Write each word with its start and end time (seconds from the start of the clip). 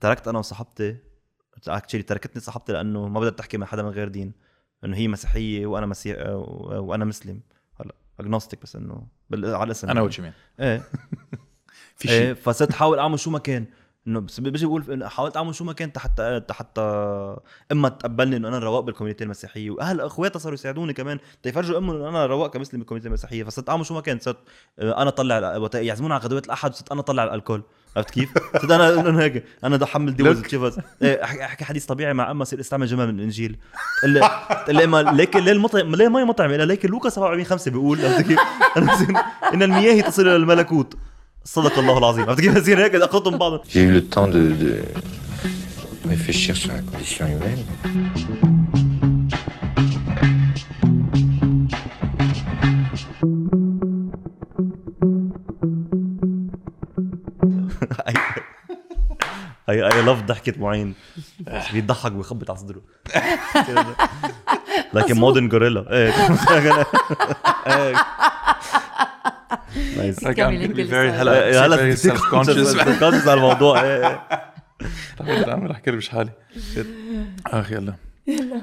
تركت 0.00 0.28
أنا 0.28 0.38
وصاحبتي 0.38 0.96
actually 1.68 2.02
تركتني 2.02 2.42
صاحبتي 2.42 2.72
لأنه 2.72 3.08
ما 3.08 3.20
بدها 3.20 3.30
تحكي 3.30 3.58
مع 3.58 3.66
حدا 3.66 3.82
من 3.82 3.88
غير 3.88 4.08
دين 4.08 4.32
إنه 4.84 4.96
هي 4.96 5.08
مسيحية 5.08 5.66
وأنا 5.66 5.86
مسيح 5.86 6.16
وأنا 6.26 7.04
مسلم. 7.04 7.40
هلا 7.80 7.94
agnostic 8.20 8.62
بس 8.62 8.76
إنه 8.76 9.06
بال- 9.30 9.54
على 9.54 9.64
الاسم 9.64 9.90
أنا 9.90 10.00
وجهة 10.02 10.22
مين 10.22 10.32
إيه. 10.60 10.82
في 11.96 12.08
شيء. 12.08 12.34
فصرت 12.34 12.70
أحاول 12.70 12.98
أعمل 12.98 13.18
شو 13.18 13.30
ما 13.30 13.38
كان. 13.38 13.66
إنه 14.06 14.20
بس 14.20 14.40
بيجي 14.40 14.66
بقول 14.66 15.04
حاولت 15.08 15.36
أعمل 15.36 15.54
شو 15.54 15.64
ما 15.64 15.72
كان 15.72 15.92
حتى 15.96 16.42
حتى 16.50 16.80
إما 17.72 17.88
تقبلني 17.88 18.36
إنه 18.36 18.48
أنا 18.48 18.58
رواق 18.58 18.80
بال 18.80 18.88
community 18.88 19.24
المسيحية 19.24 19.70
وأهل 19.70 20.00
أخواتها 20.00 20.38
صاروا 20.38 20.54
يساعدوني 20.54 20.92
كمان. 20.92 21.18
تيفرجوا 21.42 21.78
إمهم 21.78 21.96
إنه 21.96 22.08
أنا 22.08 22.26
رواق 22.26 22.50
كمسلم 22.50 22.80
بال 22.80 22.85
community 22.85 23.08
المسيحية 23.08 23.44
فصرت 23.44 23.68
أعمل 23.68 23.86
شو 23.86 23.94
ما 23.94 24.00
كان 24.00 24.18
صرت 24.18 24.36
آه، 24.78 25.02
أنا 25.02 25.10
طلع 25.10 25.56
وقت 25.56 25.74
يعزمونا 25.74 26.14
على 26.14 26.24
غدوات 26.24 26.46
الأحد 26.46 26.74
صرت 26.74 26.92
أنا 26.92 27.02
طلع 27.02 27.24
ال 27.24 27.29
alcool. 27.29 27.62
عرفت 27.96 28.10
كيف؟ 28.10 28.28
صرت 28.62 28.70
أنا 28.70 29.00
أنا 29.00 29.22
هيك 29.22 29.44
أنا 29.64 29.76
بدي 29.76 29.84
أحمل 29.84 30.16
ديوز 30.16 30.42
تشيفز 30.42 30.78
إيه، 31.02 31.24
أحكي 31.24 31.64
حديث 31.64 31.86
طبيعي 31.86 32.14
مع 32.14 32.30
اما 32.30 32.44
صير 32.44 32.60
أستعمل 32.60 32.86
جمل 32.86 33.06
من 33.12 33.18
الإنجيل. 33.18 33.58
تقول 34.00 34.12
لي 34.12 34.20
تقول 34.64 34.76
لي 34.76 34.84
اما 34.84 35.02
ليك 35.02 35.36
ليه 35.36 35.52
المطعم 35.52 35.94
ليه 35.94 36.08
ما 36.08 36.24
مطعم؟ 36.24 36.50
ليك 36.50 36.86
لوكا 36.86 37.08
47 37.08 37.44
5 37.44 37.70
بيقول. 37.70 38.00
عرفت 38.06 38.26
كيف؟ 38.26 38.38
إن 39.54 39.62
المياه 39.62 40.02
تصل 40.02 40.22
إلى 40.22 40.36
الملكوت. 40.36 40.94
صدق 41.44 41.78
الله 41.78 41.98
العظيم 41.98 42.24
عرفت 42.24 42.40
كيف 42.40 42.58
بصير 42.58 42.84
هيك 42.84 42.94
اخذهم 42.94 43.38
بعض 43.38 43.60
J'ai 43.68 43.82
eu 43.82 43.92
le 43.92 44.02
temps 44.08 44.28
de, 44.28 44.42
de 44.62 44.84
réfléchir 46.08 46.56
sur 46.56 46.70
la 46.72 46.82
condition 46.82 47.26
humaine. 47.26 47.64
اي 59.68 59.84
اي 59.84 60.02
laugh 60.02 60.22
ضحكة 60.22 60.60
معين. 60.60 60.94
بيضحك 61.72 62.12
ويخبط 62.12 62.50
على 62.50 62.58
صدره. 62.58 62.80
لكن 64.94 65.14
modern 65.14 65.48
gorilla 65.52 65.92
إيه. 65.92 66.12
nice 69.96 70.24
هلا 70.24 71.80
إيه، 71.80 71.94
conscious 71.94 72.76
conscious 73.00 73.28
على 73.28 73.34
الموضوع. 73.34 73.82
إيه. 73.82 74.22
عم 75.20 75.66
رح 75.66 75.78
كربش 75.78 76.08
حالي. 76.08 76.30
اخ 77.46 77.72
يلا. 77.72 77.94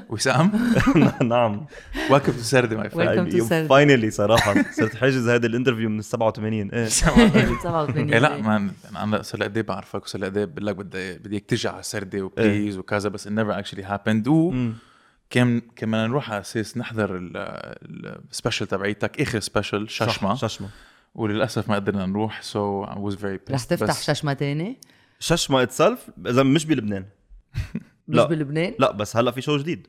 وسام؟ 0.08 0.52
نعم. 1.22 1.66
Welcome 2.08 2.36
to 2.40 2.44
سردي 2.44 2.76
my 2.76 2.88
friend. 2.88 3.08
Welcome 3.08 3.30
to 3.30 3.40
سردي. 3.40 3.68
Finally 3.68 4.10
صراحة 4.10 4.54
صرت 4.72 4.94
حاجز 4.94 5.28
هذا 5.28 5.46
ال 5.46 5.50
interview 5.50 5.88
من 5.88 5.98
ال 5.98 6.04
87 6.04 6.70
إيه. 6.70 6.84
87 6.84 8.08
إيه 8.12 8.18
لا 8.18 8.36
ما 8.36 8.70
أنا 8.96 9.22
صار 9.22 9.40
لي 9.40 9.44
قد 9.46 9.56
إيه 9.56 9.64
بعرفك 9.64 10.02
وصار 10.02 10.20
لي 10.20 10.26
قد 10.26 10.36
إيه 10.36 10.44
بقول 10.44 10.66
لك 10.66 10.76
بدي 10.76 11.18
بدي 11.18 11.34
اياك 11.34 11.44
تيجي 11.44 11.68
على 11.68 11.82
سردي 11.82 12.22
و 12.22 12.30
please 12.30 12.78
وكذا 12.78 13.08
بس 13.08 13.28
it 13.28 13.30
never 13.30 13.62
actually 13.62 13.84
happened. 13.84 14.28
و 14.28 14.50
مم. 14.50 14.74
كان 15.30 15.60
كنا 15.60 16.06
نروح 16.06 16.30
على 16.30 16.40
أساس 16.40 16.76
نحضر 16.76 17.16
ال 17.22 17.40
special 17.40 18.66
تبعيتك 18.66 19.20
آخر 19.20 19.40
special 19.40 19.88
ششمة 19.88 20.34
ششمة 20.34 20.68
وللأسف 21.14 21.68
ما 21.68 21.74
قدرنا 21.74 22.06
نروح 22.06 22.42
so 22.42 22.86
I 22.86 22.88
was 22.88 23.14
very 23.16 23.38
pissed 23.50 23.52
رح 23.54 23.64
تفتح 23.64 23.86
بس 23.86 24.10
ششمة 24.10 24.32
تاني 24.32 24.80
ششمة 25.20 25.62
اتسلف 25.62 26.10
إذا 26.26 26.42
مش 26.42 26.66
بلبنان 26.66 27.04
مش. 28.08 28.20
بلبنان؟ 28.20 28.74
لا 28.78 28.92
بس 28.92 29.16
هلأ 29.16 29.30
في 29.30 29.40
شو 29.40 29.56
جديد 29.58 29.86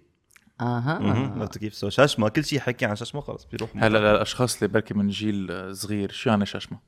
أها. 0.62 1.00
عرفت 1.40 1.58
كيف 1.58 1.74
so 1.74 1.90
ششمة 1.90 2.30
كل 2.30 2.46
شيء 2.46 2.60
حكي 2.60 2.86
عن 2.86 2.96
ششمة 2.96 3.22
خلص 3.22 3.46
بيروح 3.46 3.70
هلأ 3.78 3.98
للأشخاص 3.98 4.56
اللي 4.56 4.74
بركي 4.74 4.94
من 4.94 5.08
جيل 5.08 5.76
صغير 5.76 6.12
شو 6.12 6.30
يعني 6.30 6.46
ششمة؟ 6.46 6.80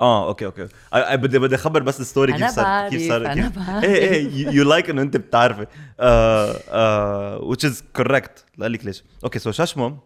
آه 0.00 0.28
okay 0.28 0.46
okay. 0.46 0.68
بدي 0.94 1.38
بدي 1.38 1.54
أخبر 1.54 1.82
بس 1.82 2.00
ال 2.00 2.05
story 2.05 2.32
كيف 2.32 2.46
صار 2.46 2.88
كيف 2.90 3.08
صار 3.08 3.22
بعرف. 3.22 3.84
إيه 3.84 4.10
إيه 4.10 4.48
you 4.48 4.64
like 4.64 4.90
انه 4.90 5.02
انت 5.02 5.16
بتعرفي. 5.16 5.66
آه 6.00 6.60
آه 6.68 7.54
which 7.54 7.68
is 7.70 7.74
correct. 7.98 8.40
لا 8.56 8.68
لك 8.68 8.84
ليش. 8.84 9.04
okay 9.24 9.38
so 9.38 9.50
ششمة 9.50 9.98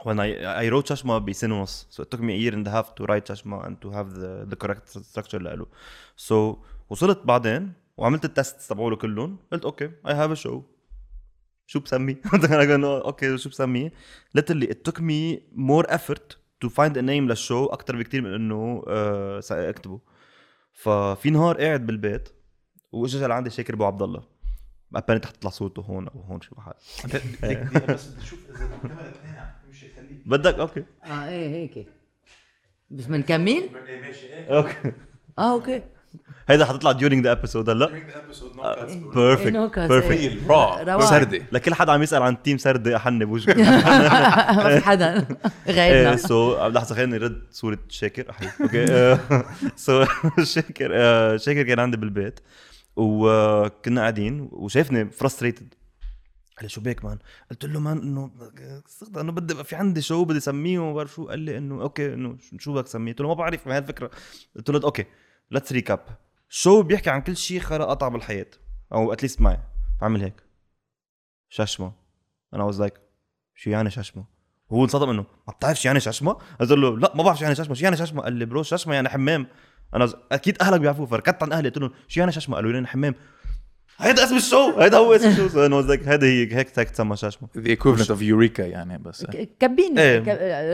when 0.00 0.16
I 0.18 0.28
I 0.66 0.70
wrote 0.72 0.86
ششمة 0.86 1.18
بسنة 1.18 1.58
ونص. 1.58 1.86
So 1.90 2.04
it 2.04 2.16
took 2.16 2.20
me 2.20 2.32
a 2.32 2.50
year 2.50 2.54
and 2.54 2.68
a 2.68 2.70
half 2.70 2.86
to 2.94 3.06
write 3.06 3.28
ششمة 3.28 3.62
and 3.62 3.76
to 3.84 3.90
have 3.90 4.14
the 4.14 4.54
the 4.54 4.66
correct 4.66 4.98
structure 5.12 5.66
so 6.16 6.56
وصلت 6.90 7.20
بعدين 7.24 7.72
وعملت 7.96 8.24
ال 8.24 8.33
test 8.33 8.70
تبعوله 8.70 8.96
كلهم 8.96 9.38
قلت 9.52 9.64
okay 9.64 9.90
I 10.06 10.10
have 10.10 10.38
a 10.38 10.42
show. 10.42 10.60
شو 11.68 11.80
بسمي؟ 11.80 12.16
أنا 12.34 12.74
انه 12.74 12.96
okay 12.96 13.38
شو 13.38 13.48
بسميه؟ 13.48 13.92
literally 14.38 14.66
it 14.66 14.90
took 14.90 15.00
me 15.00 15.40
more 15.56 15.86
effort 15.90 16.36
to 16.64 16.68
find 16.68 16.96
a 16.96 17.02
name 17.02 17.28
لل 17.28 17.41
show 17.41 17.66
أكثر 17.66 17.96
بكثير 17.96 18.22
من 18.22 18.34
إنه 18.34 18.84
آه 18.88 19.40
اكتبه 19.50 20.00
ففي 20.72 21.30
نهار 21.30 21.60
قاعد 21.60 21.86
بالبيت 21.86 22.28
واجى 22.92 23.26
لعندي 23.26 23.50
شاكر 23.50 23.74
أبو 23.74 23.84
عبد 23.84 24.02
الله. 24.02 24.22
اباني 24.94 25.20
تحت 25.20 25.36
طلع 25.36 25.50
صوته 25.50 25.82
هون 25.82 26.08
أو 26.08 26.20
هون 26.20 26.40
شي 26.40 26.50
محل 26.56 26.72
بس 27.94 28.08
أشوف 28.18 28.38
إذا 28.50 28.64
الكاميرا 28.64 29.54
مش 29.70 29.84
خليك 29.96 30.22
بدك؟ 30.26 30.54
أوكي. 30.54 30.84
آه 31.04 31.28
إيه 31.28 31.48
هيك. 31.48 31.88
بس 32.90 33.06
بنكمل؟ 33.06 33.68
okay. 34.48 34.92
آه 35.38 35.52
okay. 35.52 35.82
هيدا 36.48 36.64
حتطلع 36.64 36.92
during 36.92 37.22
the 37.24 37.38
episode 37.38 37.68
هلا؟ 37.68 37.86
perfect 39.14 39.78
perfect 39.78 40.10
إيه. 40.10 40.48
را. 40.48 41.00
سردي 41.06 41.42
لكل 41.52 41.74
حدا 41.74 41.92
عم 41.92 42.02
يسأل 42.02 42.22
عن 42.22 42.42
team 42.42 42.58
سردي 42.58 42.96
احن 42.96 43.24
بوجهة. 43.24 43.54
ما 44.56 44.78
في 44.80 44.86
حدا. 44.86 45.26
إيه 45.68 45.72
غيرنا 45.74 46.16
so 46.16 46.66
لحظة 46.68 46.94
خليني 46.94 47.16
رد 47.16 47.42
صورة 47.50 47.78
شاكر. 47.88 48.34
okay. 48.60 49.18
so 49.76 50.04
شاكر 50.54 50.90
آه، 50.94 51.36
شاكر 51.36 51.62
كان 51.62 51.78
عندي 51.80 51.96
بالبيت 51.96 52.40
وكنا 52.96 54.00
قاعدين 54.00 54.48
وشافني 54.52 55.10
frustrated 55.10 55.74
قال 56.56 56.62
لي 56.64 56.68
شو 56.68 56.80
بيك 56.80 57.04
man؟ 57.04 57.18
قلت 57.50 57.64
له 57.64 57.80
man 57.80 57.98
إنه 57.98 58.30
صدق 58.86 59.18
إنه 59.20 59.32
بدي 59.32 59.64
في 59.64 59.76
عندي 59.76 60.02
شو 60.02 60.24
بدي 60.24 60.38
اسميه 60.38 60.78
وما 60.78 60.92
بعرف 60.94 61.14
شو. 61.14 61.28
قال 61.28 61.38
لي 61.38 61.58
إنه 61.58 61.82
okay 61.82 62.14
إنه 62.14 62.36
شو- 62.50 62.56
شو 62.58 62.72
بدك 62.74 62.84
تسميه؟ 62.84 63.12
قلت 63.12 63.20
له 63.20 63.28
ما 63.28 63.34
بعرف 63.34 63.66
ما 63.66 63.74
هي 63.74 63.78
الفكرة. 63.78 64.10
قلت 64.56 64.70
له 64.70 64.80
okay 64.84 65.04
let's 65.50 65.72
recap 65.72 66.00
شو 66.48 66.82
بيحكي 66.82 67.10
عن 67.10 67.20
كل 67.20 67.36
شيء 67.36 67.60
خرا 67.60 67.84
قطع 67.84 68.08
بالحياة 68.08 68.50
أو 68.92 69.12
at 69.12 69.20
least 69.20 69.40
معي 69.40 69.58
فعمل 70.00 70.22
هيك 70.22 70.42
ششمه 71.48 71.92
أنا 72.54 72.64
was 72.64 72.80
like 72.80 72.94
شو 73.54 73.70
يعني 73.70 73.90
ششمه؟ 73.90 74.24
هو 74.72 74.82
انصدم 74.84 75.10
إنه 75.10 75.24
ما 75.48 75.52
بتعرف 75.52 75.80
شو 75.80 75.88
يعني 75.88 76.00
ششمه؟ 76.00 76.36
قلت 76.60 76.70
له 76.70 76.98
لا 76.98 77.12
ما 77.14 77.22
بعرف 77.22 77.38
شو 77.38 77.44
يعني 77.44 77.54
ششمه، 77.54 77.74
شو 77.74 77.84
يعني 77.84 77.96
ششمه؟ 77.96 78.22
قال 78.22 78.32
لي 78.32 78.44
bro 78.44 78.62
ششمه 78.62 78.94
يعني 78.94 79.08
حمام 79.08 79.46
أنا. 79.94 80.12
أكيد 80.32 80.62
أهلك 80.62 80.80
بيعرفوه 80.80 81.06
فركضت 81.06 81.42
عند 81.42 81.52
أهلي 81.52 81.68
قلت 81.68 81.78
لهم 81.78 81.90
شو 82.08 82.20
يعني 82.20 82.32
ششمه؟ 82.32 82.56
قالوا 82.56 82.72
لي 82.72 82.86
حمام 82.86 83.14
هيدا 83.98 84.24
اسم 84.24 84.36
ال 84.36 84.44
show 84.44 84.78
هيدا 84.78 84.96
هو 84.98 85.12
اسم 85.14 85.28
ال 85.28 85.34
show. 85.34 85.64
أنا 85.66 85.76
was 85.76 85.86
like 85.86 86.08
هيدا 86.08 86.26
هي 86.26 86.54
هيك 86.54 86.78
هيك 86.78 86.90
تسمى 86.90 87.16
ششمه 87.16 87.48
the 87.58 87.70
equivalent 87.76 88.08
of 88.08 88.20
eureka 88.20 88.60
يعني 88.60 88.98
بس. 88.98 89.24
ك- 89.24 89.48
كبينة 89.60 90.00
إيه. 90.02 90.18
ك- 90.18 90.28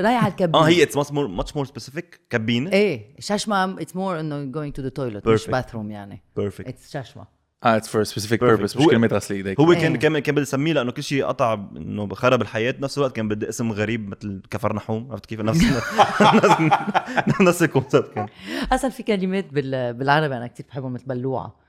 رايح 0.05 0.25
على 0.25 0.31
الكبينة. 0.31 0.59
آه 0.59 0.69
هي 0.69 0.83
it's 0.82 0.97
much 0.97 1.12
more 1.12 1.26
much 1.28 1.56
more 1.56 1.64
specific 1.64 2.20
كابينه 2.31 2.72
إيه 2.72 3.16
ششمة 3.19 3.81
it's 3.82 3.97
more 3.97 4.20
إنه 4.21 4.53
going 4.53 4.72
to 4.72 4.83
the 4.84 4.91
toilet 5.00 5.28
مش. 5.28 5.47
bathroom 5.47 5.91
يعني. 5.91 6.22
perfect 6.36 6.69
it's 6.69 6.97
ششمة 6.97 7.43
آه 7.65 7.78
it's 7.78 7.83
for 7.83 8.06
a 8.09 8.12
specific 8.12 8.38
Perfect. 8.38 8.59
purpose 8.59 8.62
مش 8.62 8.77
هو- 8.77 8.91
كلمة 8.91 9.06
غسل 9.12 9.34
ايديك 9.34 9.60
هو 9.60 9.72
إيه. 9.72 9.78
كان 9.81 9.97
كان 9.97 10.19
كان 10.19 10.34
بدي 10.34 10.43
أسميه 10.43 10.72
لأنه 10.72 10.93
كل 10.93 11.03
شيء 11.03 11.25
قطع 11.25 11.54
إنه 11.77 12.15
خرب 12.15 12.43
الحياة. 12.43 12.71
بنفس 12.71 12.99
الوقت 12.99 13.16
كان 13.16 13.28
بدي 13.28 13.49
اسم 13.49 13.72
غريب 13.72 14.09
مثل 14.09 14.43
كفر 14.50 14.72
نحوم 14.77 15.09
عرفت 15.12 15.27
كيف؟ 15.27 15.41
نفس 15.41 15.60
نفس- 17.41 17.62
ال 17.62 17.69
concept 17.69 18.12
كان. 18.15 18.27
أصلا 18.72 18.91
في 18.91 19.03
كلمات 19.03 19.53
بال... 19.53 19.94
بالعربي 19.94 20.37
أنا 20.37 20.47
كثير 20.47 20.66
بحبهم 20.69 20.93
مثل 20.93 21.04
بلوعة. 21.06 21.61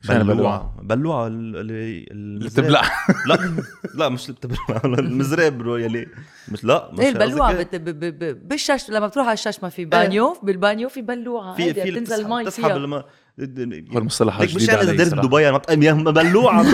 شان 0.00 0.22
بلوعة. 0.26 0.74
بلوعة 0.82 1.26
اللي 1.26 2.06
اللي 2.10 2.48
بتبلع. 2.48 2.82
لا 3.26 3.38
لا 3.94 4.08
مش 4.08 4.24
اللي 4.24 4.36
بتبلع. 4.36 4.80
المزراب 4.98 5.58
bro 5.58 5.76
يلي. 5.76 6.06
مش 6.48 6.64
لا 6.64 6.90
مش 6.92 7.00
إيه 7.00 7.08
البلوعة 7.08 7.52
قصدك 7.52 7.74
بت... 7.74 7.76
ب... 7.76 8.00
ب... 8.00 8.18
ب... 8.24 8.48
بالشش 8.48 8.90
لما 8.90 9.06
بتروح 9.06 9.26
على 9.26 9.34
الششمة 9.34 9.68
في 9.68 9.84
بانيو 9.84 10.36
بالبانيو 10.42 10.88
في 10.88 11.02
بلوعة 11.02 11.54
في 11.54 11.74
في 11.74 11.90
بتنزل 11.90 12.20
المي 12.20 12.44
بتسحب 12.44 13.04
هو 13.92 13.98
المصطلح 13.98 14.40
مش 14.40 14.54
الجديد 14.54 14.70
اذا 14.70 14.78
علي 14.78 14.96
درت 14.96 15.08
صراحة. 15.08 15.26
بدبي 15.66 15.92
ما 15.92 16.10
بلوعة 16.10 16.60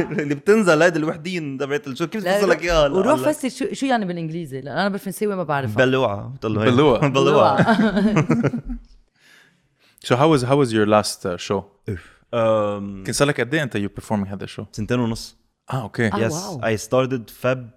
اللي 0.00 0.34
بتنزل 0.34 0.82
هيدي 0.82 0.98
الوحدين 0.98 1.58
تبعت 1.58 1.94
شو 1.94 2.06
كيف 2.06 2.24
بتوصل 2.24 2.50
لك 2.50 2.62
إياها؟ 2.62 2.88
وروح؟ 2.88 3.20
فسر 3.30 3.48
شو 3.48 3.74
شو 3.74 3.86
يعني 3.86 4.04
بالإنجليزي؟ 4.04 4.60
لأن 4.60 4.78
أنا 4.78 4.88
بالفرنساوي 4.88 5.36
ما 5.36 5.42
بعرفها. 5.42 5.84
بلوعة. 5.84 6.32
بلوعة. 6.42 7.08
بلوعة. 7.08 7.56
So 10.06 10.16
how 10.16 10.28
was 10.32 10.42
how 10.42 10.56
was 10.56 10.72
your 10.72 10.86
last 10.86 11.26
uh, 11.26 11.36
show? 11.36 11.62
أم، 12.34 13.04
كان 13.04 13.12
صار 13.12 13.28
لك 13.28 13.40
قد 13.40 13.54
إيه 13.54 13.62
أنت 13.62 13.76
you 13.76 13.88
performing 14.02 14.26
هذا 14.28 14.44
الشو؟ 14.44 14.64
سنتين 14.72 15.00
ونص. 15.00 15.36
آه 15.72 15.82
أوكي. 15.82 16.10
يس. 16.16 16.58
اي 16.64 16.76
ستارتد 16.76 17.30
فاب 17.30 17.70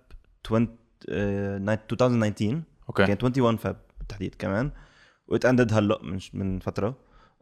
20 0.46 0.78
2019 1.10 2.62
أوكي 2.90 3.06
كان 3.06 3.18
21 3.24 3.58
فاب 3.58 3.78
بالتحديد 4.00 4.36
كمان. 4.40 4.72
وات 5.28 5.46
اندد 5.46 5.74
هلأ 5.74 6.00
من 6.04 6.20
من 6.34 6.60
فترة. 6.60 6.96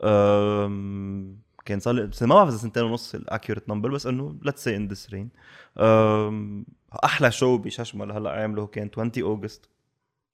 أم، 0.04 1.40
كان 1.66 1.80
صار 1.80 1.94
لي 1.94 2.10
ما 2.22 2.36
بعرف 2.36 2.50
إذا 2.50 2.58
سنتين 2.58 2.84
ونص 2.84 3.16
الاكيوريت 3.16 3.70
نمبر 3.70 3.92
بس 3.92 4.08
إنه 4.08 4.36
ليتس 4.42 4.64
سي 4.64 4.76
ان 4.76 4.88
ذس 4.88 5.10
رين 5.10 5.30
أحلى 7.04 7.32
شو 7.32 7.58
بششمه 7.58 8.06
لهلا 8.06 8.30
عامله 8.32 8.68
كان 8.68 8.90
20 8.94 9.12
اوغست 9.22 9.70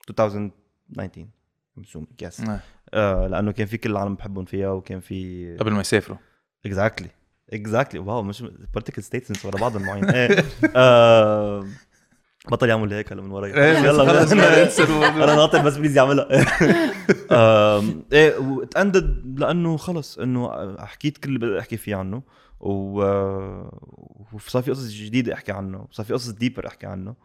2019 0.10 1.30
مسوم 1.78 2.08
يس 2.22 2.42
آه. 2.42 2.60
آه 2.94 3.28
لأنه 3.28 3.52
كان 3.52 3.68
في 3.68 3.78
كل 3.78 3.92
العالم 3.92 4.16
بحبهم 4.16 4.46
فيها 4.46 4.70
وكان 4.70 5.00
في 5.00 5.58
قبل 5.60 5.72
ما 5.72 5.80
يسافروا. 5.82 6.18
اكزاكتلي 6.66 7.08
اكزاكتلي 7.54 8.00
واو 8.00 8.24
مش 8.24 8.44
بارتيكل 8.74 9.04
ستيتمنتس 9.04 9.46
ورا 9.46 9.58
بعض 9.58 9.78
معين 9.78 10.06
إيه. 10.16 10.44
آه، 10.76 11.68
بطل 12.52 12.70
يعمل 12.70 12.94
هيك 12.94 13.12
هلا 13.12 13.22
من 13.22 13.32
وراي؟ 13.32 13.52
يلا 13.84 14.06
خلص 14.06 14.32
أنا 15.24 15.36
ناطر 15.36 15.62
بس 15.62 15.78
please 15.78 15.98
يعملها. 15.98 16.28
آم، 17.32 18.04
إيه 18.14 18.38
و 18.38 18.50
it 18.51 18.76
ended 18.76 19.40
لأنه 19.40 19.78
خلص 19.78 20.20
إنه 20.20 20.76
حكيت 20.86 21.18
كل 21.18 21.30
اللي 21.36 21.40
بدي 21.40 21.60
أحكي 21.60 21.78
فيه 21.78 21.96
عنه 21.96 22.22
و 22.60 23.02
وصار 24.34 24.62
في 24.62 24.72
قصص 24.72 24.90
جديدة 24.92 25.34
أحكي 25.34 25.52
عنه 25.52 25.88
وصار 25.90 26.06
في 26.06 26.14
قصص 26.14 26.30
deeper 26.30 26.68
أحكي 26.68 26.88
عنه. 26.88 27.16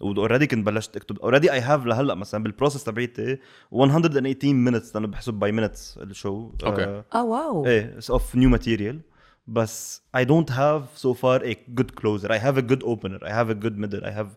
و 0.00 0.06
already 0.06 0.46
كنت 0.46 0.66
بلشت 0.66 0.96
اكتب 0.96 1.18
already 1.18 1.52
I 1.52 1.60
have 1.60 1.86
لهلأ 1.86 2.14
مثلا 2.14 2.42
بال 2.42 2.51
process 2.51 2.84
تبعيتي 2.84 3.38
118 3.72 4.52
minutes 4.52 4.94
لأنه 4.96 5.06
بحسب 5.06 5.34
by 5.34 5.52
minutes 5.52 5.98
ال 5.98 6.07
show. 6.07 6.50
okay. 6.64 7.02
آه 7.14 7.24
wow. 7.24 7.66
إيه 7.66 7.98
of 8.10 8.36
new 8.36 8.48
material 8.48 9.00
بس 9.46 10.02
I 10.16 10.20
don't 10.20 10.50
have 10.50 11.02
so 11.02 11.14
far 11.14 11.40
a 11.42 11.54
good 11.80 11.90
closer. 12.00 12.28
I 12.28 12.38
have 12.38 12.56
a 12.58 12.62
good 12.62 12.82
opener. 12.82 13.20
I 13.22 13.30
have 13.30 13.50
a 13.50 13.56
good 13.64 13.76
middle. 13.78 14.04
I 14.04 14.10
have 14.10 14.30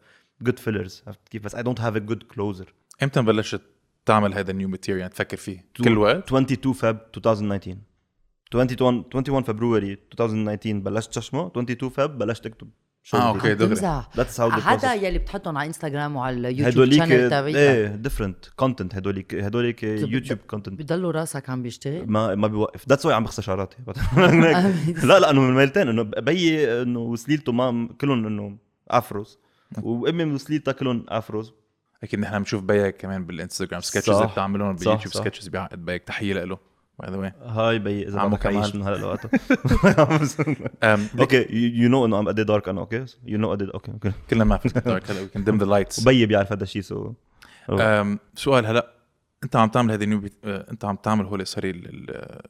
good 0.44 0.60
fillers. 0.60 1.08
عرفت 1.08 1.30
كيف؟ 1.30 1.44
بس 1.44 1.56
I 1.56 1.60
don't 1.60 1.80
have 1.80 1.96
a 1.96 2.12
good 2.12 2.24
closer. 2.36 2.66
إمتى 3.04 3.22
بلشت 3.22 3.62
تعمل 4.06 4.34
هذا 4.34 4.52
ال 4.52 4.56
new 4.56 4.68
material 4.68 5.00
يعني 5.00 5.14
تفكر 5.14 5.38
فيه. 5.38 5.66
كل 5.84 5.98
وقت؟ 5.98 6.26
22 6.26 6.74
Feb 6.74 6.98
2019 7.18 7.78
21 8.54 9.06
21 9.16 9.44
فبراير 9.44 10.00
2019 10.22 10.80
بلشت 10.80 11.14
ششمه. 11.14 11.48
22 11.48 11.92
Feb 11.92 12.18
بلشت 12.18 12.46
أكتب. 12.46 12.70
آه، 13.14 13.38
جديد. 13.38 13.62
okay. 13.62 13.76
دغري. 13.76 14.62
حدا 14.62 14.88
process- 14.88 15.04
يلي 15.04 15.20
بتحطهم 15.20 15.58
على 15.58 15.68
انستغرام 15.68 16.16
وعلى 16.16 16.38
اليوتيوب 16.38 16.68
هدوليك 16.68 17.00
channel 17.00 17.56
إيه 17.56 17.88
different 17.88 18.46
content 18.56 18.96
هدوليك 18.96 19.36
هدوليك 19.36 19.84
YouTube 19.84 20.40
content 20.48 20.80
بضلوا 20.82 21.12
راسك 21.12 21.50
عم 21.50 21.64
بيشتغل 21.64 22.04
ما 22.12 22.36
ما 22.36 22.48
بيوقف. 22.48 22.90
that's 22.90 23.06
why 23.06 23.16
عم 23.16 23.24
بخسر 23.24 23.44
شعراتي 23.44 23.78
لا 25.08 25.20
لا 25.20 25.30
أنه 25.30 25.42
من 25.42 25.56
ميلتين 25.56 25.88
أنه 25.88 26.04
بيي 26.04 26.82
إنه 26.82 27.00
وسليلته 27.00 27.52
ما 27.52 27.90
كلهم 28.02 28.26
إنه 28.28 28.58
افروز 28.90 29.40
وأمي 29.82 30.24
وسليلتها 30.24 30.72
كلهم 30.72 31.06
افروز 31.10 31.54
أكيد 32.04 32.20
نحن 32.20 32.38
بنشوف 32.40 32.62
بيك 32.64 32.98
كمان 32.98 33.26
بالإنستغرام. 33.26 33.82
سكتشز. 33.82 34.10
اللي 34.10 34.28
بتعملهم 34.28 34.76
باليوتيوب. 34.76 35.14
سكتشز 35.14 35.48
بيعقد 35.48 35.86
بيك. 35.86 36.04
تحية 36.04 36.34
له 36.44 36.58
باي 37.00 37.12
ذا 37.12 37.18
واي 37.18 37.34
هاي 37.46 37.80
بيي 37.80 38.08
إذا 38.08 38.20
عمو 38.20 38.36
بدك 38.36 38.46
عيش 38.46 38.72
كمال. 38.72 38.78
من 38.82 38.88
هلا 38.88 38.98
لوقتها 38.98 39.30
أوكي 41.20 41.46
يو 41.52 41.90
نو 41.90 42.06
انه 42.06 42.18
عم 42.18 42.28
قد 42.28 42.40
دارك 42.40 42.70
أنا 42.70 42.82
أوكي 42.82 43.06
يو 43.26 43.38
نو 43.38 43.52
قد 43.52 43.62
أوكي 43.62 43.92
كلنا 44.30 44.44
ما 44.44 44.58
في 44.58 44.70
دارك 44.70 45.12
هلا 45.12 45.20
وي 45.22 45.28
كان 45.28 45.44
ديم 45.44 45.58
ذا 45.58 45.66
لايتس 45.66 46.00
وبيي 46.00 46.26
بيعرف 46.26 46.52
هذا 46.52 46.64
الشيء 46.64 46.82
سو 46.82 47.14
سؤال 48.36 48.66
هلا 48.66 48.94
أنت 49.44 49.56
عم 49.56 49.70
تعمل 49.70 49.92
هذه 49.92 50.06
نيو 50.06 50.22
أنت 50.46 50.86
عم 50.86 50.96
تعمل 50.96 51.26
هول 51.26 51.48
سوري 51.48 51.70
ال- 51.70 52.10
ال- 52.10 52.42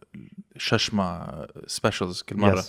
الششمة 0.55 1.27
specials 1.67 2.21
كل 2.21 2.37
مرة. 2.37 2.61
Yes. 2.61 2.65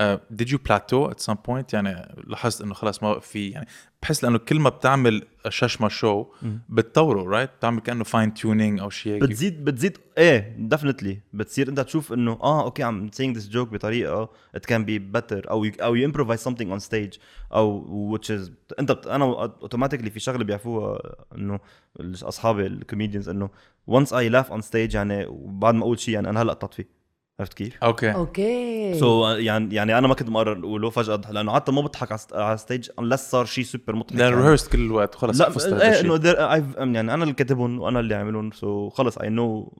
Uh, 0.00 0.16
did 0.34 0.50
you 0.50 0.58
plateau 0.58 1.10
at 1.10 1.20
some 1.20 1.36
point 1.36 1.74
يعني 1.74 2.14
لاحظت 2.26 2.62
إنه 2.62 2.74
خلاص 2.74 3.02
ما 3.02 3.20
في 3.20 3.48
يعني 3.48 3.66
بحس 4.02 4.24
لأنه 4.24 4.38
كل 4.38 4.60
ما 4.60 4.68
بتعمل 4.70 5.26
ششمة 5.48 5.88
شو 5.88 6.26
بتطوره 6.68 7.22
right 7.22 7.50
بتعمل 7.58 7.80
كأنه 7.80 8.04
fine 8.04 8.34
tuning 8.34 8.80
أو 8.80 8.90
شيء 8.90 9.22
بتزيد 9.22 9.64
بتزيد 9.64 9.98
إيه 10.18 10.56
definitely 10.58 11.20
بتصير. 11.32 11.68
أنت 11.68 11.80
تشوف 11.80 12.12
إنه 12.12 12.32
آه 12.32 12.64
okay 12.64 12.82
عم 12.82 13.10
saying 13.10 13.36
this 13.36 13.52
joke 13.52 13.72
بطريقة 13.72 14.30
it 14.56 14.60
can 14.60 14.84
be 14.86 14.98
better 15.16 15.50
أو 15.50 15.70
you, 15.70 15.82
أو 15.82 15.96
you 15.96 16.10
improvise 16.10 16.40
something 16.40 16.78
on 16.78 16.88
stage 16.88 17.18
أو 17.52 18.16
which 18.16 18.26
is 18.30 18.50
أنت 18.78 18.92
بت, 18.92 19.06
أنا 19.06 19.24
automatically 19.24 20.10
في 20.10 20.20
شغلة 20.20 20.44
بيعرفوها 20.44 21.00
إنه 21.34 21.60
اصحابي 22.00 22.66
ال 22.66 22.72
comedians 22.72 23.28
إنه 23.28 23.50
once 23.90 24.08
I 24.08 24.32
laugh 24.32 24.52
on 24.52 24.62
stage 24.70 24.94
يعني 24.94 25.26
وبعد 25.26 25.74
ما 25.74 25.82
أقول 25.82 25.98
شيء 25.98 26.14
يعني 26.14 26.30
أنا 26.30 26.42
هلأ 26.42 26.68
فيه 26.72 27.01
عرفت 27.40 27.54
كيف؟ 27.54 27.84
okay. 27.84 28.12
okay. 28.14 28.94
so 28.94 29.24
so, 29.34 29.38
يعني 29.38 29.74
يعني 29.74 29.98
أنا 29.98 30.08
ما 30.08 30.14
كنت 30.14 30.28
مقرر 30.28 30.58
أقوله 30.58 30.90
فجأة 30.90 31.20
لأنه 31.30 31.54
حتى 31.54 31.72
ما 31.72 31.80
بضحك 31.80 32.08
على- 32.18 32.32
على 32.34 32.56
stage 32.56 32.88
unless 33.00 33.14
صار 33.14 33.44
شيء 33.44 33.64
سوبر 33.64 33.96
مضحك 33.96 34.16
لا 34.16 34.24
يعني. 34.28 34.36
rehearsed 34.42 34.72
كل 34.72 34.80
الوقت 34.80 35.14
خلص 35.14 35.40
لا 35.40 35.48
إيه 35.82 36.00
إنه 36.00 36.18
there- 36.18 36.36
I've- 36.36 36.78
يعني 36.78 37.00
أنا 37.14 37.22
اللي 37.22 37.34
كاتبهم 37.34 37.80
وأنا 37.80 38.00
اللي 38.00 38.14
عاملهم 38.14 38.50
so 38.50 38.88
خلص 38.90 39.18
I 39.18 39.28
know 39.28 39.72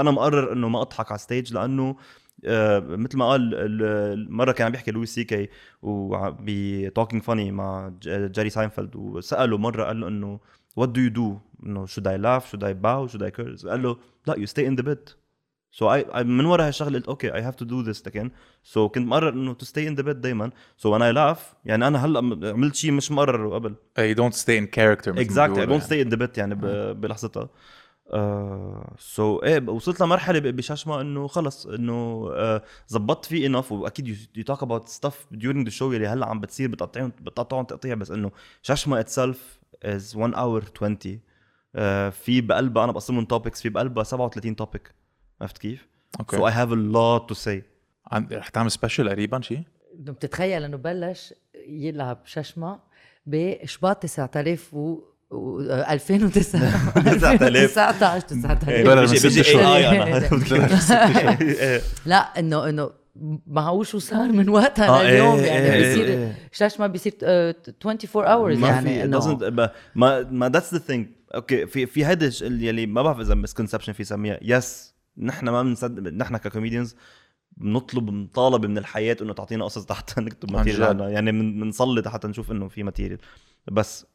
أنا 0.00 0.10
مقرر 0.10 0.52
إنه 0.52 0.68
ما 0.68 0.82
أضحك 0.82 1.10
على 1.10 1.18
stage 1.18 1.54
لأنه 1.54 1.96
آه، 2.44 2.78
مثل 2.80 3.18
ما 3.18 3.28
قال 3.30 3.54
ال- 3.54 4.32
مرة 4.32 4.52
كان 4.52 4.64
عم 4.66 4.72
بيحكي 4.72 4.90
لويس 4.90 5.14
سي 5.14 5.24
كي 5.24 5.48
ب 5.82 6.88
Talking 6.94 7.22
Funny 7.22 7.52
مع 7.52 7.88
ج- 8.02 8.30
جيري 8.32 8.50
ساينفيلد 8.50 8.96
وسأله 8.96 9.58
مرة 9.58 9.84
قال 9.84 10.00
له 10.00 10.08
إنه 10.08 10.40
what 10.76 10.88
do 10.88 11.00
you 11.00 11.08
do 11.10 11.38
إنه 11.66 11.86
should 11.86 11.90
I 12.06 12.16
laugh? 12.22 12.50
should 12.52 12.62
I 12.62 12.72
bow? 12.84 13.12
should 13.12 13.22
I 13.22 13.30
curse 13.40 13.66
قال 13.68 13.82
له 13.82 13.96
لا 14.26 14.34
you 14.34 14.48
stay 14.50 14.64
in 14.70 14.80
the 14.82 14.86
bit. 14.88 15.90
so 16.02 16.03
so 16.03 16.04
I 16.14 16.16
من 16.22 16.44
ورا 16.44 16.66
هالشغله 16.66 16.98
قلت 16.98 17.08
okay 17.08 17.34
I 17.34 17.42
have 17.42 17.54
to 17.54 17.64
do 17.64 17.80
this 17.80 18.06
لكن 18.06 18.30
so 18.62 18.88
كنت 18.88 19.06
مقرر 19.06 19.28
إنه 19.28 19.54
to 19.54 19.64
stay 19.64 19.88
in 19.88 19.94
the 19.94 20.02
bit 20.02 20.20
دائما 20.20 20.50
so 20.76 20.98
I 20.98 21.00
laugh 21.14 21.38
يعني 21.64 21.86
أنا 21.86 22.04
هلأ 22.04 22.18
عملت 22.52 22.74
شيء 22.74 22.92
مش 22.92 23.10
مقرر 23.12 23.54
قبل. 23.54 23.74
Stay 24.34 24.60
in 24.60 24.66
character 24.76 25.08
مثل 25.08 25.12
ما 25.14 25.20
exactly 25.20 25.54
بيقولوا 25.54 25.64
don't 25.64 25.82
stay 25.82 26.02
in 26.02 26.08
the 26.08 26.16
bit 26.16 26.38
يعني 26.38 26.54
ب- 26.54 27.00
بلحظتها. 27.00 27.48
so 28.98 29.36
إيه 29.38 29.68
وصلت 29.68 30.00
لمرحلة 30.00 30.38
ب- 30.38 30.56
بشاشمة 30.56 31.00
إنه 31.00 31.26
خلص 31.26 31.66
إنه 31.66 32.28
آه، 32.34 32.62
زبطت 32.88 33.24
فيه 33.24 33.46
enough 33.46 33.72
وأكيد 33.72 34.08
you 34.36 34.44
talk 34.44 34.62
about 34.62 34.88
stuff 34.88 35.26
during 35.34 35.64
the 35.64 35.70
show 35.70 35.92
يلي 35.92 36.06
هلأ 36.06 36.26
عم 36.26 36.40
بتصير 36.40 36.68
بتقطعهم 36.68 37.12
بتقطعهم 37.20 37.64
تقطيع 37.64 37.94
بس 37.94 38.10
إنه 38.10 38.30
شاشمة 38.62 39.00
itself 39.00 39.58
is 39.84 40.16
1 40.16 40.34
hour 40.34 40.64
20 40.76 40.98
آه، 41.74 42.10
في 42.10 42.40
بقلبها 42.40 42.84
أنا 42.84 42.92
بقسمهم 42.92 43.24
topics 43.24 43.62
في 43.62 43.68
بقلبها 43.68 44.04
37 44.04 44.56
topic 44.56 44.94
عرفت 45.40 45.58
كيف؟ 45.58 45.88
okay. 46.20 46.36
so 46.36 46.48
I 46.48 46.52
have 46.52 46.72
a 46.72 46.74
lot 46.74 47.28
to 47.28 47.34
say 47.34 47.62
رح 48.32 48.48
تعمل 48.48 48.70
special 48.70 49.08
قريبا 49.08 49.40
شيء 49.40 49.62
بتتخيل 49.94 50.64
إنه 50.64 50.76
بلش 50.76 51.34
يلعب 51.68 52.18
ششمة 52.24 52.78
بشباط 53.26 54.02
9000 54.02 54.74
و 54.74 54.98
و- 55.30 55.60
2009 55.60 56.60
2019 56.96 58.20
9000 58.20 58.84
دولار 58.84 59.00
بيجي 59.06 59.14
من 59.16 59.22
بيجي 59.22 59.42
ست 59.42 59.50
شهور. 59.50 59.76
اي 59.76 60.02
أنا 60.02 61.38
إيه. 61.40 61.80
لا 62.06 62.16
انه 62.38 62.68
إنه 62.68 62.90
معقول 63.46 63.86
شو 63.86 63.98
صار 63.98 64.32
من 64.32 64.48
وقتها 64.48 65.00
آه، 65.00 65.02
لليوم؟ 65.02 65.38
إيه، 65.38 65.46
يعني 65.46 65.72
إيه، 65.72 65.78
بيصير 65.88 66.04
إيه. 66.06 66.34
شاش 66.52 66.80
ما 66.80 66.86
بيصير 66.86 67.12
آه، 67.22 67.54
24 67.86 68.26
hours 68.26 68.58
ما 68.58 68.68
يعني 68.68 68.90
في 68.98 69.04
انه 69.04 69.36
ما- 69.50 69.70
ما 69.94 70.22
ما 70.30 70.48
that's 70.48 70.74
the 70.74 70.78
thing 70.80 71.08
okay 71.34 71.66
في 71.66 71.86
في 71.86 72.06
هيدا 72.06 72.30
يلي 72.42 72.86
ما 72.86 73.02
بعرف 73.02 73.20
إذا 73.20 73.34
misconception 73.34 73.92
في 73.92 74.04
سميها. 74.04 74.38
yes 74.42 74.94
نحن 75.18 75.48
ما 75.48 75.62
بنصدق 75.62 76.12
نحن 76.12 76.36
ك 76.36 76.42
comedians 76.42 76.96
بنطلب 77.56 78.10
مطالبة 78.10 78.68
من 78.68 78.78
الحياة 78.78 79.16
إنه 79.22 79.32
تعطينا 79.32 79.64
قصص 79.64 79.92
حتى 79.92 80.20
نكتب 80.20 80.52
material 80.52 81.00
يعني 81.12 81.32
من- 81.32 81.60
بنصلي 81.60 82.10
حتى 82.10 82.28
نشوف 82.28 82.50
إنه 82.50 82.68
في 82.68 82.82
material 82.82 83.18
بس 83.72 84.06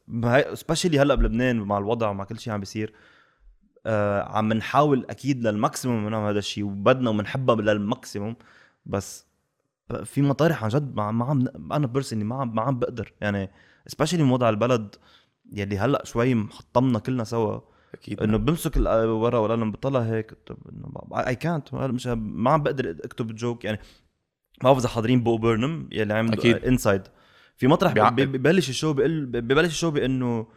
specially 0.54 1.00
هلأ 1.00 1.16
بلبنان 1.16 1.60
مع 1.60 1.78
الوضع 1.78 2.10
ومع 2.10 2.24
كل 2.24 2.40
شيء 2.40 2.54
عم 2.54 2.60
بيصير 2.60 2.94
آه 3.86 4.22
عم 4.38 4.54
نحاول 4.54 5.06
أكيد 5.10 5.48
لل 5.48 5.61
maximum 5.61 6.10
نعمل 6.10 6.30
هذا 6.30 6.40
الشيء 6.40 6.64
وبدنا 6.64 7.10
وبنحبها 7.10 7.56
لل 7.56 7.72
maximum. 7.72 8.36
بس 8.86 9.26
في 10.04 10.22
مطارح 10.22 10.64
عن 10.64 10.70
جد 10.70 10.96
ما 10.96 11.04
عم 11.04 11.48
أنا 11.72 11.88
personally 11.88 12.26
ما 12.26 12.36
عم 12.36 12.56
ما 12.56 12.62
عم 12.62 12.80
بقدر. 12.80 13.14
يعني 13.22 13.50
specially 13.88 14.24
وضع 14.24 14.50
البلد 14.50 14.96
يلي 15.54 15.78
هلأ 15.78 16.06
شوي 16.06 16.36
محطمنا 16.36 17.00
كلنا 17.00 17.24
سوا. 17.24 17.60
أكيد 17.94 18.22
إنه 18.22 18.38
بمسك 18.38 18.78
الورقه 18.78 19.40
ولا 19.40 19.54
لما 19.54 19.72
بطلع 19.72 20.00
هيك. 20.00 20.34
طب 20.46 20.58
إنه 20.72 21.20
اي 21.28 21.36
كانت 21.36 21.74
مش 21.74 22.08
ما 22.08 22.52
عم 22.52 22.64
بقدر 22.64 22.98
أكتب 23.04 23.36
joke 23.36 23.66
يعني. 23.66 23.80
ما 24.64 24.70
بعرف 24.70 24.78
إذا 24.78 24.88
حاضرين 24.88 25.24
Bo 25.24 25.38
Burnham 25.38 25.90
يلي 25.92 26.20
أكيد. 26.20 26.56
Inside 26.56 27.02
في 27.58 27.68
مطرح 27.68 27.94
ببلش 27.94 28.70
ال 28.70 28.74
show 28.74 28.94
بيقول 28.94 29.26
ببلش 29.26 29.68
ال 29.68 29.72
show 29.72 29.92
بإنه 29.92 30.48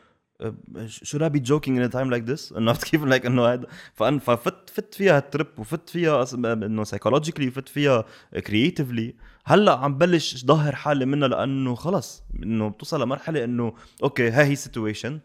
should 0.87 1.29
I 1.29 1.32
be 1.32 1.39
joking 1.39 1.79
in 1.79 1.91
time 1.91 2.11
like 2.11 2.25
this 2.25 2.53
إنه 2.53 2.71
عرفت 2.71 2.85
كيف؟ 2.85 3.05
like 3.05 3.27
إنه 3.27 3.47
هذا 3.47 3.67
فأن 3.95 4.19
ففت 4.19 4.71
فت 4.71 4.95
فيها 4.95 5.21
الترip 5.21 5.59
وفت 5.59 5.89
فيها 5.89 6.25
إنه 6.35 6.85
سايكولوجيكلي 6.85 7.49
وفت 7.49 7.69
فيها 7.69 8.05
كرييتيفلي 8.47 9.15
هلأ 9.45 9.77
عم 9.79 9.99
بلش 9.99 10.45
ظاهر 10.45 10.75
حالي 10.75 11.07
منها 11.07 11.29
لأنه 11.29 11.75
خلص 11.75 12.23
إنه 12.43 12.69
بتوصل 12.69 13.03
لمرحلة 13.03 13.45
إنه 13.45 13.75
أوكي 14.03 14.31
هاي 14.31 14.45
هي 14.45 14.57
سيتويشن 14.57 15.21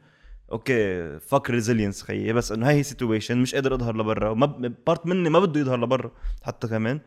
أوكي 0.52 1.20
فك 1.20 1.50
ريزيلينس 1.50 2.04
خيي. 2.04 2.34
بس 2.34 2.52
إنه 2.52 2.68
هاي 2.68 2.76
هي 2.76 2.84
سيتويشن 2.84 3.38
مش 3.38 3.56
قادر 3.56 3.76
أظهر 3.76 3.98
لبرا. 3.98 4.30
وما 4.30 4.46
بارت 4.88 5.06
مني 5.06 5.30
ما 5.30 5.40
بده 5.40 5.60
يظهر 5.60 5.84
لبرا 5.84 6.12
حتى 6.44 6.68
كمان. 6.68 7.00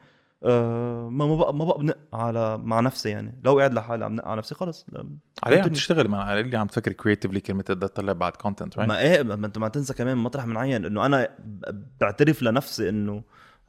آه 0.42 1.08
ما 1.08 1.26
ما 1.26 1.36
بقى 1.36 1.54
ما 1.54 1.64
بقى 1.64 1.78
بنق 1.78 1.96
على 2.12 2.58
مع 2.58 2.80
نفسي 2.80 3.08
يعني. 3.08 3.40
لو 3.44 3.58
قاعد 3.58 3.74
لحالي 3.74 4.04
عم 4.04 4.14
نق 4.14 4.24
على 4.28 4.38
نفسي 4.38 4.54
خلص. 4.54 4.86
عليه 5.44 5.62
عم. 5.62 5.68
تشتغل. 5.68 6.08
مع 6.08 6.40
اللي 6.40 6.56
عم 6.56 6.66
تفكر 6.66 6.92
كريتيفلي 6.92 7.40
كلمه 7.40 7.62
تقدر 7.62 7.86
تطلع 7.86 8.12
بعد 8.12 8.36
كونتنت 8.36 8.78
رايت 8.78 8.88
ما 8.88 9.00
إيه 9.00 9.22
ما 9.22 9.46
أنت 9.46 9.58
ما 9.58 9.68
تنسى 9.68 9.94
كمان 9.94 10.16
مطرح 10.16 10.46
معين 10.46 10.84
إنه 10.84 11.06
أنا 11.06 11.28
بعترف 12.00 12.42
لنفسي 12.42 12.88
انه 12.88 13.22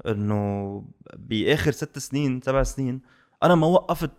إنه 0.07 0.83
بآخر 1.17 1.71
ست 1.71 1.99
سنين 1.99 2.41
سبع 2.41 2.63
سنين 2.63 3.01
أنا 3.43 3.55
ما 3.55 3.67
وقفت 3.67 4.11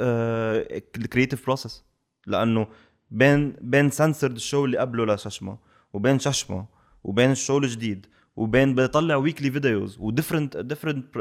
ال 0.00 0.16
creative 0.16 1.46
process 1.46 1.84
لأنه 2.26 2.66
بين 3.10 3.56
بين 3.60 3.90
سنسرد 3.90 4.34
ال 4.34 4.40
show 4.40 4.64
اللي 4.64 4.78
قبله 4.78 5.14
لششمه 5.14 5.58
وبين 5.92 6.18
ششمه 6.18 6.66
وبين 7.04 7.30
ال 7.30 7.36
show 7.36 7.58
الجديد 7.58 8.06
وبين 8.36 8.74
بطلع 8.74 9.16
weekly 9.16 9.50
videos 9.50 9.98
و 10.00 10.06
different 10.06 10.56
different 10.56 11.18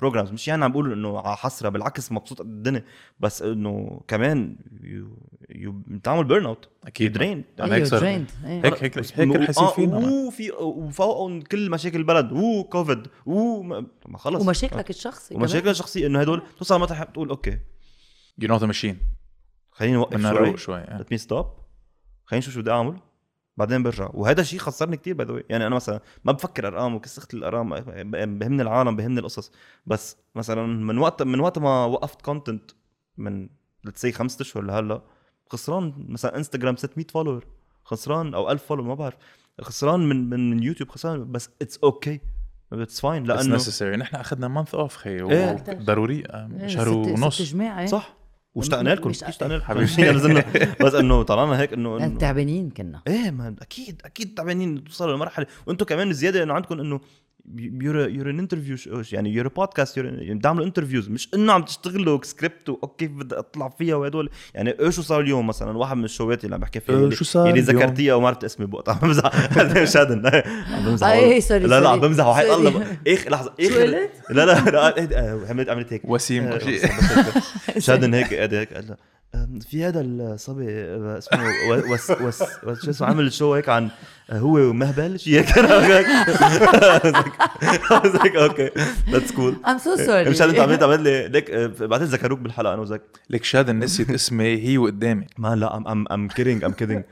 programs 0.00 0.30
مش 0.30 0.48
يعني 0.48 0.64
عم 0.64 0.72
بقول 0.72 0.92
إنه 0.92 1.18
على 1.18 1.36
حسرة 1.36 1.68
بالعكس 1.68 2.12
مبسوط 2.12 2.38
قد 2.38 2.46
الدنيا 2.46 2.84
بس 3.20 3.42
إنه 3.42 4.00
كمان 4.08 4.56
you 4.82 5.18
you 5.50 5.72
بتعمل 5.86 6.24
burn 6.24 6.46
out 6.46 6.68
أكيد 6.84 7.12
drain 7.12 7.44
أنا 7.60 7.74
هيك 7.74 7.92
إيه. 7.92 8.26
هيك 8.44 8.82
هيك 8.82 8.98
هيك 8.98 9.36
رح 9.36 9.48
يصير 9.48 9.66
فينا. 9.66 9.98
man. 9.98 10.08
وفي 10.08 10.50
وفوقهم 10.52 11.40
كل 11.40 11.70
مشاكل 11.70 11.98
البلد. 11.98 12.32
وكوفيد 12.32 13.06
وما 13.26 13.86
ما 14.08 14.18
خلص. 14.18 14.42
ومشاكلك 14.42 14.90
الشخصي 14.90 15.34
كمان. 15.34 15.42
ومشاكل 15.42 15.68
الشخصيه 15.68 16.06
إنه 16.06 16.20
هدول 16.20 16.42
توصل 16.58 16.80
مرحله 16.80 17.04
تقول 17.04 17.28
okay. 17.28 17.58
you 18.38 18.48
know 18.48 18.56
the 18.56 18.66
machine 18.66 18.98
خليني 19.72 19.96
اوقف 19.96 20.20
شوي 20.20 20.56
شوي 20.56 20.78
إيه. 20.78 20.98
let 20.98 21.12
me 21.12 21.18
stop 21.18 21.46
خليني 22.24 22.38
نشوف 22.38 22.54
شو 22.54 22.60
بدي 22.60 22.70
أعمل. 22.70 22.96
بعدين 23.56 23.82
برجع. 23.82 24.08
وهذا 24.14 24.40
الشيء 24.40 24.58
خسرني 24.58 24.96
كثير 24.96 25.14
by 25.14 25.26
the 25.26 25.42
يعني 25.48 25.66
أنا 25.66 25.74
مثلا 25.74 26.00
ما 26.24 26.32
بفكر 26.32 26.66
أرقام 26.66 26.94
وكسخت 26.94 27.34
الأرقام 27.34 27.70
بهمني 28.38 28.62
العالم 28.62 28.96
بهمني 28.96 29.20
القصص. 29.20 29.52
بس 29.86 30.16
مثلا 30.34 30.66
من 30.66 30.98
وقت 30.98 31.22
من 31.22 31.40
وقت 31.40 31.58
ما 31.58 31.84
وقفت 31.84 32.22
content 32.22 32.70
من 33.16 33.48
لتسي 33.84 34.12
خمسة 34.12 34.42
أشهر 34.42 34.62
لهلأ 34.62 35.02
خسران 35.50 36.06
مثلا 36.08 36.36
انستغرام 36.36 36.76
600 36.76 37.06
follower 37.06 37.46
خسران 37.84 38.34
أو 38.34 38.50
1000 38.50 38.66
follower 38.66 38.86
ما 38.86 38.94
بعرف. 38.94 39.16
خسران 39.60 40.00
من 40.00 40.30
من, 40.30 40.50
من 40.50 40.62
يوتيوب 40.62 40.90
خسران 40.90 41.32
بس 41.32 41.50
it's 41.62 41.78
okay 41.78 42.20
it's 42.72 43.00
fine 43.00 43.30
it's 43.30 43.42
لأنه 43.42 43.52
necessary 43.54 43.96
نحن 43.96 44.16
أخذنا 44.16 44.48
month 44.48 44.74
off 44.74 44.96
خي 44.96 45.30
إيه. 45.30 45.56
ضروري 45.70 46.16
إيه، 46.16 46.66
شهر 46.66 46.88
ونص. 46.88 47.42
جماعة 47.42 47.86
صح. 47.86 48.21
واشتقنا 48.54 48.94
لكم 48.94 49.10
اشتقنا 49.10 49.54
لكم. 49.54 49.64
حبيبي. 49.64 50.10
نزلنا 50.10 50.44
بس 50.84 50.94
إنه 50.94 51.22
طلعنا 51.22 51.60
هيك 51.60 51.72
إنه 51.72 52.18
تعبانين 52.18 52.70
كنا. 52.70 53.02
إيه 53.06 53.30
ما 53.30 53.54
أكيد 53.62 54.02
أكيد 54.04 54.34
تعبانين 54.34 54.84
توصلوا 54.84 55.16
لمرحلة. 55.16 55.46
وأنتم 55.66 55.84
كمان 55.84 56.12
زيادة 56.12 56.42
انه 56.42 56.54
عندكم 56.54 56.80
إنه 56.80 57.00
your 57.56 58.08
your 58.08 58.30
an 58.30 58.38
interview 58.38 59.04
يعني 59.12 59.32
your 59.32 59.48
podcast 59.48 59.98
بتعملوا 59.98 60.66
interviews 60.66 61.08
مش 61.08 61.28
انه 61.34 61.52
عم 61.52 61.62
تشتغلوا 61.62 62.18
سكريبت 62.22 62.68
وكيف 62.68 63.10
بدي 63.10 63.34
اطلع 63.38 63.68
فيها 63.68 63.94
وهدول 63.94 64.30
يعني 64.54 64.70
إيه 64.80 64.90
شو 64.90 65.02
صار 65.02 65.20
اليوم 65.20 65.46
مثلا 65.46 65.78
واحد 65.78 65.96
من 65.96 66.04
ال 66.04 66.11
show 66.11 66.37
ات 66.37 66.44
اللي 66.44 66.54
عم 66.54 66.60
بحكي 66.60 66.80
فيها 66.80 66.94
إيه 66.96 67.04
اللي- 67.04 67.16
شو 67.16 67.24
صار 67.24 67.48
اللي؟ 67.48 67.60
ذكرتيها 67.60 68.14
وما 68.14 68.28
عرفت 68.28 68.44
اسمي 68.44 68.66
بوقتها 68.66 68.92
عم 68.94 69.08
بمزح 69.08 69.84
شادن 69.84 70.26
عم 70.26 70.84
بمزح 70.84 71.06
آه، 71.06 71.12
إيه، 71.12 71.40
sorry، 71.40 71.66
لا 71.66 71.80
لا. 71.80 71.88
عم 71.88 72.00
بمزح 72.00 72.42
sorry. 72.42 72.54
الله 72.54 72.96
اخ 73.08 73.28
لحظه 73.28 73.52
اخ 73.60 73.68
شو 73.68 73.80
قلت؟ 73.80 74.10
لا 74.30 74.46
لا 74.46 74.70
لا 74.70 74.96
إيه، 74.96 75.08
آه، 75.18 75.46
عملت 75.50 75.68
عملت 75.68 75.92
هيك 75.92 76.02
وسيم 76.04 76.44
آه،. 76.44 76.58
شادن 77.78 78.14
هيك 78.14 78.34
قاعد 78.34 78.54
هيك 78.54 78.74
قال 78.74 78.96
في 79.70 79.84
هذا 79.84 80.00
الصبي 80.00 80.66
اسمه 81.18 81.40
وس 81.92 82.10
وس 82.10 82.42
وس- 82.64 82.84
شو 82.84 82.90
اسمه 82.90 83.06
عامل 83.08 83.32
شو 83.32 83.54
هيك 83.54 83.68
عن 83.68 83.88
هو 84.30 84.56
ومهبل 84.58 85.18
شيء 85.20 85.38
هيك. 85.38 85.58
أنا 85.58 85.86
هيك 88.24 88.36
okay. 88.36 88.70
That's 89.10 89.32
cool 89.32 89.56
I'm 89.66 89.78
so 89.80 89.98
sorry. 90.06 90.28
مشان 90.28 90.48
انت 90.48 90.58
عملت 90.58 90.82
عملت 90.82 91.00
لي 91.00 91.28
ليك 91.28 91.50
بعدين 91.80 92.06
ذكروك 92.08 92.38
بالحلقة 92.38 92.74
أنا 92.74 92.82
وزك 92.82 93.02
ليك 93.30 93.44
شادن 93.44 93.78
نسيت 93.78 94.10
اسمي 94.10 94.68
هي 94.68 94.78
وقدامي 94.78 95.26
ما 95.38 95.56
لا 95.56 95.76
I'm 95.76 95.88
I'm 95.88 96.04
I'm 96.12 96.28
kidding 96.28 96.64
I'm 96.64 96.72
kidding 96.72 97.02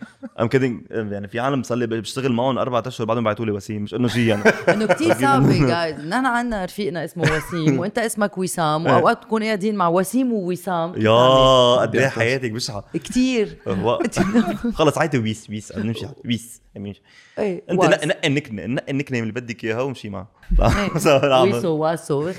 I'm 0.41 0.49
kidding 0.49 0.81
يعني 0.91 1.29
في 1.29 1.41
عالم 1.41 1.63
صار 1.63 1.79
لي 1.79 1.87
بشتغل 1.87 2.33
معهم 2.33 2.59
أربع 2.59 2.83
أشهر 2.87 3.07
بعدهم 3.07 3.25
بعثوا 3.25 3.45
لي 3.47 3.53
وسيم 3.53 3.83
مش 3.83 3.95
إنه 3.95 4.09
شيء 4.09 4.23
يعني 4.29 4.43
إنه 4.69 4.87
كثير 4.87 5.15
صعب 5.15 5.49
جايز 5.51 6.01
نحن 6.01 6.27
عندنا 6.27 6.65
رفيقنا 6.65 7.05
اسمه 7.05 7.25
وسيم 7.37 7.79
وأنت 7.79 7.99
اسمك 7.99 8.39
وسام 8.39 8.87
وأوقات 8.87 9.23
تكون 9.23 9.43
قاعدين 9.43 9.75
مع 9.77 9.89
وسيم 9.89 10.33
ووسام. 10.33 10.93
يا 10.97 11.77
قد 11.77 11.97
إيه 11.97 12.10
حياتك 12.11 12.51
بشعه 12.51 12.85
كثير 12.95 13.57
هو- 13.69 14.03
خلص 14.79 14.99
عيطي 14.99 15.19
ويس 15.19 15.51
ويس 15.51 15.73
نمشي 15.79 16.07
ويس 16.25 16.61
نمشي 16.77 17.03
إيه 17.39 17.63
أنت. 17.71 17.81
نقي 17.85 18.07
نقي 18.07 18.27
النك 18.29 18.51
نقي 18.53 18.91
النك 18.91 19.13
نيم 19.13 19.23
اللي 19.23 19.33
بدك 19.33 19.65
إياها 19.65 19.81
وامشي 19.81 20.09
معه. 20.11 20.29
إيه. 20.61 21.43
ويسو 21.43 21.69
واسو 21.77 22.33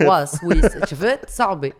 واس 0.00 0.44
ويس. 0.44 0.84
شفت؟ 0.84 1.30
صعبة. 1.30 1.72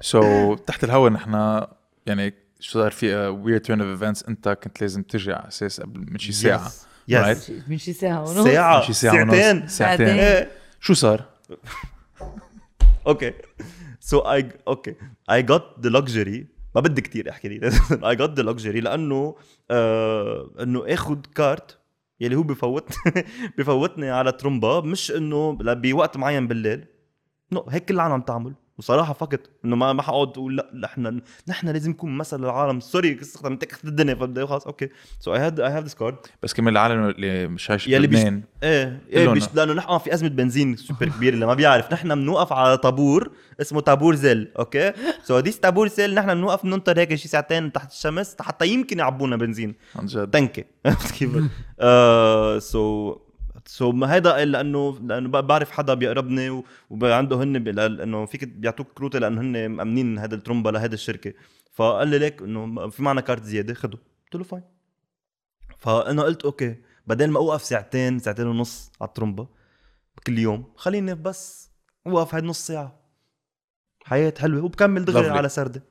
سو 0.00 0.56
so, 0.56 0.60
تحت 0.60 0.84
الهواء 0.84 1.12
نحن 1.12 1.60
يعني 2.06 2.34
شو 2.60 2.72
صار 2.82 2.90
في 2.90 3.14
ويرد 3.16 3.60
تيرن 3.60 3.80
اوف 3.80 3.90
ايفنتس 4.02 4.22
أنت 4.22 4.48
كنت 4.48 4.80
لازم 4.80 5.02
تجي 5.02 5.32
على 5.32 5.48
أساس 5.48 5.80
قبل 5.80 6.06
من 6.12 6.18
شي 6.18 6.32
ساعة. 6.32 6.70
يس 7.08 7.52
من 7.68 7.78
شي 7.78 7.92
ساعة 7.92 8.20
ونص. 8.22 8.44
ساعة. 8.48 8.76
من 8.80 8.86
شي 8.86 8.92
ساعة 8.92 9.14
ساعتين. 9.14 9.68
ساعتين. 9.68 10.06
إيه. 10.06 10.50
شو 10.80 10.94
صار؟ 10.94 11.24
أوكي 13.06 13.32
سو 14.00 14.18
اي 14.18 14.48
أوكي 14.68 14.94
I 15.30 15.42
got 15.42 15.64
the 15.80 15.90
luxury 15.90 16.46
ما 16.74 16.80
بدي 16.80 17.00
كتير 17.00 17.30
احكي 17.30 17.48
لي. 17.48 17.70
I 18.08 18.16
got 18.16 18.30
the 18.40 18.42
لأنه 18.80 19.36
آه 19.70 20.50
إنه 20.62 20.84
آخذ 20.94 21.18
كارت 21.34 21.78
يلي 22.20 22.36
هو 22.36 22.42
بفوت 22.42 22.94
بفوتني 23.58 24.10
على 24.10 24.32
ترومبا 24.32 24.80
مش 24.80 25.10
إنه 25.10 25.52
بوقت 25.52 26.16
معين 26.16 26.48
بالليل. 26.48 26.84
no 27.52 27.66
هيك 27.68 27.84
كل 27.84 27.94
العالم 27.94 28.12
عم 28.12 28.20
تعمل 28.20 28.54
وصراحه 28.82 29.12
فقط 29.12 29.40
إنه 29.64 29.76
ما 29.76 29.92
ما 29.92 30.02
حقعد 30.02 30.28
أقول 30.28 30.56
لا 30.56 30.70
نحن 30.74 31.20
نحن 31.48 31.68
لازم 31.68 31.90
نكون 31.90 32.16
مثل 32.18 32.38
للعالم 32.40 32.80
sorry 32.80 33.18
استخدم 33.20 33.56
تكت 33.56 33.84
الدنيا 33.84 34.14
فبدي 34.14 34.46
خلص 34.46 34.66
okay. 34.66 34.88
So 35.20 35.34
I 35.34 35.38
هاد 35.38 35.60
I 35.60 35.70
have 35.70 35.82
this 35.82 35.94
card 35.94 36.16
بس 36.42 36.54
كمان 36.54 36.72
العالم 36.72 37.04
اللي 37.08 37.46
مش 37.48 37.70
عايش 37.70 37.88
يلي 37.88 38.06
بيش- 38.06 38.18
إيه 38.62 39.00
إيه. 39.12 39.28
بيش 39.28 39.44
لأنه 39.54 39.72
نحن 39.72 39.98
في 39.98 40.14
أزمة 40.14 40.28
بنزين 40.28 40.76
سوبر 40.76 41.08
كبيره 41.08 41.34
اللي 41.34 41.46
ما 41.46 41.54
بيعرف. 41.54 41.92
نحن 41.92 42.14
بنوقف 42.14 42.52
على 42.52 42.78
طابور 42.78 43.30
اسمه 43.60 43.80
طابور 43.80 44.14
ذل 44.14 44.48
okay؟ 44.58 44.92
So 45.24 45.40
this 45.40 45.56
طابور 45.56 45.88
ذل 45.88 46.14
نحن 46.14 46.34
بنوقف 46.34 46.64
ننطر 46.64 46.98
هيك 46.98 47.14
شي 47.14 47.28
ساعتين 47.28 47.72
تحت 47.72 47.92
الشمس 47.92 48.36
حتى 48.40 48.66
يمكن 48.68 48.98
يعبونا 48.98 49.36
بنزين. 49.36 49.74
عن 49.96 50.06
جد. 50.06 50.30
تنكه 50.30 50.64
عرفت 50.86 51.14
كيف؟ 51.14 51.30
so 52.62 53.16
so 53.66 53.92
ما 53.92 54.14
هيدا 54.14 54.44
لأنه 54.44 54.98
لأنه 55.02 55.28
بعرف 55.28 55.70
حدا 55.70 55.94
بيقربني 55.94 56.62
وعنده 56.90 57.36
هن 57.36 57.58
ب- 57.64 57.68
لأ- 57.76 58.00
انه 58.02 58.26
فيك 58.26 58.44
بيعطوك 58.44 58.86
كروتة 58.94 59.18
لأنه 59.18 59.40
هن 59.40 59.68
مأمنين 59.68 60.18
هذا 60.18 60.34
الترومبا 60.34 60.70
لهذا 60.70 60.94
الشركة. 60.94 61.32
فقال 61.72 62.08
لي 62.08 62.18
ليك 62.18 62.42
إنه 62.42 62.88
في 62.88 63.02
معنا 63.02 63.20
كارت 63.20 63.42
زيادة 63.44 63.74
خده 63.74 63.98
قلت 64.24 64.34
له 64.34 64.42
fine 64.44 64.62
فأنا 65.78 66.22
قلت 66.22 66.44
okay. 66.44 66.76
بدل 67.06 67.30
ما 67.30 67.38
أوقف 67.38 67.62
ساعتين 67.64 68.18
ساعتين 68.18 68.46
ونص 68.46 68.92
على 69.00 69.08
الترومبا 69.08 69.46
كل 70.26 70.38
يوم. 70.38 70.72
خليني 70.76 71.14
بس 71.14 71.70
أوقف 72.06 72.34
هاي 72.34 72.42
نص 72.42 72.66
ساعة. 72.66 73.00
حياة 74.04 74.34
حلوة. 74.38 74.64
وبكمل 74.64 75.04
دغري. 75.04 75.28
على 75.30 75.48
سردة. 75.48 75.82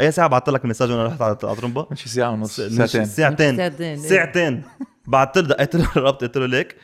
أي 0.00 0.12
ساعة 0.12 0.28
بعثت 0.28 0.48
لك 0.48 0.64
message 0.64 0.90
وأنا 0.90 1.06
رحت 1.06 1.22
على 1.22 1.56
من 1.90 1.96
شي 1.96 2.08
ساعة 2.08 2.30
ونص 2.30 2.56
ساعتين. 2.60 3.04
ساعتين. 3.06 3.56
ساعتين. 3.56 3.80
إيه. 3.80 3.96
ساعتين. 3.96 4.62
بعت 5.06 5.38
له 5.38 5.48
دقيت 5.48 5.76
له 5.76 5.88
الرابط 5.96 6.20
قلت 6.24 6.38
له 6.38 6.46
ليك. 6.46 6.76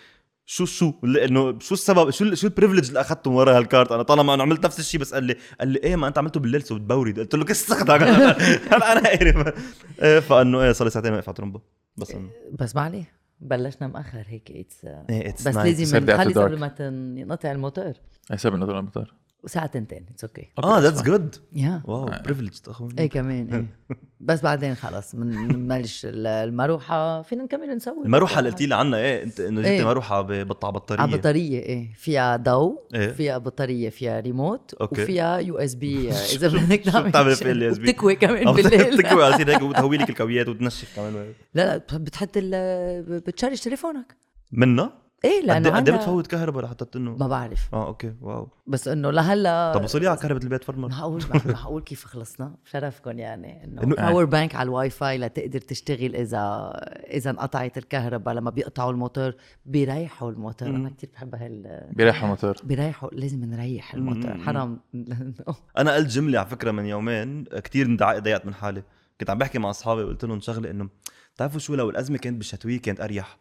شو 0.46 0.64
شو؟ 0.64 0.92
إنه 1.04 1.58
شو 1.58 1.74
السبب؟ 1.74 2.10
شو 2.10 2.34
شو 2.34 2.46
ال 2.46 2.50
privilege 2.50 2.88
اللي 2.88 3.00
أخذته 3.00 3.30
من 3.30 3.36
ورا 3.36 3.58
هالكارت؟ 3.58 3.92
أنا 3.92 4.02
طالما 4.02 4.34
أنا 4.34 4.42
عملت 4.42 4.64
نفس 4.64 4.78
الشيء 4.78 5.00
بس 5.00 5.14
قال 5.14 5.24
لي 5.24 5.36
قال 5.60 5.68
لي 5.68 5.78
إيه 5.84 5.96
ما 5.96 6.08
أنت 6.08 6.18
عملته 6.18 6.40
بالليل 6.40 6.62
so 6.62 6.74
بتبورد 6.74 7.18
قلت 7.20 7.34
له 7.34 7.44
كيف 7.44 7.56
استخدمك 7.56 8.02
أنا 8.72 8.92
أنا 8.92 9.08
عارف 9.08 9.54
إيه، 10.02 10.20
فإنه 10.20 10.62
إيه 10.62 10.72
صار 10.72 10.84
لي 10.86 10.90
ساعتين 10.90 11.12
واقف 11.12 11.28
على 11.28 11.36
ترومبا. 11.36 11.60
بس 11.96 12.12
بس 12.58 12.76
ما 12.76 12.82
عليه. 12.82 13.12
بلشنا 13.40 13.88
مأخر 13.88 14.24
هيك 14.26 14.50
اتس 14.50 14.84
إيه 14.84 15.32
it's 15.32 15.48
بس. 15.48 15.56
لازم 15.56 15.96
نخلص. 15.96 16.38
قبل 16.38 16.58
ما 16.58 16.68
تن- 16.68 17.18
ينقطع 17.18 17.52
الموتور. 17.52 17.92
اي 18.32 18.36
سبب 18.38 18.56
نطلع 18.56 18.78
المطار 18.78 19.14
وساعة 19.44 19.66
تنتين 19.66 20.06
it's 20.10 20.24
okay 20.24 20.48
آه 20.64 20.78
that's 20.78 21.02
good 21.02 21.36
يا 21.52 21.82
wow 21.84 22.04
privilege 22.24 22.52
أخوي. 22.68 22.88
إيه 22.98 23.08
كمان 23.08 23.54
إيه. 23.54 23.96
بس 24.20 24.42
بعدين 24.42 24.74
خلص 24.74 25.14
من 25.14 25.48
بنبلش 25.48 26.06
ال- 26.06 26.26
المروحة. 26.26 27.22
فينا 27.22 27.44
نكمل 27.44 27.76
نسوي. 27.76 28.04
المروحة 28.04 28.38
اللي 28.38 28.50
قلتي 28.50 28.66
لي 28.66 28.74
عنها 28.74 28.98
إيه 28.98 29.22
أنت 29.22 29.40
إنه 29.40 29.60
جبتي 29.60 29.72
إيه. 29.72 29.84
مروحة 29.84 30.20
ببطع 30.22 30.70
بطارية. 30.70 31.02
على 31.02 31.16
بطارية 31.16 31.58
إيه. 31.60 31.92
فيها 31.94 32.36
ضوء 32.36 32.80
إيه. 32.94 33.12
فيها 33.12 33.38
بطارية 33.38 33.88
فيها 33.90 34.20
remote 34.20 34.74
okay. 34.80 35.02
وفيها 35.02 35.38
USB 35.38 36.10
إذا 36.10 36.48
بدك 36.48 36.90
شو 36.90 37.02
بتعمل 37.02 37.36
فيها 37.36 37.50
ال 37.52 37.74
USB؟ 37.74 37.78
بتكوي 37.82 38.14
كمان 38.16 38.52
بالليل. 38.54 39.02
تكوي 39.02 39.24
على 39.24 39.52
هيك 39.52 39.62
وتهوي 39.62 39.96
لك 39.96 40.10
الكويات 40.10 40.48
وتنشف 40.48 40.96
كمان. 40.96 41.12
لا 41.54 41.64
لا 41.64 41.76
بتحط 41.96 42.30
ال 42.36 43.20
بت 43.20 43.30
charge 43.30 43.58
تليفونك. 43.60 44.16
منا 44.52 44.92
إيه 45.24 45.40
لأنه 45.42 45.52
إيه- 45.52 45.56
قد 45.58 45.66
إيه 45.66 45.72
عندها 45.76 45.96
بتفوت 45.96 46.26
كهرباء 46.26 46.64
لحتى 46.64 46.98
انه 46.98 47.16
ما 47.16 47.26
بعرف. 47.28 47.68
آه 47.72 47.86
okay 47.86 48.14
wow. 48.20 48.48
بس 48.66 48.88
إنه 48.88 49.10
لهلا 49.10 49.72
طب 49.74 49.84
وصلي 49.84 50.06
على 50.08 50.18
كهرباء 50.18 50.42
البيت 50.42 50.64
فرمر 50.64 50.88
معقول 50.98 51.22
معقول 51.46 51.82
كيف 51.82 52.04
خلصنا؟ 52.04 52.54
بشرفكم 52.64 53.18
يعني 53.18 53.64
إنه 53.64 53.82
إنه- 53.82 53.84
power 54.00 54.24
bank 54.24 54.54
على 54.54 54.66
الواي 54.66 54.90
فاي 54.90 55.18
لتقدر 55.18 55.58
تشتغل 55.60 56.16
اذا 56.16 56.70
إذا 57.10 57.30
انقطعت 57.30 57.78
الكهرباء 57.78 58.34
لما 58.34 58.50
بيقطعوا 58.50 58.90
الموتور 58.92 59.34
بيريحوا 59.66 60.30
الموتور. 60.30 60.68
أنا 60.68 60.90
كثير 60.90 61.10
بحب 61.14 61.34
هال 61.34 61.88
بيريحوا 61.92 62.24
الموتور. 62.24 62.54
بيريحوا 62.64 63.08
لازم 63.12 63.44
نريح 63.44 63.94
الموتور. 63.94 64.38
حرام. 64.38 64.80
أنا 65.78 65.94
قلت 65.94 66.08
جملة 66.08 66.38
على 66.38 66.48
فكرة 66.48 66.70
من 66.70 66.86
يومين 66.86 67.44
كتير 67.44 67.96
ضايقت 67.96 68.46
من 68.46 68.54
حالي. 68.54 68.82
كنت 69.20 69.30
عم 69.30 69.38
بحكي 69.38 69.58
مع 69.58 69.70
أصحابي 69.70 70.02
وقلت 70.02 70.24
لهم 70.24 70.40
شغلة 70.40 70.70
إنه 70.70 70.88
بتعرفوا 71.34 71.58
شو 71.60 71.74
لو 71.74 71.90
الأزمة 71.90 72.18
كانت 72.18 72.36
بالشتويه 72.36 72.80
كانت 72.80 73.00
أريح. 73.00 73.38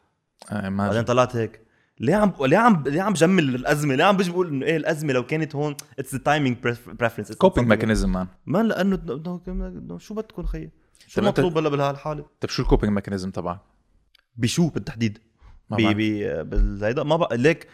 آه، 0.51 0.69
بعدين 0.69 1.01
طلعت 1.03 1.35
هيك. 1.35 1.61
ليه 1.99 2.15
عم 2.15 2.33
ليه 2.41 2.57
عم 2.57 2.83
ليه 2.87 3.01
عم 3.01 3.13
جمل 3.13 3.55
الأزمة؟ 3.55 3.95
ليه 3.95 4.03
عم 4.03 4.17
بيجي 4.17 4.31
بقول 4.31 4.47
إنه 4.47 4.65
إيه 4.65 4.77
الأزمة 4.77 5.13
لو 5.13 5.25
كانت 5.25 5.55
هون 5.55 5.75
it's 5.99 6.15
the 6.15 6.21
timing 6.21 6.57
preference 6.99 7.31
coping 7.31 7.67
mechanism 7.67 8.11
man 8.11 8.27
ما 8.45 8.63
لأنه 8.63 9.97
شو 9.97 10.13
بدكم 10.13 10.43
خيي 10.43 10.71
شو 11.07 11.21
أنت- 11.21 11.23
مطلوب 11.23 11.57
هلا 11.57 11.69
بهالحاله 11.69 12.25
طيب 12.41 12.49
شو 12.49 12.61
ال 12.63 12.67
coping 12.67 12.93
mechanism 12.93 13.31
تبعك؟ 13.31 13.59
بشو 14.37 14.69
بالتحديد؟ 14.69 15.19
ما 15.69 15.77
بي. 15.77 15.93
بي 15.93 16.43
بالهيدا 16.43 17.03
ما 17.03 17.15
بقى 17.15 17.37
ليك 17.37 17.67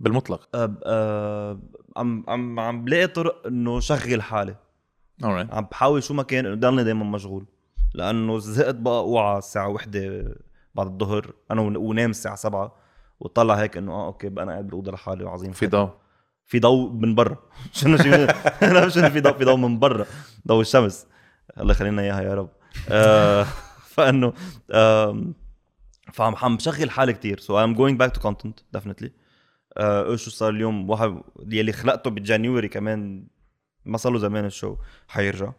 بالمطلق. 0.00 0.48
آه، 0.54 0.78
آه، 0.84 1.60
عم 1.96 2.24
عم 2.28 2.60
عم 2.60 2.84
بلاقي 2.84 3.06
طرق 3.06 3.46
إنه 3.46 3.80
شغل 3.80 4.22
حالي. 4.22 4.54
Alright 5.22 5.54
عم 5.54 5.64
بحاول 5.70 6.02
شو 6.02 6.14
ما 6.14 6.22
كان 6.22 6.46
إنه 6.46 6.54
ضلني 6.54 6.84
دائما 6.84 7.04
مشغول. 7.04 7.46
لأنه 7.94 8.38
زهقت 8.38 8.74
بقى 8.74 8.98
اوعى 8.98 9.38
الساعة 9.38 9.68
وحدة 9.68 10.34
بعد 10.74 10.86
الظهر. 10.86 11.32
أنا 11.50 11.60
ون- 11.60 11.76
ونام 11.76 12.10
الساعة 12.10 12.34
سبعة. 12.36 12.76
وطلع 13.20 13.54
هيك 13.54 13.76
إنه 13.76 13.92
آه 13.92 14.06
okay 14.06 14.28
بقى 14.28 14.44
أنا 14.44 14.52
قاعد 14.52 14.64
بالأوضة 14.64 14.92
لحالي 14.92 15.24
وعظيم 15.24 15.52
في 15.52 15.66
ضوء. 15.66 15.90
في 16.46 16.58
ضوء 16.58 16.92
من 16.92 17.14
برا. 17.14 17.36
شنو 17.72 17.94
مش 17.94 18.00
إنه 18.98 19.08
في 19.08 19.20
ضوء؟ 19.20 19.32
في 19.32 19.44
ضوء 19.44 19.56
من 19.56 19.78
برا. 19.78 20.06
ضوء 20.48 20.60
الشمس. 20.60 21.06
الله 21.60 21.72
يخلينا 21.72 22.02
إياها 22.02 22.22
يا 22.22 22.34
رب. 22.34 22.48
آه، 22.90 23.46
فإنه 23.94 24.32
فعم 26.12 26.36
عم 26.36 26.56
بشغل 26.56 26.90
حالي 26.90 27.12
كتير. 27.12 27.38
so 27.40 27.66
I'm 27.66 27.76
going 27.76 27.98
back 27.98 28.12
to 28.18 28.22
content 28.22 28.78
definitely. 28.78 29.08
آه 29.76 30.16
شو 30.16 30.30
صار 30.30 30.50
اليوم؟ 30.50 30.90
واحد 30.90 31.20
يلي 31.46 31.72
خلقته 31.72 32.10
ب 32.10 32.17
January 32.17 32.68
كمان 32.68 33.26
ما 33.84 33.96
صار 33.98 34.12
له 34.12 34.18
زمان 34.18 34.44
ال 34.44 34.50
show 34.50 34.76
حيرجع. 35.08 35.52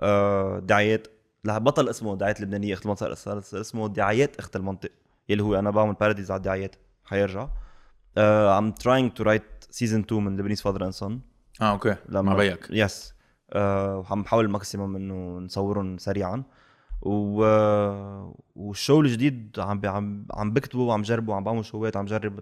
آه 0.00 0.58
دعايات. 0.58 1.08
لا 1.44 1.58
بطل 1.58 1.88
اسمه 1.88 2.16
دعايات 2.16 2.40
لبنانية 2.40 2.74
أخت 2.74 2.84
المنطق 2.84 3.14
صار 3.14 3.38
اسمه 3.38 3.88
دعايات 3.88 4.36
اخت 4.36 4.56
المنطق 4.56 4.90
يلي 5.28 5.42
هو 5.42 5.54
أنا 5.58 5.70
بعمل 5.70 5.94
parodies 5.94 6.30
على 6.30 6.38
الدعايات. 6.38 6.76
حيرجع 7.04 7.48
آه 8.18 8.60
I'm 8.60 8.72
trying 8.72 9.10
to 9.20 9.24
write 9.24 9.76
season 9.76 10.04
2 10.04 10.24
من 10.24 10.36
Lebanese 10.36 10.62
father 10.62 10.84
and 10.84 10.92
son 10.92 11.20
آه 11.60 11.70
okay. 11.72 11.96
مع 12.08 12.34
بيك 12.34 12.66
yes 12.70 13.14
آه 13.52 14.04
عم 14.10 14.22
بحاول 14.22 14.44
ال 14.44 14.50
maximum 14.50 14.96
إنه 14.96 15.38
نصورهم 15.38 15.98
سريعا. 15.98 16.42
و 17.02 17.42
وال 18.56 18.71
show 18.71 19.00
الجديد 19.00 19.56
عم 19.58 19.80
عم 19.84 20.26
عم 20.34 20.50
بكتبه 20.52 20.82
وعم 20.82 21.02
جربه 21.02 21.32
وعم 21.32 21.44
بعمل 21.44 21.64
show 21.64 21.90
ات 21.90 21.96
عم 21.96 22.04
جرب 22.04 22.40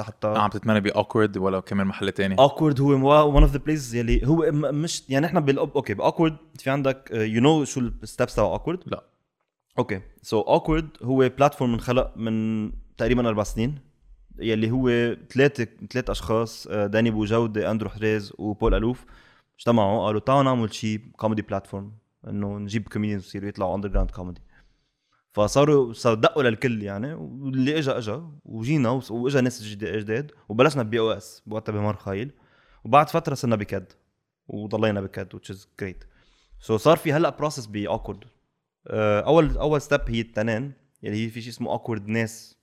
حتى 0.00 0.26
عم 0.28 0.50
تتمنى 0.50 0.80
بي 0.80 0.90
Awkword 0.90 1.36
ولا 1.36 1.60
كمان 1.60 1.86
محل 1.86 2.12
تاني. 2.12 2.36
Awkword 2.38 2.80
هو 2.80 2.90
one 3.36 3.42
of 3.42 3.52
the 3.52 3.58
places 3.58 3.94
يلي 3.94 4.26
هو 4.26 4.50
مش 4.52 5.04
يعني 5.08 5.26
إحنا 5.26 5.40
بال 5.40 5.58
okay 5.58 5.94
ب 5.94 5.99
Awkword 5.99 6.36
في 6.58 6.70
عندك 6.70 7.08
you 7.12 7.40
know 7.40 7.64
شو 7.64 7.80
ال 7.80 7.89
steps 7.89 8.34
تبع 8.34 8.46
Awkword 8.46 8.78
لا. 8.86 9.04
okay 9.78 10.00
so 10.22 10.40
Awkword 10.40 10.88
هو 11.02 11.28
platform 11.38 11.72
انخلق 11.74 12.12
من 12.16 12.66
تقريبا 12.98 13.28
أربع 13.28 13.42
سنين 13.42 13.78
يلي 14.38 14.70
هو 14.70 15.14
ثلاثة 15.30 15.66
ثلاث 15.90 16.10
أشخاص 16.10 16.66
آه، 16.66 16.86
داني 16.86 17.10
بوجودة 17.10 17.70
أندرو 17.70 17.90
حريز 17.90 18.32
وبول 18.38 18.74
ألوف 18.74 19.04
اجتمعوا 19.58 20.06
قالوا 20.06 20.20
تعالوا 20.20 20.42
نعمل 20.42 20.74
شيء 20.74 21.00
comedy 21.16 21.42
platform 21.42 21.92
إنه 22.28 22.58
نجيب 22.58 22.88
comedians 22.88 23.24
يصيروا 23.24 23.48
يطلعوا 23.48 23.74
underground 23.76 24.10
comedy 24.10 24.40
فصاروا 25.32 25.92
صاروا 25.92 26.20
دقوا 26.20 26.42
للكل 26.42 26.82
يعني 26.82 27.14
واللي 27.14 27.78
اجى 27.78 27.90
اجى 27.90 28.20
وجينا 28.44 29.00
واجى 29.10 29.40
ناس 29.40 29.62
جد- 29.62 29.84
جداد 29.98 30.32
وبلشنا 30.48 30.82
ب 30.82 30.98
BOS 30.98 31.42
بوقتها 31.46 31.72
بمار 31.72 31.96
خايل 31.96 32.32
وبعد 32.84 33.08
فترة 33.10 33.34
صرنا 33.34 33.56
ب 33.56 33.65
KED 33.65 33.92
وضلينا 34.48 35.00
ب 35.00 35.09
KED 35.09 35.36
which 35.36 35.54
is 35.54 35.58
great. 35.82 36.06
so 36.60 36.76
صار 36.76 36.96
في 36.96 37.12
هلأ 37.12 37.30
process 37.30 37.66
ب 37.66 37.73
Awkword 37.73 38.24
أول 38.90 39.56
أول 39.56 39.80
step 39.80 40.00
هي 40.08 40.20
التنين 40.20 40.72
يلي 41.02 41.24
هي 41.26 41.30
في 41.30 41.40
شيء 41.40 41.52
اسمه 41.52 41.70
Awkword 41.72 42.08
ناس 42.08 42.55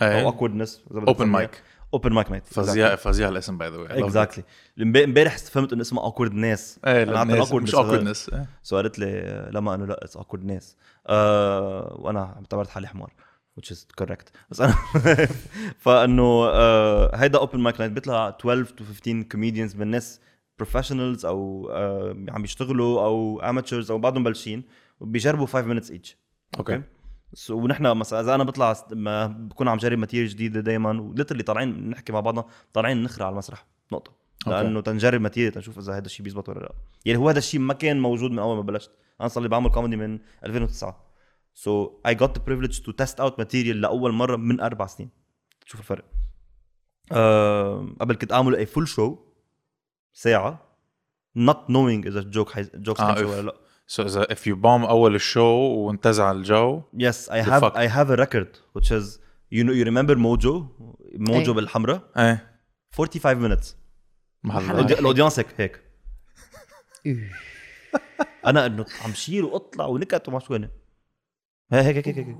أو 0.00 0.26
Awkwordness 0.26 0.84
open 1.08 1.26
mic 1.26 1.62
open 1.94 2.12
mic 2.12 2.30
night 2.30 2.46
فظيع 2.46 2.96
فظيع 2.96 3.28
الاسم 3.28 3.58
by 3.58 3.70
the 3.70 3.76
way 3.76 4.04
exactly 4.04 4.44
امبارح 4.80 5.38
فهمت 5.38 5.72
انه 5.72 5.82
اسمها 5.82 6.04
Awkword 6.04 6.32
ناس. 6.34 6.80
إيه 6.86 7.02
الناس 7.02 7.52
مش 7.52 7.74
هذا. 7.74 7.82
Awkwordness 7.82 8.30
so 8.62 8.76
قالت 8.76 8.98
لي 8.98 9.50
لما 9.52 9.74
انه 9.74 9.86
لا 9.86 10.04
it's 10.04 10.16
Awkwordness. 10.16 10.76
آه 11.06 11.96
وأنا 12.00 12.34
اعتبرت 12.36 12.68
حالي 12.68 12.88
حمار 12.88 13.12
which 13.60 13.64
is 13.64 13.78
correct. 14.02 14.28
بس 14.50 14.60
أنا 14.60 14.74
فإنه 15.84 16.44
آه 16.44 17.16
هيدا 17.16 17.38
open 17.38 17.60
mic 17.60 17.80
night 17.80 17.92
بيطلع 17.92 18.28
12 18.28 18.64
to 18.64 18.82
15 18.82 19.22
comedians 19.22 19.76
من 19.76 19.86
ناس 19.86 20.20
professionals 20.58 21.26
أو 21.26 21.70
آه 21.72 22.16
عم 22.28 22.42
بيشتغلوا 22.42 23.04
أو 23.04 23.40
amateurs 23.40 23.90
أو 23.90 23.98
بعضهم 23.98 24.24
بلشين 24.24 24.62
وبيجربوا 25.00 25.46
5 25.46 25.74
minutes 25.74 25.88
each. 25.88 26.14
okay 26.58 26.76
so 26.76 26.82
ونحن 27.50 27.96
مثلا 27.96 28.20
إذا 28.20 28.34
أنا 28.34 28.44
بطلع 28.44 28.76
ما 28.92 29.26
بكون 29.26 29.68
عم 29.68 29.78
جرب 29.78 29.98
material 29.98 30.28
جديدة 30.28 30.60
دائما 30.60 31.00
و 31.00 31.04
literally 31.04 31.42
طالعين 31.42 31.90
نحكي 31.90 32.12
مع 32.12 32.20
بعضنا 32.20 32.44
طالعين 32.72 33.02
نخرع 33.02 33.26
على 33.26 33.32
المسرح 33.32 33.66
نقطة. 33.92 34.12
لأنه 34.46 34.80
تنجرب 34.80 35.20
material 35.20 35.52
تنشوف 35.52 35.78
إذا 35.78 35.96
هذا 35.96 36.06
الشيء 36.06 36.24
بيزبط 36.24 36.48
ولا 36.48 36.58
لا. 36.58 36.72
يعني 37.04 37.18
هو 37.18 37.28
هذا 37.28 37.38
الشيء 37.38 37.60
ما 37.60 37.74
كان 37.74 38.00
موجود 38.00 38.30
من 38.30 38.38
أول 38.38 38.56
ما 38.56 38.62
بلشت. 38.62 38.90
أنا 39.20 39.28
صار 39.28 39.42
لي 39.42 39.48
بعمل 39.48 39.70
كوميدي 39.70 39.96
من 39.96 40.18
2009 40.44 41.12
so 41.54 42.00
I 42.06 42.14
got 42.14 42.38
the 42.38 42.44
privilege 42.44 42.80
to 42.80 42.92
test 42.92 43.20
out 43.20 43.38
material 43.38 43.80
لأول 43.80 44.12
مرة 44.12 44.36
من 44.36 44.60
أربع 44.60 44.86
سنين. 44.86 45.10
شوف 45.66 45.80
الفرق. 45.80 46.04
أه 47.12 47.88
قبل 48.00 48.14
كنت 48.14 48.32
أعمل 48.32 48.56
a 48.56 48.66
full 48.66 48.88
show 48.88 49.18
ساعة 50.12 50.72
not 51.38 51.68
knowing 51.68 52.06
إذا 52.06 52.20
ال 52.20 52.26
joke 52.26 52.50
حي... 52.50 52.66
jokes 52.74 53.00
آه،. 53.00 53.26
ولا 53.26 53.42
لا. 53.42 53.54
so 53.92 54.02
اذا 54.02 54.24
if 54.24 54.46
you 54.46 54.56
bomb 54.56 54.88
أول 54.88 55.14
ال 55.14 55.20
show 55.20 55.42
وانتزع 55.42 56.30
الجو 56.30 56.82
Yes, 56.96 57.28
I 57.28 57.48
have 57.48 57.60
fuck? 57.60 57.76
I 57.76 57.86
have 57.86 58.10
a 58.10 58.16
record 58.16 58.58
which 58.72 58.90
is 58.90 59.18
you 59.50 59.64
know 59.64 59.72
you 59.72 59.84
remember 59.84 60.16
Mojo? 60.16 60.66
Mojo 61.18 61.48
إيه. 61.48 61.50
بالحمراء 61.50 62.10
إيه 62.16 62.60
45 62.92 63.48
minutes. 63.48 63.74
ال 64.44 64.54
audience 64.54 65.38
هيك 65.38 65.60
هيك. 65.60 65.80
أنا 68.46 68.66
إنه 68.66 68.84
عم 69.04 69.14
شيل 69.14 69.44
وأطلع 69.44 69.86
ونكت 69.86 70.28
وما 70.28 70.38
شو 70.38 70.54
هيك 70.54 70.70
هيك 71.72 72.08
هيك 72.08 72.18
هيك 72.18 72.36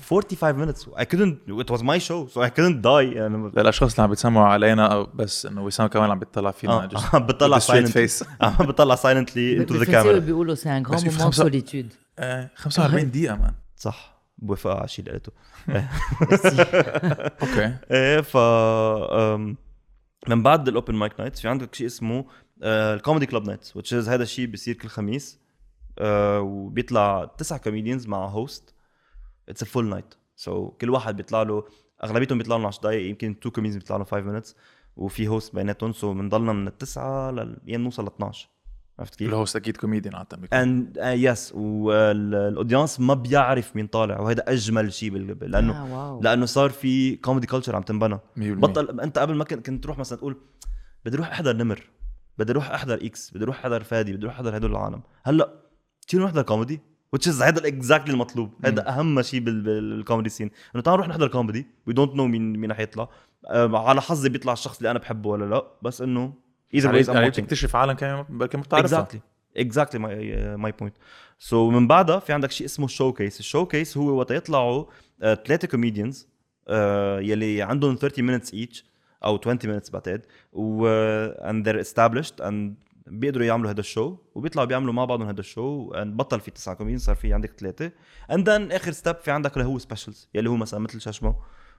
45 0.00 0.66
minutes. 0.66 0.80
I 0.96 1.04
couldn't 1.04 1.36
it 1.64 1.70
was 1.70 1.82
my 1.82 1.98
show 1.98 2.28
so 2.34 2.40
I 2.42 2.50
couldn't 2.50 2.82
die. 2.82 3.16
يعني 3.16 3.50
للاشخاص 3.56 3.90
اللي 3.92 4.02
عم 4.04 4.10
بتسمعوا 4.10 4.46
علينا 4.46 5.06
بس 5.14 5.46
إنه 5.46 5.64
وسام 5.64 5.86
كمان 5.86 6.10
عم 6.10 6.18
بيطلع 6.18 6.50
فينا. 6.50 6.72
آه، 6.72 6.88
عم 7.16 7.26
silently. 7.58 7.90
face. 7.92 8.26
عم 8.40 8.72
silently 8.96 9.58
into 9.60 9.68
the 9.68 9.72
بالفرنسية 9.72 10.02
camera. 10.02 10.06
بيقولوا 10.24 10.54
c'est 10.54 10.70
un 10.76 10.86
grand 10.86 11.04
moment 11.04 11.18
de 11.32 11.34
solitude 11.34 11.92
إيه 12.18 12.50
45 12.56 13.10
دقيقة 13.10 13.36
man 13.36 13.54
صح. 13.76 14.16
بوافق 14.38 14.70
على 14.70 14.84
الشيء 14.84 15.04
اللي 15.06 15.18
قلته. 15.18 15.32
okay 17.42 17.76
إيه 17.90 18.20
ف 18.20 18.36
من 20.28 20.42
بعد 20.42 20.68
ال 20.68 20.73
open 20.73 20.94
mic 20.94 21.20
nights 21.20 21.40
في 21.40 21.48
عندك 21.48 21.74
شيء 21.74 21.86
اسمه 21.86 22.24
ال 22.62 22.71
comedy 22.71 23.26
club 23.26 23.46
nights 23.46 23.78
which 23.78 23.90
is 24.04 24.08
هذا 24.08 24.22
الشيء 24.22 24.46
بيصير 24.46 24.74
كل 24.74 24.88
خميس. 24.88 25.38
آه، 25.98 26.40
وبيطلع 26.40 27.30
تسع 27.38 27.56
comedians 27.56 28.06
مع 28.06 28.26
host 28.26 28.74
it's 29.48 29.62
a 29.62 29.66
full 29.66 29.88
night 29.88 30.14
so 30.36 30.68
كل 30.70 30.90
واحد 30.90 31.16
بيطلع 31.16 31.42
له 31.42 31.64
أغلبيتهم 32.04 32.38
بيطلع 32.38 32.56
لهم 32.56 32.66
10 32.66 32.82
دقائق 32.82 33.08
يمكن 33.10 33.40
two 33.40 33.50
comedians 33.50 33.82
بيطلع 33.82 33.96
لهم 33.96 34.04
5 34.04 34.40
minutes. 34.40 34.54
وفي 34.96 35.28
host 35.28 35.54
بيناتهم 35.54 35.92
so 35.92 36.14
بنضلنا 36.14 36.52
من 36.52 36.66
التسعة 36.66 37.30
للايام 37.30 37.80
نوصل 37.82 38.04
ل 38.04 38.06
12 38.06 38.48
عرفت 38.98 39.14
كيف؟ 39.14 39.28
ال 39.28 39.34
host 39.34 39.56
أكيد 39.56 39.76
كوميديان 39.76 40.14
عادة 40.14 40.36
بيكون. 40.36 40.58
and 40.58 40.96
yes 41.04 41.52
وال 41.54 41.83
audience 41.83 43.00
ما 43.00 43.14
بيعرف 43.14 43.76
مين 43.76 43.86
طالع. 43.86 44.20
وهذا 44.20 44.44
أجمل 44.52 44.92
شيء 44.92 45.10
بال- 45.10 45.50
لأنه 45.50 45.72
آه، 45.82 46.10
wow. 46.10 46.20
لأنه 46.22 46.46
صار 46.46 46.70
في 46.70 47.16
comedy 47.16 47.46
culture 47.46 47.76
عم 47.76 47.82
تنبنى. 47.82 48.18
100% 48.36 48.40
بطل 48.40 49.00
أنت 49.00 49.18
قبل 49.18 49.34
ما 49.34 49.44
كنت 49.44 49.66
كنت 49.66 49.84
تروح 49.84 49.98
مثلا 49.98 50.18
تقول 50.18 50.36
بدي 51.04 51.16
أروح 51.16 51.30
أحضر 51.30 51.56
نمر 51.56 51.90
بدي 52.38 52.52
أروح 52.52 52.70
أحضر 52.70 52.94
إكس 52.94 53.30
بدي 53.34 53.44
أروح 53.44 53.58
أحضر 53.58 53.82
فادي 53.82 54.12
بدي 54.12 54.22
أروح 54.24 54.34
أحضر 54.34 54.56
هدول 54.56 54.70
العالم. 54.70 55.02
هلأ 55.24 55.52
تيجي 56.08 56.22
نحضر 56.22 56.42
comedy 56.42 56.80
which 57.16 57.26
is 57.32 57.42
هذا 57.42 57.60
ال 57.60 57.66
exactly 57.66 58.12
المطلوب. 58.12 58.52
هذا 58.64 58.88
أهم 58.88 59.22
شيء 59.22 59.40
بال- 59.40 59.60
بال- 59.62 59.96
بال 59.96 60.04
comedy 60.04 60.28
scene 60.28 60.50
إنه 60.74 60.82
تعال 60.82 60.96
نروح 60.96 61.08
نحضر 61.08 61.28
comedy 61.28 61.66
we 61.86 61.92
don't 61.94 62.14
know 62.14 62.26
مين 62.26 62.52
مين 62.56 62.70
رح 62.70 62.80
يطلع. 62.80 63.08
آه 63.46 63.88
على 63.88 64.00
حظي 64.02 64.28
بيطلع 64.28 64.52
الشخص 64.52 64.76
اللي 64.76 64.90
أنا 64.90 64.98
بحبه 64.98 65.30
ولا 65.30 65.44
لا. 65.44 65.66
بس 65.82 66.02
إنه 66.02 66.32
either 66.76 66.84
يعني 66.84 67.06
يعني. 67.08 67.30
بتكتشف 67.30 67.76
عالم 67.76 67.92
كمان 67.92 68.24
بلكي 68.28 68.56
ما 68.56 68.62
بتعرفها 68.62 68.84
exactly 69.00 69.20
exactly 69.56 69.98
my 70.56 70.72
point 70.72 70.94
so 71.38 71.70
من 71.70 71.86
بعدها 71.86 72.18
في 72.18 72.32
عندك 72.32 72.50
شيء 72.50 72.66
اسمه 72.66 72.86
showcase 72.86 73.40
ال 73.40 73.66
showcase 73.66 73.96
هو 73.96 74.08
وقت 74.18 74.30
يطلعوا 74.30 74.84
ثلاثة 75.20 75.68
comedians 75.68 76.28
يلي 77.20 77.62
عندهم 77.62 77.94
30 77.94 78.38
minutes 78.40 78.48
each 78.48 78.82
أو 79.24 79.36
20 79.36 79.58
minutes 79.58 79.90
بعتقد 79.92 80.26
و 80.52 80.88
and 81.34 81.64
they're 81.66 81.84
established 81.86 82.44
and 82.44 82.74
بيقدروا 83.06 83.46
يعملوا 83.46 83.70
هذا 83.70 83.80
ال 83.80 83.87
show 83.87 84.16
وبيطلعوا 84.34 84.66
بيعملوا 84.68 84.92
مع 84.92 85.04
بعضهم 85.04 85.28
هذا 85.28 85.40
ال 85.40 85.50
show 85.50 85.92
بطل 85.94 86.40
في 86.40 86.50
تسعة 86.50 86.74
comedians 86.74 87.04
صار 87.04 87.14
في 87.14 87.32
عندك 87.32 87.52
ثلاثة 87.58 87.92
and 88.32 88.40
then 88.40 88.74
آخر 88.74 88.92
step 88.92 89.16
في 89.16 89.30
عندك 89.30 89.56
اللي 89.56 89.68
هو 89.68 89.78
specials 89.78 90.28
يلي 90.34 90.50
هو 90.50 90.56
مثلا 90.56 90.80
مثل 90.80 91.00
ششمة 91.00 91.36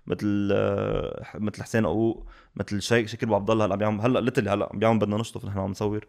مثل 0.08 0.50
آه، 0.54 1.26
مثل 1.36 1.64
حسين 1.64 1.86
قوق 1.86 2.26
مثل 2.56 2.82
شيك 2.82 3.08
شكل 3.08 3.34
عبد 3.34 3.50
الله 3.50 3.66
هلا 3.66 3.74
عم 3.74 3.80
بيعمل 3.80 4.02
هلا 4.02 4.20
lately 4.20 4.50
هلا 4.50 4.70
عم 4.74 4.80
بيعمل 4.80 5.00
بدنا 5.00 5.18
نشطف 5.18 5.46
نحن 5.46 5.60
عم 5.60 5.72
نصور. 5.72 6.08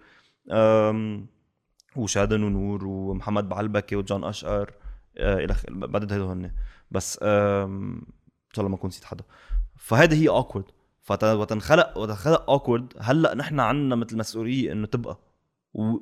وشادن 1.97 2.43
ونور 2.43 2.87
ومحمد 2.87 3.49
بعلبكي 3.49 3.97
وجون 3.97 4.25
أشقر 4.25 4.73
آه، 5.19 5.35
إلى 5.39 5.53
آخره. 5.53 5.73
بعدد 5.73 6.13
هدول 6.13 6.27
هن. 6.27 6.53
بس 6.91 7.19
إن 7.23 8.01
شاء 8.53 8.65
الله 8.65 8.69
ما 8.69 8.77
اكون 8.77 8.89
نسيت 8.89 9.05
حدا. 9.05 9.25
فهيدي 9.77 10.17
هي 10.17 10.29
Awkword 10.29 10.65
وتنخلق 11.11 11.99
وتنخلق 11.99 12.51
Awkword 12.51 12.93
هلأ 13.01 13.35
نحن 13.35 13.61
عنا 13.61 13.97
مثل 13.97 14.17
مسؤوليه 14.17 14.73
إنه 14.73 14.87
تبقى. 14.87 15.19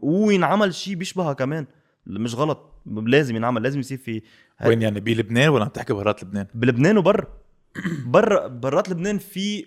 وينعمل 0.03 0.75
شيء 0.75 0.95
بيشبهها 0.95 1.33
كمان. 1.33 1.67
مش 2.07 2.35
غلط. 2.35 2.73
لازم 2.87 3.37
ينعمل 3.37 3.63
لازم 3.63 3.81
يصير 3.81 3.99
في 3.99 4.23
وين 4.67 4.83
يعني؟ 4.83 5.01
بلبنان 5.01 5.49
ولا 5.49 5.65
عم 5.65 5.71
تحكي 5.71 5.93
بهارات 5.93 6.23
لبنان؟ 6.23 6.47
بلبنان 6.55 6.99
وبرا 6.99 7.27
برا 8.07 8.47
برات 8.47 8.89
لبنان 8.89 9.19
في 9.19 9.67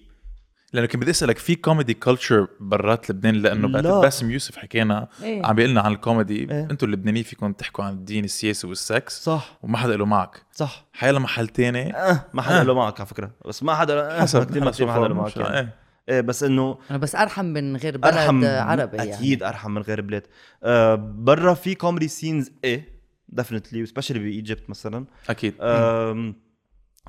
لأنه 0.73 0.87
كنت 0.87 1.01
بدي 1.01 1.11
أسألك 1.11 1.37
في 1.37 1.55
comedy 1.55 1.93
culture 1.93 2.47
برات 2.59 3.09
لبنان؟ 3.09 3.35
لأنه 3.35 3.67
لا. 3.67 3.81
بعتقد 3.81 4.01
باسم 4.01 4.31
يوسف 4.31 4.57
حكينا 4.57 5.07
إيه. 5.23 5.45
عم 5.45 5.55
بيقول 5.55 5.71
لنا 5.71 5.81
عن 5.81 5.91
الكوميدي 5.91 6.51
إيه. 6.51 6.67
أنتم 6.71 6.87
اللبنانيين 6.87 7.23
فيكم 7.23 7.53
تحكوا 7.53 7.83
عن 7.83 7.93
الدين 7.93 8.23
السياسي 8.23 8.67
والسكس. 8.67 9.23
صح. 9.23 9.57
وما 9.63 9.77
حدا 9.77 9.97
له 9.97 10.05
معك. 10.05 10.41
صح. 10.51 10.85
حيلا 10.93 11.19
محل 11.19 11.47
تاني. 11.47 11.95
أه 11.95 12.25
ما 12.33 12.41
حدا 12.41 12.63
له 12.63 12.73
معك 12.73 12.99
على 12.99 13.07
فكرة. 13.07 13.31
بس 13.45 13.63
ما 13.63 13.75
حدا 13.75 14.17
أه 14.17 14.21
حسب 14.21 14.43
كثير 14.43 14.85
ما 14.85 14.93
حدا 14.93 15.07
له 15.07 15.13
معك 15.13 15.37
يعني. 15.37 15.57
إيه. 15.57 15.75
إيه 16.09 16.21
بس 16.21 16.43
انه 16.43 16.77
أنا 16.89 16.97
بس 16.97 17.15
أرحم 17.15 17.45
من 17.45 17.77
غير 17.77 17.97
بلد 17.97 18.13
أرحم 18.13 18.45
عربي 18.45 18.97
يعني. 18.97 19.13
أكيد 19.13 19.43
أرحم 19.43 19.71
من 19.71 19.81
غير 19.81 20.01
بلاد 20.01 20.27
آه 20.63 20.95
برا 20.95 21.53
في 21.53 21.75
comedy 21.75 22.07
scenes 22.07 22.51
إيه 22.63 22.99
definitely 23.29 23.85
specially 23.85 24.19
ب 24.19 24.28
Egypt 24.28 24.69
مثلا. 24.69 25.05
أكيد. 25.29 25.53
آم، 25.61 26.35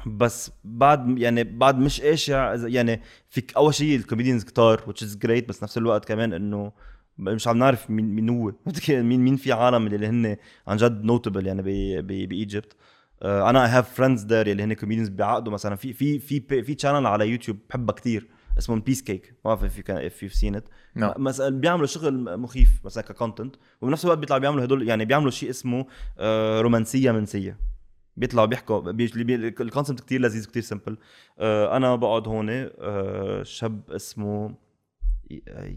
بس 0.06 0.52
بعد 0.64 1.18
يعني 1.18 1.44
بعد 1.44 1.78
مش 1.78 2.00
قاشع 2.00 2.54
يعني 2.54 3.00
فيك 3.28 3.56
أول 3.56 3.74
شيء 3.74 3.96
ال 3.96 4.01
comedians 4.01 4.44
كتار 4.44 4.78
which 4.78 5.04
is 5.06 5.26
great 5.26 5.46
بس 5.48 5.62
نفس 5.62 5.78
الوقت 5.78 6.04
كمان 6.04 6.32
إنه 6.32 6.72
مش 7.18 7.48
عم 7.48 7.58
نعرف 7.58 7.90
مين 7.90 8.14
مين 8.14 8.28
هو. 8.28 8.52
مين 8.88 9.20
مين 9.20 9.36
في 9.36 9.52
عالم 9.52 9.86
اللي 9.86 10.06
هن 10.06 10.36
عن 10.66 10.76
جد 10.76 11.04
notable 11.04 11.46
يعني 11.46 11.62
ب 12.02 12.13
Egypt. 12.13 12.76
آه، 13.22 13.50
أنا 13.50 13.64
I 13.64 13.68
have 13.68 13.94
friends 13.94 14.26
there 14.26 14.46
اللي 14.46 14.62
هن 14.62 14.72
comedians 14.72 15.08
بيعقدوا 15.08 15.52
مثلا 15.52 15.76
في 15.76 15.92
في 15.92 16.18
في 16.18 16.62
في 16.62 16.74
channel 16.74 17.06
على 17.06 17.28
يوتيوب 17.28 17.58
بحبها 17.70 17.94
كتير 17.94 18.28
اسمهم 18.58 18.80
BaseCake 18.80 19.34
ما 19.44 19.54
بعرف 19.54 19.80
can 19.80 20.10
if 20.10 20.24
you've 20.24 20.40
seen 20.40 20.56
it. 20.56 20.62
نعم. 20.94 21.12
مثلا 21.16 21.60
بيعملوا 21.60 21.86
شغل 21.86 22.38
مخيف 22.38 22.80
مثلا 22.84 23.04
ك 23.04 23.11
content 23.11 23.56
وبنفس 23.80 24.04
الوقت 24.04 24.18
بيطلعوا 24.18 24.40
بيعملوا 24.40 24.64
هدول 24.64 24.88
يعني 24.88 25.04
بيعملوا 25.04 25.30
شيء 25.30 25.50
اسمه 25.50 25.86
آه، 26.18 26.60
رومانسية 26.60 27.10
منسية. 27.10 27.56
بيطلعوا 28.16 28.46
بيحكوا 28.46 28.80
بي... 28.80 29.06
بي... 29.06 29.34
ال 29.34 29.42
concept 29.42 30.00
كتير 30.00 30.20
لذيذ 30.20 30.46
كتير 30.46 30.62
simple 30.62 30.98
آه 31.38 31.76
أنا 31.76 31.96
بقعد 31.96 32.28
هون 32.28 32.46
آه 32.50 33.42
شاب 33.42 33.90
اسمه 33.90 34.54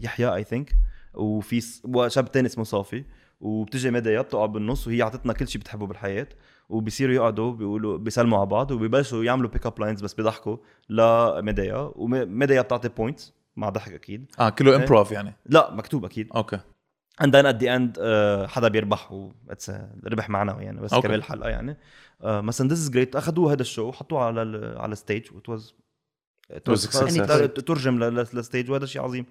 يحيى 0.02 0.34
I 0.34 0.44
think 0.44 0.76
وفي 1.14 1.60
شاب 2.08 2.32
تاني 2.32 2.46
اسمه 2.46 2.64
صافي 2.64 3.04
وبتجي 3.40 3.90
ميديا 3.90 4.20
بتقعد 4.20 4.52
بالنص 4.52 4.86
وهي 4.86 5.02
عطتنا 5.02 5.32
كل 5.32 5.48
شيء 5.48 5.60
بتحبه 5.60 5.86
بالحياة 5.86 6.28
وبيصيروا 6.68 7.14
يقعدوا 7.14 7.52
بيقولوا 7.52 7.98
بيسلموا 7.98 8.38
على 8.38 8.46
بعض 8.46 8.70
وبيبلشوا 8.70 9.24
يعملوا 9.24 9.50
pick 9.50 9.66
up 9.66 9.80
lines 9.80 10.02
بس 10.02 10.14
بيضحكوا 10.14 10.56
لميديا 10.88 11.92
وميديا 11.94 12.62
بتعطي 12.62 12.88
points 12.88 13.34
مع 13.56 13.68
ضحك 13.68 13.92
أكيد. 13.92 14.26
آه 14.40 14.48
كله. 14.48 14.76
improv 14.76 15.12
يعني؟ 15.12 15.34
لا 15.46 15.74
مكتوب 15.74 16.04
أكيد. 16.04 16.28
okay 16.36 16.60
and 17.22 17.26
then 17.26 17.46
at 17.46 17.58
the 17.60 17.68
end 17.68 17.98
uh, 17.98 18.50
حدا 18.50 18.68
بيربح 18.68 19.12
و 19.12 19.32
it's 19.50 19.68
a 19.68 20.06
ربح 20.06 20.30
معنوي 20.30 20.64
يعني 20.64 20.80
بس 20.80 20.92
okay. 20.92 21.06
كمان 21.06 21.18
الحلقة 21.18 21.48
يعني. 21.48 21.76
Uh, 22.20 22.26
مثلا 22.26 22.68
this 22.68 22.78
is 22.78 22.92
great. 22.92 23.16
أخذوه 23.16 23.52
هذا 23.52 23.62
ال 23.62 23.68
show 23.68 23.92
حطوه 23.92 24.24
على 24.24 24.42
ال 24.42 24.78
على 24.78 24.92
ال 24.92 24.98
stage 24.98 25.26
was 25.26 25.72
success. 26.74 27.26
ترجم 27.66 28.04
لل 28.04 28.23
stage 28.23 28.70
وهذا 28.70 28.86
شيء 28.86 29.02
عظيم. 29.02 29.26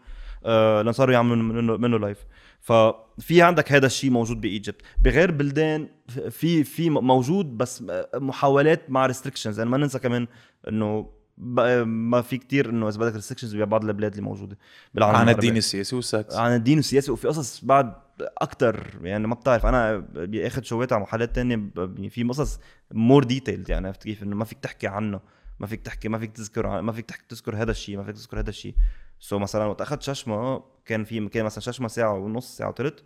آه 0.46 0.82
لأن 0.82 0.94
صاروا 0.94 1.14
يعملوا 1.14 1.36
منه 1.36 1.78
منه 1.78 2.00
live 2.00 2.26
ففي 2.60 3.42
عندك 3.42 3.72
هذا 3.72 3.86
الشيء 3.86 4.10
موجود 4.12 4.42
ب 4.42 4.48
Egypt. 4.48 4.82
بغير 5.02 5.32
بلدان 5.32 5.90
في 6.30 6.64
في 6.64 6.90
موجود 6.90 7.58
بس 7.58 7.84
محاولات 8.16 8.90
مع 8.90 9.06
restrictions 9.06 9.60
يعني 9.60 9.72
ما 9.72 9.78
ننسى 9.78 10.00
كمان 10.00 10.28
إنه 10.68 11.10
ما 11.38 12.22
في 12.22 12.38
كتير 12.38 12.70
إنه 12.70 12.90
إذا 12.90 13.00
بدك 13.00 13.16
restrictions 13.16 13.56
ببعض 13.56 13.86
البلاد 13.86 14.12
اللي 14.12 14.24
موجودة 14.24 14.58
بالعالم 14.94 15.16
عن. 15.18 15.30
الدين 15.30 15.58
السياسي 15.58 15.96
والسكس 15.96 16.36
عن 16.36 16.56
الدين 16.56 16.78
والسياسة 16.78 17.14
وفي 17.14 17.28
قصص 17.28 17.66
بعد 17.66 17.94
أكثر 18.22 18.88
يعني 19.02 19.28
ما 19.28 19.36
بتعرف. 19.36 19.66
أنا 19.66 19.98
باخذ 20.14 20.62
شويت 20.64 20.94
على 20.94 21.02
محلات 21.02 21.36
تانية 21.36 21.56
ب- 21.56 22.08
في 22.08 22.24
قصص 22.24 22.60
more 22.92 23.24
detailed 23.24 23.70
يعني 23.70 23.88
عرفت 23.88 24.04
كيف؟ 24.04 24.24
إنه 24.24 24.36
ما 24.36 24.46
فيك 24.46 24.60
تحكي 24.60 24.88
عنه 24.88 25.20
ما 25.60 25.68
فيك 25.68 25.82
تحكي 25.82 26.10
ما 26.10 26.18
فيك 26.20 26.32
تذكر 26.32 26.82
ما 26.82 26.92
فيك 26.92 27.06
تحكي 27.06 27.24
تذكر 27.30 27.56
هذا 27.56 27.72
الشيء 27.72 27.98
ما 27.98 28.04
فيك 28.04 28.16
تذكر 28.16 28.40
هذا 28.40 28.50
الشيء. 28.50 28.76
so 29.20 29.40
مثلا 29.40 29.66
وقت 29.66 29.82
أخذت 29.82 30.02
ششمة 30.02 30.64
كان 30.86 31.04
في 31.04 31.28
كان 31.30 31.46
مثلا 31.46 31.60
ششمة 31.60 31.88
ساعة 31.88 32.14
ونص 32.14 32.58
ساعة 32.58 32.70
وثلث 32.70 33.00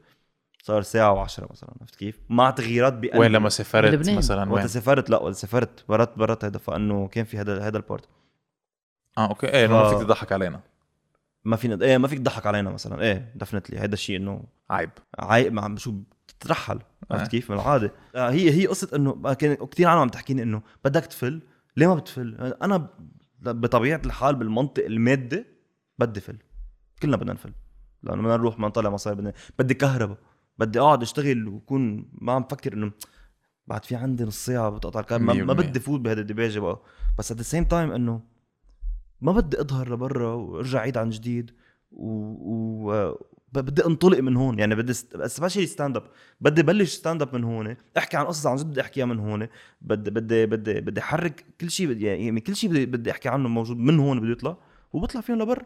صار 0.67 0.82
ساعة 0.82 1.12
وعشرة 1.13 1.47
مثلا 1.51 1.69
عرفت 1.82 1.95
كيف؟ 1.95 2.19
مع 2.30 2.49
تغييرات 2.49 2.93
بقلب 2.93 3.15
وين 3.19 3.32
لما 3.32 3.49
سافرت. 3.49 4.10
مثلا؟ 4.10 4.49
وقت 4.51 4.60
وين 4.60 4.67
سافرت 4.67 5.10
لا 5.10 5.17
وقت 5.17 5.34
سافرت 5.36 5.86
برات 5.89 6.17
برات 6.17 6.45
هذا 6.45 6.58
فأنه 6.58 7.08
كان 7.08 7.25
في 7.25 7.38
هذا 7.38 7.62
هذا 7.67 7.77
ال 7.78 7.84
part 7.84 8.08
آه 9.17 9.27
okay. 9.30 9.48
إيه 9.47 9.65
إنه 9.65 9.73
ما 9.73 9.84
ف- 9.89 9.93
فيك 9.93 9.99
تضحك 10.08 10.32
علينا. 10.32 10.60
ما 11.45 11.56
فينا 11.56 11.86
إيه 11.86 11.97
ما 11.97 12.08
فيك 12.08 12.19
تضحك 12.19 12.47
علينا 12.47 12.69
مثلا. 12.69 13.01
إيه 13.01 13.32
definitely 13.36 13.78
هذا 13.77 13.93
الشيء 13.93 14.17
إنه 14.17 14.43
عيب. 14.69 14.89
عاي 15.19 15.49
مع 15.49 15.75
شو 15.75 15.93
بتترحل. 16.27 16.80
آه. 17.12 17.13
عرفت 17.15 17.32
كيف؟ 17.32 17.51
من 17.51 17.58
العاده 17.58 17.91
آه 18.15 18.30
هي 18.30 18.51
هي 18.51 18.67
قصة 18.67 18.89
إنه 18.95 19.34
كان 19.34 19.53
كثير 19.56 19.88
عالم 19.88 20.01
عم 20.01 20.10
تحكيني 20.10 20.43
إنه 20.43 20.62
بدك 20.86 21.06
تفل. 21.06 21.41
ليه 21.77 21.88
ما 21.88 21.95
بتفل؟ 21.95 22.56
أنا 22.62 22.77
ب- 22.77 22.89
بطبيعة 23.62 24.01
الحال 24.06 24.36
بالمنطق 24.36 24.86
المادي 24.86 25.45
بدي 25.99 26.19
فل. 26.21 26.38
كلنا 27.01 27.17
بدنا 27.17 27.34
نفل. 27.34 27.51
لأنه 28.03 28.21
بدنا 28.21 28.38
نروح 28.38 28.56
بدنا 28.56 28.67
نطلع 28.67 28.89
مصاري 28.89 29.15
بدنا 29.15 29.34
بدي 29.60 29.73
كهرباء. 29.73 30.17
بدي 30.60 30.80
اقعد 30.80 31.02
اشتغل 31.02 31.48
وكون 31.48 32.10
ما 32.13 32.34
عم 32.34 32.41
بفكر 32.41 32.74
انه 32.74 32.91
بعد 33.67 33.86
في 33.86 33.96
عندي 33.96 34.24
نص 34.24 34.46
ساعه 34.46 34.70
بتقطع 34.70 35.00
الكهرباء 35.00 35.36
ما, 35.36 35.43
ما 35.43 35.54
100%. 35.54 35.58
بدي 35.58 35.80
فوت 35.80 36.00
بهذا 36.00 36.22
الدباجة 36.22 36.60
بقى. 36.60 36.82
بس 37.20 37.32
at 37.32 37.38
the 37.38 37.43
same 37.43 37.63
time 37.63 37.91
انه 37.91 38.22
ما 39.22 39.32
بدي 39.32 39.62
اظهر 39.62 39.93
لبرا 39.93 40.34
وارجع 40.34 40.80
عيد 40.80 40.98
عن 40.98 41.10
جديد 41.10 41.52
و, 41.91 42.12
و... 42.91 43.17
بدي 43.54 43.86
انطلق 43.86 44.20
من 44.20 44.36
هون. 44.36 44.60
يعني 44.60 44.76
بدي 44.76 44.93
especially 45.28 45.65
stand 45.65 45.98
up 45.98 46.04
بدي 46.41 46.63
بلش 46.63 46.93
stand 46.93 47.22
up 47.22 47.36
من 47.36 47.43
هون 47.43 47.76
احكي 47.98 48.17
عن 48.17 48.26
قصص 48.26 48.46
عن 48.48 48.56
جد 48.56 48.65
بدي 48.65 48.82
احكيها 48.82 49.06
من 49.06 49.20
هون. 49.20 49.48
بدي 49.82 50.12
بدي 50.12 50.46
بدي 50.46 50.82
بدي 50.82 51.02
احرك 51.02 51.46
كل 51.62 51.72
شيء 51.72 51.88
بدي 51.88 52.06
يعني 52.06 52.41
كل 52.41 52.56
شيء 52.56 52.70
بدي, 52.70 52.86
بدي 52.86 53.12
احكي 53.12 53.30
عنه 53.30 53.50
موجود 53.50 53.78
من 53.78 54.00
هون 54.00 54.20
بده 54.20 54.32
يطلع 54.32 54.58
وبطلع 54.93 55.22
فيهم 55.22 55.41
لبرا. 55.41 55.65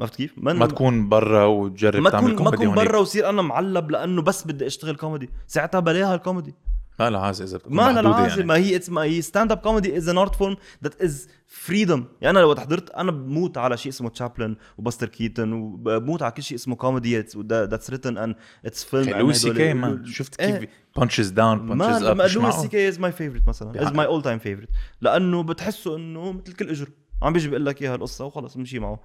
عرفت 0.00 0.16
كيف؟ 0.16 0.32
من 0.36 0.56
ما 0.56 0.66
تكون 0.66 1.08
برا 1.08 1.44
وتجرب 1.44 2.02
ما 2.02 2.10
تعمل 2.10 2.32
تكون 2.32 2.44
ما 2.44 2.50
كوميدي 2.50 2.64
اكون 2.64 2.76
هونيك. 2.76 2.90
برا 2.90 2.98
وصير 2.98 3.28
أنا 3.28 3.42
معلب 3.42 3.90
لأنه 3.90 4.22
بس 4.22 4.46
بدي 4.46 4.66
أشتغل 4.66 4.96
كوميدي 4.96 5.30
ساعتها 5.46 5.80
بلاها 5.80 6.14
الكوميدي 6.14 6.54
ما 7.00 7.10
لها 7.10 7.20
عازة 7.20 7.44
إذا 7.44 7.56
بتكون 7.56 7.76
ما 7.76 7.90
أنا 7.90 8.02
محدودة 8.02 8.28
لازم 8.28 8.46
ما 8.46 8.54
هي 8.54 8.80
ما 8.88 9.02
هي 9.02 9.22
stand 9.22 9.52
up 9.52 9.58
comedy 9.58 9.96
is 9.96 10.08
an 10.08 10.18
art 10.18 10.34
form 10.34 10.56
that 10.84 11.02
is 11.02 11.28
freedom 11.46 12.04
يعني 12.20 12.38
أنا 12.38 12.44
لو 12.44 12.54
حضرت 12.54 12.90
أنا 12.90 13.10
بموت 13.10 13.58
على 13.58 13.76
شيء 13.76 13.92
اسمه 13.92 14.08
تشابلن 14.08 14.56
وباستر 14.78 15.08
كيتن 15.08 15.52
وبموت 15.52 16.22
على 16.22 16.32
كل 16.32 16.42
شيء 16.42 16.56
اسمه 16.58 16.76
comedy 16.76 17.24
that's 17.46 17.90
written 17.90 18.18
and 18.18 18.36
it's 18.64 18.84
film 18.84 19.10
لويس 19.10 19.42
سي 19.42 19.52
كي 19.54 19.74
man 19.74 20.04
شفت 20.04 20.34
كيف 20.34 20.60
إيه. 20.60 20.68
punches 20.96 21.28
down 21.28 21.66
punches 21.66 22.02
ما 22.02 22.10
up 22.10 22.16
لويس 22.16 22.54
سي 22.54 22.68
كي 22.68 22.88
is 22.88 22.98
my 22.98 23.12
favorite 23.12 23.48
مثلا. 23.48 23.82
is 23.82 23.92
my 23.92 24.06
all 24.06 24.22
time 24.22 24.38
favorite 24.38 24.68
لأنه 25.00 25.42
بتحسه 25.42 25.96
إنه 25.96 26.32
مثل 26.32 26.52
كل 26.52 26.70
إجر. 26.70 26.88
عم 27.22 27.32
بيجي 27.32 27.48
بيقول 27.48 27.66
لك 27.66 27.82
إياها 27.82 27.94
القصة 27.94 28.24
وخلص 28.24 28.56
بمشي 28.56 28.78
معه. 28.78 29.00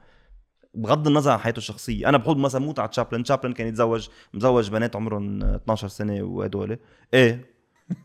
بغض 0.73 1.07
النظر 1.07 1.31
عن 1.31 1.39
حياته 1.39 1.57
الشخصية. 1.57 2.09
أنا 2.09 2.17
بحط 2.17 2.37
مثلا 2.37 2.61
موت 2.61 2.79
على 2.79 2.87
تشابلن. 2.87 3.23
تشابلن 3.23 3.53
كان 3.53 3.67
يتزوج 3.67 4.07
مزوج 4.33 4.69
بنات 4.69 4.95
عمرهم 4.95 5.43
12 5.43 5.87
سنة 5.87 6.21
وهدول. 6.23 6.77
إيه 7.13 7.45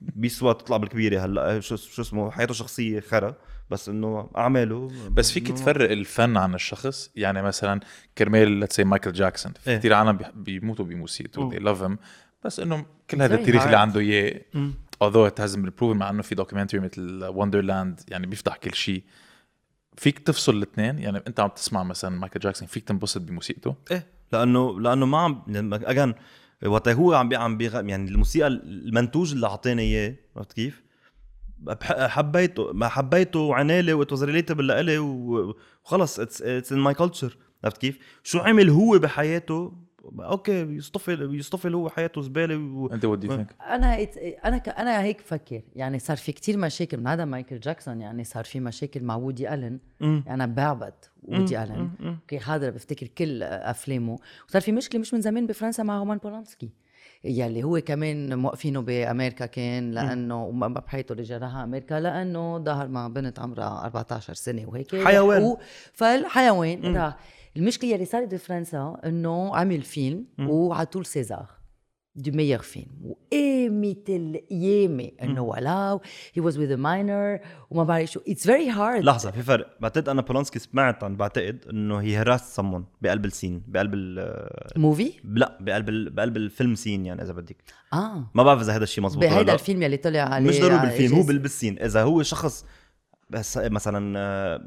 بيسوى 0.01 0.55
تطلع 0.55 0.77
بالكبيرة 0.77 1.25
هلأ. 1.25 1.61
شو 1.61 1.77
شو 1.77 2.03
اسمه؟ 2.03 2.31
حياته 2.31 2.51
الشخصية 2.51 3.01
خرا. 3.01 3.35
بس 3.71 3.89
إنه 3.89 4.31
أعماله 4.37 4.91
بس 5.11 5.33
فيك 5.33 5.53
تفرق 5.53 5.91
الفن 5.91 6.37
عن 6.37 6.55
الشخص؟ 6.55 7.11
يعني 7.17 7.43
مثلا 7.43 7.81
كرمال 8.19 8.49
let's 8.49 8.81
مايكل 8.81 9.13
جاكسون 9.13 9.53
في 9.53 9.71
إيه. 9.71 9.77
كثير 9.77 9.95
عالم 9.95 10.19
بيموتوا 10.35 10.85
بموسيقته 10.85 11.51
they 11.51 11.63
love 11.63 11.89
him. 11.89 11.97
بس 12.45 12.61
إنه 12.61 12.87
كل 13.11 13.23
هذا 13.23 13.35
التاريخ 13.35 13.65
اللي. 13.65 13.77
عنده 13.77 14.01
إياه 14.01 14.41
although 15.05 15.31
it 15.31 15.43
hasn't 15.43 15.59
been 15.59 15.73
proven 15.81 15.97
مع 15.97 16.11
إنه 16.11 16.23
في 16.23 16.35
documentary 16.35 16.81
مثل 16.81 17.25
وندرلاند 17.25 18.01
يعني 18.09 18.27
بيفتح 18.27 18.57
كل 18.57 18.75
شيء. 18.75 19.03
فيك 19.97 20.19
تفصل 20.19 20.57
الاثنين 20.57 20.99
يعني 20.99 21.23
انت 21.27 21.41
عم 21.41 21.49
تسمع 21.49 21.83
مثلا 21.83 22.19
مايكل 22.19 22.41
جاكسون 22.41 22.69
فيك 22.69 22.85
تنبسط 22.85 23.21
بموسيقته 23.21 23.75
إيه 23.91 24.07
لأنه 24.33 24.81
لأنه 24.81 25.07
ما 25.07 25.19
عم 25.19 25.43
اجان 25.75 26.15
وقت 26.67 26.89
هو 26.89 27.15
عم 27.15 27.35
عم 27.35 27.57
بيغ... 27.57 27.75
يعني 27.89 28.11
الموسيقى 28.11 28.47
المنتوج 28.47 29.33
اللي 29.33 29.47
أعطاني 29.47 29.83
إياه 29.83 30.15
عرفت 30.37 30.53
كيف؟ 30.53 30.83
حبيته 31.83 32.73
ما 32.73 32.89
حبيته 32.89 33.41
وعنالي 33.41 33.93
what 33.93 34.13
was 34.13 34.25
relatable 34.25 34.67
لإلي 34.67 34.99
وخلص 34.99 36.21
it's 36.21 36.43
it's 36.43 36.73
in 36.73 36.79
my 36.79 36.95
culture 36.95 37.37
عرفت 37.65 37.77
كيف؟ 37.77 37.99
شو 38.23 38.39
عمل 38.39 38.71
هو 38.71 38.99
بحياته 38.99 39.86
okay 40.21 40.53
يصطفل 40.63 41.35
يصطفل 41.35 41.75
هو 41.75 41.89
حياته 41.89 42.21
زبالة 42.23 42.57
و... 42.57 42.87
أنت 42.87 43.05
what 43.05 43.29
do 43.29 43.34
you 43.34 43.42
think 43.42 43.55
أنا 43.61 44.05
it- 44.05 44.45
أنا 44.45 44.59
ك- 44.59 44.69
أنا 44.69 45.03
هيك 45.03 45.19
بفكر 45.23 45.61
يعني 45.77 45.99
صار 45.99 46.17
في 46.17 46.33
كتير 46.33 46.57
مشاكل 46.59 46.97
من 46.97 47.07
هذا 47.07 47.25
مايكل 47.25 47.61
جاكسون. 47.61 48.01
يعني 48.01 48.25
صار 48.25 48.45
في 48.45 48.61
مشاكل 48.61 49.03
مع 49.03 49.17
وودي 49.17 49.55
ألن. 49.55 49.79
مم. 50.01 50.23
يعني 50.27 50.45
أنا 50.45 50.53
بعبد 50.55 51.11
وودي 51.23 51.57
مم. 51.57 51.63
ألن. 51.63 51.91
okay 52.05 52.39
حاضر 52.39 52.71
بفتكر 52.71 53.07
كل 53.07 53.43
أفلامه. 53.43 54.19
وصار 54.49 54.63
في 54.63 54.73
مشكلة 54.73 55.01
مش 55.01 55.15
من 55.15 55.21
زمان 55.21 55.47
بفرنسا 55.47 55.83
مع 55.83 55.99
رومان 55.99 56.19
بولانسكي 56.19 56.71
يلي 57.25 57.63
هو 57.63 57.81
كمان 57.81 58.39
موقفينه 58.39 58.81
بأمريكا 58.81 59.47
كان 59.47 59.91
لأنه 59.91 60.45
وما 60.45 60.69
بحياته 60.69 61.13
اللي 61.13 61.23
جراها 61.23 61.65
أمريكا 61.65 61.95
لأنه 62.01 62.59
ظهر 62.59 62.89
مع 62.89 63.09
بنت 63.09 63.39
عمرها 63.39 63.85
14 63.85 64.35
سنة 64.35 64.69
وهيك. 64.69 64.97
حيوان. 65.05 65.43
و- 65.43 65.59
فالحيوان 65.93 66.97
راح. 66.97 67.17
المشكلة 67.57 67.91
يلي 67.91 68.05
صارت 68.05 68.35
بفرنسا 68.35 69.01
إنه 69.05 69.57
عمل 69.57 69.83
فيلم 69.83 70.25
وعطوه 70.39 71.07
César 71.07 71.47
du 72.15 72.31
meilleur 72.31 72.59
film. 72.59 72.89
وإيه 73.03 73.47
قامت 73.67 74.05
القيامة 74.09 75.11
إنه 75.23 75.43
ولو 75.43 76.01
he 76.35 76.43
was 76.43 76.59
with 76.59 76.77
minor 76.77 77.39
وما 77.71 77.85
بعرف 77.85 78.11
شو. 78.11 78.21
it's 78.29 78.47
very 78.47 78.71
hard 78.71 79.05
لحظة 79.05 79.31
في 79.31 79.43
فرق. 79.43 79.77
بعتقد 79.81 80.09
أنا 80.09 80.23
بولانسكي 80.23 80.59
سمعت 80.59 81.05
عن 81.05 81.17
بعتقد 81.17 81.65
إنه 81.71 81.99
he 81.99 82.17
harassed 82.17 82.45
someone 82.45 82.85
بقلب 83.01 83.25
ال 83.25 83.31
scene 83.31 83.63
بقلب 83.69 83.95
ال 83.95 84.49
movie؟ 84.77 85.13
لا 85.25 85.59
بقلب 85.61 85.89
ال... 85.89 86.11
بقلب 86.11 86.37
الفيلم 86.37 86.75
scene 86.75 87.07
يعني 87.07 87.23
إذا 87.23 87.33
بدك. 87.33 87.57
آه. 87.93 88.31
ما 88.35 88.43
بعرف 88.43 88.61
إذا 88.61 88.77
هذا 88.77 88.85
الشيء 88.85 89.05
مزبوط 89.05 89.25
ولا 89.25 89.35
بهيدا. 89.35 89.55
الفيلم 89.55 89.83
يلي 89.83 89.97
طلع 89.97 90.21
عليه 90.21 90.49
مش 90.49 90.61
ضروري 90.61 90.79
بالفيلم 90.79 91.15
هو 91.15 91.23
بال 91.23 91.39
scene 91.39 91.79
إذا 91.79 92.03
هو 92.03 92.23
شخص 92.23 92.65
بس 93.31 93.59
مثلا 93.59 94.17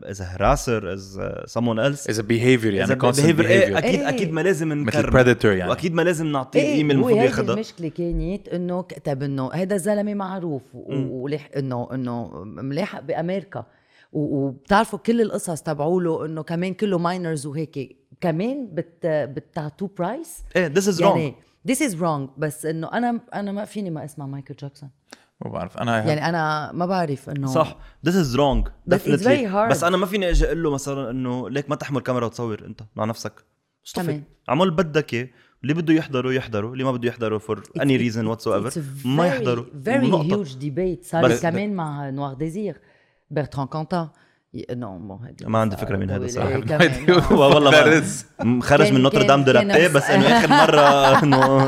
اذا 0.09 0.25
harasser 0.25 0.93
اذا 0.93 1.45
someone 1.47 1.77
else. 1.77 2.09
اذا 2.09 2.21
behavior 2.21 2.73
يعني 2.73 2.91
إيه 2.91 3.33
behavior 3.33 3.77
أكيد 3.77 3.99
إيه. 3.99 4.09
أكيد 4.09 4.31
ما 4.31 4.41
لازم 4.41 4.67
مثل 4.67 4.99
نكرم 4.99 5.13
predator 5.13 5.51
يعني. 5.51 5.69
وأكيد 5.69 5.93
ما 5.93 6.01
لازم 6.01 6.27
نعطيه 6.27 6.59
إيه 6.59 6.71
القيمه 6.71 6.93
اللي 6.93 7.01
المفروض 7.01 7.23
ياخذها 7.23 7.53
المشكلة 7.53 7.89
كانت 7.89 8.47
إنه 8.47 8.81
كتب 8.81 9.23
إنه 9.23 9.53
هذا 9.53 9.75
الزلمة 9.75 10.13
معروف 10.13 10.61
ولح 10.73 11.49
انه 11.57 11.87
إنه 11.93 12.43
ملاحق 12.43 13.01
بأمريكا. 13.01 13.65
وبتعرفوا 14.13 14.99
كل 14.99 15.21
القصص 15.21 15.61
تبعوا 15.61 16.01
له 16.01 16.25
إنه 16.25 16.43
كمان 16.43 16.73
كله 16.73 16.97
minors 16.97 17.45
وهيك. 17.45 17.97
كمان 18.21 18.69
بت 18.73 19.05
بتعطوه 19.05 19.89
prize 19.97 20.43
إيه 20.55 20.67
this 20.67 20.87
is 20.87 21.01
wrong 21.01 21.33
this 21.67 21.81
is 21.81 21.95
wrong 21.95 22.29
بس 22.37 22.65
إنه 22.65 22.87
أنا 22.93 23.19
أنا 23.33 23.51
ما 23.51 23.65
فيني 23.65 23.89
ما 23.89 24.05
أسمع 24.05 24.25
مايكل 24.25 24.55
جاكسون. 24.55 24.89
ما 25.45 25.51
بعرف. 25.51 25.77
أنا 25.77 25.97
يعني 26.05 26.29
أنا 26.29 26.71
ما 26.71 26.85
بعرف 26.85 27.29
إنه 27.29 27.47
صح. 27.47 27.77
this 28.05 28.15
is 28.15 28.35
wrong 28.35 28.67
But 28.67 28.97
it's 28.97 29.21
very 29.21 29.51
hard. 29.53 29.69
بس 29.69 29.83
أنا 29.83 29.97
ما 29.97 30.05
فيني 30.05 30.29
أجي 30.29 30.45
أقول 30.45 30.63
له 30.63 30.71
مثلا 30.71 31.09
إنه 31.09 31.49
ليك 31.49 31.69
ما 31.69 31.75
تحمل 31.75 32.01
كاميرا 32.01 32.25
وتصور 32.25 32.65
أنت 32.65 32.81
مع 32.95 33.05
نفسك. 33.05 33.33
اشطفي 33.85 34.21
عمل 34.49 34.71
بدك 34.71 35.13
إياه. 35.13 35.29
اللي 35.63 35.73
بده 35.73 35.93
يحضره 35.93 36.33
يحضره. 36.33 36.73
اللي 36.73 36.83
ما 36.83 36.91
بده 36.91 37.07
يحضره 37.07 37.37
for 37.37 37.63
any 37.81 37.95
reason 37.95 38.27
whatsoever 38.27 38.81
ما 39.05 39.27
يحضروا 39.27 39.65
very. 39.83 40.13
huge 40.13 40.55
debate 40.55 41.05
صار 41.05 41.35
كمان 41.35 41.73
مع 41.73 42.09
نوار 42.09 42.33
ديزير 42.33 42.81
برتران 43.31 43.67
كونتا 43.67 44.09
نو 44.71 44.97
مو 44.97 45.19
ما 45.45 45.59
عندي 45.59 45.77
فكرة 45.77 45.97
مين 45.97 46.09
هذا. 46.11 46.27
صراحة. 46.27 46.49
إيه،. 46.81 47.31
والله. 47.39 48.03
خرج 48.61 48.85
كان- 48.85 48.93
من 48.93 49.01
نوتر 49.01 49.21
دام 49.21 49.39
نفس- 49.41 49.91
بس 49.95 50.03
إنه 50.03 50.25
آخر 50.27 50.47
مرة 50.49 50.81
إنه 51.23 51.65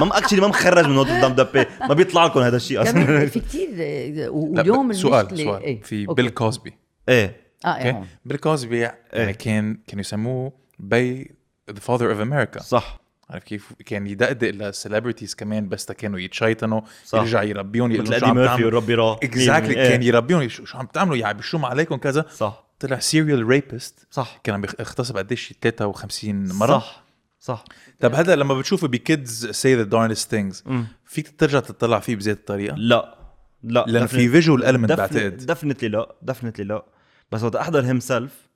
ما 0.00 0.18
actually 0.18 0.40
ما 0.40 0.46
مخرج 0.48 0.86
من 0.86 0.94
نوتر 0.94 1.20
دام 1.20 1.32
دابي 1.32 1.66
ما 1.88 1.94
بيطلع 1.94 2.24
لكم 2.24 2.40
هذا 2.40 2.56
الشيء 2.56 2.82
أصلا. 2.82 3.26
في 3.26 3.40
كتير 3.40 3.68
لا، 3.70 4.28
واليوم 4.28 4.92
سؤال 4.92 5.38
سؤال. 5.38 5.62
إيه، 5.62 5.82
في. 5.82 6.06
بيل 6.06 6.28
كوزبي. 6.28 6.72
إيه. 7.08 7.36
آه 7.64 7.68
إيه. 7.68 8.04
بيل 8.24 8.36
كوزبي 8.38 8.78
يعني 9.12 9.32
كان 9.32 9.78
كانوا 9.86 10.00
يسموه 10.00 10.52
ب 10.78 11.34
the 11.70 11.80
father 11.80 12.10
of 12.10 12.20
America 12.20 12.60
صح. 12.60 13.01
عارف 13.32 13.44
كيف؟ 13.44 13.72
كان 13.86 14.06
يدقدق 14.06 14.50
لل 14.50 14.63
celebrities 14.63 15.34
كمان 15.34 15.68
بس 15.68 15.92
كانوا 15.92 16.20
يتشيطنوا 16.20 16.80
صح. 17.04 17.18
يرجع 17.18 17.42
يربيهم 17.42 17.92
يقول 17.92 18.06
شو 18.06 18.26
عم 18.26 18.44
تعملوا؟ 18.44 18.66
وربي 18.66 18.94
را 18.94 19.12
exactly 19.12 19.76
إيه. 19.76 19.88
كان 19.88 20.02
يربيهم 20.02 20.48
شو 20.48 20.78
عم 20.78 20.86
تعملوا؟ 20.86 21.16
يعني 21.16 21.38
بشوم 21.38 21.64
عليكم 21.64 21.96
كذا. 21.96 22.26
صح. 22.36 22.64
طلع 22.80 22.98
serial 22.98 23.46
rapist 23.46 24.06
صح. 24.10 24.40
كان 24.44 24.54
مغتصب 24.54 25.16
قديش؟ 25.16 25.54
53 25.62 26.52
مرة. 26.52 26.78
صح 26.78 27.02
صح. 27.40 27.64
طب 28.00 28.14
هذا 28.14 28.36
لما 28.36 28.54
بتشوفه 28.58 28.88
ب 28.88 29.00
Kids 29.00 29.50
Say 29.50 29.74
the 29.74 29.82
Darndest 29.82 30.30
Things. 30.30 30.64
فيك 31.04 31.40
ترجع 31.40 31.60
تطلع 31.60 32.00
فيه 32.00 32.16
بذات 32.16 32.36
الطريقة؟ 32.36 32.76
لا 32.76 33.18
لا 33.62 33.84
لأنه 33.88 34.06
في 34.06 34.28
visual 34.28 34.64
element 34.64 34.92
بعتقد 34.92 35.36
definitely 35.36 35.88
لا 35.88 36.14
definitely 36.22 36.64
لا. 36.64 36.84
بس 37.32 37.42
وقت 37.42 37.56
أحضر 37.56 37.84
himself 37.84 38.48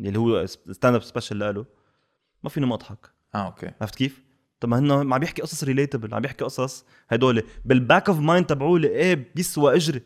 اللي 0.00 0.18
هو 0.18 0.46
stand-up 0.46 1.02
special 1.02 1.54
له 1.54 1.64
ما 2.42 2.50
فيني 2.50 2.66
ما 2.66 2.74
أضحك. 2.74 3.17
آه 3.34 3.38
okay. 3.46 3.70
عرفت 3.80 3.94
كيف؟ 3.94 4.22
طب 4.60 4.68
ما 4.68 4.78
هن 4.78 5.12
عم 5.12 5.18
بيحكي 5.18 5.42
قصص 5.42 5.64
relatable 5.64 6.14
عم 6.14 6.22
بيحكي 6.22 6.44
قصص 6.44 6.84
هدول. 7.08 7.42
بال 7.64 7.79
back 7.79 8.08
of 8.08 8.18
mind 8.18 8.46
تبعوه 8.46 8.80
إيه 8.84 9.32
بيسوى 9.34 9.76
اجري 9.76 10.02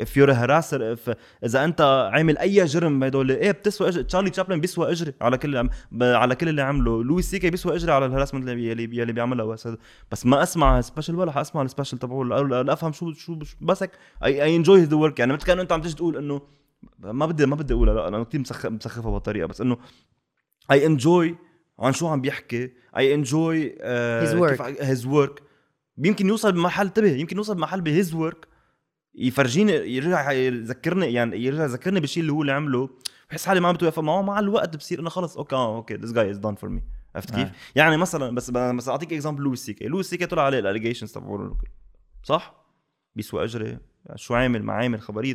you're 0.00 0.28
a 0.30 0.34
harasser 0.34 0.80
if 0.96 1.14
إذا 1.44 1.64
أنت 1.64 1.80
عامل 2.12 2.38
أي 2.38 2.64
جرم 2.64 3.04
هدول 3.04 3.30
إيه 3.30 3.50
بتسوى 3.50 3.88
اجري 3.88 4.02
تشارلي 4.04 4.30
تشابلن 4.30 4.60
بيسوى 4.60 4.90
اجري 4.90 5.12
على 5.20 5.38
كل 5.38 5.68
على 6.02 6.34
كل 6.34 6.48
اللي 6.48 6.62
عمله. 6.62 7.04
لويس 7.04 7.30
سي 7.30 7.38
كي 7.38 7.50
بيسوى 7.50 7.74
اجري 7.76 7.92
على 7.92 8.06
ال 8.06 8.10
harassment 8.10 8.48
اللي 8.48 8.72
اللي, 8.72 8.84
اللي 9.02 9.12
بيعملها. 9.12 9.46
بس 9.46 9.68
بس 10.12 10.26
ما 10.26 10.42
أسمع 10.42 10.80
special 10.80 11.14
ولا 11.14 11.32
حأسمع 11.32 11.62
ال 11.62 11.66
special 11.66 11.98
تبعه. 11.98 12.72
أفهم 12.72 12.92
شو 12.92 13.12
شو 13.12 13.44
شو- 13.44 13.56
بس 13.60 13.82
هيك 13.82 13.90
I 14.24 14.56
enjoy 14.56 14.80
the 14.80 14.96
work 14.96 15.18
يعني 15.18 15.32
مثل 15.32 15.44
كانه 15.46 15.62
أنت 15.62 15.72
عم 15.72 15.80
تيجي 15.82 15.94
تقول 15.94 16.16
إنه 16.16 16.42
ما 16.98 17.26
بدي 17.26 17.46
ما 17.46 17.56
بدي 17.56 17.74
أقولها. 17.74 17.94
لا 17.94 18.08
أنا 18.08 18.24
كثير 18.24 18.40
مسخ 18.40 18.66
مسخفها 18.66 19.10
بهالطريقه 19.10 19.46
بس 19.46 19.60
إنه 19.60 19.76
I 20.70 20.86
enjoy 20.86 21.36
عن 21.78 21.92
شو 21.92 22.08
عم 22.08 22.20
بيحكي 22.20 22.72
I 22.96 23.14
enjoy. 23.14 23.74
his 24.80 25.06
work 25.06 25.42
يمكن 25.98 26.28
يوصل 26.28 26.52
بمحل 26.52 26.86
انتبه 26.86 27.12
يمكن 27.12 27.36
يوصل 27.36 27.54
بمحل 27.54 27.80
ب 27.80 27.88
his 27.88 28.14
work 28.14 28.48
يفرجيني 29.14 29.72
يرجع 29.72 30.32
يذكرني 30.32 31.12
يعني 31.12 31.44
يرجع 31.44 31.64
يذكرني 31.64 32.00
بالشيء 32.00 32.20
اللي 32.20 32.32
هو 32.32 32.42
اللي 32.42 32.52
عمله 32.52 32.90
بحس 33.30 33.46
حالي 33.46 33.60
ما 33.60 33.68
عم 33.68 33.74
بتوقف 33.74 33.98
معه 33.98 34.22
مع 34.22 34.38
الوقت 34.38 34.76
بصير 34.76 35.00
إنه 35.00 35.10
خلص 35.10 35.36
okay 35.36 35.56
آه 35.56 35.76
okay 35.76 35.94
this 35.94 36.12
guy 36.12 36.30
is 36.30 36.38
done 36.38 36.54
for 36.54 36.70
me 36.70 36.82
عرفت 37.14 37.34
كيف؟ 37.34 37.48
آه. 37.48 37.52
يعني 37.74 37.96
مثلا 37.96 38.34
بس 38.34 38.50
بس 38.50 38.88
أعطيك 38.88 39.12
example 39.12 39.42
لويس 39.42 39.66
سي 39.66 39.72
كي 39.72 39.86
لويس 39.86 40.10
سي 40.10 40.16
كي 40.16 40.26
طلع 40.26 40.42
عليه 40.42 40.58
ال 40.58 40.62
allegations 40.62 41.12
تبعه 41.12 41.56
صح؟ 42.22 42.64
بيسوى 43.16 43.44
أجري 43.44 43.78
شو 44.14 44.34
عامل 44.34 44.62
ما 44.62 44.72
عامل 44.72 45.00
خبريه. 45.00 45.34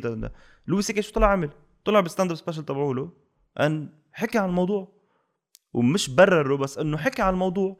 لويس 0.66 0.86
سي 0.86 0.92
كي 0.92 1.02
شو 1.02 1.12
طلع 1.12 1.26
عمل؟ 1.26 1.50
طلع 1.84 2.00
بال 2.00 2.30
stand-up 2.30 2.36
special 2.36 2.64
تبعه 2.64 2.92
له 2.92 3.12
ان 3.60 3.88
حكى 4.12 4.38
عن 4.38 4.48
الموضوع 4.48 4.99
ومش 5.72 6.10
برره 6.10 6.56
بس 6.56 6.78
إنه 6.78 6.96
حكى 6.96 7.22
عن 7.22 7.32
الموضوع. 7.32 7.76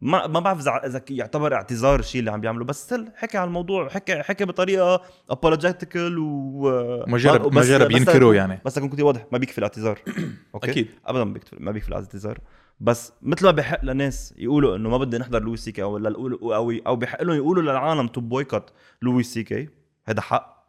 ما 0.00 0.26
ما 0.26 0.40
بعرف 0.40 0.60
إذا 0.60 0.70
إذا 0.86 1.02
يعتبر 1.10 1.54
اعتذار 1.54 2.00
الشيء 2.00 2.18
اللي 2.18 2.30
عم 2.30 2.40
بيعمله 2.40 2.64
بس 2.64 2.94
still 2.94 3.00
حكى 3.16 3.38
عن 3.38 3.48
الموضوع 3.48 3.88
حكى 3.88 4.22
حكى 4.22 4.44
بطريقة 4.44 5.02
apologetical 5.30 6.18
و 6.18 6.62
ما 7.06 7.18
جرب 7.18 7.54
ما 7.54 7.62
جرب 7.62 7.90
ينكره 7.90 8.34
يعني. 8.34 8.60
بس 8.64 8.78
اكون 8.78 8.88
كنت 8.88 9.00
واضح 9.00 9.26
ما 9.32 9.38
بيكفي 9.38 9.58
الاعتذار. 9.58 9.98
okay؟ 10.54 10.70
أكيد. 10.70 10.88
ابدا 11.06 11.24
ما 11.24 11.32
بيكفي 11.32 11.56
ما 11.58 11.70
بيكفي 11.70 11.88
الاعتذار. 11.88 12.38
بس 12.80 13.12
مثل 13.22 13.44
ما 13.44 13.50
بحق 13.50 13.84
لناس 13.84 14.34
يقولوا 14.38 14.76
إنه 14.76 14.88
ما 14.88 14.98
بدنا 14.98 15.18
نحضر 15.18 15.42
لويس 15.42 15.64
سي 15.64 15.72
كي 15.72 15.82
أو 15.82 15.98
لا 15.98 16.10
يقولوا 16.10 16.56
أو 16.56 16.70
أو 16.86 16.96
بحق 16.96 17.22
لهم 17.22 17.36
يقولوا 17.36 17.62
للعالم 17.62 18.06
to 18.06 18.20
boycott 18.20 18.72
لويس 19.02 19.34
سي 19.34 19.42
كي 19.42 19.68
هذا 20.04 20.20
حق. 20.20 20.60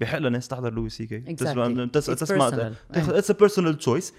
بحق 0.00 0.18
لناس 0.18 0.48
تحضر 0.48 0.72
لويس 0.72 0.96
سي 0.96 1.06
كي. 1.06 1.20
Exactly. 1.20 2.00
It's 2.00 2.00
تسمع 2.00 2.50
personal. 2.50 2.96
it's 2.96 3.32
personal 3.32 3.78
choice 3.78 4.14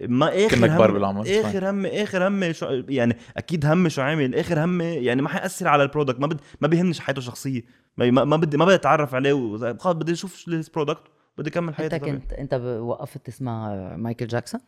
ما 0.00 0.46
آخر 0.46 0.56
كنا 0.56 0.66
كبار 0.66 0.90
هم- 0.90 0.94
بالعمر، 0.94 1.24
آخر 1.26 1.70
هم 1.70 1.86
آخر 1.86 2.28
هم 2.28 2.52
شو 2.52 2.82
يعني 2.88 3.16
أكيد 3.36 3.66
هم 3.66 3.88
شو 3.88 4.02
عامل 4.02 4.34
آخر 4.34 4.64
هم 4.64 4.80
يعني 4.80 5.22
ما 5.22 5.28
حيأثر 5.28 5.68
على 5.68 5.82
ال 5.82 5.87
product 5.87 6.20
ما 6.20 6.26
بد 6.26 6.40
ما 6.60 6.68
بيهمني 6.68 6.94
حياته 6.94 7.18
الشخصية. 7.18 7.62
ما 7.96 8.10
ما 8.10 8.24
ما 8.24 8.36
بدي 8.36 8.56
ما 8.56 8.64
بدي 8.64 8.74
أتعرف 8.74 9.14
عليه 9.14 9.56
خلص 9.78 9.94
بدي 9.94 10.12
أشوف 10.12 10.44
ال 10.48 10.55
product 10.55 11.02
بدي 11.38 11.50
أكمل 11.50 11.68
أنت 11.68 11.76
حياتي 11.76 11.98
طبيعي. 11.98 12.16
كنت 12.16 12.32
أنت 12.32 12.54
وقفت 12.54 13.26
تسمع 13.26 13.74
مايكل 13.96 14.26
جاكسون؟ 14.26 14.60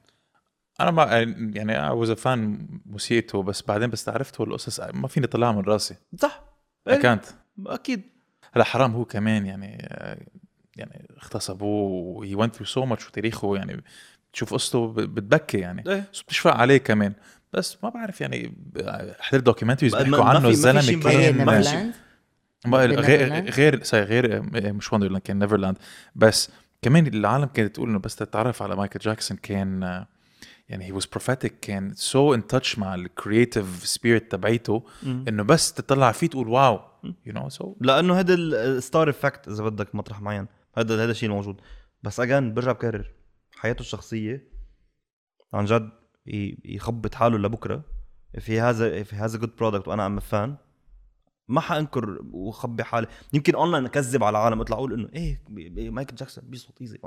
أنا 0.81 0.91
ما 0.91 1.05
يعني 1.55 1.87
I 1.87 1.91
was 1.91 2.11
fan 2.11 2.69
موسيقته 2.87 3.43
بس 3.43 3.63
بعدين 3.63 3.91
بس 3.91 4.09
عرفته 4.09 4.45
القصص 4.45 4.81
ما 4.81 5.09
فيني 5.09 5.27
أطلعها 5.27 5.53
من 5.53 5.63
راسي. 5.63 5.95
صح. 6.19 6.43
I 6.89 6.93
إيه، 6.93 7.01
can't. 7.17 7.27
أكيد. 7.67 8.03
هلا 8.53 8.65
حرام 8.65 8.93
هو 8.93 9.05
كمان 9.05 9.47
يعني 9.47 9.89
يعني 10.77 11.09
اغتصبوه 11.23 11.91
وهي 11.91 12.35
went 12.35 12.57
through 12.57 12.65
so 12.65 12.85
much 12.85 13.09
وتاريخه 13.09 13.57
يعني 13.57 13.85
تشوف 14.33 14.55
قصته 14.55 14.93
بتبكي 14.93 15.59
يعني. 15.59 15.85
إيه. 15.89 16.09
بس 16.13 16.23
بتشفق 16.23 16.55
عليه 16.55 16.77
كمان. 16.77 17.13
بس 17.53 17.79
ما 17.83 17.89
بعرف 17.89 18.21
يعني 18.21 18.55
حضرت 19.21 19.43
documentaries 19.43 19.95
بيحكوا 19.95 20.25
عنه 20.25 20.49
الزلمه 20.49 21.03
كان 21.03 21.45
ما 21.45 21.63
في؟ 21.63 21.93
ما 22.67 22.79
غير؟ 22.85 23.51
غير 23.51 23.83
غير 23.93 24.43
مش 24.73 24.93
Wonderland 24.93 25.23
كان 25.23 25.39
Neverland 25.39 25.79
بس 26.15 26.51
كمان 26.83 27.07
العالم 27.07 27.45
كانت 27.45 27.75
تقول 27.75 27.89
إنه 27.89 27.99
بس 27.99 28.17
تتعرف 28.17 28.63
على 28.63 28.77
مايكل 28.77 28.99
جاكسون 28.99 29.37
كان 29.37 30.05
يعني 30.69 30.85
he 30.85 30.93
was 30.93 31.07
prophetic 31.07 31.61
كان 31.61 31.95
so 31.95 32.35
in 32.35 32.47
touch 32.47 32.79
مع 32.79 32.95
ال 32.95 33.03
creative 33.03 33.67
spirit 33.85 34.33
تبعيته 34.33 34.85
إنه 35.05 35.43
بس 35.43 35.73
تطلع 35.73 36.13
فيه 36.13 36.27
تقول 36.27 36.49
wow 36.49 36.81
you 37.05 37.33
know 37.33 37.49
so 37.49 37.75
لأنه 37.81 38.19
هذا 38.19 38.35
ال 38.35 38.50
star 38.50 39.11
effect 39.11 39.49
إذا 39.49 39.65
بدك 39.65 39.95
مطرح 39.95 40.21
معين. 40.21 40.47
هذا 40.79 40.95
هذا 41.05 41.11
الشيء 41.11 41.29
الموجود 41.29 41.61
بس 42.03 42.21
again 42.21 42.55
برجع 42.55 42.73
بكرر. 42.73 43.11
حياته 43.63 43.81
الشخصيه 43.81 44.49
عن 45.53 45.65
جد 45.65 45.91
يخبط 46.65 47.15
حاله 47.15 47.39
لبكره 47.39 47.85
في 48.39 48.61
هذا 48.61 49.03
في 49.03 49.17
هذا 49.17 49.39
good 49.39 49.57
product 49.57 49.89
وأنا 49.89 50.07
I'm 50.07 50.21
fan 50.21 50.57
ما 51.49 51.61
حانكر 51.61 52.19
وخبي 52.33 52.85
حالي 52.85 53.07
يمكن 53.33 53.55
اونلاين 53.55 53.85
اكذب 53.85 54.25
على 54.25 54.39
العالم 54.39 54.61
اطلع 54.61 54.77
أقول 54.77 54.93
انه 54.93 55.09
إيه 55.15 55.91
مايكل 55.91 56.17
جاكسون 56.17 56.45
بيسوى 56.47 56.81
إجري 56.81 56.99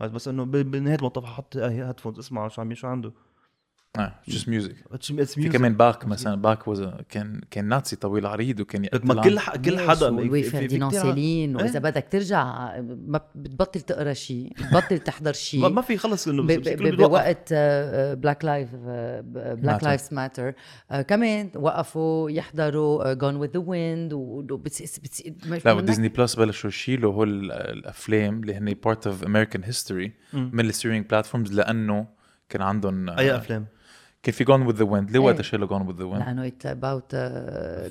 بس 0.00 0.28
انه 0.28 0.44
بنهايه 0.44 0.98
المطاف 0.98 1.24
حط 1.24 1.56
headphones 1.56 2.18
اسمع 2.18 2.48
شو 2.48 2.60
عم 2.60 2.74
شو 2.74 2.86
عنده 2.86 3.12
آه 3.98 4.12
just 4.28 4.48
music 4.48 4.74
في 5.34 5.48
music. 5.48 5.52
كمان 5.52 5.74
Bach 5.74 6.06
مثلا 6.06 6.34
Bach 6.42 6.62
was 6.62 6.78
a- 6.78 7.02
كان 7.08 7.40
كان 7.50 7.64
nazi 7.64 7.96
طويل 7.96 8.26
عريض 8.26 8.60
وكان 8.60 8.88
ما 9.04 9.22
كل 9.22 9.38
ح- 9.38 9.56
كل؟ 9.56 9.78
حدا 9.78 10.06
ولوي 10.08 10.42
ع- 10.48 10.90
Céline 10.90 11.56
إيه. 11.56 11.64
وإذا 11.64 11.78
بدك 11.78 12.06
ترجع 12.10 12.44
ما 12.80 13.20
بتبطل 13.34 13.80
تقرأ 13.80 14.12
شيء 14.12 14.52
بتبطل 14.52 14.98
تحضر 14.98 15.32
شيء 15.32 15.68
ما 15.68 15.82
في 15.82 15.96
خلص 15.96 16.28
إنه. 16.28 16.42
بوقت 17.08 17.48
آه، 17.52 18.14
Black 18.14 18.44
Life 18.44 18.74
Black. 18.74 19.84
Lives 19.84 20.14
Matter 20.14 20.52
كمان 21.08 21.50
وقفوا 21.54 22.30
يحضروا 22.30 23.12
Gone 23.12 23.36
with 23.36 23.48
the 23.50 23.58
Wind 23.60 24.12
لا 25.64 25.80
ديزني 25.80 26.08
بلس 26.08 26.34
بلشوا 26.34 26.68
يشيلوا 26.70 27.12
هول 27.14 27.28
ال- 27.44 27.52
الأفلام 27.52 28.40
اللي 28.40 28.54
هن 28.54 28.74
part 28.84 29.06
of 29.06 29.24
American 29.24 29.64
history 29.64 30.12
من 30.32 30.60
ال 30.60 30.65
streaming 30.65 31.06
platforms 31.06 31.52
لأنه 31.52 32.06
كان 32.48 32.62
عندهم 32.62 33.10
أي 33.10 33.36
أفلام 33.36 33.66
كان 34.22 34.34
في 34.34 34.44
Gone 34.44 34.62
with 34.62 34.74
the 34.74 34.84
Wind 34.84 35.10
ليه. 35.10 35.18
وقتها 35.18 35.42
شالوا 35.42 35.68
Gone 35.68 35.82
with 35.82 35.98
the 35.98 36.04
Wind 36.04 36.22
لأنه 36.22 36.46
it 36.46 36.66
about 36.66 37.14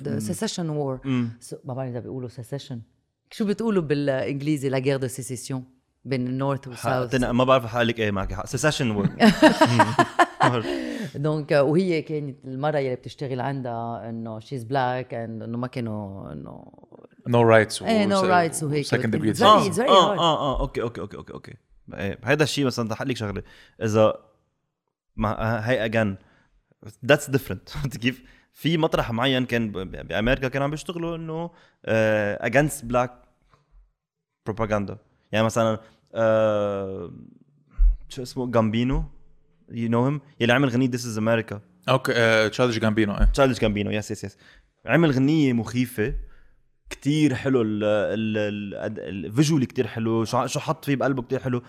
the 0.03 0.19
secession 0.19 0.69
war 0.69 0.99
مم. 1.05 1.29
ما 1.63 1.73
بعرف 1.73 1.89
اذا 1.89 1.99
بيقولوا 1.99 2.29
secession 2.29 2.81
شو 3.31 3.45
بتقولوا 3.45 3.83
بالإنجليزي؟ 3.83 4.69
لا 4.69 4.77
غير 4.77 4.97
de 4.97 5.07
sécession 5.07 5.63
بين 6.05 6.27
ال 6.27 6.34
north 6.34 6.67
وال 6.67 6.81
south 6.81 7.15
ما 7.15 7.43
بعرف 7.43 7.65
حقلك 7.65 7.99
إيه 7.99 8.11
معك 8.11 8.33
حق 8.33 8.45
secession 8.45 8.91
war 8.91 9.09
donc 11.15 11.51
وهي 11.51 12.01
كانت 12.01 12.45
المرة 12.45 12.77
يلي 12.77 12.95
بتشتغل 12.95 13.41
عندها 13.41 14.09
إنه 14.09 14.39
she's 14.39 14.63
black 14.63 15.13
إنه 15.13 15.57
ما 15.57 15.67
كانوا 15.67 16.31
إنه 16.33 16.71
no 17.27 17.41
rights 17.41 17.81
إيه 17.81 18.09
no 18.09 18.21
rights 18.21 18.63
وهيك. 18.63 18.85
second 18.85 19.15
degree 19.15 19.47
آه 19.47 19.57
آه 19.57 20.15
hard. 20.15 20.19
آه 20.19 20.39
آه 20.39 20.59
okay 20.59 20.81
okay 20.81 21.01
okay 21.01 21.17
okay 21.17 21.33
okay. 21.33 21.53
إيه، 21.93 22.19
هيدا 22.23 22.43
الشيء 22.43 22.65
مثلا 22.65 22.91
رح 22.91 23.01
لك 23.01 23.17
شغلة. 23.17 23.43
إذا 23.83 24.13
ما 25.19 25.69
هي 25.69 25.85
again 25.85 26.17
that's 27.05 27.29
different 27.29 27.97
كيف 27.97 28.23
في 28.53 28.77
مطرح 28.77 29.11
معين 29.11 29.45
كان 29.45 29.71
بأمريكا 29.71 30.47
كانوا 30.47 30.65
عم 30.65 30.71
بيشتغلوا 30.71 31.15
إنه 31.15 31.51
against 31.85 32.85
black 32.85 33.11
propaganda 34.45 34.97
يعني 35.31 35.45
مثلا 35.45 35.79
آه، 36.15 37.11
شو 38.09 38.21
اسمه؟ 38.21 38.51
Gambino 38.51 39.03
you 39.71 39.89
know 39.89 40.05
him 40.05 40.21
يلي 40.39 40.53
عمل 40.53 40.69
غنية 40.69 40.89
This 40.89 41.05
Is 41.05 41.17
America 41.17 41.61
okay 41.89 42.49
تشارلز 42.49 42.79
Gambino 42.79 43.13
إيه. 43.13 43.23
تشارلز 43.23 43.59
Gambino 43.59 43.91
yes 43.91 44.11
yes 44.11 44.23
yes 44.23 44.37
عمل 44.85 45.11
غنية 45.11 45.53
مخيفة. 45.53 46.13
كتير 46.89 47.35
حلو 47.35 47.61
ال 47.61 47.83
ال 47.83 49.25
ال 49.25 49.30
visually 49.30 49.65
كتير 49.65 49.87
حلو. 49.87 50.25
شو 50.25 50.45
شو 50.45 50.59
حط 50.59 50.85
فيه 50.85 50.95
بقلبه 50.95 51.21
كتير 51.21 51.39
حلو. 51.39 51.61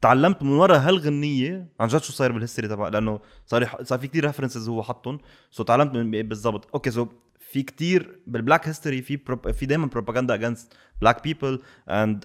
تعلمت 0.00 0.42
من 0.42 0.48
ورا 0.50 0.76
هالغنية. 0.76 1.68
عن 1.80 1.88
جد 1.88 2.02
شو 2.02 2.12
صاير 2.12 2.32
بال 2.32 2.40
history 2.40 2.68
تبع 2.68 2.88
لأنه 2.88 3.20
صار 3.46 3.68
صار 3.82 3.98
في 3.98 4.08
كتير 4.08 4.26
references 4.26 4.68
هو 4.68 4.82
حطهم. 4.82 5.18
so 5.50 5.62
تعلمت 5.62 5.94
من 5.94 6.22
بالضبط. 6.28 6.68
okay 6.74 6.90
so 6.90 7.06
في 7.40 7.62
كتير 7.62 8.20
بال 8.26 8.38
black 8.38 8.68
history 8.68 9.02
في 9.02 9.16
prop 9.16 9.50
في 9.50 9.66
دائما 9.66 9.86
propaganda 9.86 10.34
against 10.34 10.72
black 11.00 11.22
people 11.24 11.60
and 11.88 12.24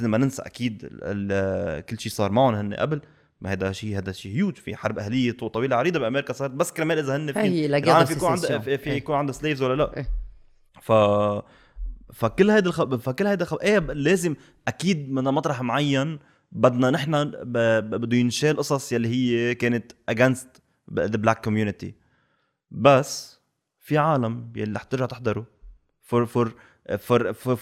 ما 0.00 0.18
ننسى 0.18 0.42
أكيد 0.42 0.88
ال- 0.92 1.84
كل 1.86 2.00
شيء 2.00 2.12
صار 2.12 2.32
معهم 2.32 2.54
هن 2.54 2.74
قبل. 2.74 3.00
ما 3.40 3.52
هذا 3.52 3.72
شيء 3.72 3.98
هذا 3.98 4.12
شيء 4.12 4.36
هيوج 4.36 4.54
في 4.56 4.76
حرب 4.76 4.98
أهلية 4.98 5.32
طو- 5.32 5.46
طويلة 5.48 5.76
عريضة 5.76 5.98
بأمريكا 5.98 6.32
صارت. 6.32 6.50
بس 6.50 6.72
كرمال 6.72 6.98
إذا 6.98 7.16
هن 7.16 7.32
في 7.32 7.38
في 8.06 8.12
يكون 8.12 8.28
عنده 8.30 8.48
sécession. 8.48 8.60
في, 8.60 8.90
إيه. 8.90 8.96
يكون 8.96 9.14
عنده 9.14 9.32
slaves 9.32 9.62
ولا 9.62 9.74
لا. 9.74 9.96
إيه. 9.96 10.08
ف 10.82 10.92
فكل 12.12 12.50
هيدا 12.50 12.68
الخ... 12.68 12.82
فكل 12.96 13.26
هيدا 13.26 13.42
الخ... 13.44 13.54
إيه 13.62 13.78
لازم 13.78 14.34
أكيد 14.68 15.10
من 15.12 15.24
مطرح 15.24 15.62
معين 15.62 16.18
بدنا 16.52 16.90
نحن 16.90 17.24
بده 17.90 18.16
ينشال 18.16 18.56
قصص 18.56 18.92
يلي 18.92 19.08
هي 19.08 19.54
كانت 19.54 19.92
against 20.10 20.46
the 21.00 21.18
black 21.18 21.48
community. 21.48 21.92
بس 22.70 23.40
في 23.78 23.98
عالم 23.98 24.52
يلي 24.56 24.72
رح 24.72 24.82
ترجع 24.82 25.06
تحضره. 25.06 25.46
For, 26.10 26.26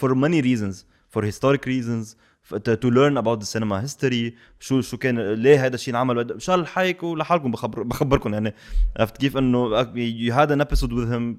for 0.00 0.14
many 0.14 0.40
reasons. 0.42 0.76
For 1.14 1.22
historic 1.22 1.66
reasons. 1.66 2.16
F- 2.48 2.58
to, 2.64 2.76
to 2.82 2.88
learn 2.98 3.14
about 3.22 3.38
the 3.40 3.46
cinema 3.46 3.80
history. 3.80 4.32
شو 4.60 4.80
شو 4.80 4.96
كان 4.96 5.32
ليه 5.32 5.66
هذا 5.66 5.74
الشيء 5.74 5.94
انعمل. 5.94 6.32
ان 6.32 6.40
شاء 6.40 6.56
الله 6.56 6.66
حيكوا 6.66 7.16
لحالكم 7.16 7.50
بخبر 7.50 7.82
بخبركم. 7.82 8.34
يعني 8.34 8.54
عرفت 8.96 9.16
كيف 9.16 9.36
إنه 9.36 9.84
had 10.30 10.48
an 10.48 10.64
episode 10.64 10.90
with 10.90 11.12
him. 11.12 11.36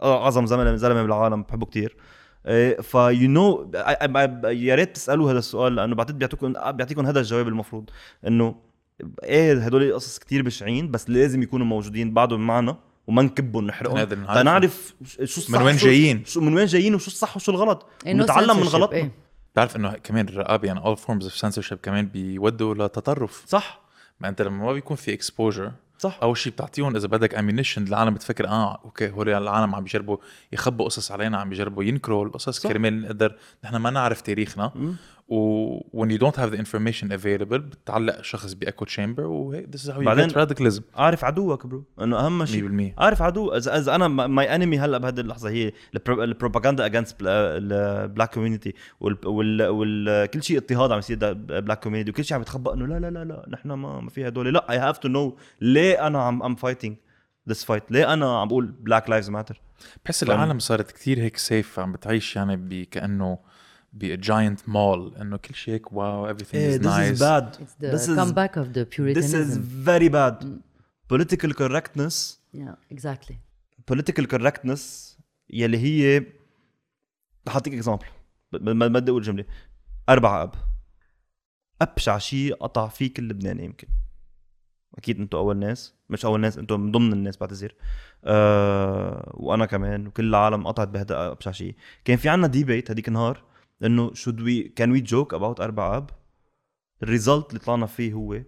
آه، 0.00 0.24
أعظم 0.24 0.46
زلمه 0.46 0.76
زلمة 0.76 1.02
بالعالم. 1.02 1.42
بحبه 1.42 1.66
كتير. 1.66 1.96
فا 2.82 3.08
you 3.08 3.28
know 3.28 3.72
يا 4.44 4.74
ريت 4.74 4.94
تسألوا 4.94 5.30
هذا 5.30 5.38
السؤال 5.38 5.74
لأنه 5.74 5.94
بعتقد 5.94 6.18
بيعطيكم 6.18 6.52
بيعطيكم 6.52 7.06
هذا 7.06 7.20
الجواب 7.20 7.48
المفروض 7.48 7.90
إنه 8.26 8.54
إيه 9.22 9.52
هدول 9.52 9.94
قصص 9.94 10.18
كتير 10.18 10.42
بشعين 10.42 10.90
بس 10.90 11.10
لازم 11.10 11.42
يكونوا 11.42 11.66
موجودين 11.66 12.14
بعدهم 12.14 12.46
معنا 12.46 12.76
وما 13.06 13.22
نكبهم 13.22 13.66
نحرقهم. 13.66 14.04
تنعرف 14.04 14.94
شو 15.04 15.22
الصح 15.22 15.50
من 15.50 15.66
وين 15.66 15.76
جايين. 15.76 16.24
شو 16.24 16.40
من 16.40 16.54
وين 16.54 16.66
جايين 16.66 16.94
وشو 16.94 17.06
الصح 17.06 17.36
وشو 17.36 17.52
الغلط 17.52 17.86
إيه، 18.06 18.12
no 18.12 18.20
ونتعلم 18.20 18.56
من 18.56 18.62
غلطنا 18.62 18.96
إيه. 18.98 19.12
بتعرف 19.52 19.76
إنه 19.76 19.92
كمان 19.92 20.28
الرقابة 20.28 20.66
يعني 20.68 20.80
all 20.80 20.98
forms 20.98 21.24
of 21.24 21.40
censorship 21.40 21.74
كمان 21.74 22.06
بيودوا 22.06 22.74
لتطرف 22.74 23.44
صح 23.46 23.80
ما 24.20 24.28
أنت 24.28 24.42
لما 24.42 24.64
ما 24.64 24.72
بيكون 24.72 24.96
في 24.96 25.18
exposure 25.18 25.87
صح 25.98 26.18
أول 26.22 26.36
شيء 26.36 26.52
بتعطيهم 26.52 26.96
إذا 26.96 27.06
بدك 27.08 27.34
ammunition 27.34 27.82
العالم 27.86 28.14
بتفكر 28.14 28.48
آه 28.48 28.80
okay 28.84 29.10
هول 29.10 29.28
العالم 29.28 29.74
عم 29.74 29.82
بيجربوا 29.82 30.16
يخبوا 30.52 30.84
قصص 30.84 31.12
علينا 31.12 31.38
عم 31.38 31.48
بيجربوا 31.48 31.84
ينكروا 31.84 32.24
القصص. 32.24 32.66
كرمال 32.66 33.02
نقدر 33.02 33.36
نحن 33.64 33.76
ما 33.76 33.90
نعرف 33.90 34.20
تاريخنا 34.20 34.72
مم. 34.74 34.96
و 35.28 35.78
when 35.80 36.08
you 36.10 36.18
don't 36.18 36.36
have 36.36 36.50
the 36.54 36.58
information 36.58 37.12
available 37.12 37.54
بتعلق 37.58 38.22
شخص 38.22 38.52
ب 38.52 38.84
echo 38.84 38.98
chamber 38.98 39.24
وهيك 39.26 39.76
this 39.76 39.80
is 39.80 39.90
how 39.90 39.94
you 39.98 40.04
بعدين- 40.04 40.30
get 40.30 40.32
radicalism. 40.32 40.82
عارف 40.94 41.24
عدوك 41.24 41.66
bro 41.66 41.84
إنه 42.00 42.18
أهم 42.26 42.44
شيء 42.44 42.68
100% 42.68 42.94
عارف 42.98 43.22
عدو 43.22 43.56
اذا 43.56 43.78
إذا 43.78 43.94
أنا 43.94 44.08
my 44.08 44.54
enemy 44.54 44.78
هلأ 44.78 44.98
بهذه 44.98 45.20
اللحظة 45.20 45.50
هي 45.50 45.72
البروباغندا 46.08 46.86
against 46.86 47.16
ال 47.20 47.39
black 47.39 48.34
community 48.34 48.74
وكل 49.00 50.42
شيء 50.42 50.58
اضطهاد 50.58 50.92
عم 50.92 50.98
يصير 50.98 51.32
black 51.34 51.82
community 51.82 52.10
وكل 52.10 52.24
شيء 52.24 52.34
عم 52.34 52.40
يتخبى 52.42 52.72
إنه 52.72 52.86
لا 52.86 52.98
لا 52.98 53.10
لا 53.10 53.24
لا 53.24 53.46
نحن 53.48 53.68
ما 53.72 54.00
ما 54.00 54.10
في 54.10 54.28
هدول. 54.28 54.54
لا 54.54 54.70
I 54.70 54.78
have 54.78 54.98
to 54.98 55.08
know 55.08 55.36
ليه 55.60 56.06
أنا 56.06 56.22
عم 56.22 56.42
I'm 56.42 56.54
fighting 56.54 56.96
this 57.48 57.64
fight 57.64 57.92
ليه 57.92 58.12
أنا 58.12 58.40
عم 58.40 58.48
بقول 58.48 58.66
Black 58.66 59.10
Lives 59.10 59.30
Matter 59.30 59.60
بحس 60.04 60.22
العالم 60.22 60.58
صارت 60.58 60.90
كتير 60.92 61.18
هيك 61.18 61.36
safe 61.36 61.78
عم 61.80 61.92
بتعيش 61.92 62.36
يعني 62.36 62.84
كأنه 62.84 63.38
ب 63.92 64.05
giant 64.05 64.68
mall 64.68 65.16
إنه 65.16 65.36
كل 65.36 65.54
شيء 65.54 65.74
هيك 65.74 65.92
wow 65.92 66.34
everything 66.34 66.54
إيه، 66.54 66.78
is 66.78 66.82
this 66.82 66.84
is 66.84 67.18
nice. 67.18 67.22
bad. 67.22 67.56
It's 67.62 67.82
the 67.82 67.96
this 67.96 68.08
is 68.08 68.16
comeback 68.18 68.56
of 68.56 68.72
the 68.74 68.84
this 68.84 68.88
is 68.88 68.96
puritanism. 68.96 69.60
very 69.86 70.08
bad. 70.08 70.44
Political 71.12 71.52
correctness 71.60 72.38
Yeah, 72.54 72.76
exactly. 72.94 73.36
political 73.90 74.26
correctness 74.34 74.80
يلي 75.50 75.78
هي 75.78 76.26
رح 77.48 77.54
اعطيك 77.54 77.74
example 77.74 78.06
ما 78.52 78.86
بدي 78.86 79.10
أقول 79.10 79.22
جملة. 79.22 79.44
أربع 80.08 80.42
آب. 80.42 80.54
أبشع 81.82 82.18
شيء 82.18 82.54
قطع 82.54 82.88
فيه 82.88 83.14
كل 83.14 83.28
لبنان 83.28 83.60
يمكن. 83.60 83.88
أكيد 84.98 85.20
أنتم 85.20 85.38
أول 85.38 85.56
ناس. 85.56 85.94
مش 86.10 86.24
أول 86.24 86.40
ناس 86.40 86.58
أنتم 86.58 86.80
من 86.80 86.92
ضمن 86.92 87.12
الناس 87.12 87.36
بعتذر 87.36 87.74
أه 88.24 89.32
وأنا 89.34 89.66
كمان 89.66 90.06
وكل 90.06 90.28
العالم 90.28 90.66
قطعت 90.66 90.88
بهذا 90.88 91.30
أبشع 91.30 91.50
شيء 91.50 91.74
كان 92.04 92.16
في 92.16 92.28
عنا 92.28 92.46
debate 92.46 92.90
هذيك 92.90 93.08
النهار. 93.08 93.47
إنه 93.84 94.10
should 94.10 94.40
we 94.40 94.68
can 94.80 94.90
we 94.92 95.10
joke 95.10 95.38
about 95.38 95.60
أربع 95.60 95.96
آب؟ 95.96 96.10
ال 97.02 97.09
result 97.09 97.48
اللي 97.48 97.60
طلعنا 97.60 97.86
فيه 97.86 98.12
هو 98.12 98.42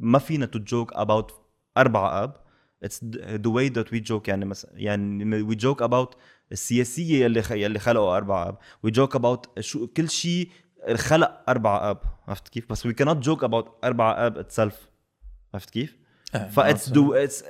ما 0.00 0.18
فينا 0.18 0.46
to 0.46 0.58
joke 0.58 0.92
about 0.92 1.32
أربع 1.76 2.22
آب. 2.22 2.36
it's 2.82 3.04
the 3.04 3.50
way 3.50 3.68
that 3.68 3.92
we 3.92 4.00
joke 4.00 4.28
يعني 4.28 4.44
مثلا 4.44 4.70
يعني 4.74 5.42
we 5.42 5.54
joke 5.54 5.82
about 5.82 6.16
السياسية 6.52 7.24
يلي 7.24 7.42
خ... 7.42 7.52
يلي 7.52 7.78
خلقوا 7.78 8.16
أربع 8.16 8.48
آب. 8.48 8.58
we 8.82 8.90
joke 8.90 9.16
about 9.16 9.60
شو 9.60 9.86
كل 9.86 10.10
شيء 10.10 10.48
خلق 10.94 11.42
أربع 11.48 11.90
آب. 11.90 11.98
عرفت 12.28 12.48
كيف؟ 12.48 12.70
بس 12.70 12.86
وي 12.86 12.92
كانت 12.92 13.24
جوك 13.24 13.44
اباوت 13.44 13.84
أربع 13.84 14.26
آب 14.26 14.38
itself 14.38 14.88
عرفت 15.54 15.70
كيف؟ 15.70 15.96
ف 16.32 16.43
it's 16.43 16.88
آه، 16.88 16.92
though 16.92 17.14
it's 17.14 17.44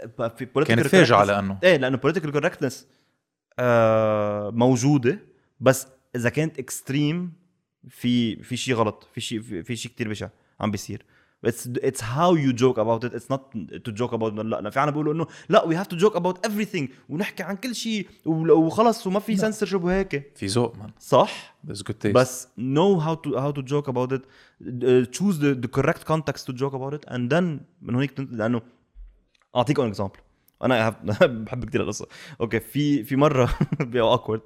كانت 0.66 0.86
فاجعه 0.86 1.24
لأنه 1.24 1.58
إيه 1.62 1.76
لأنه 1.76 1.96
political 1.96 2.33
correctness 2.33 2.87
آه 3.58 4.50
موجودة 4.50 5.18
بس 5.60 5.86
إذا 6.16 6.29
كانت 6.29 6.59
extreme 6.59 7.33
في 7.88 8.42
في 8.42 8.57
شيء 8.57 8.75
غلط 8.75 9.09
في 9.14 9.20
شيء 9.20 9.40
في, 9.40 9.77
شيء 9.77 9.92
كثير 9.92 10.09
بشع 10.09 10.29
عم 10.61 10.70
بيصير. 10.70 11.05
it's 11.44 11.68
it's 11.76 12.05
how 12.05 12.37
you 12.37 12.52
joke 12.52 12.78
about 12.78 13.05
it 13.05 13.14
it's 13.14 13.31
not 13.31 13.57
to 13.85 13.92
joke 13.92 14.14
about 14.14 14.33
لا 14.33 14.70
في 14.70 14.81
عنا 14.81 14.90
بيقولوا 14.90 15.12
إنه 15.14 15.27
لا 15.48 15.64
we 15.64 15.76
have 15.76 15.87
to 15.87 15.96
joke 15.96 16.16
about 16.16 16.46
everything. 16.46 16.85
ونحكي 17.09 17.42
عن 17.42 17.57
كل 17.57 17.75
شيء 17.75 18.09
وخلص 18.27 19.07
وما 19.07 19.20
في 19.20 19.37
سنسورشيب 19.37 19.85
وهيك 19.85 20.33
في 20.37 20.46
ذوق 20.46 20.77
man 20.76 20.90
صح؟ 21.01 21.57
There's 21.66 21.83
good 21.83 22.07
taste. 22.07 22.12
بس 22.14 22.48
know 22.59 23.01
how 23.01 23.14
to 23.14 23.31
how 23.38 23.53
to 23.59 23.62
joke 23.62 23.88
about 23.92 24.12
it. 24.12 24.22
Uh, 24.22 25.05
choose 25.18 25.39
the, 25.39 25.55
the 25.64 25.68
correct 25.78 26.05
context 26.05 26.47
to 26.47 26.53
joke 26.53 26.74
about 26.74 26.95
it. 26.95 27.05
And 27.14 27.30
then 27.32 27.61
من 27.82 27.95
هونيك 27.95 28.20
لأنه 28.20 28.62
اعطيكم 29.57 29.82
example 29.82 30.18
أنا 30.62 30.89
بحب 31.45 31.64
كثير 31.64 31.82
القصة. 31.82 32.07
okay 32.40 32.61
في 32.61 33.05
في 33.05 33.16
مرة 33.16 33.59
Awkword 33.97 34.40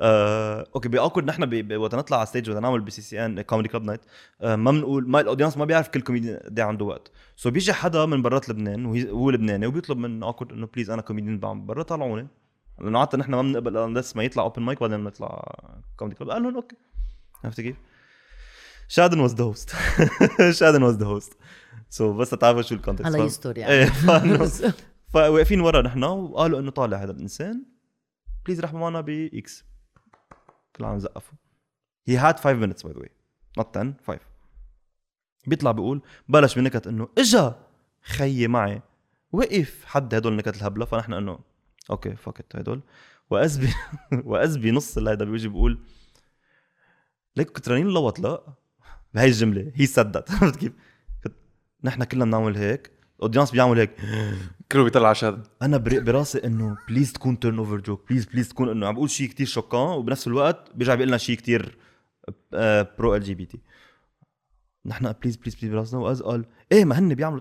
آه، 0.00 0.66
okay 0.74 0.88
ب 0.88 0.93
Awkword 0.93 1.26
نحن 1.26 1.46
ب- 1.46 1.54
ب- 1.54 1.76
وقت 1.76 1.94
نطلع 1.94 2.16
على 2.16 2.26
stage 2.26 2.50
وقت 2.50 2.58
نعمل 2.62 2.80
بي 2.80 2.90
سي 2.90 3.02
سي 3.02 3.26
إن 3.26 3.40
comedy 3.42 3.68
club 3.68 3.82
night 3.84 4.00
آه، 4.40 4.56
ما 4.56 4.70
بنقول 4.70 5.08
ما 5.10 5.20
ال 5.20 5.24
audience 5.24 5.56
ما 5.56 5.64
بيعرف 5.64 5.88
كل 5.88 6.00
كوميديان 6.00 6.36
قد 6.36 6.58
إيه 6.58 6.66
عنده 6.66 6.84
وقت. 6.84 7.10
so 7.36 7.50
بيجي 7.50 7.72
حدا 7.72 8.06
من 8.06 8.22
برات 8.22 8.48
لبنان 8.48 8.86
وهو 8.86 9.30
لبناني 9.30 9.66
وبيطلب 9.66 9.98
من 9.98 10.22
Awkword 10.22 10.52
إنه 10.52 10.66
please 10.74 10.90
أنا 10.90 11.02
كوميديان 11.02 11.38
بعمل 11.38 11.60
برا 11.60 11.82
طلعوني. 11.82 12.28
لأنه 12.80 12.98
عادة 12.98 13.18
نحن 13.18 13.30
ما 13.34 13.42
بنقبل 13.42 13.76
unless 13.76 14.16
ما 14.16 14.22
يطلع 14.22 14.42
open 14.42 14.62
mic 14.62 14.80
بعدين 14.80 15.00
نطلع 15.04 15.54
comedy 15.96 16.16
club 16.16 16.30
قال 16.30 16.42
لهم 16.42 16.54
okay 16.56 16.76
عرفت 17.44 17.60
كيف؟ 17.60 17.76
شادن 18.88 19.20
was 19.20 19.34
the 19.34 19.44
host 19.44 19.72
شادن 20.50 20.82
was 20.82 20.94
the 20.96 21.06
host 21.06 21.32
so 21.90 22.12
بس 22.12 22.30
تعرفوا 22.30 22.62
شو 22.62 22.74
ال 22.74 22.79
context 22.79 23.14
الله 23.14 23.24
يستر 23.26 23.58
يعني. 23.58 23.86
فإنه- 23.90 24.72
فواقفين 25.12 25.60
ورا 25.60 25.82
نحن 25.82 26.04
وقالوا 26.04 26.60
إنه 26.60 26.70
طالع 26.70 27.02
هذا 27.02 27.12
الإنسان 27.12 27.64
please 28.46 28.60
رحبوا 28.60 28.80
معنا 28.80 29.00
باكس 29.00 29.64
كل 30.76 30.84
عام 30.84 30.98
زقفوا 30.98 31.38
هي 32.06 32.16
هاد 32.16 32.38
5 32.38 32.54
minutes 32.54 32.82
by 32.84 32.92
the 32.92 32.98
way 33.00 33.10
not 33.58 33.76
10 33.76 33.94
5 34.06 34.20
بيطلع 35.46 35.72
بيقول 35.72 36.02
بلش 36.28 36.58
بنكت 36.58 36.86
إنه 36.86 37.08
إجا 37.18 37.56
خيي 38.02 38.48
معي. 38.48 38.82
وقف 39.32 39.84
حد 39.84 40.14
هدول 40.14 40.36
نكت 40.36 40.56
الهبلة؟ 40.56 40.84
فنحن 40.84 41.12
انه 41.12 41.38
okay 41.90 42.16
فكت 42.16 42.56
هدول. 42.56 42.80
واذ 43.30 43.60
بي 43.60 43.72
واذ 44.30 44.58
بنص 44.58 44.98
هيدا 44.98 45.24
بيجي 45.24 45.48
بيقول 45.48 45.78
ليك 47.36 47.50
كترانين 47.50 47.86
لوط 47.86 48.18
لا. 48.18 48.54
بهي 49.14 49.26
الجملة. 49.26 49.72
هي 49.74 49.86
سدت 49.86 50.30
عرفت 50.34 50.56
كيف؟ 50.56 50.72
نحن 51.84 52.04
كلنا 52.04 52.24
بنعمل 52.24 52.56
هيك. 52.56 52.92
ال 53.16 53.20
audience 53.20 53.50
بيعمل 53.50 53.78
هيك 53.78 53.90
كله 54.72 54.84
بيطلع 54.84 55.06
على 55.06 55.14
شادن 55.14 55.42
أنا 55.62 55.76
براسي 55.78 56.46
إنه 56.46 56.76
please 56.88 57.12
تكون 57.12 57.40
turn 57.40 57.58
over 57.58 57.76
joke 57.76 58.08
please 58.10 58.24
please 58.24 58.48
تكون 58.48 58.68
إنه 58.68 58.86
عم 58.86 58.94
بقول 58.94 59.10
شيء 59.10 59.28
كتير 59.28 59.46
choquant 59.46 59.80
وبنفس 59.80 60.26
الوقت 60.26 60.70
بيرجع 60.74 60.94
بيقول 60.94 61.08
لنا 61.08 61.18
شيء 61.18 61.36
كتير 61.36 61.78
pro 62.98 63.14
LGBT 63.14 63.60
نحن 64.86 65.12
please 65.12 65.36
please 65.36 65.54
please 65.54 65.72
براسنا. 65.72 66.00
وإذ 66.00 66.22
قال 66.22 66.44
إيه 66.72 66.84
ما 66.84 66.98
هن 66.98 67.14
بيعملوا 67.14 67.40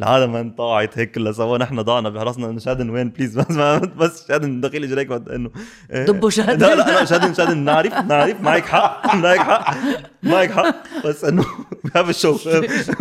العالم 0.00 0.32
ما 0.32 0.40
انطاعت 0.40 0.98
هيك 0.98 1.10
كلها 1.12 1.32
سوا 1.32 1.58
نحن 1.58 1.82
ضعنا 1.82 2.08
براسنا 2.08 2.48
إنه 2.48 2.58
شادن 2.58 2.90
وين 2.90 3.08
please 3.10 3.38
بس 3.38 3.56
بس 3.96 4.28
شادن 4.28 4.60
دخيل 4.60 4.84
اجريك 4.84 5.12
إنه 5.12 5.50
إيه. 5.90 6.06
دبوا 6.06 6.30
شادن. 6.30 6.58
لا 6.66 6.74
لا 6.74 6.82
لا 6.98 7.04
شادن 7.04 7.34
شادن 7.34 7.58
نعرف 7.58 7.92
نعرف 7.94 8.40
معك 8.40 8.64
حق 8.66 9.14
معك 9.16 9.38
حق 9.38 9.76
معك 10.22 10.50
حق 10.50 11.06
بس 11.06 11.24
إنه 11.24 11.42
we 11.84 11.90
have 11.96 12.10
show 12.10 12.36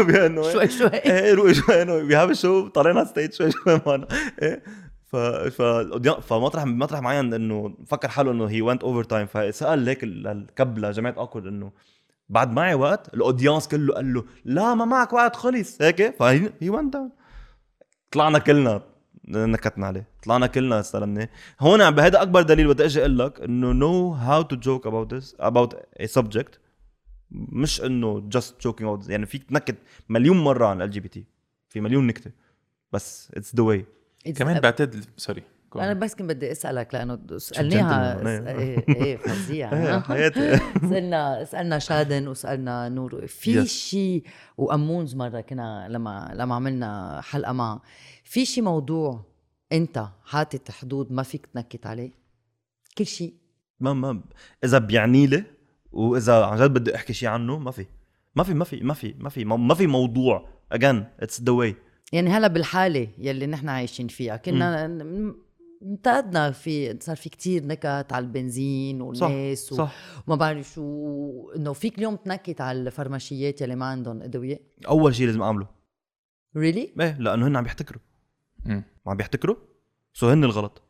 انه 0.09 0.51
شوي 0.51 0.67
شوي 0.67 0.87
إيه 0.93 1.33
روقي 1.33 1.53
شوي 1.53 1.81
إنه 1.81 1.93
وي 1.93 2.15
هاف 2.15 2.31
شو 2.31 2.67
طالعين 2.67 2.97
على 2.97 3.05
stage 3.07 3.33
شوي 3.33 3.51
شوي 3.51 3.81
معنا 3.87 4.07
إيه 4.41 4.63
ف 5.05 5.15
ف 5.15 5.61
فمطرح 6.27 6.65
مطرح 6.65 6.99
معين 7.01 7.33
إنه 7.33 7.77
فكر 7.87 8.07
حاله 8.07 8.31
إنه 8.31 8.45
he 8.45 8.61
went 8.61 8.83
over 8.83 9.03
time 9.03 9.25
فسأل 9.27 9.89
هيك 9.89 10.03
ال- 10.03 10.27
الكب 10.27 10.77
لجماعه 10.79 11.23
Awkword 11.23 11.47
إنه 11.47 11.71
بعد 12.33 12.51
معي 12.51 12.73
وقت 12.73 13.13
ال 13.13 13.19
audience 13.19 13.67
كله 13.67 13.93
قال 13.93 14.13
له 14.13 14.25
لا 14.45 14.75
ما 14.75 14.85
معك 14.85 15.13
وقت 15.13 15.35
خلص 15.35 15.81
هيك؟ 15.81 16.15
ف 16.15 16.53
he 16.61 16.69
he 16.69 16.77
went 16.77 16.93
down 16.93 17.11
طلعنا 18.11 18.39
كلنا 18.39 18.81
نكتنا 19.27 19.87
عليه. 19.87 20.07
طلعنا 20.23 20.47
كلنا 20.47 20.79
استلمناه. 20.79 21.29
هون 21.59 21.91
بهذا 21.91 22.21
أكبر 22.21 22.41
دليل 22.41 22.67
بدي 22.67 22.85
أجي 22.85 22.99
أقول 22.99 23.19
لك 23.19 23.41
إنه 23.41 23.71
know 23.71 24.11
how 24.11 24.41
to 24.41 24.55
joke 24.55 24.87
about 24.87 25.13
this 25.13 25.35
about 25.39 25.73
a 26.01 26.05
subject 26.05 26.59
مش 27.31 27.81
إنه 27.81 28.23
just 28.29 28.61
joking 28.61 28.89
about 28.89 29.09
يعني 29.09 29.25
فيك 29.25 29.43
تنكت 29.43 29.77
مليون 30.09 30.43
مرة 30.43 30.67
عن 30.67 30.81
ال 30.81 30.89
LGBT 30.89 31.25
في 31.69 31.81
مليون 31.81 32.07
نكتة. 32.07 32.31
بس 32.91 33.31
it's 33.33 33.55
the 33.55 33.63
way 33.63 33.85
كمان 34.35 34.59
بعتقد 34.59 35.05
sorry 35.17 35.43
أنا 35.81 35.93
بس 35.93 36.15
كنت 36.15 36.29
بدي 36.29 36.51
أسألك 36.51 36.93
لأنه 36.93 37.19
سالناها. 37.37 38.27
إيه 38.59 38.83
إيه 38.89 39.17
فظيع. 39.27 39.73
إيه 39.73 39.95
ها؟ 39.95 39.99
حياتي. 39.99 40.57
سالنا 40.89 41.43
سألنا 41.45 41.79
شادن 41.79 42.27
وسألنا 42.27 42.89
نور. 42.89 43.27
في. 43.27 43.65
شيء 43.65 44.23
وأمونز 44.57 45.15
مرة 45.15 45.41
كنا 45.41 45.87
لما 45.89 46.31
لما 46.35 46.55
عملنا 46.55 47.21
حلقة 47.23 47.51
معه 47.53 47.81
في 48.23 48.45
شيء 48.45 48.63
موضوع 48.63 49.25
أنت 49.71 50.07
حاطط 50.25 50.71
حدود 50.71 51.11
ما 51.11 51.23
فيك 51.23 51.45
تنكت 51.45 51.85
عليه؟ 51.85 52.11
كل 52.97 53.05
شيء 53.05 53.33
ما 53.79 53.93
ما 53.93 54.21
إذا 54.63 54.77
بيعني 54.77 55.27
لي 55.27 55.43
وإذا 55.91 56.45
عن 56.45 56.57
جد 56.57 56.73
بدي 56.73 56.95
أحكي 56.95 57.13
شيء 57.13 57.29
عنه 57.29 57.57
ما 57.59 57.71
في. 57.71 57.85
ما 58.35 58.43
في 58.43 58.53
ما 58.53 58.65
في 58.65 58.79
ما 58.83 58.93
في 58.93 59.13
ما 59.19 59.29
في 59.29 59.45
ما 59.45 59.73
في 59.73 59.87
موضوع. 59.87 60.49
again 60.71 61.05
it's 61.19 61.41
the 61.41 61.51
way 61.51 61.75
يعني 62.11 62.29
هلا 62.29 62.47
بالحالة 62.47 63.07
يلي 63.17 63.47
نحن 63.47 63.69
عايشين 63.69 64.07
فيها. 64.07 64.37
كنا 64.37 64.87
انتقدنا 65.83 66.51
في 66.51 66.97
صار 67.01 67.15
في 67.15 67.29
كتير 67.29 67.65
نكت 67.65 68.07
على 68.11 68.25
البنزين 68.25 69.01
والناس 69.01 69.71
و- 69.71 69.75
صح. 69.75 69.95
وما 70.27 70.35
بعرف 70.35 70.73
شو 70.73 71.51
انه 71.55 71.73
فيك 71.73 71.97
اليوم 71.97 72.15
تنكت 72.15 72.61
على 72.61 72.79
الفرماشيات 72.81 73.61
يلي 73.61 73.75
ما 73.75 73.85
عندهم 73.85 74.21
أدوية. 74.21 74.61
أول 74.87 75.15
شيء 75.15 75.25
لازم 75.27 75.41
أعمله. 75.41 75.67
really 76.57 76.93
إيه 76.99 77.17
لأنه 77.19 77.47
هن 77.47 77.55
عم 77.55 77.65
يحتكروا 77.65 78.01
مم. 78.65 78.83
عم 79.07 79.17
بيحتكروا. 79.17 79.55
so 80.13 80.29
هن 80.29 80.43
الغلط. 80.43 80.81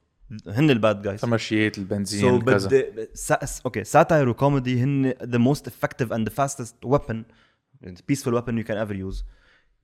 هن 0.47 0.69
ال 0.69 0.77
bad 0.77 1.01
guys 1.01 1.19
فرماشيات 1.19 1.77
البنزين 1.77 2.21
so 2.21 2.35
وكذا 2.35 2.67
بدي 2.67 3.07
سا... 3.13 3.39
okay 3.65 3.83
satire 3.83 4.29
و 4.29 4.36
comedy 4.36 4.79
هن 4.83 5.13
the 5.23 5.37
most 5.37 5.67
effective 5.67 6.13
and 6.13 6.29
the 6.29 6.35
fastest 6.35 6.75
weapon 6.85 7.23
peaceful 8.07 8.33
weapon 8.33 8.57
you 8.57 8.63
can 8.63 8.77
ever 8.77 8.95
use 8.95 9.25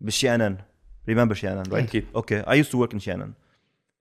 بالشي 0.02 0.36
ان 0.36 0.42
ان 0.42 0.58
remember 1.10 1.36
شي 1.36 1.52
ان 1.52 1.58
ان 1.58 1.64
right 1.72 1.88
أكيد. 1.90 2.06
أوكي 2.16 2.40
اي 2.40 2.64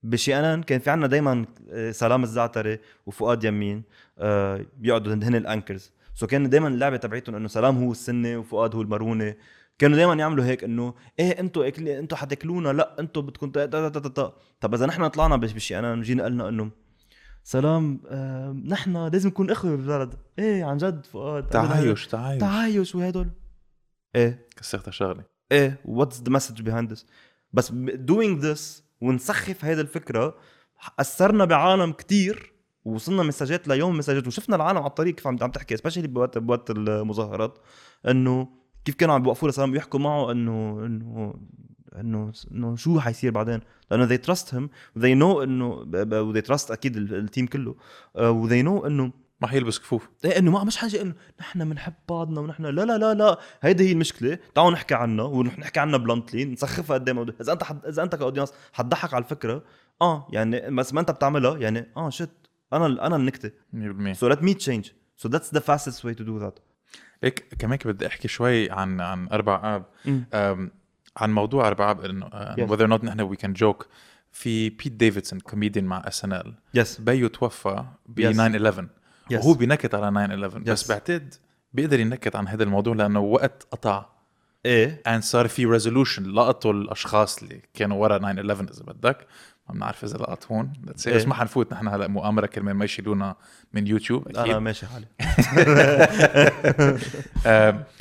يوست 0.04 0.30
تو 0.30 0.34
ورك 0.34 0.34
ان 0.34 0.34
شي 0.34 0.34
ان 0.34 0.44
ان 0.44 0.44
بشي 0.44 0.44
ان 0.44 0.44
ان 0.44 0.62
كان 0.62 0.78
في 0.80 0.90
عنا 0.90 1.06
دائما 1.06 1.46
سلام 1.90 2.22
الزعتري 2.22 2.78
وفؤاد 3.06 3.44
يمين 3.44 3.82
آه، 4.18 4.66
بيقعدوا 4.76 5.14
هن 5.14 5.34
ال 5.34 5.41
anchors. 5.41 5.92
so 6.14 6.26
كان 6.26 6.50
دائما 6.50 6.68
اللعبة 6.68 6.96
تبعتهم 6.96 7.34
إنه 7.34 7.48
سلام 7.48 7.78
هو 7.78 7.92
السني 7.92 8.38
وفؤاد 8.38 8.74
هو 8.74 8.82
الماروني. 8.82 9.34
كانوا 9.78 9.96
دائما 9.96 10.14
يعملوا 10.14 10.44
هيك 10.44 10.64
إنه 10.64 10.94
إيه 11.18 11.40
أنتوا 11.40 11.68
اكل 11.68 11.88
أنتوا 11.88 12.18
حتاكلونا؟ 12.18 12.72
لا 12.72 13.00
أنتوا 13.00 13.22
بدكم. 13.22 13.50
طب 14.60 14.74
إذا 14.74 14.86
نحن 14.86 15.08
طلعنا 15.08 15.36
بش- 15.36 15.52
بشي 15.52 15.78
أنا 15.78 16.02
جينا 16.02 16.24
قلنا 16.24 16.48
إنه 16.48 16.70
سلام 17.44 18.00
آه 18.08 18.52
نحن 18.52 18.96
لازم 19.08 19.28
نكون 19.28 19.50
إخوة 19.50 19.70
بالبلد. 19.76 20.14
إيه 20.38 20.64
عن 20.64 20.76
جد 20.76 21.06
فؤاد. 21.06 21.46
تعايش 21.48 22.06
تعايش. 22.06 22.40
تعايش 22.40 22.94
وهدول. 22.94 23.30
إيه. 24.16 24.48
كسرتها 24.56 24.90
شغله 24.90 25.24
إيه 25.52 25.80
what's 25.84 26.22
the 26.22 26.30
message 26.30 26.62
behind 26.62 26.92
this 26.92 27.06
بس 27.52 27.72
doing 27.72 28.38
this 28.44 28.87
ونسخف 29.00 29.64
هيدا 29.64 29.80
الفكرة. 29.80 30.34
أثرنا 31.00 31.44
بعالم 31.44 31.92
كتير 31.92 32.52
ووصلنا 32.84 33.22
مساجات 33.22 33.68
ليوم 33.68 33.98
مساجات 33.98 34.26
وشفنا 34.26 34.56
العالم 34.56 34.78
على 34.78 34.86
الطريق 34.86 35.14
كيف 35.14 35.26
عم 35.26 35.36
تحكي 35.36 35.76
specially 35.76 36.08
بوقت 36.08 36.38
بوقت 36.38 36.70
المظاهرات 36.70 37.58
إنه 38.08 38.48
كيف 38.84 38.94
كانوا 38.94 39.14
عم 39.14 39.22
بيوقفوا 39.22 39.48
لسلام 39.48 39.72
بيحكوا 39.72 40.00
معه 40.00 40.32
انه 40.32 40.86
انه 40.86 41.34
إنه 42.00 42.32
إنه 42.52 42.76
شو 42.76 43.00
حيصير 43.00 43.30
بعدين. 43.32 43.60
لأنه 43.90 44.08
they 44.08 44.20
trust 44.20 44.44
him 44.46 44.68
they 44.98 45.14
know 45.20 45.42
انه 45.42 45.84
they 46.32 46.44
trust 46.46 46.70
أكيد 46.70 46.96
ال- 46.96 47.14
ال 47.14 47.21
team 47.21 47.46
كله. 47.46 47.74
و 48.16 48.48
they 48.48 48.64
know 48.64 48.84
إنه 48.86 49.12
ما 49.40 49.48
حيلبس 49.48 49.78
كفوف. 49.78 50.08
إيه 50.24 50.38
إنه 50.38 50.50
ما 50.50 50.64
مش 50.64 50.76
حاجة 50.76 51.02
إنه 51.02 51.14
نحن 51.40 51.68
بنحب 51.68 51.92
بعضنا 52.08 52.40
ونحن 52.40 52.62
لا 52.66 52.84
لا 52.84 52.98
لا 52.98 53.14
لا. 53.14 53.38
هيدي 53.62 53.88
هي 53.88 53.92
المشكلة. 53.92 54.38
تعالوا 54.54 54.72
نحكي 54.72 54.94
عنها 54.94 55.24
ونحكي 55.24 55.80
عنها 55.80 55.98
bluntly 55.98 56.44
نسخفها 56.44 56.94
قد 56.94 57.10
ما 57.10 57.26
إذا 57.40 57.52
أنت 57.52 57.64
حد... 57.64 57.86
إذا 57.86 58.02
أنت 58.02 58.14
ك 58.14 58.19
audience 58.19 58.52
حتضحك 58.72 59.14
على 59.14 59.24
الفكرة 59.24 59.64
آه 60.02 60.28
يعني 60.32 60.70
بس 60.70 60.94
ما 60.94 61.00
أنت 61.00 61.10
بتعملها 61.10 61.56
يعني 61.58 61.86
آه 61.96 62.10
shit 62.10 62.30
أنا 62.72 63.06
أنا 63.06 63.16
النكتة. 63.16 63.50
100% 64.10 64.12
so 64.12 64.28
let 64.28 64.42
me 64.42 64.54
change 64.54 64.90
so 65.16 65.28
that's 65.28 65.54
the 65.54 65.60
fastest 65.60 65.98
way 65.98 66.18
to 66.18 66.22
do 66.22 66.44
that. 66.44 66.60
هيك 67.24 67.54
كمان 67.58 67.78
بدي 67.84 68.06
أحكي 68.06 68.28
شوي 68.28 68.70
عن 68.70 69.00
عن 69.00 69.28
أربع 69.28 69.82
آب. 70.34 70.70
عن 71.16 71.32
موضوع 71.34 71.68
أربع 71.68 71.90
آب 71.90 72.00
إنه 72.04 72.26
or 72.56 72.90
not 72.98 73.04
نحن 73.04 73.20
we 73.20 73.36
can 73.36 73.52
joke 73.52 73.86
في 74.32 74.70
بيت 74.70 74.92
ديفيدسون 74.92 75.40
كوميديان 75.40 75.84
مع 75.84 76.02
SNL 76.08 76.54
yes 76.74 77.00
بيو 77.00 77.28
توفى 77.28 77.84
ب 78.06 78.20
Yes. 78.20 78.32
9 78.32 78.56
11 78.56 78.88
Yes. 79.32 79.34
وهو 79.34 79.54
بينكت 79.54 79.94
على 79.94 80.10
9 80.10 80.26
11 80.26 80.58
بس 80.58 80.84
Yes. 80.84 80.88
بعتقد 80.88 81.34
بيقدر 81.72 82.00
ينكت 82.00 82.36
عن 82.36 82.48
هذا 82.48 82.62
الموضوع 82.62 82.94
لأنه 82.94 83.20
وقت 83.20 83.66
قطع. 83.70 84.06
إيه. 84.66 85.02
And 85.08 85.18
صار 85.20 85.48
في 85.48 85.66
resolution 85.66 86.22
لقطوا 86.32 86.72
الأشخاص 86.72 87.42
اللي 87.42 87.60
كانوا 87.74 88.02
ورا 88.02 88.18
9 88.18 88.30
11 88.32 88.64
إذا 88.70 88.82
بدك. 88.82 89.26
ما 89.68 89.74
بنعرف 89.74 90.04
إذا 90.04 90.16
لقط 90.18 90.46
هون. 90.52 90.72
إيه. 91.06 91.14
بس 91.14 91.26
ما 91.26 91.34
حنفوت. 91.34 91.72
نحن 91.72 91.88
هلا 91.88 92.08
مؤامرة 92.08 92.46
كرمال 92.46 92.74
ما 92.74 92.84
يشيلونا 92.84 93.36
من 93.72 93.86
يوتيوب 93.86 94.28
أكيد. 94.28 94.38
أنا 94.38 94.58
ماشي 94.58 94.86
حالي. 94.86 95.06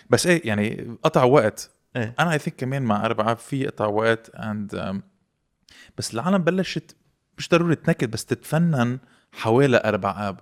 بس 0.10 0.28
إيه 0.28 0.48
يعني 0.48 0.98
قطع 1.04 1.24
وقت. 1.24 1.72
إيه. 1.96 2.16
أنا 2.20 2.34
I 2.34 2.40
think 2.40 2.56
كمان 2.56 2.82
مع 2.84 3.06
أربعة 3.06 3.36
في 3.36 3.68
قطع 3.68 3.86
وقت 3.86 4.30
and 4.36 5.02
بس 5.98 6.14
العالم 6.14 6.38
بلشت 6.38 6.96
مش 7.38 7.50
ضروري 7.50 7.76
تنكت 7.76 8.12
بس 8.12 8.26
تتفنن 8.26 9.00
حوالي 9.32 9.82
أربع 9.86 10.30
آب. 10.30 10.40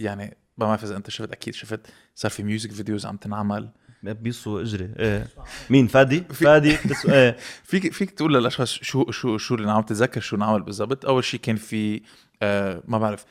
يعني 0.00 0.36
ما 0.58 0.66
بعرف 0.66 0.84
إذا 0.84 0.96
أنت 0.96 1.10
شفت 1.10 1.32
أكيد 1.32 1.54
شفت. 1.54 1.80
صار 2.14 2.30
في 2.30 2.42
music 2.42 2.72
videos 2.72 3.06
عم 3.06 3.16
تنعمل. 3.16 3.68
بيسو 4.02 4.60
إجري. 4.60 4.90
إيه. 4.98 5.26
مين؟ 5.70 5.86
فادي؟ 5.86 6.20
فادي؟ 6.40 6.76
بس 6.90 7.06
إيه. 7.06 7.36
فيك 7.70 7.92
فيك 7.92 8.10
تقول 8.10 8.34
للأشخاص 8.34 8.68
شو 8.72 9.10
شو 9.10 9.38
شو 9.38 9.54
اللي 9.54 9.70
عم 9.70 9.82
تتذكر 9.82 10.20
شو 10.20 10.36
انعمل 10.36 10.62
بالضبط؟ 10.62 11.04
أول 11.06 11.24
شيء 11.24 11.40
كان 11.40 11.56
في 11.56 12.02
آه 12.42 12.82
ما 12.88 12.98
بعرف 12.98 13.24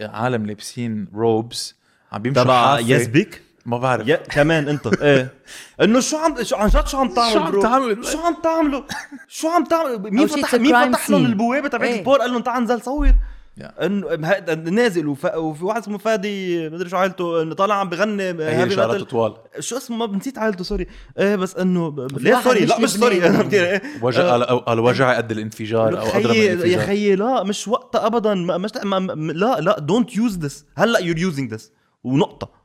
عالم 0.00 0.46
لابسين 0.46 1.08
روبز 1.14 1.76
عم 2.12 2.22
بيمشوا 2.22 2.42
تبع 2.42 2.80
بيك 3.06 3.42
ما 3.66 3.78
بعرف. 3.78 4.08
يا 4.08 4.16
كمان 4.16 4.68
أنت. 4.68 4.86
إيه. 4.86 5.34
إنه 5.82 6.00
شو 6.00 6.16
عم 6.16 6.42
شو 6.42 6.56
عن 6.56 6.68
جد 6.68 6.86
شو 6.86 6.98
عم 6.98 7.14
تعمل 7.14 7.32
شو 7.32 7.38
عم؟ 7.40 7.62
تعمل؟ 7.62 8.04
شو 8.04 8.18
عم 8.18 8.36
تعملوا؟ 8.42 8.82
شو 9.28 9.48
عم 9.48 9.64
تعمل 9.64 10.12
مين 10.12 10.26
فتح 10.26 10.54
مين 10.54 10.92
فتح 10.92 11.10
لهم. 11.10 11.24
البوابة 11.26 11.68
تبعت 11.68 11.88
إيه. 11.88 11.98
البور 11.98 12.18
قال 12.18 12.30
لهم 12.30 12.42
تعال 12.42 12.60
انزل 12.60 12.82
صور. 12.82 13.14
انه 13.58 14.70
نازل 14.70 15.06
وف... 15.06 15.24
وفي 15.34 15.64
واحد 15.64 15.82
اسمه 15.82 15.98
فادي 15.98 16.68
مدري 16.68 16.88
شو 16.88 16.96
عائلته 16.96 17.42
إنه 17.42 17.54
طالع 17.54 17.74
عم 17.74 17.88
بغني 17.88 18.22
هي 18.22 18.70
metal. 18.76 19.02
طوال. 19.02 19.34
شو 19.58 19.76
اسمه؟ 19.76 20.06
ما 20.06 20.16
نسيت 20.16 20.38
عائلته 20.38 20.64
سوري 20.64 20.86
إيه 21.18 21.36
بس 21.36 21.56
إنه 21.56 22.06
ليه 22.16 22.40
سوري 22.42 22.64
لا 22.64 22.80
مش 22.80 22.90
سوري 22.90 23.16
إيه. 23.52 23.82
وجع 24.02 24.22
آه. 24.22 24.32
على 24.32 24.62
على 24.66 24.80
وجع 24.80 25.16
قد 25.16 25.30
الانفجار 25.30 26.00
أو 26.00 26.06
اضرب 26.06 26.34
يا 26.66 26.78
خيي 26.86 27.16
لا 27.16 27.42
مش 27.42 27.68
وقتها 27.68 28.06
ابدا. 28.06 28.34
ما 28.34 28.58
مش 28.58 28.70
ما 28.84 28.98
ما- 28.98 29.32
لا 29.32 29.60
لا 29.60 29.78
دونت 29.78 30.16
يوز 30.16 30.38
ذس 30.38 30.64
هلأ 30.76 30.98
يور 31.00 31.18
يوزينج 31.18 31.54
ذس 31.54 31.72
ونقطة. 32.04 32.59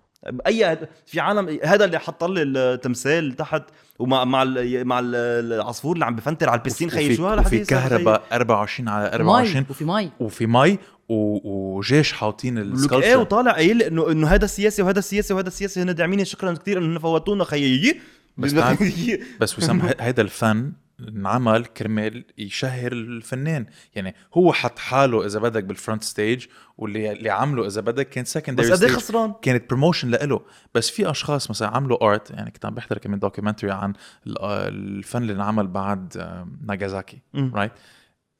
أي 0.48 0.78
في 1.06 1.20
عالم 1.20 1.60
هذا 1.64 1.86
اللي 1.86 2.00
حط 2.00 2.24
لي 2.24 2.42
التمثال 2.44 3.36
تحت 3.36 3.64
ومع 4.00 4.26
مع 4.26 4.44
ال- 4.44 4.86
مع 4.88 5.00
ال- 5.00 5.16
العصفور 5.54 5.94
اللي 5.94 6.06
عم 6.06 6.16
بفنتر 6.16 6.50
على 6.50 6.60
البسين 6.60 6.90
خيي 6.90 7.16
شو 7.16 7.24
وفي 7.28 7.34
هذا 7.34 7.50
خيي؟ 7.50 7.66
كهرباء 7.66 8.24
24 8.32 8.90
على 8.90 9.04
مي 9.10 9.16
24 9.16 9.66
وفي 9.70 9.86
مي. 9.86 10.12
وفي 10.20 10.46
مي 10.48 10.78
و- 11.10 11.76
وجيش 11.78 12.14
حاطين 12.14 12.58
لك 12.60 12.66
إيه 12.66 12.74
السكالتشر 12.74 13.18
وطالع 13.20 13.52
قايل 13.52 13.78
لي 13.78 13.88
إنه 13.88 14.12
إنه 14.12 14.28
هذا 14.28 14.46
السياسي 14.46 14.82
وهذا 14.82 15.00
السياسي 15.00 15.34
وهذا 15.34 15.48
السياسي 15.48 15.82
هن 15.82 15.96
داعمين 15.96 16.26
شكرا 16.26 16.54
كثير 16.54 16.78
إنه 16.78 17.00
فوتونا 17.00 17.44
خيي 17.44 18.00
بس 18.38 18.54
بس 19.42 19.58
وسام 19.60 19.82
هيدا 20.00 20.22
الفن 20.22 20.72
انعمل 21.00 21.66
كرمال 21.66 22.26
يشهر 22.38 22.92
الفنان. 22.92 23.66
يعني 23.96 24.16
هو 24.34 24.54
حط 24.54 24.80
حاله 24.80 25.26
إذا 25.26 25.40
بدك 25.40 25.64
بال 25.64 25.75
front 25.75 26.04
stage 26.04 26.46
واللي 26.78 27.12
اللي 27.12 27.30
عمله 27.30 27.68
إذا 27.68 27.82
بدك 27.82 28.10
كان 28.10 28.24
بس 28.24 28.34
secondary 28.34 28.66
قد 28.66 28.72
إيه 28.72 28.78
stage 28.78 28.92
خسران؟ 28.92 29.34
كانت 29.42 29.70
promotion 29.70 30.10
لإله. 30.10 30.42
بس 30.76 30.90
في 30.90 31.10
أشخاص 31.12 31.50
مثلا 31.50 31.68
عملوا 31.68 32.12
art 32.12 32.32
يعني 32.32 32.52
كنت 32.52 32.66
عم 32.66 32.74
بحضر 32.76 32.98
كمان 32.98 33.20
documentary 33.20 33.72
عن 33.72 33.94
ال- 34.28 34.42
الفن 34.44 35.22
اللي 35.22 35.34
انعمل 35.34 35.68
بعد 35.68 36.18
ناجازاكي. 36.68 37.20
right 37.36 37.72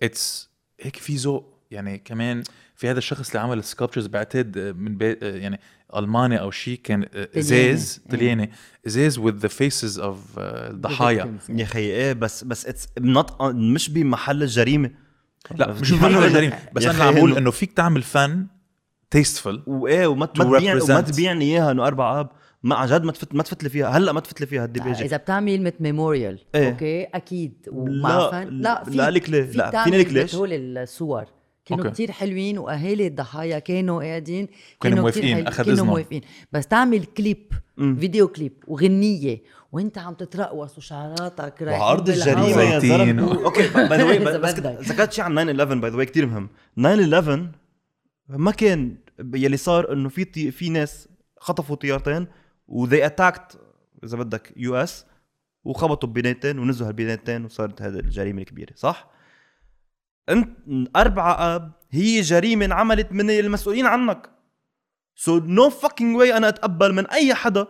it's 0.04 0.50
هيك 0.82 0.96
في 0.96 1.16
ذوق. 1.16 1.56
يعني 1.72 1.98
كمان 1.98 2.44
في 2.76 2.90
هذا 2.90 2.98
الشخص 2.98 3.28
اللي 3.28 3.40
عمل 3.40 3.58
ال 3.60 3.64
sculptures 3.64 4.08
بعتقد 4.08 4.58
آه، 4.58 4.72
من 4.72 4.98
بي 4.98 5.12
آه، 5.12 5.36
يعني 5.38 5.60
ألماني 5.96 6.40
أو 6.40 6.52
شيء 6.52 6.80
كان 6.84 7.06
إزاز 7.38 8.02
طلياني. 8.10 8.52
إزاز 8.88 9.20
with 9.20 9.34
the 9.46 9.50
faces 9.50 9.98
of 10.02 10.16
آه، 10.38 10.70
الضحايا 10.70 11.38
يا 11.50 11.66
خيي 11.66 11.92
إيه 11.94 12.14
بس 12.14 12.44
بس 12.44 12.66
اتس 12.66 12.88
نوت 13.00 13.42
مش 13.42 13.90
بمحل 13.90 14.44
الجريمه 14.44 14.92
لا 15.56 15.74
مش 15.74 15.92
بفهم 15.92 16.24
الجريمه 16.24 16.58
بس 16.74 16.86
أنا 16.86 17.12
بقول 17.12 17.34
إنه- 17.34 17.38
إنه 17.38 17.52
فيك 17.52 17.74
تعمل 17.74 18.02
فن 18.04 18.48
تيستفul 19.16 19.60
وايه 19.68 20.08
وما 20.08 20.26
تبيع 20.26 20.76
وما. 20.84 21.02
تبيعني 21.02 21.46
إياها 21.46 21.72
إنه 21.72 21.88
أربع 21.88 22.20
آب. 22.20 22.30
ما 22.64 22.76
عن 22.76 22.88
جد 22.88 23.04
ما 23.04 23.12
تفت 23.12 23.36
ما 23.36 23.44
تفت 23.44 23.64
لي 23.64 23.70
فيها. 23.70 23.88
هلأ 23.88 24.12
ما 24.12 24.20
تفت 24.20 24.42
لي 24.42 24.48
فيها 24.48 24.66
الدباجه 24.66 25.06
إذا 25.06 25.18
بتعمل 25.18 25.62
مثل 25.64 25.76
ميموريال 25.80 26.40
إيه. 26.56 26.70
أوكي؟ 26.70 27.04
أكيد. 27.04 27.54
لا، 27.68 27.74
ومع 27.74 28.32
فن. 28.32 28.48
لا 28.50 28.84
في 28.84 28.92
لا 28.92 29.10
لك 29.12 29.30
ليه؟ 29.30 29.52
لا، 29.52 29.84
فيني 29.84 29.98
لك 29.98 30.14
ليش؟ 30.14 30.36
هول 30.36 30.78
الصور. 30.78 31.26
كانوا 31.66 31.84
okay. 31.84 31.94
كتير 31.94 32.12
حلوين 32.12 32.58
وأهالي 32.58 33.08
الضحايا 33.08 33.60
كانوا 33.60 34.04
قاعدين 34.04 34.48
كانوا 34.82 35.02
موافقين، 35.02 35.48
أخذ 35.48 35.66
كانوا. 35.66 35.86
موافقين 35.86 36.22
بس 36.52 36.68
تعمل 36.68 37.06
كليب 37.06 37.52
مم. 37.78 37.96
فيديو 38.00 38.28
كليب 38.28 38.54
وغنية 38.68 39.42
وأنت 39.72 39.98
عم 39.98 40.14
تترقص 40.14 40.78
وشعراتك 40.78 41.62
وعرض. 41.62 42.10
الجريمة 42.10 42.62
يا 42.62 43.36
okay 43.46 43.68
by 43.68 43.98
the 43.98 44.04
way 44.04 44.20
بس. 44.20 44.60
ذكرت 44.92 45.14
شيء 45.14 45.24
عن 45.24 45.32
9 45.36 45.52
11 45.52 45.80
by 45.80 45.92
the 45.92 45.98
way 45.98 46.06
كثير 46.06 46.26
مهم 46.26 46.50
9 46.78 46.94
11 46.94 47.50
ما 48.30 48.52
كان 48.52 48.96
يلي 49.36 49.58
صار 49.58 49.94
إنه 49.94 50.10
في 50.10 50.24
طي... 50.26 50.52
في 50.52 50.70
ناس 50.70 51.08
خطفوا 51.40 51.76
طيارتين 51.76 52.28
و 52.68 52.76
they 52.76 53.06
attacked 53.06 53.60
إذا 54.04 54.18
بدك 54.18 54.54
US 54.58 55.06
وخبطوا 55.64 56.10
ببنايتين 56.10 56.60
ونزلوا 56.60 56.88
هالبنايتين 56.90 57.46
وصارت 57.46 57.82
هذه 57.82 58.00
الجريمة 58.00 58.42
الكبيرة 58.42 58.72
صح؟ 58.76 59.15
أنت 60.30 60.50
أربعة 60.96 61.56
آب 61.56 61.72
هي 61.92 62.22
جريمة 62.22 62.66
انعملت 62.66 63.12
من 63.12 63.30
المسؤولين 63.30 63.86
عنك. 63.86 64.30
so 65.16 65.38
no 65.38 65.70
fucking 65.70 66.18
way 66.18 66.38
أنا 66.38 66.50
أتقبل 66.50 66.94
من 66.94 67.08
أي 67.08 67.34
حدا 67.34 67.68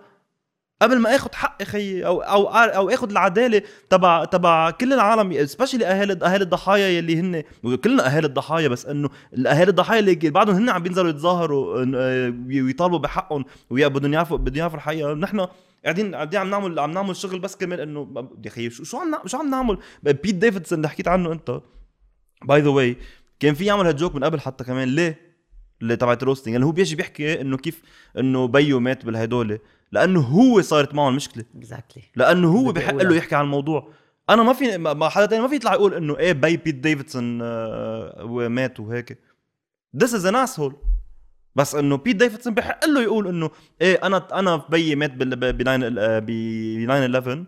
قبل 0.82 1.00
ما 1.00 1.16
اخذ 1.16 1.34
حقي 1.34 1.66
خيي 1.66 2.06
أو 2.06 2.22
أو 2.22 2.48
أو 2.48 2.90
اخذ 2.90 3.12
العدالة 3.12 3.62
تبع 3.90 4.26
تبع 4.26 4.72
كل 4.72 4.94
العالم 4.94 5.46
specially 5.46 5.86
اهالي 5.86 6.26
اهالي 6.26 6.44
الضحايا 6.44 6.88
يلي 6.88 7.20
هن 7.20 7.44
كلنا 7.84 8.08
اهالي 8.08 8.28
الضحايا 8.28 8.68
بس 8.68 8.86
إنه 8.86 9.10
الاهالي 9.34 9.70
الضحايا 9.70 10.00
اللي 10.00 10.16
بعدهم 10.16 10.56
هن 10.56 10.70
عم 10.70 10.84
بينزلوا 10.84 11.10
يتظاهروا 11.10 11.86
آه، 11.96 12.34
ويطالبوا 12.48 13.00
بحقهم 13.00 13.46
ويا 13.70 13.88
بدهم 13.88 14.14
يعرفوا 14.14 14.38
بدهم 14.38 14.56
يعرفوا 14.58 14.78
الحقيقة. 14.78 15.14
نحن 15.14 15.48
قاعدين 15.84 16.16
قاعدين 16.16 16.40
عم 16.40 16.50
نعمل 16.50 16.80
عم 16.80 16.92
نعمل 16.92 17.16
شغل 17.16 17.40
بس 17.40 17.56
كمان 17.56 17.80
إنه 17.80 18.28
يا 18.46 18.50
أخي 18.50 18.70
شو 18.70 18.98
عم 18.98 19.16
شو 19.26 19.38
عم 19.38 19.50
نعمل؟ 19.50 19.78
بيت 20.04 20.36
ديفيدسون 20.36 20.78
اللي 20.78 20.90
حكيت 20.90 21.08
عنه 21.08 21.32
أنت. 21.32 21.62
by 22.48 22.62
the 22.62 22.70
way 22.70 22.98
كان 23.40 23.54
في 23.54 23.66
يعمل 23.66 23.86
هال 23.88 23.97
joke 23.97 24.16
من 24.16 24.24
قبل 24.24 24.40
حتى 24.40 24.64
كمان. 24.64 24.88
ليه؟ 24.88 25.26
اللي 25.82 25.96
تبعت 25.96 26.24
roasting 26.24 26.54
يعني 26.54 26.66
هو 26.66 26.72
بيجي 26.72 26.96
بيحكي 26.96 27.42
إنه 27.42 27.58
كيف 27.58 27.82
إنه 28.20 28.48
بيو 28.48 28.80
مات 28.80 29.06
بالهدول. 29.06 29.60
لأنه 29.92 30.20
هو 30.20 30.62
صارت 30.62 30.94
معه 30.94 31.10
المشكلة 31.10 31.44
exactly 31.58 32.04
لأنه 32.16 32.48
هو 32.52 32.72
بحق. 32.72 32.94
له 32.94 33.16
يحكي 33.16 33.36
عن 33.36 33.46
الموضوع. 33.46 33.92
أنا 34.30 34.44
ما 34.44 34.54
في 34.54 34.78
ما- 34.78 35.10
حدا 35.10 35.26
تاني 35.26 35.42
ما 35.42 35.48
في 35.48 35.56
يطلع 35.56 35.74
يقول 35.74 35.94
إنه 35.94 36.18
إيه 36.18 36.32
بي 36.34 36.58
بيت 36.58 36.76
ديفيدسون 36.76 37.40
آه، 37.42 38.24
ومات 38.26 38.80
وهيك. 38.80 39.20
This 39.98 40.10
is 40.10 40.26
an 40.26 40.36
asshole. 40.36 40.74
بس 41.56 41.76
إنه 41.76 41.98
بيت 41.98 42.16
ديفيدسون 42.16 42.54
بحق 42.54 42.86
له 42.86 43.02
يقول 43.04 43.28
إنه 43.28 43.50
إيه 43.82 43.96
أنا 44.04 44.40
أنا 44.40 44.56
بيي 44.70 44.96
مات 44.96 45.12
ب 45.14 45.24
9 45.64 45.78
ب 46.20 46.26
9 46.86 47.06
11 47.06 47.46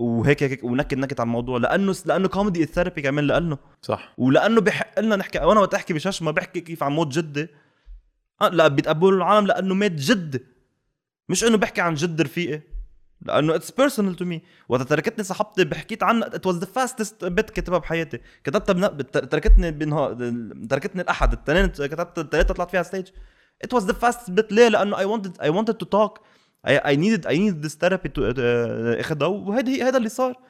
وهيك 0.00 0.42
هيك 0.42 0.64
ونكت 0.64 0.98
نكت 0.98 1.20
على 1.20 1.26
الموضوع 1.26 1.58
لأنه 1.58 1.94
لأنه 2.06 2.28
comedy 2.28 2.66
therapy 2.66 3.02
كمان 3.02 3.26
لأنه. 3.26 3.58
صح. 3.82 4.14
ولأنه 4.18 4.60
بحق 4.60 5.00
لنا 5.00 5.16
نحكي 5.16 5.38
وأنا 5.38 5.60
وقت 5.60 5.74
أحكي 5.74 5.92
بششمه 5.92 6.30
بحكي 6.30 6.60
كيف 6.60 6.82
عن 6.82 6.92
موت 6.92 7.08
جدي. 7.08 7.48
آه، 8.42 8.48
لا 8.48 8.68
بيتقبلوا 8.68 9.16
العالم 9.18 9.46
لأنه 9.46 9.74
مات 9.74 9.92
جدي 9.92 10.40
مش 11.28 11.44
إنه 11.44 11.56
بحكي 11.56 11.80
عن 11.80 11.94
جد 11.94 12.20
رفيقي. 12.20 12.62
لأنه 13.22 13.54
it's 13.54 13.70
personal 13.70 14.16
to 14.16 14.24
me 14.24 14.42
وقت 14.68 14.82
تركتني 14.82 15.24
صاحبتي 15.24 15.64
بحكيت 15.64 16.02
عنها 16.02 16.34
it 16.34 16.46
was 16.46 16.58
the 16.58 16.66
fastest 16.66 17.24
bit 17.24 17.50
كتبها 17.50 17.78
بحياتي. 17.78 18.20
كتبتها 18.44 18.72
بن... 18.72 18.88
بت- 18.88 19.18
تركتني 19.18 19.70
بنها... 19.70 20.08
تركتني 20.70 21.02
الأحد 21.02 21.32
التنين 21.32 21.66
كتبت 21.66 22.18
الثلاثه 22.18 22.54
طلعت 22.54 22.70
فيها 22.70 22.82
stage 22.82 23.06
it 23.64 23.74
was 23.74 23.86
the 23.86 23.92
fast 23.92 24.30
bit 24.30 24.52
ليه؟ 24.52 24.68
لأنه 24.68 24.98
I 24.98 25.06
wanted 25.06 25.42
I 25.42 25.52
wanted 25.52 25.64
to 25.76 25.86
talk 25.86 26.20
I 26.66 26.96
needed 26.96 27.26
I 27.26 27.38
needed 27.38 27.66
this 27.66 27.76
therapy 27.76 28.08
to 28.08 28.32
اخذها 29.00 29.26
وهيدا 29.26 29.88
هذا 29.88 29.96
اللي 29.96 30.08
صار. 30.08 30.49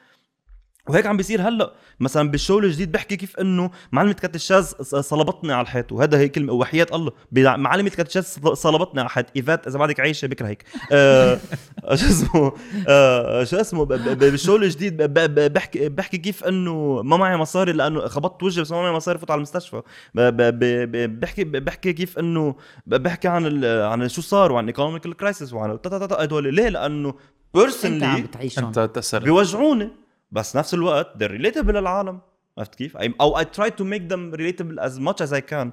وهيك 0.89 1.05
عم 1.05 1.17
بيصير 1.17 1.41
هلأ. 1.41 1.73
مثلا 1.99 2.29
بال 2.31 2.40
show 2.40 2.59
الجديد 2.59 2.91
بحكي 2.91 3.15
كيف 3.15 3.39
إنه 3.39 3.71
معلمة 3.91 4.13
catéchèse 4.13 4.65
صلبتني 4.81 5.53
على 5.53 5.61
الحيط 5.61 5.91
وهذا 5.91 6.17
هي 6.17 6.29
كلمة 6.29 6.53
وحياة 6.53 6.87
الله. 6.93 7.11
معلمة 7.57 7.89
catéchèse 7.89 8.39
صلبتني 8.53 8.99
على 8.99 9.07
الحيط. 9.07 9.25
إيفات 9.35 9.67
إذا 9.67 9.77
بعدك 9.79 9.99
عايشة 9.99 10.25
بكرهك 10.27 10.63
آه 10.91 11.39
شو 11.95 12.05
اسمه؟ 12.05 12.51
آه 12.87 13.43
شو 13.43 13.57
اسمه؟ 13.57 13.85
بال 13.85 14.08
show 14.08 14.55
الجديد 14.55 14.97
ب- 15.03 15.13
ب- 15.13 15.53
بحكي 15.53 15.89
بحكي 15.89 16.17
كيف 16.17 16.43
إنه 16.43 17.01
ما 17.01 17.17
معي 17.17 17.37
مصاري 17.37 17.71
لأنه 17.71 18.07
خبطت 18.07 18.43
وجهي 18.43 18.61
بس 18.61 18.71
ما 18.71 18.81
معي 18.81 18.91
مصاري 18.91 19.19
فوت 19.19 19.31
على 19.31 19.37
المستشفى. 19.37 19.81
ب- 20.15 20.21
ب- 20.21 20.59
ب- 20.59 20.91
ب- 20.91 21.19
بحكي 21.19 21.43
بحكي 21.43 21.93
كيف 21.93 22.19
إنه 22.19 22.55
بحكي 22.87 23.27
عن 23.27 23.45
ال- 23.45 23.81
عن 23.85 24.09
شو 24.09 24.21
صار 24.21 24.51
وعن 24.51 24.67
economical 24.67 25.17
crisis 25.17 25.53
وعن 25.53 25.79
هدول. 26.19 26.53
ليه؟ 26.55 26.69
لأنه 26.69 27.09
أنت 27.09 27.15
عم 27.55 27.61
personally 27.63 28.21
بتعيشهم. 28.21 28.65
أنت 28.65 28.79
تأثرت. 28.79 29.23
بيوجعوني. 29.23 29.89
بس 30.31 30.55
نفس 30.55 30.73
الوقت 30.73 31.23
they're 31.23 31.31
relatable 31.31 31.69
للعالم. 31.69 32.19
عرفت 32.57 32.75
كيف؟ 32.75 32.97
أو 32.97 33.39
I 33.41 33.43
try 33.43 33.69
to 33.69 33.83
make 33.83 34.11
them 34.13 34.35
relatable 34.37 34.83
as 34.83 34.99
much 34.99 35.27
as 35.27 35.33
I 35.33 35.41
can. 35.53 35.67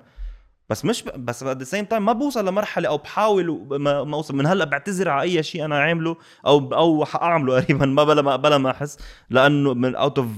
بس 0.70 0.84
مش 0.84 1.02
ب... 1.02 1.24
بس 1.24 1.44
at 1.44 1.56
the 1.56 1.66
same 1.70 1.86
time 1.92 1.98
ما 1.98 2.12
بوصل 2.12 2.48
لمرحلة 2.48 2.88
أو 2.88 2.96
بحاول 2.98 3.66
ما, 3.70 4.04
ما 4.04 4.16
أوصل. 4.16 4.36
من 4.36 4.46
هلأ 4.46 4.64
بعتذر 4.64 5.09
على 5.09 5.22
أي 5.22 5.42
شيء 5.42 5.64
أنا 5.64 5.78
عامله 5.78 6.16
أو 6.46 6.74
أو 6.74 7.04
حأعمله 7.04 7.54
قريبا 7.61 7.86
ما 7.86 8.04
بلا 8.04 8.22
ما 8.22 8.36
بلا 8.36 8.59
ما 8.59 8.70
أحس. 8.70 8.98
لأنه 9.30 9.74
من 9.74 9.94
out 9.96 10.18
of 10.18 10.28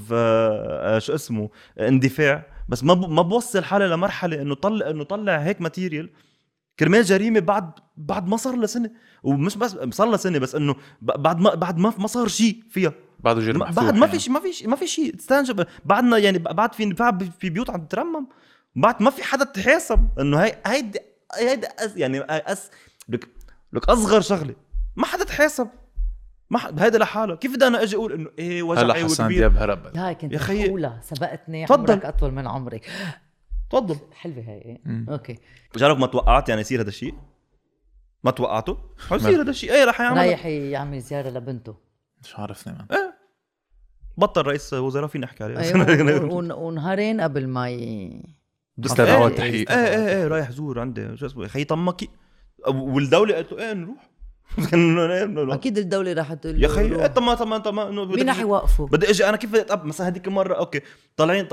شو 1.05 1.15
اسمه؟ 1.15 1.51
اندفاع. 1.81 2.47
بس 2.69 2.85
ما 2.85 2.95
ب... 2.95 3.11
ما 3.11 3.23
بوصل 3.23 3.65
حالي 3.65 3.89
لمرحلة 3.89 4.43
إنه 4.43 4.55
طلع 4.55 4.91
إنه 4.91 5.05
طلع 5.05 5.37
هيك 5.39 5.61
ماتيريال 5.61 6.11
كرمال 6.79 7.03
جريمة 7.03 7.41
بعد 7.41 7.71
بعد 7.97 8.29
ما 8.29 8.37
صار 8.37 8.57
لها 8.57 8.67
سنة. 8.67 8.91
ومش 9.23 9.57
بس 9.57 9.77
صار 9.91 10.09
لها 10.09 10.17
سنة 10.17 10.39
بس 10.39 10.55
إنه 10.55 10.75
بعد 11.03 11.39
ما 11.41 11.55
بعد 11.55 11.79
ما 11.79 11.93
ما 11.99 12.07
صار 12.07 12.29
شيء 12.29 12.63
فيها. 12.71 12.93
بعده 13.25 13.41
جرم 13.41 13.59
ما- 13.59 13.65
محفوظ 13.65 13.85
بعد 13.85 13.95
ما 13.95 14.07
يعني. 14.07 14.13
في 14.13 14.19
شيء 14.19 14.33
ما 14.33 14.41
في 14.41 14.53
شيء 14.53 14.69
ما 14.69 14.77
في 14.77 14.87
شيء. 14.87 15.15
تستنجب 15.17 15.67
بعدنا 15.85 16.19
يعني 16.19 16.39
بعد 16.39 16.75
في 16.75 16.93
بعد 16.93 17.31
في 17.41 17.51
بيوت 17.51 17.71
عم 17.71 17.85
تترمم 17.85 18.27
بعد 18.77 19.03
ما 19.03 19.11
في 19.11 19.23
حدا 19.23 19.45
تحاسب 19.45 20.09
إنه 20.21 20.39
هي 20.39 20.59
هيدي 20.67 20.99
هيدي 21.39 21.67
أس 21.67 21.97
يعني 21.97 22.21
أس 22.31 22.71
لك 23.09 23.29
لك 23.73 23.89
أصغر 23.89 24.21
شغلة. 24.21 24.55
ما 24.97 25.07
حدا 25.07 25.25
تحاسب. 25.25 25.69
ما 26.51 26.59
ح- 26.59 26.71
هيدا 26.79 26.99
لحاله. 26.99 27.37
كيف 27.37 27.55
بدي 27.55 27.67
أنا 27.67 27.83
أجي 27.83 27.97
أقول 27.97 28.13
إنه 28.13 28.31
إيه 28.39 28.63
هلا 28.63 28.65
وجعي 28.85 29.05
حسان 29.05 29.27
وكبير 29.27 29.39
دياب 29.49 29.57
هرب. 29.63 29.97
هاي 29.97 30.15
كنت 30.15 30.33
يا 30.33 30.39
خيي. 30.39 30.71
أولى 30.71 30.99
سبقتني 31.03 31.67
تفضل. 31.67 31.93
عمرك 31.93 32.05
أطول 32.05 32.33
من 32.33 32.47
عمري 32.47 32.81
تفضل. 33.71 33.97
حلوة 34.13 34.39
هاي 34.49 34.81
مم. 34.85 35.07
أوكي. 35.11 35.39
جرب 35.77 35.99
ما 35.99 36.07
توقعت 36.07 36.49
يعني 36.49 36.61
يصير 36.61 36.81
هذا 36.81 36.89
الشيء؟ 36.89 37.15
ما 38.25 38.31
توقعته؟ 38.31 38.79
حيصير 39.09 39.43
هذا 39.43 39.51
الشيء. 39.51 39.73
إيه 39.73 39.85
رح 39.85 40.01
يعمل. 40.01 40.17
رايح 40.19 40.47
يعمل 40.47 41.01
زيارة 41.01 41.29
لبنته. 41.31 41.75
مش 42.23 42.37
عارفني 42.39 42.73
مان 42.73 43.10
بطل 44.21 44.43
رئيس 44.43 44.73
وزراء 44.75 45.07
فينا 45.07 45.27
نحكي 45.27 45.45
عليه. 45.45 45.75
ون- 46.35 46.53
ونهارين 46.53 47.21
قبل 47.21 47.47
ما 47.49 47.71
ي... 47.71 48.11
بس 48.77 48.91
إيه 48.91 48.97
تدعوات 48.97 49.41
إيه 49.41 49.53
إيه 49.71 50.09
إيه 50.09 50.27
رايح 50.27 50.51
زور 50.51 50.81
عندي 50.81 51.17
شو 51.17 51.27
اسمه 51.27 51.47
خي 51.47 51.65
طمكي. 51.65 52.09
والدولة 52.69 53.35
قالت 53.35 53.53
له 53.53 53.59
إيه 53.59 53.73
نروح. 53.73 54.11
إيه،. 54.75 55.55
أكيد 55.55 55.79
الدولة 55.79 56.13
راح 56.13 56.35
تقول 56.35 56.55
يا 56.63 56.69
له 56.69 56.75
خي 56.75 56.89
روح. 56.89 57.01
إيه، 57.03 57.07
طب 57.07 57.23
ما 57.23 57.35
طب 57.35 57.47
ما 57.47 57.59
طب 57.59 57.75
مين 57.75 58.31
رح 58.31 58.41
يوقفوا؟ 58.41 58.87
بدي 58.89 59.11
أجي 59.11 59.29
أنا 59.29 59.37
كيف 59.37 59.51
بدي 59.51 59.61
أتقبل 59.61 59.89
مثلا 59.89 60.09
هذيك 60.09 60.27
المره 60.27 60.55
أوكي. 60.55 60.81
طالعين 61.17 61.45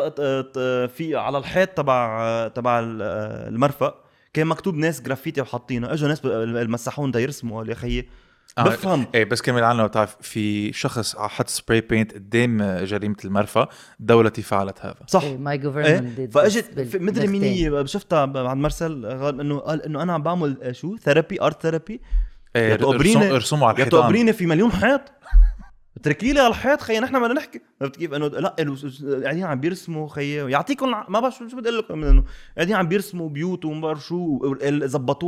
في 0.87 1.11
على 1.15 1.37
الحيط 1.37 1.69
تبع 1.69 2.47
تبع 2.47 2.79
ال- 2.79 3.01
المرفق 3.53 4.03
كان 4.33 4.47
مكتوب 4.47 4.75
ناس 4.75 5.01
جرافيتي 5.01 5.41
وحاطينها 5.41 5.93
إجوا 5.93 6.07
ناس 6.09 6.21
المسحون 6.25 7.11
دا 7.11 7.19
يرسموا 7.19 7.57
قال 7.57 7.69
يا 7.69 7.75
خيي 7.75 8.09
آه، 8.57 8.63
بفهم 8.63 9.07
إيه 9.15 9.23
بس 9.25 9.41
كمان 9.41 9.59
العالم 9.59 9.79
لو 9.81 9.87
بتعرف 9.87 10.15
في 10.21 10.73
شخص 10.73 11.15
حط 11.15 11.47
سبراي 11.47 11.81
بينت 11.81 12.13
قدام 12.13 12.77
جريمة 12.83 13.15
المرفأ 13.25 13.67
دولتي 13.99 14.41
فعلت 14.41 14.79
هذا. 14.85 14.95
صح. 15.07 15.23
ماي 15.23 15.55
إيه؟ 15.55 15.61
جوفرمنت 15.61 16.33
فاجت 16.33 16.79
في- 16.79 16.99
مدري 16.99 17.27
مين 17.27 17.43
هي 17.43 17.87
شفتها 17.87 18.19
عند 18.19 18.37
مرسل 18.37 19.05
قال 19.21 19.39
إنه 19.39 19.59
قال 19.59 19.83
إنه 19.83 20.03
أنا 20.03 20.13
عم 20.13 20.23
بعمل 20.23 20.57
آه، 20.61 20.71
شو؟ 20.71 20.97
ثيرابي 20.97 21.41
ارت 21.41 21.61
ثيرابي 21.61 22.01
إيه 22.55 22.69
يا 22.69 22.75
ارسموا 23.35 23.67
على 23.67 23.77
يا 23.77 23.81
الحيطان. 23.83 24.01
تقبريني 24.01 24.33
في 24.33 24.45
مليون 24.45 24.71
حيط. 24.71 25.01
اتركي 25.97 26.33
لي 26.33 26.39
على 26.39 26.47
الحيط 26.49 26.81
خيي 26.81 26.99
نحن 26.99 27.21
بدنا 27.21 27.33
نحكي. 27.33 27.61
عرفت 27.81 27.95
كيف؟ 27.95 28.13
إنه 28.13 28.27
لا 28.27 28.55
قاعدين 29.23 29.43
عم 29.43 29.59
بيرسموا 29.59 30.07
خيي 30.07 30.51
يعطيكم 30.51 30.89
ما 31.09 31.19
بعرف 31.19 31.35
شو 31.35 31.47
شو 31.47 31.57
بدي 31.57 31.69
أقول 31.69 31.79
لكم 31.79 32.03
إنه 32.03 32.23
قاعدين 32.57 32.75
عم 32.75 32.87
بيرسموا 32.87 33.29
بيوت 33.29 33.65
وما 33.65 33.81
بعرف 33.81 34.05
شو 34.05 34.55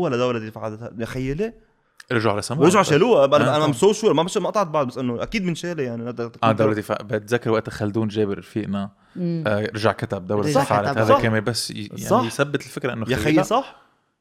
لدولة 0.07 0.39
دي 0.39 0.51
فعلتها. 0.51 0.91
يا 0.99 1.05
خيي 1.05 1.33
ليه؟ 1.33 1.68
رجعوا 2.11 2.37
رسموا 2.37 2.63
ورجعوا 2.63 2.83
شالوها. 2.83 3.23
آه، 3.23 3.25
أنا 3.25 3.35
أنا 3.37 3.57
طبعاً. 3.59 3.71
سو 3.73 3.93
شور 3.93 4.13
ما 4.13 4.23
مش 4.23 4.37
ما 4.37 4.47
قطعت 4.49 4.67
بعض 4.67 4.87
بس 4.87 4.97
إنه 4.97 5.23
أكيد 5.23 5.45
بنشالها 5.45 5.83
يعني 5.85 6.15
آه 6.43 6.51
دولتي 6.51 6.81
فا... 6.81 7.03
بتذكر 7.03 7.51
وقت 7.51 7.69
خلدون 7.69 8.07
جابر 8.07 8.37
رفيقنا 8.37 8.89
آه 9.17 9.69
رجع 9.75 9.91
كتب 9.91 10.41
فعلت 10.51 10.89
كتب. 10.89 10.97
هذا. 10.97 11.19
كمان 11.19 11.43
بس 11.43 11.71
ي- 11.71 11.73
يعني 11.85 11.97
صح. 12.09 12.23
يثبت 12.25 12.61
الفكرة 12.61 12.93
إنه 12.93 13.05
يا 13.09 13.15
خيي 13.17 13.43
صح. 13.43 13.75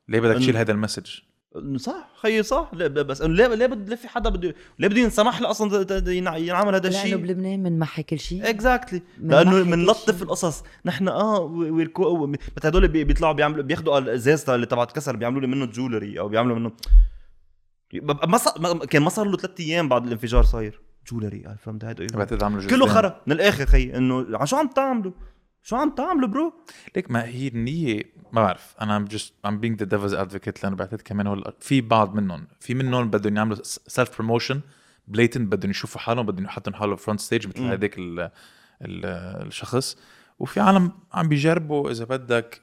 ليه 0.09 0.20
بدك 0.20 0.36
تشيل 0.36 0.57
هذا 0.57 0.72
ال 0.73 0.76
message؟ 0.76 1.07
صح. 1.76 2.09
خيي 2.22 2.43
صح. 2.43 2.70
لا 2.72 2.86
ب- 2.86 2.93
بس 3.07 3.22
إنه 3.22 3.34
ليه 3.34 3.47
ليه 3.47 3.66
بد- 3.66 3.89
ليه 3.89 3.97
في 3.97 4.09
حدا 4.09 4.30
بده 4.30 4.55
ليه 4.78 4.89
بده 4.89 5.01
ينسمح 5.01 5.41
له 5.41 5.51
أصلا 5.51 5.82
ت- 5.84 5.93
ت- 5.93 6.09
ينع- 6.09 6.36
ينعمل 6.36 6.74
هذا 6.74 6.89
لأنه 6.89 7.03
الشيء؟ 7.03 7.16
بلبنان 7.16 7.62
بنمحي 7.62 8.03
كل 8.03 8.18
شيء. 8.18 8.51
exactly 8.51 9.03
من 9.20 9.30
لأنه 9.30 9.62
بنلطف. 9.62 10.22
القصص. 10.22 10.62
نحن 10.84 11.09
آه 11.09 11.41
ويركو 11.41 12.26
مثل 12.26 12.39
هدول 12.64 12.89
بي- 12.89 13.05
بيطلعوا 13.05 13.32
بيعملوا 13.32 13.62
بياخذوا 13.64 13.99
الازاز 13.99 14.51
اللي 14.51 14.66
تبعت 14.66 14.93
كسر 14.93 15.16
بيعملوا 15.16 15.41
لي 15.41 15.47
منه 15.47 15.66
jewelry 15.66 16.21
أو 16.20 16.28
بيعملوا 16.28 16.57
منه 16.59 16.72
ما 18.03 18.36
صار 18.36 18.86
كان 18.86 19.03
ما 19.03 19.09
صار 19.11 19.26
له 19.26 19.36
ثلاث 19.36 19.61
أيام 19.61 19.89
بعد 19.89 20.07
الانفجار 20.07 20.43
صاير 20.43 20.80
jewelry 21.11 21.57
فهمت 21.62 21.84
هيدا 21.84 22.03
إيه؟ 22.03 22.09
بعتقد 22.09 22.43
عملوا 22.43 22.66
كله. 22.70 22.86
خرا 22.86 23.20
من 23.26 23.32
الآخر 23.32 23.66
خي 23.66 23.97
إنه 23.97 24.26
عن 24.39 24.47
شو 24.47 24.57
عم 24.57 24.68
تعملوا؟ 24.68 25.12
شو 25.62 25.76
عم 25.76 25.91
تعملوا 25.91 26.28
bro؟ 26.29 26.53
ليك 26.97 27.11
ما 27.11 27.24
هي 27.24 27.49
النية 27.49 28.03
ما 28.32 28.43
بعرف 28.43 28.74
أنا 28.80 29.05
I'm 29.07 29.12
just 29.12 29.24
I'm 29.47 29.53
being 29.55 29.76
the 29.82 29.86
devil's 29.89 30.14
advocate 30.14 30.62
لأنه 30.64 30.76
بعتقد 30.76 31.01
كمان 31.05 31.26
هو 31.26 31.53
في 31.61 31.80
بعض 31.80 32.14
منهم 32.14 32.47
في 32.61 32.74
منهم 32.74 33.11
بدهم 33.11 33.36
يعملوا 33.36 33.59
self 33.62 34.16
promotion 34.19 34.61
blatant 35.09 35.53
بدهم 35.53 35.70
يشوفوا 35.70 36.01
حالهم 36.01 36.26
بدهم 36.26 36.45
يحطوا 36.45 36.72
حالهم 36.72 36.97
front 36.97 37.21
stage 37.21 37.47
مثل. 37.49 37.62
هذاك 37.62 37.99
ال- 37.99 38.20
ال- 38.82 39.07
الشخص 39.47 39.97
وفي 40.39 40.61
عالم 40.61 40.93
عم 41.12 41.28
بيجربوا 41.28 41.91
إذا 41.91 42.05
بدك 42.05 42.61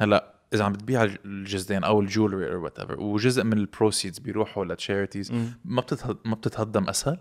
هلأ 0.00 0.34
إذا 0.54 0.64
عم 0.64 0.72
بتبيع 0.72 1.02
الجزدان 1.24 1.84
أو 1.84 2.00
ال 2.00 2.07
jewelry 2.07 2.54
أو 2.54 2.64
whatever 2.64 3.00
وجزء 3.00 3.44
من 3.44 3.52
ال 3.52 3.59
proceeds 3.59 4.18
بيروحوا 4.18 4.64
ل 4.64 4.71
charities 4.71 5.32
ما 5.64 5.80
بتتهض 5.80 6.18
ما 6.24 6.34
بتتهضم 6.34 6.88
أسهل؟ 6.88 7.18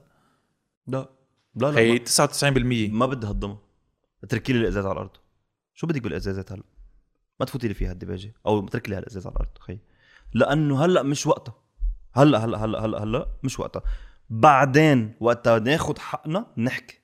لا. 0.88 1.10
لا 1.56 1.72
لا 1.72 1.80
هي 1.80 1.92
ما, 1.92 2.00
99% 2.90 2.94
ما 2.94 3.06
بدي 3.06 3.28
هضمها 3.28 3.60
اتركي 4.24 4.54
لي 4.54 4.60
الإزاز 4.60 4.86
على 4.86 4.94
الأرض. 4.94 5.10
شو 5.74 5.88
بدك 5.88 6.02
بالإزازات 6.02 6.52
هلا؟ 6.52 6.64
ما 7.40 7.46
تفوتي 7.46 7.68
لي 7.68 7.74
فيها 7.74 7.92
الدباجة. 7.92 8.34
أو 8.46 8.66
اترك 8.66 8.90
لي 8.90 8.96
هالإزاز 8.96 9.28
على 9.28 9.36
الأرض 9.36 9.58
خي 9.60 9.80
لأنه 10.34 10.86
هلا 10.86 11.04
مش 11.04 11.28
وقتها. 11.28 11.56
هلا 12.14 12.46
هلا 12.46 12.66
هلا 12.66 12.86
هلا 12.86 13.04
هلا 13.04 13.28
مش 13.44 13.60
وقتها. 13.60 13.82
بعدين 14.30 15.14
وقتها 15.20 15.60
ناخذ 15.60 16.00
حقنا 16.00 16.46
نحكي. 16.58 17.02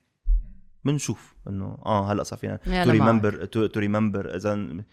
بنشوف 0.84 1.34
إنه 1.48 1.78
آه 1.86 2.12
هلا 2.12 2.22
صار 2.22 2.38
فينا 2.38 2.56
to. 2.56 2.90
remember 2.90 3.44
to 3.44 3.80
remember 3.80 4.36
إذا 4.36 4.84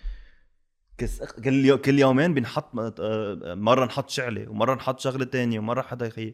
كل 1.43 1.75
كل 1.77 1.99
يومين 1.99 2.33
بنحط 2.33 2.71
آه، 2.79 3.53
مرة 3.55 3.85
نحط 3.85 4.09
شعله 4.09 4.49
ومرة 4.49 4.75
نحط 4.75 4.99
شغلة 4.99 5.25
تانية 5.25 5.59
ومرة 5.59 5.81
حدا 5.81 6.05
يخي 6.07 6.33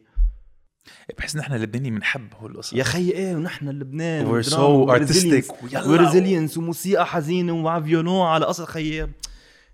بحس 1.18 1.36
نحن 1.36 1.54
اللبنانيين 1.54 1.94
بنحب 1.94 2.28
هول 2.34 2.50
القصص. 2.50 2.72
يا 2.72 2.82
خي 2.84 3.10
إيه 3.10 3.34
ونحن 3.36 3.68
لبنان 3.68 4.42
so 4.42 4.46
artistic. 4.90 5.64
ويلا. 5.64 5.88
و 5.88 5.94
resilience 5.94 6.58
وموسيقى 6.58 7.06
حزينة 7.06 7.52
ومع 7.52 7.80
violon 7.80 8.26
على 8.26 8.46
قصة 8.46 8.64
خي 8.64 9.08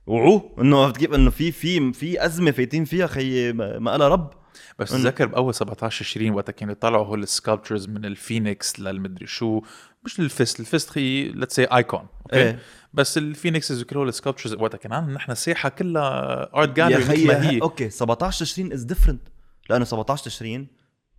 وعو 0.06 0.56
إنه 0.60 0.82
عرفت 0.84 0.96
كيف؟ 0.96 1.14
إنه 1.14 1.30
في 1.30 1.52
في 1.52 1.92
في 1.92 2.24
أزمة 2.24 2.50
فايتين 2.50 2.84
فيها 2.84 3.06
خي 3.06 3.52
ما 3.52 3.78
ما 3.78 3.96
لها 3.96 4.08
رب. 4.08 4.30
بس 4.78 4.90
إنه- 4.90 4.94
تذكر 4.94 5.26
بأول 5.26 5.54
17 5.54 6.04
20 6.04 6.30
وقتها 6.30 6.52
كانوا 6.52 6.72
يطلعوا 6.72 7.06
هول 7.06 7.22
ال 7.22 7.28
sculptures 7.28 7.88
من 7.88 8.04
الفينيكس 8.04 8.80
للمدري 8.80 9.26
شو 9.26 9.62
مش 10.04 10.20
لل 10.20 10.34
fist 10.34 10.60
ال 10.60 10.68
fist 10.68 10.98
هي 10.98 11.28
let's 11.28 11.54
say 11.56 11.64
icon 11.64 12.06
أوكي 12.22 12.58
بس 12.94 13.18
الفينيكسز 13.18 13.82
وكل 13.82 13.96
هول 13.96 14.08
ال 14.08 14.12
sculptures 14.12 14.54
وقتها 14.54 14.78
كان 14.78 14.92
عندنا 14.92 15.14
نحن 15.14 15.34
ساحه 15.34 15.68
كلها 15.68 16.50
art 16.56 16.76
gallery 16.76 17.02
مثل 17.04 17.26
ما 17.26 17.50
هي. 17.50 17.60
أوكي 17.62 17.90
17 17.90 18.44
تشرين 18.44 18.72
is 18.72 18.82
different 18.82 19.22
لأنه 19.70 19.84
17 19.84 20.24
تشرين 20.24 20.66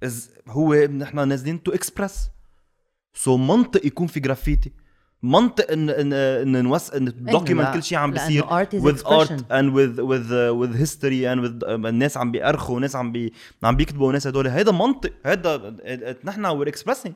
is 0.03 0.29
هو 0.47 0.73
نحن 0.75 1.27
نازلين 1.27 1.63
to 1.63 1.71
express 1.71 2.29
so 3.13 3.37
منطق 3.37 3.85
يكون 3.85 4.07
في 4.07 4.19
جرافيتي 4.19 4.71
منطق 5.23 5.71
إن 5.71 5.89
إن 5.89 6.13
إن 6.13 6.63
نحن 6.63 6.91
we 6.91 7.05
document 7.05 7.67
لا، 7.67 7.73
كل 7.73 7.83
شيء 7.83 7.97
عم 7.97 8.11
بيصير 8.11 8.43
with 8.81 8.97
art 9.05 9.29
and 9.51 9.73
with 9.73 9.99
with 9.99 10.29
uh, 10.31 10.53
with 10.61 10.75
history 10.83 11.25
and 11.25 11.41
with 11.41 11.63
uh, 11.63 11.69
الناس 11.69 12.17
عم 12.17 12.31
بيأرخوا 12.31 12.75
وناس 12.75 12.95
عم 12.95 13.11
بي 13.11 13.33
عم 13.63 13.75
بيكتبوا 13.75 14.07
وناس 14.07 14.27
هدول. 14.27 14.47
هيدا 14.47 14.71
منطق 14.71 15.13
هيدا 15.25 15.75
نحن 16.23 16.45
we're 16.45 16.67
expressing 16.67 17.15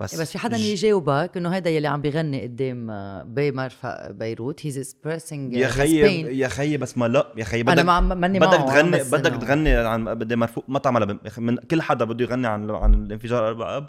بس 0.00 0.20
بس 0.20 0.32
في 0.32 0.38
حدا 0.38 0.56
ج- 0.56 0.60
يجاوبك 0.60 1.30
إنه 1.36 1.48
هيدا 1.54 1.70
يلي 1.70 1.88
عم 1.88 2.00
بيغني 2.02 2.42
قدام 2.42 2.90
آه، 2.90 3.22
بي 3.22 3.52
مرفق 3.52 4.10
بيروت 4.10 4.66
he's 4.66 4.78
expressing 4.78 5.52
يا 5.56 5.68
خيي 5.68 6.38
يا 6.38 6.48
خيي 6.48 6.76
بس 6.76 6.98
ما 6.98 7.08
لا 7.08 7.32
يا 7.36 7.44
خيي 7.44 7.60
أنا 7.60 7.72
بدك 7.74 7.84
ما 7.84 8.00
ماني 8.00 8.38
بدك 8.38 8.58
معه، 8.58 8.66
تغني 8.66 9.04
بدك 9.04 9.34
إنه- 9.34 9.38
تغني 9.38 9.70
عن 9.74 10.14
بدي 10.14 10.36
مرفوع 10.36 10.64
ما 10.68 10.78
تعملها 10.78 11.18
من 11.38 11.56
كل 11.56 11.82
حدا 11.82 12.04
بده 12.04 12.24
يغني 12.24 12.46
عن 12.46 12.70
عن 12.70 12.94
الانفجار 12.94 13.48
أربعة 13.48 13.76
اب 13.76 13.88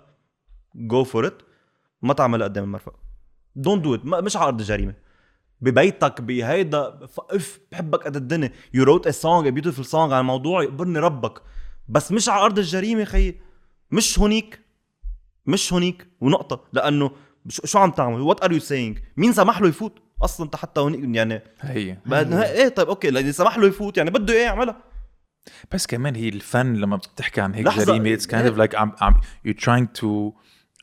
go 0.76 1.04
for 1.04 1.28
it 1.28 1.42
ما 2.02 2.14
تعملها 2.14 2.48
قدام 2.48 2.64
المرفق 2.64 2.94
don't 3.56 3.84
do 3.84 3.96
it 3.96 4.06
مش 4.06 4.38
على 4.38 4.46
ارض 4.48 4.60
الجريمه 4.60 4.94
ببيتك 5.62 6.22
بهيدا 6.22 7.00
if 7.18 7.60
بحبك 7.72 8.04
قد 8.04 8.16
الدنيا. 8.16 8.52
you 8.74 8.84
wrote 8.84 9.08
a 9.08 9.12
song 9.12 9.48
a 9.48 9.50
beautiful 9.50 9.86
song 9.86 10.14
عن 10.14 10.26
موضوع 10.26 10.64
يقبرني 10.64 11.00
ربك. 11.00 11.42
بس 11.90 12.12
مش 12.12 12.30
على 12.30 12.42
ارض 12.46 12.60
الجريمه 12.60 13.04
خيي. 13.04 13.40
مش 13.92 14.20
هونيك. 14.20 14.60
مش 15.48 15.74
هونيك 15.74 16.08
ونقطة. 16.22 16.64
لأنه 16.74 17.12
شو 17.50 17.80
عم 17.80 17.92
تعمل؟ 17.92 18.22
what 18.22 18.44
are 18.44 18.52
you 18.52 18.60
saying 18.60 19.00
مين 19.18 19.34
سمح 19.34 19.62
له 19.62 19.68
يفوت؟ 19.68 20.00
أصلا 20.24 20.46
انت 20.46 20.56
حتى 20.56 20.82
هونيك 20.82 21.16
يعني. 21.16 21.42
هي 21.62 21.98
بعد 22.06 22.34
إيه 22.34 22.68
طيب 22.70 22.88
أوكي 22.88 23.10
لأنه 23.10 23.32
سمح 23.32 23.58
له 23.58 23.68
يفوت 23.68 23.98
يعني 23.98 24.10
بده 24.10 24.34
إيه 24.34 24.44
يعملها. 24.44 24.84
بس 25.72 25.88
كمان 25.88 26.16
هي 26.16 26.30
الفن 26.30 26.74
لما 26.74 26.96
بتحكي 26.96 27.42
عن 27.42 27.54
هيك. 27.54 27.68
جريمة 27.68 28.14
it's 28.14 28.28
kind 28.28 28.48
of 28.48 28.58
like 28.58 28.76
عم 28.76 28.96
عم 29.02 29.22
you 29.46 29.54
trying 29.54 29.88
to 29.88 30.34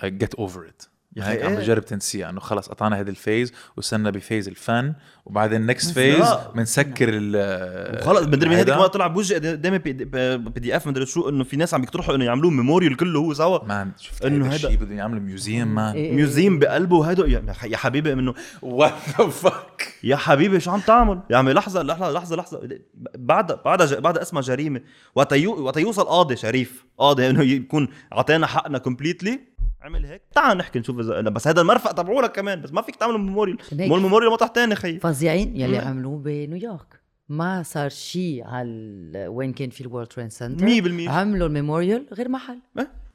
get 0.05 0.35
over 0.35 0.69
it 0.69 0.83
يا 1.17 1.29
هيك 1.29 1.39
أخي 1.39 1.47
عم 1.47 1.53
إيه. 1.53 1.59
بجرب 1.59 1.85
تنسيها 1.85 2.31
إنه 2.31 2.41
خلص 2.41 2.69
قطعنا 2.69 3.01
هذا 3.01 3.11
ال 3.11 3.18
phase 3.18 3.53
وصلنا 3.77 4.11
ب 4.11 4.17
phase 4.17 4.49
الفن 4.49 4.95
وبعدين 5.27 5.67
next 5.67 5.91
phase. 5.91 6.27
بنسكر 6.55 7.09
ال 7.13 8.03
خلص 8.03 8.23
مدري 8.23 8.49
مين 8.49 8.59
هذيك 8.59 8.71
هيدا. 8.71 8.77
ما 8.83 8.87
طلع 8.87 9.07
بوجهي 9.07 9.39
دائما 9.39 9.77
PDF 9.77 10.87
مدري 10.87 11.07
شو 11.07 11.29
إنه 11.29 11.45
في 11.45 11.57
ناس 11.57 11.75
عم 11.75 11.83
يقترحوا 11.83 12.15
إنه 12.15 12.25
يعملوه 12.25 12.51
memorial 12.51 12.97
كله 12.97 13.21
هو 13.21 13.35
سوا 13.35 13.65
man 13.65 13.93
شفت 13.99 14.25
إنه 14.25 14.47
هذا 14.47 14.55
الشيء 14.55 14.77
بدهم 14.77 14.99
يعملوا 14.99 15.21
museum 15.21 15.75
man 15.75 15.95
إيه. 15.95 16.13
museum 16.13 16.59
بقلبه 16.59 17.11
هيدا 17.11 17.45
يا 17.65 17.77
حبيبي 17.77 18.13
إنه 18.13 18.35
what 18.63 18.93
the 19.19 19.29
fuck 19.29 19.95
يا 20.05 20.17
حبيبي 20.17 20.61
شو 20.61 20.71
عم 20.71 20.81
تعمل؟ 20.81 21.21
يا 21.31 21.37
عمي 21.37 21.53
لحظة 21.53 21.83
لحظة 21.83 22.11
لحظة 22.11 22.37
لحظة 22.37 22.69
بعد 23.15 23.59
بعد 23.65 23.95
بعد 23.95 24.19
اسمها 24.19 24.43
جريمة 24.43 24.81
وقت 25.15 25.33
يوصل 25.77 26.05
قاضي 26.05 26.37
شريف 26.37 26.85
قاضي 26.99 27.31
إنه 27.31 27.43
يكون 27.43 27.89
أعطينا 28.13 28.47
حقنا 28.47 28.79
completely 28.79 29.41
عمل 29.85 30.07
هيك. 30.07 30.23
تعال 30.35 30.59
نحكي 30.59 30.79
نشوف 30.79 30.99
اذا 31.01 31.21
بس 31.21 31.49
هذا 31.49 31.61
المرفق 31.61 31.93
تبعولك 31.93 32.33
كمان 32.33 32.61
بس 32.63 32.73
ما 32.73 32.83
فيك 32.83 32.97
تعمل 32.97 33.19
memorial 33.19 33.59
مو 33.73 33.97
ال 33.97 34.01
memorial 34.01 34.33
مطرح 34.33 34.49
تاني 34.49 34.75
خي 34.75 34.99
فظيعين 34.99 35.57
يلي 35.57 35.79
مم. 35.81 35.89
عملوه 35.89 36.19
بنيويورك. 36.19 37.01
ما 37.29 37.63
صار 37.63 37.89
شيء 37.89 38.45
على 38.45 39.27
وين 39.29 39.53
كان 39.53 39.71
في 39.71 39.81
ال 39.81 39.85
World 39.85 40.07
Trade 40.09 40.29
Center. 40.29 40.67
100% 40.67 41.09
عملوا 41.09 41.47
ال 41.47 41.53
memorial 41.53 42.07
غير 42.13 42.29
محل. 42.29 42.59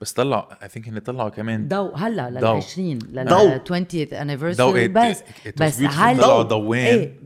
بس 0.01 0.13
طلعوا 0.13 0.63
I 0.63 0.69
think 0.69 0.87
هن 0.87 0.99
طلعوا 0.99 1.29
كمان. 1.29 1.67
ضو 1.67 1.91
هلا 1.95 2.29
لل 2.29 2.39
ضو. 2.39 2.47
20 2.47 2.99
لل 3.11 3.25
ضو. 3.25 3.49
20th 3.49 4.11
anniversary. 4.11 4.57
ضو 4.57 4.73
it- 4.73 4.89
بس 4.89 5.23
بس. 5.61 5.79
هل 5.81 6.17
طلعوا 6.17 6.43
ضوين 6.43 6.85
إيه 6.85 7.19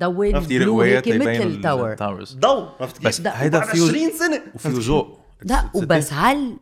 بلو 0.59 0.71
قويات 0.73 1.07
هيك 1.07 1.21
مثل 1.21 1.47
التاور. 1.47 1.95
ضو 2.35 2.65
عرفت 2.79 2.97
كيف؟ 2.97 3.07
بس 3.07 3.21
هيدا 3.27 3.59
بعد 3.59 3.67
فيه 3.67 3.83
20 3.83 4.11
سنة. 4.11 4.41
وفيه 4.55 4.69
ذوق 4.69 5.19
لا؟ 5.45 5.69
وبس 5.75 6.13
هل 6.13 6.57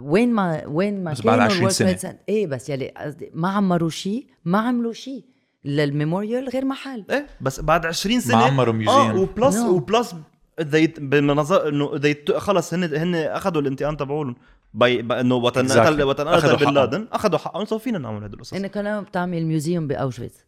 وين 0.00 0.32
ما 0.32 0.66
وين 0.66 1.04
ما 1.04 1.12
بس 1.12 1.20
بعد 1.20 1.38
كانوا 1.38 1.44
20 1.44 1.58
الورلد 1.58 1.72
سنة. 1.74 1.88
تريد 1.88 1.98
سنتر- 1.98 2.18
إيه 2.28 2.46
بس 2.46 2.68
يلي 2.70 2.88
قصدي 2.88 3.30
ما 3.34 3.48
عمروا 3.48 3.90
شيء 3.90 4.26
ما 4.44 4.58
عملوا 4.58 4.92
شيء 4.92 5.24
للميموريال 5.64 6.48
غير 6.48 6.64
محل 6.64 7.04
إيه 7.10 7.26
بس 7.40 7.60
بعد 7.60 7.86
20 7.86 8.20
سنة 8.20 8.36
ما 8.36 8.44
عمروا 8.44 8.74
آه 8.88 9.12
museum. 9.12 9.16
وبلس 9.16 9.56
No. 9.56 9.66
وبلس 9.66 10.14
they 10.60 11.00
بنظر 11.00 11.68
إنه 11.68 11.98
they 11.98 12.32
خلص 12.36 12.74
هن 12.74 12.84
هن 12.94 13.14
أخذوا 13.14 13.62
الانتقام 13.62 13.96
تبعولهم 13.96 14.36
باي 14.74 15.02
باي- 15.02 15.20
إنه 15.20 15.34
وقت 15.34 15.58
Exactly. 15.58 15.78
قتل 15.78 16.02
وقت 16.02 16.20
أخذوا 16.20 16.54
قتل 16.56 16.66
بن. 16.66 16.74
لادن 16.74 17.08
أخذوا 17.12 17.38
حقهم 17.38 17.64
so 17.64 17.78
فينا 17.78 17.98
نعمل 17.98 18.24
هدول 18.24 18.34
القصص 18.34 18.52
انك 18.54 18.76
لما 18.76 19.00
بتعمل 19.00 19.46
museum 19.46 19.86
بأوشفيتز 19.86 20.44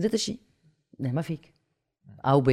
ذات 0.00 0.14
الشيء 0.14 0.38
لا، 1.00 1.12
ما 1.12 1.22
فيك 1.22 1.54
أو 2.26 2.40
ب... 2.40 2.48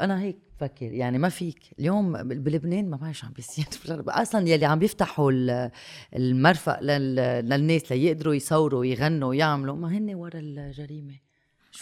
أنا 0.00 0.20
هيك 0.20 0.38
بفكر 0.60 0.92
يعني 0.92 1.18
ما 1.18 1.28
فيك. 1.28 1.58
اليوم 1.78 2.12
بلبنان 2.22 2.90
ما 2.90 2.96
بعرف 2.96 3.16
شو 3.18 3.26
عم 3.26 3.32
بيصير. 3.32 3.64
أصلا 4.08 4.48
يلي 4.48 4.66
عم 4.66 4.78
بيفتحوا 4.78 5.32
ال- 5.32 5.70
المرفق 6.16 6.80
لل... 6.82 7.14
للناس 7.48 7.92
ليقدروا 7.92 8.34
يصوروا 8.34 8.80
ويغنوا 8.80 9.28
ويعملوا 9.28 9.76
ما 9.76 9.88
هن 9.98 10.14
ورا 10.14 10.38
الجريمة. 10.38 11.14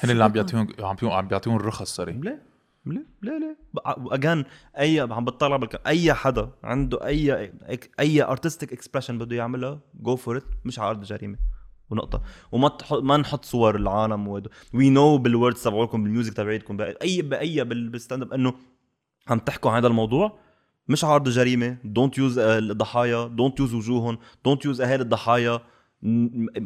هن 0.01 0.11
اللي 0.11 0.25
عم؟ 0.25 0.33
بيعطيهم 0.33 0.61
عم 0.61 0.67
بيعطيهم 0.77 1.11
عم 1.11 1.29
بيعطيهم 1.29 1.57
الرخص 1.57 1.95
صاري 1.97 2.13
ليه؟ 2.13 2.43
ليه؟ 2.87 3.07
ليه؟ 3.23 3.39
ليه؟ 3.39 3.57
again 4.15 4.45
اي 4.79 5.01
عم 5.01 5.25
بتطلع 5.25 5.57
بالك 5.57 5.87
أي 5.87 6.15
حدا 6.15 6.51
عنده 6.65 7.07
اي 7.07 7.53
أي 8.01 8.23
artistic 8.23 8.73
expression 8.73 9.19
بده 9.19 9.37
يعملها 9.37 9.81
go 9.95 10.17
for 10.17 10.37
it 10.37 10.45
مش 10.65 10.79
على 10.79 10.91
ارض 10.91 10.99
الجريمه 10.99 11.39
ونقطة. 11.91 12.23
وما 12.53 12.69
تحط 12.69 13.03
ما 13.03 13.17
نحط 13.17 13.45
صور 13.45 13.77
العالم 13.77 14.29
وي 14.75 14.91
no 14.91 15.19
بال 15.19 15.31
words 15.31 15.63
تبعولكم 15.63 16.03
بال 16.05 16.13
music 16.13 16.33
تبعيتكم 16.33 16.77
باي 16.77 17.23
باي 17.23 17.65
بال- 17.65 17.89
بال 17.89 17.99
stand 17.99 18.23
up 18.23 18.33
إنه 18.33 18.55
عم 19.29 19.39
تحكوا 19.39 19.71
عن 19.71 19.77
هذا 19.77 19.87
الموضوع 19.87 20.39
مش 20.89 21.05
على 21.05 21.15
ارض 21.15 21.27
الجريمه 21.27 21.77
don't 21.85 22.19
use 22.19 22.39
الضحايا. 22.39 23.27
don't 23.27 23.61
use 23.61 23.75
وجوههم. 23.75 24.19
don't 24.45 24.65
use 24.65 24.81
اهالي 24.81 25.03
الضحايا. 25.03 25.61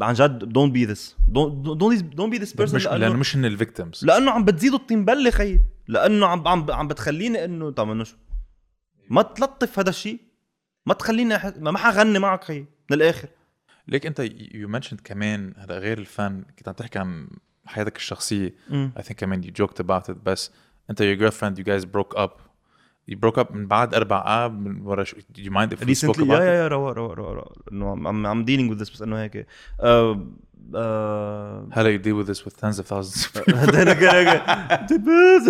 عن 0.02 0.14
جد 0.14 0.38
don't 0.38 0.72
be 0.72 0.84
this 0.84 1.16
don't 1.28 2.20
be 2.20 2.38
this 2.38 2.50
مش 2.52 2.56
person 2.56 2.80
لأنه 3.00 3.14
مش 3.16 3.36
هن 3.36 3.44
ال 3.44 3.52
victims 3.52 4.04
لأنه 4.04 4.30
عم 4.30 4.44
بتزيدوا 4.44 4.78
الطين 4.78 5.04
بله 5.04 5.30
خيي 5.30 5.60
لأنه 5.88 6.26
عم 6.26 6.48
عم 6.48 6.70
عم 6.70 6.88
بتخليني 6.88 7.44
إنه 7.44 7.70
طب 7.70 7.90
إنه 7.90 8.04
شو؟ 8.04 8.16
ما 9.10 9.22
تلطف 9.22 9.78
هذا 9.78 9.88
الشيء 9.90 10.20
ما 10.86 10.94
تخليني 10.94 11.36
أح... 11.36 11.52
ما 11.56 11.78
حغني 11.78 12.18
معك 12.18 12.44
خيي 12.44 12.60
من 12.90 12.96
الآخر. 12.96 13.28
ليك 13.88 14.06
أنت 14.06 14.20
you 14.54 14.68
mentioned 14.68 15.00
كمان 15.04 15.54
هذا 15.58 15.78
غير 15.78 15.98
الفن 15.98 16.42
كنت 16.58 16.68
عم 16.68 16.74
تحكي 16.74 16.98
عن 16.98 17.28
حياتك 17.66 17.96
الشخصية. 17.96 18.54
I 18.98 19.02
think 19.02 19.12
كمان 19.12 19.42
you 19.42 19.46
joked 19.62 19.84
about 19.84 20.08
it 20.08 20.16
بس 20.24 20.50
أنت 20.90 21.02
your 21.02 21.16
girlfriend 21.22 21.58
you 21.58 21.64
guys 21.64 21.84
broke 21.84 22.18
up. 22.18 22.30
You 23.10 23.16
broke 23.16 23.38
up 23.44 23.52
من 23.52 23.66
بعد 23.66 23.94
أربع 23.94 24.44
آب 24.44 24.60
من 24.60 24.80
ورا 24.80 25.04
شو 25.04 25.16
do 25.16 25.40
you 25.40 25.50
mind 25.50 25.72
if 25.72 25.80
we 25.80 25.94
spoke 25.94 26.16
about 26.16 26.30
يا 26.40 26.54
يا 26.54 26.68
روا 26.68 26.92
روا 26.92 27.14
روا 27.14 27.32
روا 27.34 27.52
إنه 27.72 28.28
عم 28.28 28.44
dealing 28.44 28.70
with 28.70 28.76
this 28.82 28.90
بس 28.90 29.02
إنه 29.02 29.22
هيك. 29.22 29.46
آه، 29.80 30.26
آه، 30.74 31.68
هلا 31.72 31.98
you 31.98 32.00
deal 32.00 32.24
with 32.24 32.28
this 32.34 32.44
with 32.44 32.56
tens 32.60 32.78
of 32.78 32.86
thousands 32.86 33.26
of 33.26 33.32
people 33.32 33.52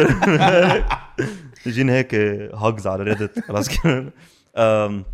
يجيني 1.66 1.92
هيك 1.98 2.14
هاجز 2.54 2.86
على 2.86 3.02
Reddit 3.02 3.38
خلاص 3.40 3.68
أم، 4.56 5.04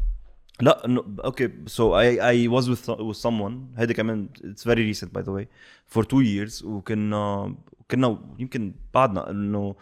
لا 0.60 0.84
انه 0.84 1.16
okay 1.24 1.52
so 1.66 1.98
I 1.98 2.28
I 2.28 2.48
was 2.48 2.70
with 2.70 2.92
someone. 3.22 3.78
هيدي 3.78 3.94
كمان 3.94 4.28
it's 4.44 4.64
very 4.64 4.82
recent 4.82 5.14
by 5.14 5.22
the 5.22 5.32
way 5.32 5.48
for 5.86 6.04
two 6.04 6.22
years. 6.22 6.64
وكنا 6.64 7.54
كنا 7.90 8.18
يمكن 8.38 8.74
بعدنا 8.94 9.30
إنه 9.30 9.76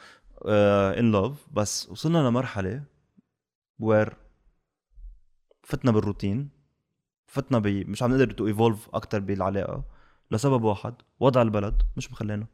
in 0.98 1.12
love 1.12 1.46
بس 1.52 1.88
وصلنا 1.90 2.28
لمرحلة 2.28 2.84
where 3.78 4.16
فتنا 5.62 5.90
بالروتين. 5.92 6.48
فتنا 7.26 7.58
ب 7.58 7.66
مش 7.66 8.02
عم 8.02 8.10
نقدر 8.10 8.30
to 8.30 8.46
evolve 8.46 8.88
أكثر 8.94 9.20
بالعلاقة. 9.20 9.84
لسبب 10.30 10.64
واحد 10.64 10.94
وضع 11.20 11.42
البلد 11.42 11.82
مش 11.96 12.12
مخلينا. 12.12 12.46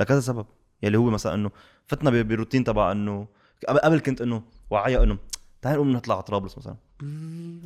لكذا 0.00 0.20
سبب. 0.20 0.46
يلي 0.82 0.98
هو 0.98 1.10
مثلا 1.10 1.34
إنه 1.34 1.50
فتنا 1.86 2.10
ب- 2.10 2.28
بالروتين 2.28 2.64
تبع 2.64 2.92
إنه 2.92 3.28
قبل 3.68 4.00
كنت 4.00 4.20
إنه 4.20 4.42
وعيا 4.70 5.02
إنه 5.02 5.18
تعال 5.62 5.74
نقوم 5.74 5.92
نطلع 5.92 6.14
على 6.14 6.22
طرابلس 6.22 6.58
مثلا. 6.58 6.76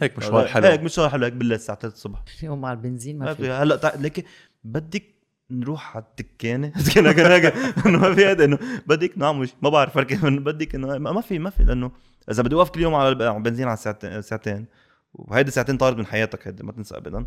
هيك 0.03 0.19
مشوار 0.19 0.47
حلو. 0.47 0.67
هيك 0.67 0.81
مشوار 0.83 1.09
حلو 1.11 1.25
هيك 1.25 1.33
بالليل 1.33 1.55
الساعة 1.57 1.79
3 1.79 1.95
الصبح. 1.95 2.23
اليوم 2.43 2.61
مع 2.61 2.73
البنزين 2.73 3.19
ما 3.19 3.35
في. 3.35 3.51
هلأ 3.51 3.77
تع- 3.77 3.95
ليك 3.95 4.25
بدك 4.65 5.05
نروح 5.51 5.97
على 5.97 6.05
التكانه 6.05 6.73
كنا 6.95 7.13
كنا 7.13 7.35
هيك 7.35 7.45
انه 7.87 7.99
ما 7.99 8.15
في 8.15 8.27
هذا 8.27 8.45
إنه 8.45 8.59
بدك 8.87 9.19
نعم 9.19 9.41
مش 9.41 9.49
ما 9.63 9.69
بعرف 9.69 9.95
فرق 9.95 10.15
بدك 10.25 10.75
انه 10.75 10.99
ما 10.99 11.13
ما 11.13 11.21
في 11.21 11.39
ما 11.39 11.51
في 11.51 11.65
لأنه 11.65 11.91
إذا 12.31 12.43
بدي 12.43 12.55
أوقف 12.55 12.71
كل 12.71 12.81
يوم 12.81 12.95
على 12.95 13.09
الب- 13.09 13.23
على 13.23 13.37
البنزين 13.37 13.69
على 13.69 13.77
ساعتين 13.77 14.23
ساعتين 14.23 14.67
وهيدي 15.15 15.51
ساعتين 15.51 15.77
طارت 15.77 15.97
من 15.97 16.07
حياتك 16.07 16.47
هيدي 16.49 16.63
ما 16.63 16.73
تنسى 16.73 16.97
ابدا. 16.97 17.27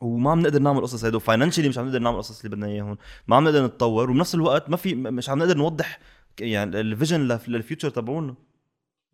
وما 0.00 0.30
عم 0.30 0.40
نقدر 0.40 0.58
نعمل 0.58 0.80
قصص 0.82 1.04
هيدي 1.04 1.16
و 1.16 1.20
financially 1.20 1.68
مش 1.68 1.78
عم 1.78 1.86
نقدر 1.86 1.98
نعمل 1.98 2.16
قصص 2.18 2.44
اللي 2.44 2.56
بدنا 2.56 2.66
إياهم. 2.66 2.98
ما 3.26 3.36
عم 3.36 3.44
نقدر 3.44 3.66
نتطور 3.66 4.10
وبنفس 4.10 4.34
الوقت 4.34 4.70
ما 4.70 4.76
في 4.76 4.94
مش 4.94 5.28
عم 5.30 5.38
نقدر 5.38 5.56
نوضح 5.56 5.98
يعني 6.40 6.80
ال 6.80 6.86
vision 6.86 7.20
لل 7.48 7.59
future 7.59 7.90
تبعونا. 7.90 8.34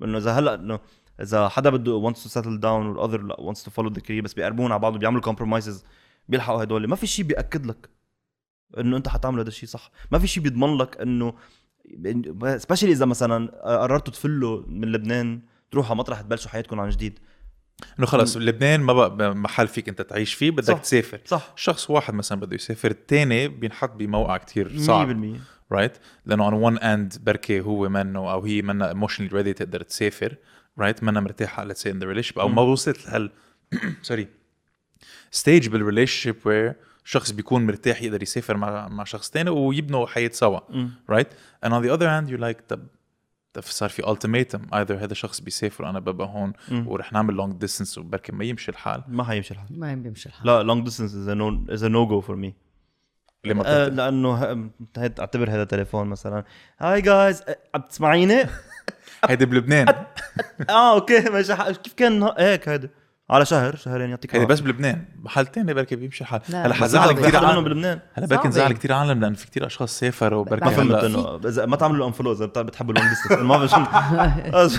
إنه 0.05 0.18
إذا 0.18 0.32
هلأ 0.32 0.55
إنه 0.55 0.80
إذا 1.23 1.49
حدا 1.49 1.71
بده 1.71 2.11
wants 2.11 2.16
to 2.16 2.29
settle 2.31 2.61
down 2.62 2.64
وال 2.64 2.81
other 2.81 3.22
لا 3.23 3.37
wants 3.37 3.59
to 3.59 3.71
follow 3.71 3.91
the 3.95 4.01
career 4.03 4.23
بس 4.23 4.35
بيقربون 4.35 4.73
على 4.73 4.81
بعض 4.81 4.95
وبيعملوا 4.95 5.33
compromises 5.33 5.85
بيلحقوا 6.29 6.62
هدول 6.62 6.89
ما 6.89 6.97
في 6.97 7.07
شيء 7.07 7.25
بيأكد 7.25 7.66
لك 7.66 7.89
إنه 8.79 8.97
أنت 8.97 9.09
حتعمل 9.09 9.39
هذا 9.39 9.49
الشيء 9.49 9.69
صح. 9.69 9.91
ما 10.12 10.19
في 10.19 10.27
شيء 10.27 10.43
بيضمن 10.43 10.77
لك 10.77 11.01
إنه 11.01 11.35
specially 12.57 12.93
إذا 12.93 13.07
مثلا 13.07 13.62
قررتوا 13.64 14.12
تفلوا 14.12 14.62
من 14.66 14.93
لبنان 14.93 15.41
تروحوا 15.71 15.91
على 15.91 15.99
مطرح 15.99 16.21
تبلشوا 16.21 16.51
حياتكم 16.51 16.81
عن 16.81 16.89
جديد. 16.89 17.19
إنه 17.99 18.07
خلص 18.07 18.37
لبنان 18.37 18.81
ما 18.81 18.93
بقى 19.09 19.35
محل 19.35 19.69
فيك 19.69 19.89
أنت 19.89 20.03
تعيش 20.03 20.35
فيه 20.35 20.51
بدك 20.51 20.64
صح. 20.64 20.79
تسافر. 20.79 21.21
صح. 21.25 21.53
شخص 21.57 21.91
واحد 21.91 22.14
مثلا 22.14 22.41
بده 22.41 22.55
يسافر 22.55 22.91
الثاني 22.91 23.49
بينحط 23.49 23.93
بموقع 23.93 24.37
كتير 24.37 24.69
100% 24.69 24.81
صعب 24.81 25.37
right 25.72 25.99
لأنه 26.27 26.51
on 26.51 26.73
one 26.75 26.81
end 26.81 27.21
بركي 27.21 27.61
هو 27.61 27.89
منه 27.89 28.33
أو 28.33 28.45
هي 28.45 28.62
منها 28.62 28.95
emotionally 28.95 29.31
ready 29.31 29.55
تقدر 29.55 29.83
تسافر. 29.83 30.37
right 30.79 31.03
منها 31.03 31.20
مرتاحه 31.20 31.68
let's 31.68 31.76
say 31.76 31.91
in 31.91 32.01
the 32.01 32.07
relationship 32.07 32.39
أو 32.39 32.49
ما 32.49 32.62
وصلت 32.62 33.07
لهال 33.07 33.31
sorry 34.03 34.29
stage 35.31 35.68
بال 35.68 36.20
relationship 36.20 36.37
where 36.45 36.74
شخص 37.05 37.31
بيكون 37.31 37.66
مرتاح 37.66 38.03
يقدر 38.03 38.22
يسافر 38.22 38.57
مع 38.57 38.89
مع 38.89 39.05
شخص 39.05 39.31
تاني 39.31 39.51
ويبنوا 39.51 40.07
حياة 40.07 40.31
سوا 40.33 40.61
right 41.11 41.29
and 41.66 41.68
on 41.68 41.83
the 41.83 41.91
other 41.99 42.09
hand 42.09 42.31
you're 42.31 42.43
like 42.43 42.61
طب 42.68 42.87
طب 43.53 43.62
صار 43.62 43.89
في 43.89 44.03
ultimatum. 44.03 44.61
either 44.74 45.03
هذا 45.03 45.12
الشخص 45.12 45.41
بيسافر 45.41 45.85
وأنا 45.85 45.99
ببقى 45.99 46.26
هون 46.26 46.53
ورح 46.87 47.12
نعمل 47.12 47.37
long 47.43 47.66
distance 47.66 47.99
وبركي 47.99 48.33
ما 48.33 48.45
يمشي 48.45 48.70
الحال. 48.70 49.03
ما 49.09 49.24
حيمشي 49.24 49.55
الحال. 49.55 49.81
ما 49.81 49.95
بيمشي 49.95 50.29
الحال. 50.29 50.47
لا 50.47 50.74
long 50.74 50.87
distance 50.89 51.11
is 51.11 51.29
a 51.29 51.35
no 51.35 51.74
is 51.74 51.83
a 51.83 51.89
no 51.89 52.11
go 52.11 52.29
for 52.29 52.37
me. 52.37 52.53
ليه 53.45 53.55
ما 53.55 53.62
آه؟ 53.66 53.89
لأنه 53.89 54.70
أعتبر 54.99 55.51
هذا 55.51 55.64
تليفون 55.64 56.07
مثلا. 56.07 56.45
هاي 56.79 57.01
جايز 57.01 57.43
عم 57.74 57.81
تسمعيني؟ 57.81 58.45
هيدي 59.25 59.47
بلبنان. 59.47 59.87
آه 60.71 60.95
okay 60.95 61.20
ماشي. 61.21 61.55
ح- 61.55 61.71
كيف 61.71 61.93
كان 61.93 62.23
هيك 62.39 62.69
هيدا 62.69 62.89
على 63.31 63.47
شهر 63.47 63.77
شهرين 63.77 64.11
يعطيك 64.11 64.35
هيدي. 64.37 64.47
بس 64.47 64.61
بلبنان. 64.61 65.05
محل 65.23 65.47
تاني 65.47 65.75
بركي 65.75 65.97
بيمشي 65.97 66.25
الحال 66.25 66.41
لا، 66.49 66.66
هلا 66.66 66.75
حزعل. 66.75 67.12
كثير 67.12 67.45
عالم. 67.47 67.64
بلبنان. 67.64 68.01
هلا 68.14 68.27
بركي. 68.27 68.49
نزعل 68.49 68.73
كثير 68.73 68.93
عالم 68.93 69.21
لأن 69.21 69.35
في 69.35 69.47
كثير 69.47 69.66
أشخاص 69.66 69.99
سافروا 69.99 70.45
ما 70.45 70.51
بركي 70.51 70.71
فهمت 70.71 70.91
هلا 70.95 71.07
إنه 71.07 71.49
إذا 71.49 71.66
ما 71.66 71.77
تعملوا 71.77 72.07
انفلو 72.07 72.33
اذا 72.33 72.47
بتحبوا 72.47 72.95
ال 72.95 72.97
long 72.97 73.09
distance 73.11 73.39
ما 73.39 73.57
بعرف 73.59 73.75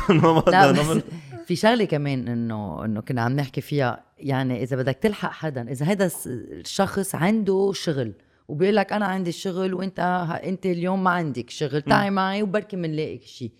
ما 0.89 1.01
في 1.47 1.55
شغلة 1.55 1.85
كمان 1.85 2.27
انه 2.27 2.85
إنه 2.85 3.01
كنا 3.01 3.21
عم 3.21 3.31
نحكي 3.31 3.61
فيها. 3.61 4.03
يعني 4.17 4.63
إذا 4.63 4.75
بدك 4.77 4.97
تلحق 5.01 5.31
حدا 5.31 5.71
إذا 5.71 5.85
هذا 5.85 6.09
الشخص 6.25 7.15
عنده 7.15 7.71
شغل 7.75 8.13
وبيقول 8.49 8.75
لك 8.75 8.93
أنا 8.93 9.05
عندي 9.05 9.29
الشغل 9.29 9.73
وإنت 9.73 9.99
إنت 10.43 10.65
اليوم 10.65 11.03
ما 11.03 11.09
عندك 11.09 11.49
شغل 11.49 11.81
تعي 11.81 12.09
معي 12.09 12.43
وبركي 12.43 12.75
بنلاقي 12.75 13.19
شيء 13.19 13.51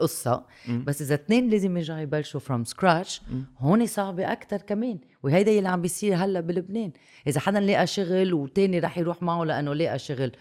قصة. 0.00 0.46
بس 0.68 1.02
إذا 1.02 1.14
اثنين 1.14 1.50
لازم 1.50 1.76
يرجعوا 1.76 2.00
يبلشوا 2.00 2.40
from 2.40 2.64
scratch 2.64 3.22
هون 3.58 3.86
صعبة 3.86 4.32
أكثر 4.32 4.56
كمان. 4.56 4.98
وهيدا 5.22 5.50
اللي 5.50 5.68
عم 5.68 5.82
بيصير 5.82 6.14
هلأ 6.14 6.40
بلبنان. 6.40 6.92
إذا 7.26 7.40
حدا 7.40 7.60
لقى 7.60 7.86
شغل 7.86 8.34
وتاني 8.34 8.78
رح 8.78 8.98
يروح 8.98 9.22
معه 9.22 9.44
لأنه 9.44 9.74
لقى 9.74 9.98
شغل 9.98 10.32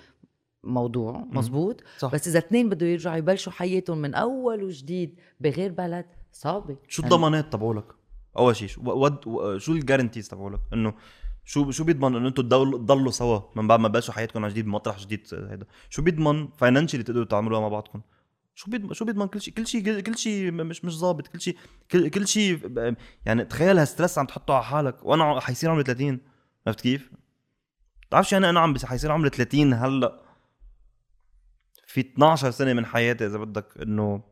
موضوع 0.64 1.26
مزبوط. 1.32 1.84
صح. 1.98 2.12
بس 2.12 2.28
إذا 2.28 2.40
اثنين 2.40 2.70
بده 2.70 2.86
يرجعوا 2.86 3.18
يبلشوا 3.18 3.52
حياتهم 3.52 3.98
من 3.98 4.14
أول 4.14 4.64
وجديد 4.64 5.20
بغير 5.40 5.72
بلد 5.72 6.06
صعبة. 6.32 6.78
شو 6.88 7.04
الضمانات 7.04 7.54
تبعولك؟ 7.54 7.86
أول 8.38 8.56
شيء 8.56 8.68
شو 9.58 9.72
ال 9.72 9.77
guarantees 9.77 10.30
تبعولك؟ 10.30 10.60
إنه 10.74 10.94
شو 11.46 11.72
شو 11.72 11.84
بيضمن 11.84 12.16
إنه 12.16 12.28
أنتم 12.28 12.44
تضلوا 12.44 13.12
سوا 13.12 13.42
من 13.56 13.68
بعد 13.68 13.80
ما 13.80 13.88
بلشوا 13.88 14.14
حياتكم 14.14 14.46
عن 14.46 14.52
جديد 14.52 14.66
بمطرح 14.66 15.00
جديد 15.00 15.28
هيدا؟ 15.34 15.66
شو 15.90 16.02
بيضمن 16.02 16.48
financially 16.48 17.04
تقدروا 17.04 17.26
تعملوها 17.26 17.62
مع 17.62 17.68
بعضكم؟ 17.68 18.02
شو 18.56 18.72
بيضمن 18.72 18.94
شو 18.94 19.06
بيضمن 19.06 19.28
كل 19.28 19.42
شيء 19.42 19.54
كل 19.54 19.68
شيء 19.68 20.00
كل 20.00 20.18
شيء 20.18 20.52
مش 20.52 20.86
مش 20.86 20.98
ظابط 20.98 21.28
كل 21.28 21.42
شيء 21.42 21.58
كل, 21.92 22.10
كل 22.10 22.28
شيء 22.28 22.60
يعني 23.26 23.46
تخيل 23.46 23.80
هال 23.80 23.89
stress 23.89 24.18
عم 24.18 24.26
تحطه 24.26 24.54
على 24.54 24.64
حالك. 24.64 25.06
وأنا 25.06 25.40
حيصير 25.40 25.70
عمري 25.70 25.84
30 25.84 26.20
عرفت 26.68 26.82
كيف؟ 26.82 27.12
بتعرف 28.08 28.30
شو 28.30 28.36
يعني 28.36 28.50
أنا 28.50 28.60
عم 28.60 28.76
حيصير 28.86 29.12
عمري 29.12 29.30
30 29.30 29.74
هلأ. 29.74 30.22
في 31.88 32.00
12 32.00 32.52
سنة 32.52 32.74
من 32.74 32.86
حياتي 32.86 33.26
إذا 33.26 33.38
بدك 33.38 33.78
إنه 33.82 34.24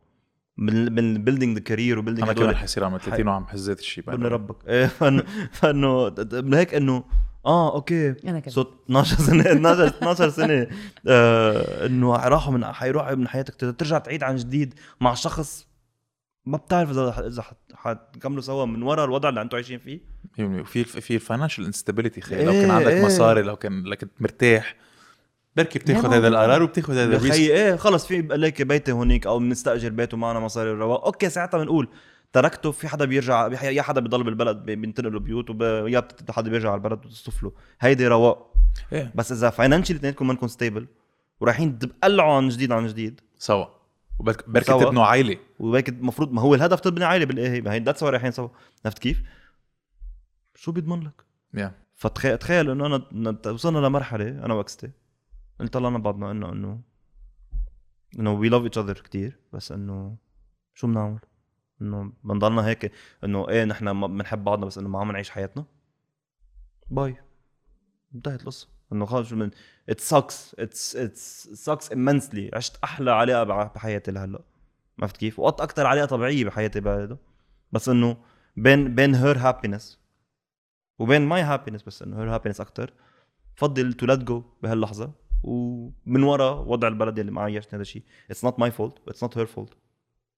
من 0.57 0.93
من 0.93 1.23
building 1.23 1.57
the 1.57 1.63
career 1.63 1.99
و 1.99 2.03
building 2.03 2.29
أنا 2.29 2.39
كمان 2.39 2.55
حيصير 2.55 2.83
عمري 2.83 2.99
30 2.99 3.27
وعم 3.27 3.47
حزيت 3.47 3.79
الشيء 3.79 4.03
ابن 4.07 4.25
ربك. 4.25 4.55
إيه 4.67 4.85
فانه 4.85 5.23
فانه 5.51 6.15
من 6.33 6.53
هيك 6.53 6.73
إنه 6.73 7.03
آه 7.45 7.73
okay. 7.73 8.09
أنا 8.09 8.39
كمان 8.39 8.49
so 8.49 8.61
12 8.61 9.15
سنة 9.15 9.51
12 9.51 9.87
12 9.87 10.29
سنة 10.29 10.67
آه 11.07 11.85
إنه 11.85 12.15
راحوا 12.15 12.53
من 12.53 12.65
حيروحوا 12.65 13.15
من 13.15 13.27
حياتك. 13.27 13.55
ترجع 13.55 13.97
تعيد 13.97 14.23
عن 14.23 14.35
جديد 14.35 14.73
مع 15.01 15.13
شخص 15.13 15.67
ما 16.45 16.57
بتعرف 16.57 16.89
إذا 16.91 17.27
إذا 17.27 17.43
حتكملوا 17.73 18.41
سوا 18.41 18.65
من 18.65 18.83
ورا 18.83 19.05
الوضع 19.05 19.29
اللي 19.29 19.41
أنتم 19.41 19.55
عايشين 19.55 19.79
فيه. 19.79 19.99
في 20.63 20.83
في 20.83 21.15
ال 21.15 21.20
financial 21.20 21.65
instability 21.65 22.21
خي 22.21 22.45
لو 22.45 22.51
إيه، 22.51 22.61
كان 22.61 22.71
عندك 22.71 22.87
إيه. 22.87 23.05
مصاري 23.05 23.41
لو 23.41 23.55
كان 23.55 23.83
لك 23.83 24.07
مرتاح. 24.19 24.75
بركي 25.57 25.79
بتاخذ 25.79 26.13
هذا 26.13 26.27
القرار 26.27 26.63
وبتاخذ 26.63 26.93
هذا 26.93 27.03
ال 27.03 27.09
risk 27.09 27.31
خيي 27.35 27.53
إيه 27.53 27.75
خلص 27.75 28.07
في 28.07 28.21
لك 28.21 28.61
بيتي 28.61 28.91
هونيك 28.91 29.27
أو 29.27 29.39
بنستاجر 29.39 29.89
بيت 29.89 30.13
ومعنا 30.13 30.39
مصاري 30.39 30.71
الرواق. 30.71 31.05
okay 31.05 31.29
ساعتها 31.29 31.57
بنقول 31.57 31.89
تركته 32.33 32.71
في 32.71 32.87
حدا 32.87 33.05
بيرجع 33.05 33.47
يا 33.63 33.81
حدا 33.81 34.01
بيضل 34.01 34.23
بالبلد 34.23 34.57
بينتقلوا 34.57 35.19
بيوت 35.19 35.49
وب- 35.49 35.61
يا 35.87 35.99
بت- 35.99 36.31
حدا 36.31 36.49
بيرجع 36.49 36.69
على 36.71 36.77
البلد 36.77 37.05
وتصفله 37.05 37.51
هيدي 37.79 38.07
رواق. 38.07 38.53
إيه. 38.93 39.11
بس 39.15 39.31
إذا 39.31 39.49
financially 39.49 39.97
اثنينكم 39.97 40.27
منكم 40.27 40.47
stable 40.47 40.87
ورايحين 41.39 41.79
تقلعوا 41.79 42.33
عن 42.33 42.49
جديد 42.49 42.71
عن 42.71 42.87
جديد. 42.87 43.21
سوا. 43.37 43.65
وبركي. 44.19 44.63
تبنوا 44.65 45.05
عائلة. 45.05 45.37
وهيك 45.59 45.89
المفروض 45.89 46.31
ما 46.31 46.41
هو 46.41 46.55
الهدف 46.55 46.79
تبني 46.79 47.05
عائلة 47.05 47.25
بالايه 47.25 47.61
ما 47.61 47.73
هي 47.73 47.79
that's 47.79 48.03
رايحين 48.03 48.31
سوا. 48.31 48.47
عرفت 48.85 48.99
كيف؟ 48.99 49.21
شو 50.55 50.71
بيضمن 50.71 51.03
لك؟ 51.03 51.21
yeah. 51.57 51.71
فتخيل 51.95 52.37
تخيل 52.37 52.69
إنه 52.69 52.85
انا 52.85 53.37
وصلنا 53.51 53.87
لمرحلة 53.87 54.27
أنا 54.45 54.53
و 54.53 54.59
ex 54.59 54.71
تي. 54.71 54.89
طلعنا 55.65 55.97
بعضنا 55.97 56.31
انه 56.31 56.51
انه 56.51 56.81
إنه 58.19 58.33
we 58.33 58.49
love 58.49 58.63
each 58.63 58.77
other 58.77 58.93
كثير 58.93 59.39
بس 59.53 59.71
إنه 59.71 60.17
شو 60.73 60.87
بنعمل؟ 60.87 61.19
إنه 61.81 62.13
بنضلنا 62.23 62.67
هيك 62.67 62.91
إنه 63.23 63.49
إيه 63.49 63.63
نحن 63.63 64.07
بنحب 64.17 64.43
بعضنا 64.43 64.65
بس 64.65 64.77
إنه 64.77 64.89
ما 64.89 64.99
عم 64.99 65.11
نعيش 65.11 65.29
حياتنا. 65.29 65.65
bye. 66.89 67.17
انتهت 68.15 68.41
القصة. 68.41 68.67
إنه 68.93 69.05
خلص 69.05 69.33
من 69.33 69.51
it 69.89 69.99
sucks 69.99 70.55
it's 70.59 70.95
it 70.95 71.47
sucks 71.47 71.93
immensely. 71.93 72.55
عشت 72.55 72.77
أحلى 72.83 73.11
علاقة 73.11 73.43
بحياتي 73.43 74.11
لهلأ. 74.11 74.43
عرفت 75.01 75.17
كيف؟ 75.17 75.39
وقت 75.39 75.61
أكثر 75.61 75.85
علاقة 75.85 76.05
طبيعية 76.05 76.45
بحياتي 76.45 76.79
بعد 76.79 77.17
بس 77.71 77.89
إنه 77.89 78.17
بين 78.57 78.95
بين 78.95 79.15
her 79.15 79.37
happiness 79.37 79.99
وبين 80.99 81.21
my 81.21 81.41
happiness 81.41 81.83
بس 81.83 82.01
إنه 82.01 82.19
her 82.19 82.35
happiness 82.35 82.61
أكثر 82.61 82.93
بفضل 83.57 83.93
to 83.93 84.05
let 84.05 84.19
go 84.19 84.43
بهاللحظة. 84.63 85.13
ومن 85.43 86.23
ورا 86.23 86.51
وضع 86.51 86.87
البلد 86.87 87.19
اللي 87.19 87.31
معي 87.31 87.57
عشان 87.57 87.69
هذا 87.73 87.81
الشيء 87.81 88.03
it's 88.29 88.43
not 88.45 88.59
my 88.59 88.71
fault 88.71 88.93
it's 89.07 89.23
not 89.23 89.37
her 89.37 89.45
fault 89.45 89.73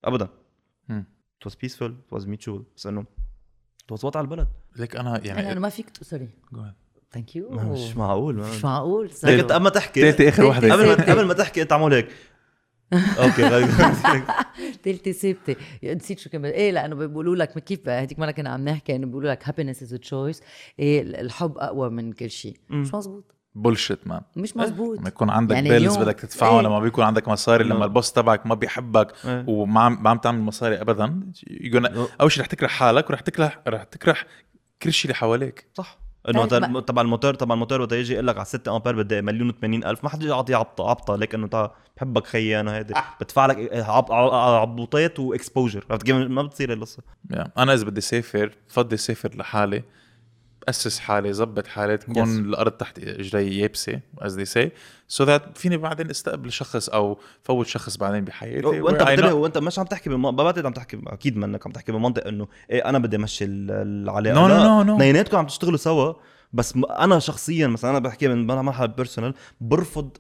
ابدا. 0.06 0.28
it 0.92 1.50
was 1.50 1.54
peaceful. 1.56 1.92
It 1.92 2.18
was 2.18 2.24
mutual. 2.26 2.62
بس 2.76 2.88
انه 2.88 3.06
it 3.84 3.96
was 3.96 4.04
وضع 4.04 4.22
البلد. 4.22 4.48
لك 4.76 4.96
أنا 4.96 5.26
يعني 5.26 5.52
أنا 5.52 5.60
ما 5.60 5.70
فيك 5.70 5.86
sorry 6.02 6.30
Go 6.54 6.58
ahead. 6.58 6.90
thank 7.12 7.36
you 7.36 7.50
ما 7.50 7.64
مش 7.64 7.98
معقول 7.98 8.36
ما 8.36 8.52
مش 8.52 8.64
معقول. 8.66 9.10
لك 9.24 9.40
انت 9.40 9.52
اما 9.52 9.70
تحكي 9.70 10.02
تالتة 10.02 10.30
آخر 10.30 10.46
وحده 10.46 10.74
قبل 10.74 10.88
ما 10.88 10.96
ثابتة. 10.96 11.14
قبل 11.14 11.26
ما 11.26 11.34
تحكي 11.34 11.62
انت 11.62 11.74
عمول 11.74 11.94
هيك. 11.94 12.08
okay 13.20 13.68
تلتي 14.84 15.14
ثابته 15.14 15.56
نسيت 15.84 16.20
شو 16.20 16.30
كمان. 16.30 16.52
إيه 16.52 16.72
لأنه 16.72 16.96
بيقولوا 16.96 17.36
لك 17.36 17.52
ما 17.56 17.62
كيف 17.62 17.90
هديك 17.90 18.20
مرة 18.20 18.32
كنا 18.32 18.50
عم 18.50 18.66
نحكي 18.66 18.96
إنه 18.96 19.08
بيقولوا 19.08 19.32
لك 19.32 19.48
happiness 19.48 19.84
is 19.84 19.94
choice 19.94 20.42
إيه 20.80 21.02
الحب 21.02 21.58
أقوى 21.58 21.90
من 21.90 22.14
كل 22.14 22.30
شيء. 22.30 22.58
مش 22.70 22.94
مزبوط؟ 22.94 23.36
bullshit 23.62 24.08
man 24.08 24.22
مش 24.36 24.58
مزبوط 24.58 25.00
لما 25.00 25.08
يكون 25.08 25.30
عندك 25.30 25.56
يعني 25.56 25.70
bills 25.70 25.84
اليوم- 25.94 26.04
بدك 26.06 26.20
تدفعهم 26.20 26.56
إيه. 26.56 26.62
لما 26.62 26.80
بيكون 26.80 27.04
عندك 27.04 27.28
مصاري 27.28 27.64
لما 27.64 27.86
ال 27.86 27.91
boss 27.91 28.12
تبعك 28.14 28.46
ما 28.48 28.56
بيحبك 28.56 29.14
إيه. 29.26 29.44
وما 29.48 29.82
عم 29.82 30.04
ما 30.04 30.10
عم 30.10 30.18
تعمل 30.18 30.42
مصاري 30.42 30.82
ابدا 30.82 31.32
يقول 31.48 32.08
أول 32.22 32.32
شيء 32.32 32.42
رح 32.44 32.48
تكره 32.48 32.68
حالك 32.68 33.10
ورح 33.10 33.20
تكره 33.20 33.52
رح 33.68 33.84
تكره 33.84 34.16
كل 34.82 34.94
شيء 34.94 35.12
اللي 35.12 35.16
حواليك. 35.16 35.68
صح. 35.74 35.98
إنه 36.30 36.46
طيب، 36.46 36.86
تبع 36.86 37.02
الموتور 37.02 37.34
تبع 37.34 37.54
الموتور 37.54 37.82
وقت 37.82 37.92
يجي 37.92 38.14
يقول 38.14 38.28
لك 38.28 38.36
على 38.36 38.46
6 38.46 38.76
آمبير 38.76 38.96
بدي 38.96 39.22
مليون 39.22 39.52
و80 39.52 39.64
ألف 39.64 40.04
ما 40.04 40.10
حدا 40.10 40.22
يجي 40.24 40.30
يعطيه 40.32 40.56
عبطه 40.56 40.90
عبطة 40.90 41.16
ليك 41.16 41.36
إنه 41.36 41.70
بحبك 41.98 42.28
خيي 42.28 42.60
أنا 42.60 42.76
هيدي 42.78 42.94
بدفع 43.22 43.46
لك 43.46 43.58
عب- 43.74 44.12
عب- 44.12 44.34
عبوطات 44.62 45.20
و 45.20 45.27
exposure 45.27 45.86
عرفت 45.92 46.04
كيف؟ 46.06 46.16
ما 46.16 46.42
بتصير 46.44 46.74
القصة 46.74 47.04
yeah. 47.34 47.48
أنا 47.58 47.74
إذا 47.74 47.86
بدي 47.86 48.02
سافر 48.02 48.52
بفضل 48.70 49.00
سافر 49.00 49.36
لحالي. 49.38 49.84
اسس 50.70 51.00
حالي 51.00 51.34
ظبط 51.34 51.68
حالي 51.68 51.98
تكون 51.98 52.16
Yes. 52.26 52.28
الأرض 52.40 52.72
تحت 52.72 53.00
إجري 53.00 53.58
يابسة 53.60 54.00
as 54.22 54.30
they 54.32 54.46
say 54.54 54.70
so 55.18 55.26
that 55.26 55.42
فيني 55.56 55.78
بعدين 55.78 56.10
أستقبل 56.10 56.52
شخص 56.52 56.90
أو 56.90 57.20
فوت 57.44 57.68
شخص 57.68 57.98
بعدين 57.98 58.26
بحياتي 58.26 58.66
وأنت 58.68 59.02
know- 59.04 59.24
وانت 59.32 59.58
مش 59.58 59.80
عم 59.80 59.86
تحكي 59.86 60.10
بم... 60.10 60.22
ما 60.22 60.32
بعتقد 60.32 60.66
عم 60.66 60.74
تحكي 60.74 61.02
أكيد 61.08 61.38
منك 61.38 61.66
عم 61.68 61.72
تحكي 61.72 61.92
بمنطق 61.92 62.28
إنه 62.28 62.48
إيه 62.72 62.90
أنا 62.90 63.00
بدي 63.00 63.16
أمشي 63.16 63.46
ال- 63.46 63.72
العلاقه 63.72 64.48
لا، 64.48 64.84
no, 64.84 64.88
no. 64.88 64.92
اثنيناتكم 64.92 65.38
عم 65.38 65.48
تشتغلوا 65.48 65.78
سوا 65.78 66.14
بس 66.54 66.74
أنا 66.90 67.20
شخصيا 67.20 67.68
مثلا 67.68 67.92
أنا 67.92 68.00
بحكي 68.00 68.28
من 68.28 68.48
مرحلة 68.48 68.86
personal 68.86 69.34
برفض 69.62 70.18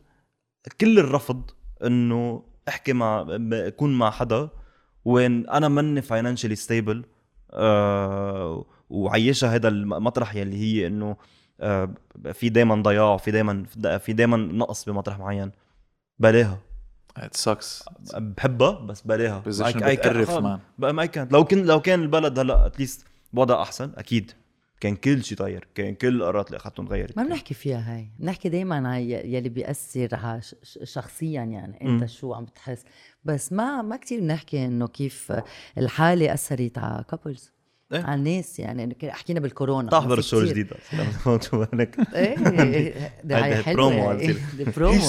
كل 0.81 0.99
الرفض 0.99 1.51
إنه 1.85 2.43
أحكي 2.69 2.93
مع 2.93 3.25
أكون 3.53 3.97
مع 3.97 4.11
حدا 4.11 4.49
وين 5.05 5.49
أنا 5.49 5.67
ماني 5.67 6.01
financially 6.01 6.55
stable 6.55 7.05
آه 7.51 8.65
وعيشها 8.89 9.55
هذا 9.55 9.67
المطرح 9.67 10.35
يلي 10.35 10.57
هي 10.57 10.87
إنه 10.87 11.15
آه 11.61 11.93
في 12.33 12.49
دائما 12.49 12.75
ضياع 12.75 13.17
في 13.17 13.31
دائما 13.31 13.63
في 13.99 14.13
دائما 14.13 14.37
نقص 14.37 14.85
بمطرح 14.89 15.19
معين. 15.19 15.51
بلاها. 16.19 16.59
It 17.19 17.37
sucks. 17.49 17.83
بحبها 18.17 18.71
بس 18.79 19.01
بلاها. 19.01 19.39
بتقرف. 19.39 20.31
man. 20.31 20.59
ما 20.77 21.05
كان 21.05 21.27
لو 21.31 21.43
كان 21.45 21.65
لو 21.65 21.81
كان 21.81 22.01
البلد 22.01 22.39
هلا 22.39 22.65
at 22.65 22.76
least 22.76 23.05
بوضع 23.33 23.61
أحسن 23.61 23.91
أكيد. 23.95 24.31
كان 24.79 24.95
كل 24.95 25.23
شيء 25.23 25.37
طاير. 25.37 25.67
كان 25.75 25.95
كل 25.95 26.15
القرارات 26.15 26.47
اللي 26.47 26.57
أخذتهم 26.57 26.87
تغيرت. 26.87 27.17
ما 27.17 27.23
بنحكي 27.23 27.53
فيها 27.53 27.95
هاي. 27.95 28.07
بنحكي 28.19 28.49
دايما 28.49 28.89
على 28.89 29.11
ي- 29.11 29.33
يلي 29.33 29.49
ش- 30.63 30.79
شخصيا 30.83 31.43
يعني. 31.43 31.81
أنت 31.81 32.01
مم. 32.01 32.07
شو 32.07 32.33
عم 32.33 32.45
بتحس 32.45 32.83
بس 33.23 33.53
ما 33.53 33.81
ما 33.81 33.95
كثير 33.95 34.19
بنحكي 34.19 34.65
إنه 34.65 34.87
كيف 34.87 35.33
الحالة 35.77 36.33
أثرت 36.33 36.77
على 36.77 37.03
couples 37.09 37.53
إيه. 37.93 38.03
على 38.03 38.19
الناس 38.19 38.59
يعني 38.59 38.97
حكينا 39.03 39.39
بالكورونا 39.39 39.89
تحضر 39.89 40.17
ال 40.17 40.21
show. 40.21 40.39
الجديد 40.39 40.67
إيه 42.15 43.11
ده 43.23 43.45
هي 43.45 43.63
حلوة 43.63 43.89
promo 43.91 44.07
عم 44.07 44.19
يعني. 44.19 44.35
برومو 44.77 44.99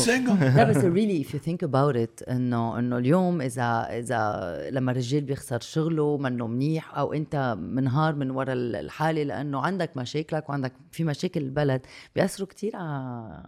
لا 0.56 0.64
بس 0.64 0.76
really 0.76 1.26
if 1.26 1.30
you 1.30 1.38
think 1.38 1.68
about 1.68 1.96
it 1.96 2.30
إنه 2.30 2.78
إنه 2.78 2.98
اليوم 2.98 3.40
إذا 3.40 3.86
إذا 3.98 4.68
لما 4.70 4.92
الرجال 4.92 5.20
بيخسر 5.20 5.60
شغله 5.60 6.16
منه 6.16 6.46
منيح 6.46 6.98
أو 6.98 7.12
أنت 7.12 7.56
منهار 7.60 8.14
من 8.14 8.30
ورا 8.30 8.52
الحالة 8.52 9.22
لأنه 9.22 9.60
عندك 9.60 9.96
مشاكلك 9.96 10.48
وعندك 10.48 10.72
في 10.92 11.04
مشاكل 11.04 11.40
البلد 11.40 11.80
بيأثروا 12.14 12.48
كتير 12.48 12.76
على 12.76 13.42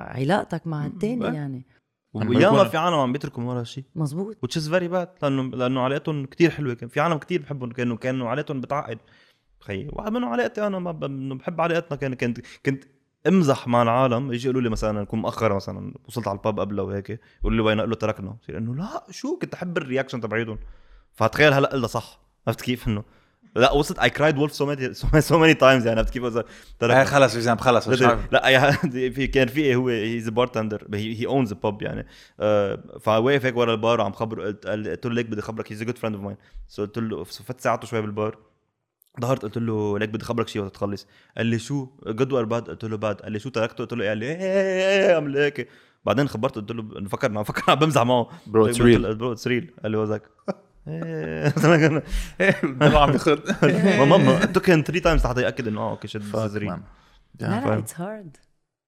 علاقتك 0.00 0.66
مع 0.66 0.86
التاني 0.86 1.16
بقى. 1.20 1.34
يعني 1.34 1.66
وياما 2.14 2.64
في 2.64 2.76
عالم 2.76 2.94
عم 2.94 3.12
بيتركوا 3.12 3.42
من 3.42 3.48
ورا 3.48 3.60
هالشيء 3.60 3.84
مزبوط 3.94 4.36
which 4.46 4.60
is 4.60 4.64
very 4.64 4.92
bad 4.92 5.08
لأنه 5.22 5.42
لأنه 5.42 5.80
علاقتهم 5.80 6.26
كتير 6.26 6.50
حلوة. 6.50 6.74
كان 6.74 6.88
في 6.88 7.00
عالم 7.00 7.18
كتير 7.18 7.42
بحبهم 7.42 7.72
كانوا 7.72 7.96
كانوا 7.96 8.28
علاقتهم 8.28 8.60
بتعقد. 8.60 8.98
خيي 9.60 9.88
واحد 9.92 10.12
منهم 10.12 10.32
علاقتي 10.32 10.66
أنا 10.66 10.78
ما 10.78 10.92
بحب 11.34 11.60
علاقتنا 11.60 11.96
كان 11.96 12.14
كنت 12.14 12.38
كنت 12.66 12.84
أمزح 13.26 13.68
مع 13.68 13.82
العالم. 13.82 14.32
يجي 14.32 14.44
يقولوا 14.46 14.62
لي 14.62 14.68
مثلا 14.68 15.02
اكون 15.02 15.20
مأخر 15.20 15.54
مثلا 15.54 15.94
وصلت 16.08 16.28
على 16.28 16.38
الباب 16.38 16.60
قبله 16.60 16.82
وهيك 16.82 17.20
يقولوا 17.40 17.56
لي 17.56 17.62
وين؟ 17.62 17.78
أقول 17.78 17.90
له 17.90 17.96
تركنا. 17.96 18.30
بصير 18.30 18.58
إنه 18.58 18.74
لا 18.74 19.06
شو؟ 19.10 19.38
كنت 19.38 19.54
أحب 19.54 19.76
الرياكشن 19.76 20.20
تبعيتهم 20.20 20.58
فتخيل 21.12 21.52
هلأ 21.52 21.68
قلنا 21.68 21.86
صح. 21.86 22.20
عرفت 22.46 22.60
كيف 22.60 22.88
إنه؟ 22.88 23.04
لا 23.56 23.72
وصلت 23.72 23.98
I 23.98 24.10
cried 24.10 24.38
wolf 24.38 24.52
so 24.52 24.66
many 24.66 24.94
so 25.20 25.38
many 25.38 25.54
times 25.54 25.86
يعني 25.86 25.98
عرفت 26.00 26.12
كيف 26.12 26.38
تركنا 26.78 27.04
خلص 27.04 27.34
يا 27.34 27.40
زلمه 27.40 27.56
خلص 27.60 27.88
مش 27.88 28.02
عارف. 28.02 28.32
لا 28.32 28.70
في 29.10 29.26
كان 29.26 29.48
في 29.48 29.74
هو 29.74 29.88
he's 29.88 30.28
bartender 30.28 30.86
he 30.94 31.26
owns 31.26 31.52
pub 31.52 31.82
يعني. 31.82 32.06
آه، 32.40 32.98
فواقف 33.00 33.46
هيك 33.46 33.56
ورا 33.56 33.72
البار 33.72 34.00
وعم 34.00 34.12
خبره 34.12 34.44
قلت 34.64 35.06
له 35.06 35.12
ليك 35.14 35.26
بدي 35.26 35.42
خبرك 35.42 35.72
he's 35.72 35.82
good 35.82 35.98
friend 35.98 36.14
of 36.16 36.24
mine 36.24 36.36
so 36.68 36.82
قلت 36.84 36.98
له 36.98 37.24
فت 37.24 37.60
ساعته 37.60 37.86
شوي 37.86 38.00
بالبار 38.00 38.38
ظهرت 39.20 39.42
قلت 39.42 39.58
له 39.58 39.98
ليك 39.98 40.08
بدي 40.08 40.24
خبرك 40.24 40.48
شيء 40.48 40.62
وقت 40.62 40.74
تخلص. 40.74 41.06
قال 41.36 41.46
لي 41.46 41.58
شو؟ 41.58 41.86
good 42.06 42.32
ولا 42.32 42.46
bad 42.46 42.68
قلت 42.70 42.84
له 42.84 42.96
bad 42.96 43.20
قال 43.20 43.32
لي 43.32 43.38
شو 43.38 43.48
تركته؟ 43.48 43.76
قلت 43.84 43.92
له 43.92 44.02
إيه؟ 44.02 44.08
قال 44.08 44.18
لي 44.18 44.26
إيه 44.26 44.36
إيه، 44.36 45.08
إيه، 45.08 45.14
عمل 45.16 45.36
هيك. 45.36 45.68
بعدين 46.04 46.28
خبرت 46.28 46.56
قلت 46.56 46.70
له 46.72 47.08
فكر 47.08 47.44
فكر 47.44 47.62
عم 47.72 47.78
بمزح 47.78 48.02
معه. 48.02 48.22
قلت 48.54 48.80
له- 48.80 49.12
bro 49.14 49.32
it's 49.32 49.46
real 49.46 49.70
قال 49.82 49.90
لي 49.90 49.96
وزك 49.96 50.22
إيه. 50.88 51.54
ما 52.62 52.98
عم 52.98 53.12
ياخذ 53.12 53.38
ما 53.98 54.04
ما 54.04 54.16
ما 54.16 54.44
took 54.44 54.66
him 54.66 54.82
3 54.82 55.00
times 55.00 55.24
لحتى 55.26 55.42
ياكد 55.42 55.68
إنه 55.68 55.80
آه 55.80 55.90
okay 55.90 56.08
شد 56.08 56.22
لا 56.36 56.80
لا 57.40 57.60
فاهم. 57.60 57.78
it's 57.78 58.00
hard 58.00 58.36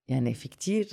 يعني 0.09 0.35
في 0.35 0.49
كتير 0.49 0.85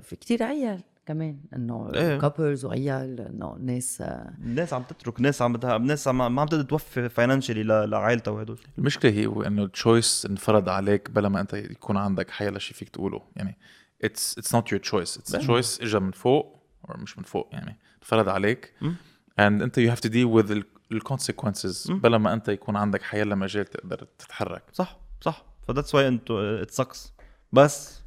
في 0.00 0.16
كتير 0.20 0.42
عيال 0.42 0.80
كمان 1.06 1.40
إنه 1.56 1.90
إيه. 1.94 2.18
couples 2.18 2.64
وعيال 2.64 3.20
إنه 3.20 3.56
ناس 3.60 4.00
آه، 4.00 4.34
الناس 4.38 4.72
عم 4.72 4.82
تترك 4.82 5.20
ناس 5.20 5.42
عم 5.42 5.52
بدها 5.52 5.78
ناس 5.78 6.08
عم 6.08 6.34
ما 6.34 6.42
عم 6.42 6.48
تقدر 6.48 6.62
توفي 6.62 7.08
financially 7.08 7.62
لعائلتها 7.62 8.30
وهدول. 8.30 8.58
المشكلة 8.78 9.10
هي 9.10 9.26
هو 9.26 9.42
إنه 9.42 9.64
ال 9.64 9.73
choice 9.73 10.26
انفرض 10.30 10.68
عليك 10.68 11.10
بلا 11.10 11.28
ما 11.28 11.40
أنت 11.40 11.54
يكون 11.54 11.96
عندك 11.96 12.30
حيلا 12.30 12.58
شيء 12.58 12.76
فيك 12.76 12.88
تقوله. 12.88 13.22
يعني 13.36 13.56
it's 14.04 14.38
it's 14.38 14.54
not 14.54 14.72
your 14.72 14.80
choice 14.80 15.18
it's 15.18 15.32
choice 15.32 15.80
اجى 15.80 15.98
من 15.98 16.10
فوق 16.10 16.58
مش 16.88 17.18
من 17.18 17.24
فوق 17.24 17.48
يعني 17.52 17.76
انفرض 18.02 18.28
عليك. 18.28 18.72
مم. 18.80 18.94
And 19.38 19.62
أنت 19.62 19.80
you 19.80 19.90
have 19.90 20.00
to 20.00 20.08
deal 20.08 20.42
with 20.42 20.52
the 20.52 20.64
ال 20.92 20.99
consequences. 20.99 21.90
بلا 21.90 22.18
ما 22.18 22.32
أنت 22.32 22.48
يكون 22.48 22.76
عندك 22.76 23.02
حيلا 23.02 23.34
مجال 23.34 23.64
تقدر 23.64 24.06
تتحرك. 24.18 24.62
صح 24.72 24.98
صح. 25.20 25.44
ف 25.62 25.67
that's 25.67 25.94
why 25.94 26.08
إنه 26.08 26.40
it 26.40 26.70
sucks 26.70 27.14
بس 27.52 28.02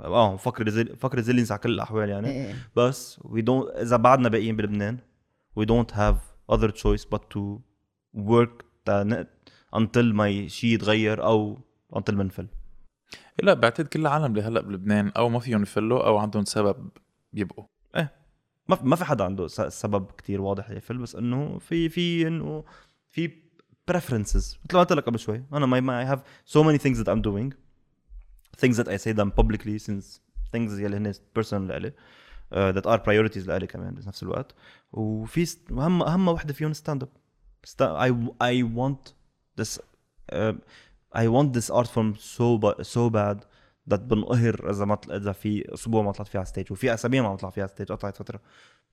آه 0.00 0.36
fuck 0.36 0.52
our 0.52 0.64
resil 0.64 0.96
fuck 0.96 1.07
our 1.07 1.16
resilience 1.16 1.52
على 1.52 1.60
كل 1.60 1.70
الأحوال 1.70 2.08
يعني. 2.08 2.28
إيه. 2.28 2.54
بس 2.76 3.20
we 3.24 3.40
don't 3.40 3.68
إذا 3.68 3.96
بعدنا 3.96 4.28
باقيين 4.28 4.56
بلبنان 4.56 4.98
we 5.56 5.64
don't 5.64 5.94
have 5.94 6.16
other 6.52 6.70
choice 6.70 7.06
but 7.14 7.20
to 7.30 7.58
work 8.14 8.64
until 9.76 9.98
ما 9.98 10.48
شيء 10.48 10.74
يتغير 10.74 11.24
أو 11.24 11.58
until 11.96 12.14
منفل 12.14 12.46
لا 13.42 13.54
بعتقد 13.54 13.86
كل 13.86 14.00
العالم 14.00 14.24
اللي 14.24 14.42
هلأ 14.42 14.60
بلبنان 14.60 15.12
أو 15.16 15.28
ما 15.28 15.38
فيهم 15.38 15.62
يفلوا 15.62 16.06
أو 16.06 16.18
عندهم 16.18 16.44
سبب 16.44 16.88
يبقوا. 17.34 17.64
ما 18.82 18.96
في 18.96 19.04
حدا 19.04 19.24
عنده 19.24 19.48
سبب 19.68 20.10
كتير 20.18 20.40
واضح 20.40 20.70
يقفل 20.70 20.98
بس 20.98 21.16
إنه 21.16 21.58
في 21.58 21.88
في 21.88 22.26
إنه 22.26 22.64
في 23.08 23.32
preferences 23.88 24.58
مثل 24.64 24.74
ما 24.76 24.80
قلت 24.80 24.92
لك 24.92 25.04
قبل 25.04 25.18
شوي 25.18 25.44
أنا 25.52 25.66
my 25.66 25.80
I 25.80 26.04
have 26.04 26.22
so 26.44 26.62
many 26.62 26.78
things 26.78 26.98
that 26.98 27.08
I'm 27.08 27.22
doing 27.22 27.52
things 28.56 28.76
that 28.76 28.88
I 28.88 28.98
see 28.98 29.12
them 29.12 29.32
publicly 29.40 29.76
since 29.76 30.22
things 30.52 30.72
يلي 30.72 30.96
هن 30.96 31.12
personal 31.34 31.68
لإلي 31.68 31.92
that 32.54 32.86
are 32.86 32.96
priorities 32.96 33.48
لإلي 33.48 33.66
كمان 33.66 33.94
بنفس 33.94 34.22
الوقت. 34.22 34.54
وفي 34.92 35.56
اهم 35.70 36.02
اهم 36.02 36.28
وحدة 36.28 36.52
فيهم 36.52 36.72
stand 36.72 37.02
up 37.02 37.10
I 37.80 38.28
I 38.42 38.62
want 38.62 39.08
this 39.58 39.80
I 41.16 41.28
want 41.28 41.56
this 41.56 41.70
art 41.70 41.88
form 41.88 42.14
so 42.14 42.72
so 42.82 43.08
bad 43.08 43.44
that 43.90 43.94
بنقهر 43.94 44.70
إذا 44.70 44.84
ما 44.84 44.98
إذا 45.10 45.32
في 45.32 45.74
أسبوع 45.74 46.02
ما 46.02 46.12
طلعت 46.12 46.28
فيها 46.28 46.38
على 46.38 46.46
stage 46.46 46.72
وفي 46.72 46.94
أسابيع 46.94 47.22
ما 47.22 47.28
عم 47.28 47.36
طلع 47.36 47.50
فيها 47.50 47.62
على 47.62 47.72
stage 47.72 47.92
قطعت 47.92 48.16
فترة. 48.16 48.40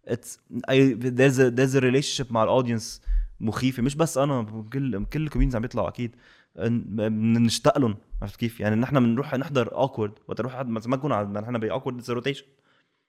it's 0.08 0.96
a 0.96 1.24
a 1.24 1.52
there's 1.52 1.74
a 1.76 1.82
relationship 1.82 2.32
مع 2.32 2.44
ال 2.44 2.50
audience 2.50 3.02
مخيفة. 3.40 3.84
مش 3.84 3.96
بس 3.96 4.18
أنا 4.18 4.64
كل 4.74 5.06
كل 5.06 5.24
ال 5.24 5.27
comedians 5.27 5.56
عم 5.56 5.62
بيطلعوا 5.62 5.88
أكيد. 5.88 6.16
بنشتاق 6.56 7.78
لهم. 7.78 7.98
عرفت 8.22 8.36
كيف؟ 8.36 8.60
يعني 8.60 8.76
نحن 8.76 9.00
بنروح 9.00 9.36
نحضر 9.36 9.76
Awkward 9.76 10.12
وقت 10.28 10.42
نروح 10.42 10.62
ما 10.62 10.82
نكون 10.98 11.34
نحن 11.34 11.58
ب 11.58 11.64
Awkward 11.64 12.12
rotation 12.12 12.46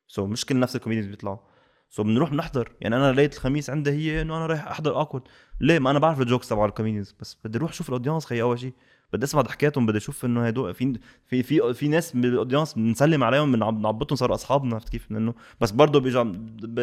so 0.09 0.27
مش 0.27 0.47
كل 0.47 0.61
نفس 0.61 0.77
ال 0.77 0.80
comedians 0.80 1.11
بيطلعوا. 1.11 1.39
so 1.91 2.03
بنروح 2.03 2.31
بنحضر 2.31 2.73
يعني 2.81 2.97
أنا 2.97 3.13
ليلة 3.13 3.31
الخميس 3.33 3.71
عندي 3.71 3.91
هي 3.91 4.23
إنه 4.23 4.37
أنا 4.37 4.47
رايح 4.47 4.69
أحضر 4.69 4.97
Awkward 4.97 5.23
ليه؟ 5.61 5.79
ما 5.79 5.91
أنا 5.91 5.99
بعرف 5.99 6.21
ال 6.21 6.26
jokes 6.26 6.49
تبع 6.49 6.65
ال 6.65 6.70
comedians 6.70 7.15
بس 7.21 7.37
بدي 7.45 7.59
أروح 7.59 7.71
أشوف 7.71 7.89
ال 7.89 7.93
audience 7.93 8.25
خي 8.25 8.43
أول 8.43 8.59
شيء 8.59 8.73
بدي 9.13 9.25
اسمع 9.25 9.43
ضحكاتهم 9.43 9.87
بدي 9.87 9.99
أشوف 9.99 10.25
إنه 10.25 10.47
هدول 10.47 10.75
في 10.75 10.99
في 11.27 11.43
في 11.43 11.75
في 11.75 11.89
ناس 11.89 12.13
بال 12.13 12.25
audience 12.25 12.75
بنسلم 12.75 13.25
عليهم 13.25 13.53
بنعبطهم 13.53 14.17
صاروا 14.17 14.35
أصحابنا 14.35 14.75
عرفت 14.75 14.89
كيف؟ 14.89 15.11
انه 15.11 15.35
بس 15.61 15.71
برضه 15.71 16.01
بيجي 16.01 16.25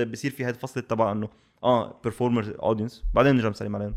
بصير 0.06 0.32
في 0.32 0.44
هاي 0.44 0.50
الفصل 0.50 0.82
تبع 0.82 1.12
إنه 1.12 1.30
آه 1.64 2.00
performer 2.04 2.56
audience 2.64 3.04
بعدين 3.14 3.32
بنرجع 3.32 3.50
نسلم 3.50 3.76
عليهم. 3.76 3.96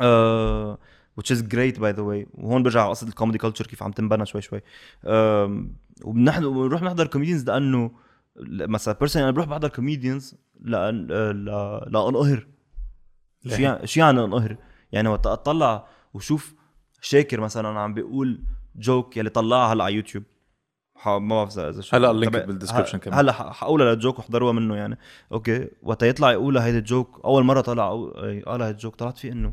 آه 0.00 0.78
which 1.20 1.34
is 1.34 1.38
great 1.38 1.76
by 1.76 1.92
the 1.96 2.02
way. 2.02 2.26
وهون 2.34 2.62
برجع 2.62 2.80
على 2.80 2.90
قصة 2.90 3.08
ال 3.08 3.12
comedy 3.12 3.38
culture 3.38 3.66
كيف 3.66 3.82
عم 3.82 3.92
تنبنى 3.92 4.26
شوي 4.26 4.42
شوي. 4.42 4.60
آم، 5.06 5.76
وبنحن 6.04 6.40
بنروح 6.40 6.82
نحضر 6.82 7.06
comedians 7.06 7.44
لأنه 7.50 7.90
مثلا 8.50 8.94
personal 8.94 9.24
أنا 9.24 9.34
بروح 9.34 9.46
بحضر 9.46 9.68
comedians 9.68 10.34
لأن 10.60 11.08
آه، 11.10 11.32
لانقهر؟ 11.90 12.46
شو 13.48 13.62
يعني 13.62 13.86
شو 13.86 14.00
يعني 14.00 14.24
انقهر؟ 14.24 14.56
يعني 14.92 15.08
وقت 15.08 15.26
أطلع 15.26 15.86
وشوف 16.14 16.54
شاكر 17.00 17.40
مثلا 17.40 17.68
عم 17.80 17.94
بيقول 17.94 18.40
joke 18.76 19.16
يلي 19.16 19.30
طلعها 19.30 19.72
هلا 19.72 19.84
على 19.84 19.94
يوتيوب. 19.94 20.24
ما 21.06 21.18
بعرف 21.18 21.58
اذا 21.58 21.80
شو- 21.80 21.96
هلأ 21.96 22.10
ال 22.10 22.14
link 22.14 22.32
تبع- 22.34 22.44
بال 22.44 22.52
description 22.52 22.98
كمان. 22.98 23.18
هلأ 23.18 23.32
حقولها 23.32 23.94
لل 23.94 24.02
joke 24.02 24.18
واحضروها 24.18 24.52
منه 24.52 24.76
يعني. 24.76 24.98
okay. 25.32 25.68
وقت 25.82 26.02
يطلع 26.02 26.32
يقولها 26.32 26.64
هيدي 26.66 26.78
ال 26.78 26.86
joke 26.86 27.20
أول 27.24 27.42
مرة 27.44 27.60
طلع 27.60 27.90
أو- 27.90 28.16
قالها 28.48 28.66
هيدي 28.66 28.76
ال 28.76 28.80
joke 28.80 28.94
طلعت 28.96 29.18
فيه 29.18 29.32
انه 29.32 29.52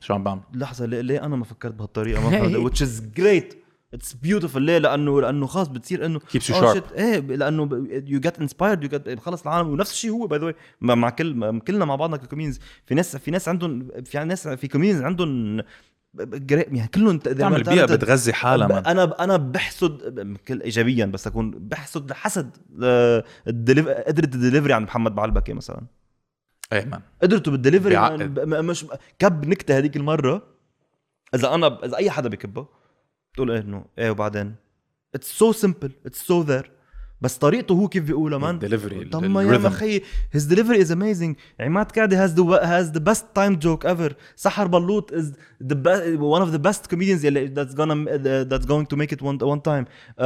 شو 0.00 0.14
عم 0.14 0.24
بعمل؟ 0.24 0.40
لحظة 0.54 0.86
ليه, 0.86 1.00
ليه 1.00 1.24
أنا 1.24 1.36
ما 1.36 1.44
فكرت 1.44 1.74
بهالطريقة 1.74 2.30
ما 2.30 2.30
which 2.70 2.76
is 2.78 3.20
great. 3.20 3.56
it's 3.94 4.12
beautiful 4.14 4.56
ليه؟ 4.56 4.78
لأنه 4.78 5.20
لأنه 5.20 5.46
خلص 5.46 5.68
بتصير 5.68 6.06
انه 6.06 6.18
Keeps 6.20 6.42
you 6.42 6.54
oh 6.54 6.60
sharp. 6.60 6.76
shit، 6.76 6.92
إيه 6.92 7.20
لأنه 7.20 7.62
يو 8.06 8.20
جيت 8.20 8.38
انسبايرد 8.38 8.82
يو 8.82 8.88
جيت 8.88 9.20
خلص 9.20 9.42
العالم. 9.42 9.68
ونفس 9.68 9.92
الشيء 9.92 10.10
هو 10.10 10.26
باي 10.26 10.38
ذا 10.38 10.54
مع 10.80 11.10
كل 11.10 11.58
كلنا 11.60 11.84
مع 11.84 11.96
بعضنا 11.96 12.16
ككومينز 12.16 12.60
في 12.86 12.94
ناس 12.94 13.16
في 13.16 13.30
ناس 13.30 13.48
عندهم 13.48 13.88
في 14.04 14.24
ناس 14.24 14.48
في 14.48 14.68
كومينز 14.68 15.02
عندهم 15.02 15.62
يعني 16.18 16.88
كلهم 16.88 17.18
تعمل 17.18 17.62
بيئة 17.62 17.84
بتغذي 17.84 18.32
حالها 18.32 18.66
مان. 18.66 18.86
أنا 18.86 19.24
أنا 19.24 19.36
بحسد 19.36 20.36
كل 20.48 20.62
ايجابيا 20.62 21.06
بس 21.06 21.26
أكون 21.26 21.50
بحسد 21.50 22.10
لحسد 22.10 22.56
آه، 22.82 23.24
قدرة 23.46 24.24
الدليفري 24.24 24.72
عند 24.72 24.86
محمد 24.86 25.14
بعلبكي 25.14 25.52
مثلا. 25.52 25.80
مان 26.72 27.00
قدرته 27.22 27.50
بالدليفري 27.50 28.18
مش 28.46 28.86
كب 29.18 29.48
نكتة 29.48 29.78
هذيك 29.78 29.96
المرة. 29.96 30.42
إذا 31.34 31.54
أنا 31.54 31.84
إذا 31.84 31.96
أي 31.96 32.10
حدا 32.10 32.28
بكبها 32.28 32.68
بتقول 33.32 33.50
إيه 33.50 33.60
إنه 33.60 33.84
إيه 33.98 34.10
وبعدين؟ 34.10 34.54
it's 35.14 35.38
so 35.38 35.52
simple 35.52 35.92
it's 36.06 36.22
so 36.22 36.42
there 36.42 36.70
بس 37.24 37.38
طريقته 37.38 37.72
هو 37.72 37.88
كيف 37.88 38.04
بيقولها 38.04 38.38
man 38.38 38.54
ال 38.54 38.60
delivery 38.60 39.04
طب 39.04 39.24
ما 39.24 39.42
يا 39.42 39.66
أخي 39.66 40.00
his 40.32 40.44
delivery 40.44 40.80
is 40.80 40.92
amazing 40.92 41.36
عماد 41.60 41.86
كعدي 41.86 42.16
has 42.16 42.40
the 42.40 42.42
has 42.62 42.90
the 42.90 42.98
best 42.98 43.26
time 43.34 43.56
joke 43.56 43.86
ever 43.86 44.14
سحر 44.36 44.66
بلوط 44.66 45.12
is 45.12 45.32
the 45.62 46.16
one 46.16 46.40
of 46.40 46.48
the 46.48 46.56
best 46.56 46.86
comedians 46.86 47.26
that's 47.26 47.74
gonna 47.74 48.08
that's 48.50 48.66
going 48.66 48.86
to 48.86 48.96
make 48.96 49.12
it 49.16 49.22
one 49.22 49.38
one 49.38 49.60
time. 49.60 49.84
uh, 49.84 50.24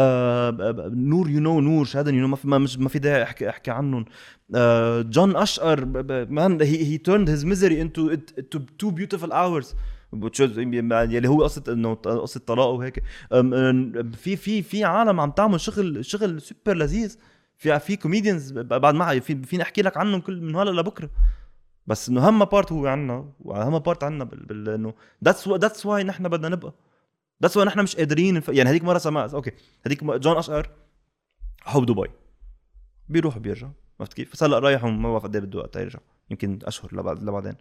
نور 0.95 1.31
يو 1.31 1.41
نو 1.41 1.61
نور 1.61 1.85
شهادة 1.85 2.11
يو 2.11 2.27
نو 2.27 2.39
ما 2.45 2.59
مش 2.59 2.79
ما 2.79 2.89
في 2.89 2.99
داعي 2.99 3.23
احكي 3.23 3.49
أحكي 3.49 3.71
عنهم. 3.71 4.05
جون 5.11 5.37
أشقر 5.37 5.85
man 6.31 6.63
he 6.63 6.85
he 6.85 6.99
turned 7.09 7.29
his 7.29 7.45
misery 7.45 7.79
into 7.85 8.17
into 8.41 8.59
two 8.83 8.91
is- 10.15 10.59
يلي 11.13 11.29
هو 11.29 11.43
قصة 11.43 11.65
إنه 11.69 11.95
قصة 11.95 12.41
طلاق 12.41 12.67
وهيك. 12.67 13.03
في 14.17 14.37
في 14.37 14.63
في 14.63 14.85
عالم 14.85 15.21
عم 15.21 15.31
تعمل 15.31 15.61
شغل 15.61 16.05
شغل 16.05 16.41
سوبر 16.41 16.77
لذيذ. 16.77 17.19
في 17.57 17.79
في 17.79 17.97
comedians 17.97 18.53
بعد 18.53 18.95
ما 18.95 19.21
في 19.21 19.43
فيني 19.43 19.63
أحكي 19.63 19.83
لك 19.83 19.97
عنهم 19.97 20.21
كل 20.21 20.41
من 20.41 20.57
هلا 20.57 20.81
لبكرة. 20.81 21.11
بس 21.87 22.09
إنه 22.09 22.29
اهم 22.29 22.45
part 22.45 22.73
هو 22.73 22.87
عنا 22.87 23.33
واهم 23.41 23.79
part 23.79 24.05
عنا 24.05 24.25
بال, 24.25 24.69
إنه 24.69 24.95
that's 25.25 25.49
that's 25.49 25.87
why 25.87 26.05
نحن 26.05 26.29
بدنا 26.29 26.49
نبقى. 26.49 26.75
that's 27.43 27.57
why 27.57 27.67
نحن 27.67 27.83
مش 27.83 27.97
قادرين. 27.97 28.43
يعني 28.49 28.71
هذيك 28.71 28.85
مرة 28.85 28.99
سمعت 28.99 29.35
okay. 29.35 29.51
هذيك 29.87 30.05
جون 30.05 30.37
أشقر 30.37 30.71
حب 31.61 31.87
دبي 31.87 32.09
بيروح 33.09 33.37
وبيرجع 33.37 33.69
عرفت 34.01 34.13
كيف؟ 34.15 34.33
بس 34.33 34.43
هلا 34.43 34.59
رايح 34.59 34.85
وما 34.85 35.11
بعرف 35.11 35.23
قد 35.23 35.37
إيه 35.37 35.43
بده 35.43 35.59
وقت 35.59 35.77
يرجع. 35.77 35.99
يمكن 36.31 36.59
أشهر 36.65 36.97
لبعد 36.97 37.23
لبعدين. 37.23 37.55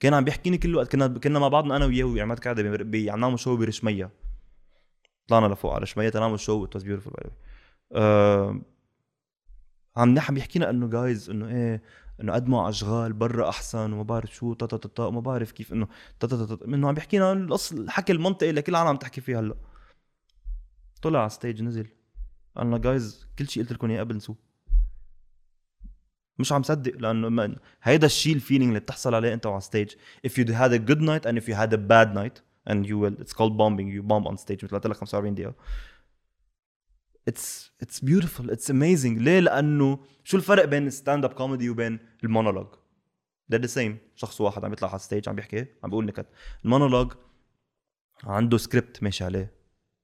كان 0.00 0.14
عم 0.14 0.24
بيحكيني 0.24 0.58
كل 0.58 0.76
وقت 0.76 0.92
كنا 0.92 1.08
كنا 1.08 1.38
مع 1.38 1.48
بعضنا 1.48 1.76
أنا 1.76 1.86
وياه 1.86 2.04
وعماد 2.04 2.48
بي- 2.48 2.84
بي- 2.84 3.10
عم 3.10 3.20
نعمل 3.20 3.38
show 3.38 3.56
برشميه 3.56 4.10
طلعنا 5.28 5.46
لفوق 5.54 5.72
على 5.74 5.82
رشميه 5.82 6.08
تنعمل 6.08 6.40
show 6.40 6.64
it 6.64 6.74
was 6.74 6.84
beautiful 6.84 7.12
by 7.12 7.30
عم 9.96 10.14
نحن 10.14 10.34
بيحكينا 10.34 10.70
إنه 10.70 10.88
guys 10.88 11.30
إنه 11.30 11.48
إيه 11.48 11.82
إنه 12.20 12.32
قدموا 12.32 12.68
أشغال 12.68 13.12
برا 13.12 13.48
أحسن 13.48 13.92
وما 13.92 14.02
بعرف 14.02 14.34
شو 14.34 14.52
تا 14.54 14.66
تا 14.66 14.76
تا 14.76 15.04
وما 15.04 15.20
بعرف 15.20 15.52
كيف 15.52 15.72
إنه 15.72 15.88
تا 16.20 16.26
تا 16.26 16.46
تا 16.56 16.64
إنه 16.64 16.88
عم 16.88 16.94
بيحكينا 16.94 17.32
القص 17.32 17.72
الحكي 17.72 18.12
المنطقي 18.12 18.50
اللي 18.50 18.62
كل 18.62 18.72
العالم 18.72 18.88
عم 18.88 18.96
تحكي 18.96 19.20
فيه 19.20 19.40
هلأ. 19.40 19.54
طلع 21.02 21.20
على 21.20 21.30
stage 21.30 21.62
نزل. 21.62 21.88
قال 22.56 22.66
لنا 22.66 22.78
guys 22.78 23.26
كل 23.38 23.48
شيء 23.48 23.62
قلت 23.62 23.72
لكم 23.72 23.90
اياه 23.90 24.00
قبل 24.00 24.16
نسوه. 24.16 24.36
مش 26.40 26.52
عم 26.52 26.62
صدق 26.62 26.96
لأنه 26.96 27.56
هيدا 27.82 28.06
الشيء 28.06 28.34
ال 28.34 28.38
feeling 28.38 28.68
اللي 28.68 28.80
بتحصل 28.80 29.14
عليه 29.14 29.34
أنت 29.34 29.46
على 29.46 29.60
stage 29.60 29.90
if 30.26 30.30
you 30.30 30.44
had 30.44 30.72
a 30.72 30.90
good 30.90 31.00
night 31.00 31.30
and 31.30 31.38
if 31.42 31.48
you 31.48 31.54
had 31.54 31.72
a 31.72 31.80
bad 31.92 32.14
night 32.14 32.42
and 32.70 32.86
you 32.86 32.96
will 33.02 33.16
it's 33.22 33.32
called 33.32 33.56
bombing. 33.56 33.88
You 33.96 34.02
bomb 34.02 34.26
on 34.30 34.36
stage 34.36 34.64
مثل 34.64 34.68
قلت 34.68 34.86
لك 34.86 34.96
45 34.96 35.34
دقيقة. 35.34 35.54
It's 37.30 37.70
it's 37.84 38.00
beautiful. 38.00 38.50
It's 38.50 38.70
amazing. 38.70 39.18
ليه؟ 39.18 39.40
لأنه 39.40 39.98
شو 40.24 40.36
الفرق 40.36 40.64
بين 40.64 40.86
ال 40.86 40.92
stand 40.92 41.24
up 41.24 41.32
comedy 41.32 41.70
وبين 41.70 41.98
المونولوج؟ 42.24 42.66
The 43.54 43.68
same. 43.68 43.92
شخص 44.14 44.40
واحد 44.40 44.64
عم 44.64 44.72
يطلع 44.72 44.88
على 44.88 44.96
ال 44.96 45.01
stage 45.01 45.28
عم 45.28 45.34
بيحكي 45.34 45.66
عم 45.84 45.90
بيقول 45.90 46.06
نكت. 46.06 46.26
المونولوج 46.64 47.12
عنده 48.24 48.58
سكريبت 48.58 49.02
ماشي 49.02 49.24
عليه. 49.24 49.52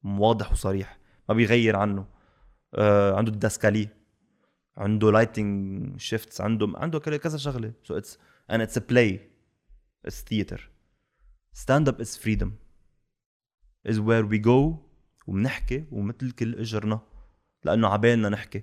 واضح 0.05 0.53
وصريح. 0.53 0.99
ما 1.29 1.35
بيغير 1.35 1.77
عنه. 1.77 2.07
آه 2.75 3.17
عنده 3.17 3.33
ال 3.33 3.38
didascalie. 3.38 3.89
عنده 4.77 5.13
lighting 5.13 6.01
shifts 6.01 6.41
عنده 6.41 6.73
عنده 6.77 6.99
كذا 6.99 7.17
كذا 7.17 7.37
شغلة. 7.39 7.73
so 7.85 7.97
it's 7.97 8.19
and 8.53 8.57
it's 8.57 8.77
a 8.77 8.81
play 8.93 9.19
it's 10.09 10.23
theater. 10.23 10.61
Stand 11.65 11.89
up 11.89 12.01
is 12.01 12.17
freedom. 12.25 12.51
Is 13.89 13.99
where 14.01 14.27
we 14.33 14.39
go 14.39 14.75
وبنحكي 15.27 15.85
ومثل 15.91 16.31
كل 16.31 16.55
اجرنا 16.55 17.01
لأنه 17.65 17.89
عبالنا 17.89 18.29
نحكي. 18.29 18.63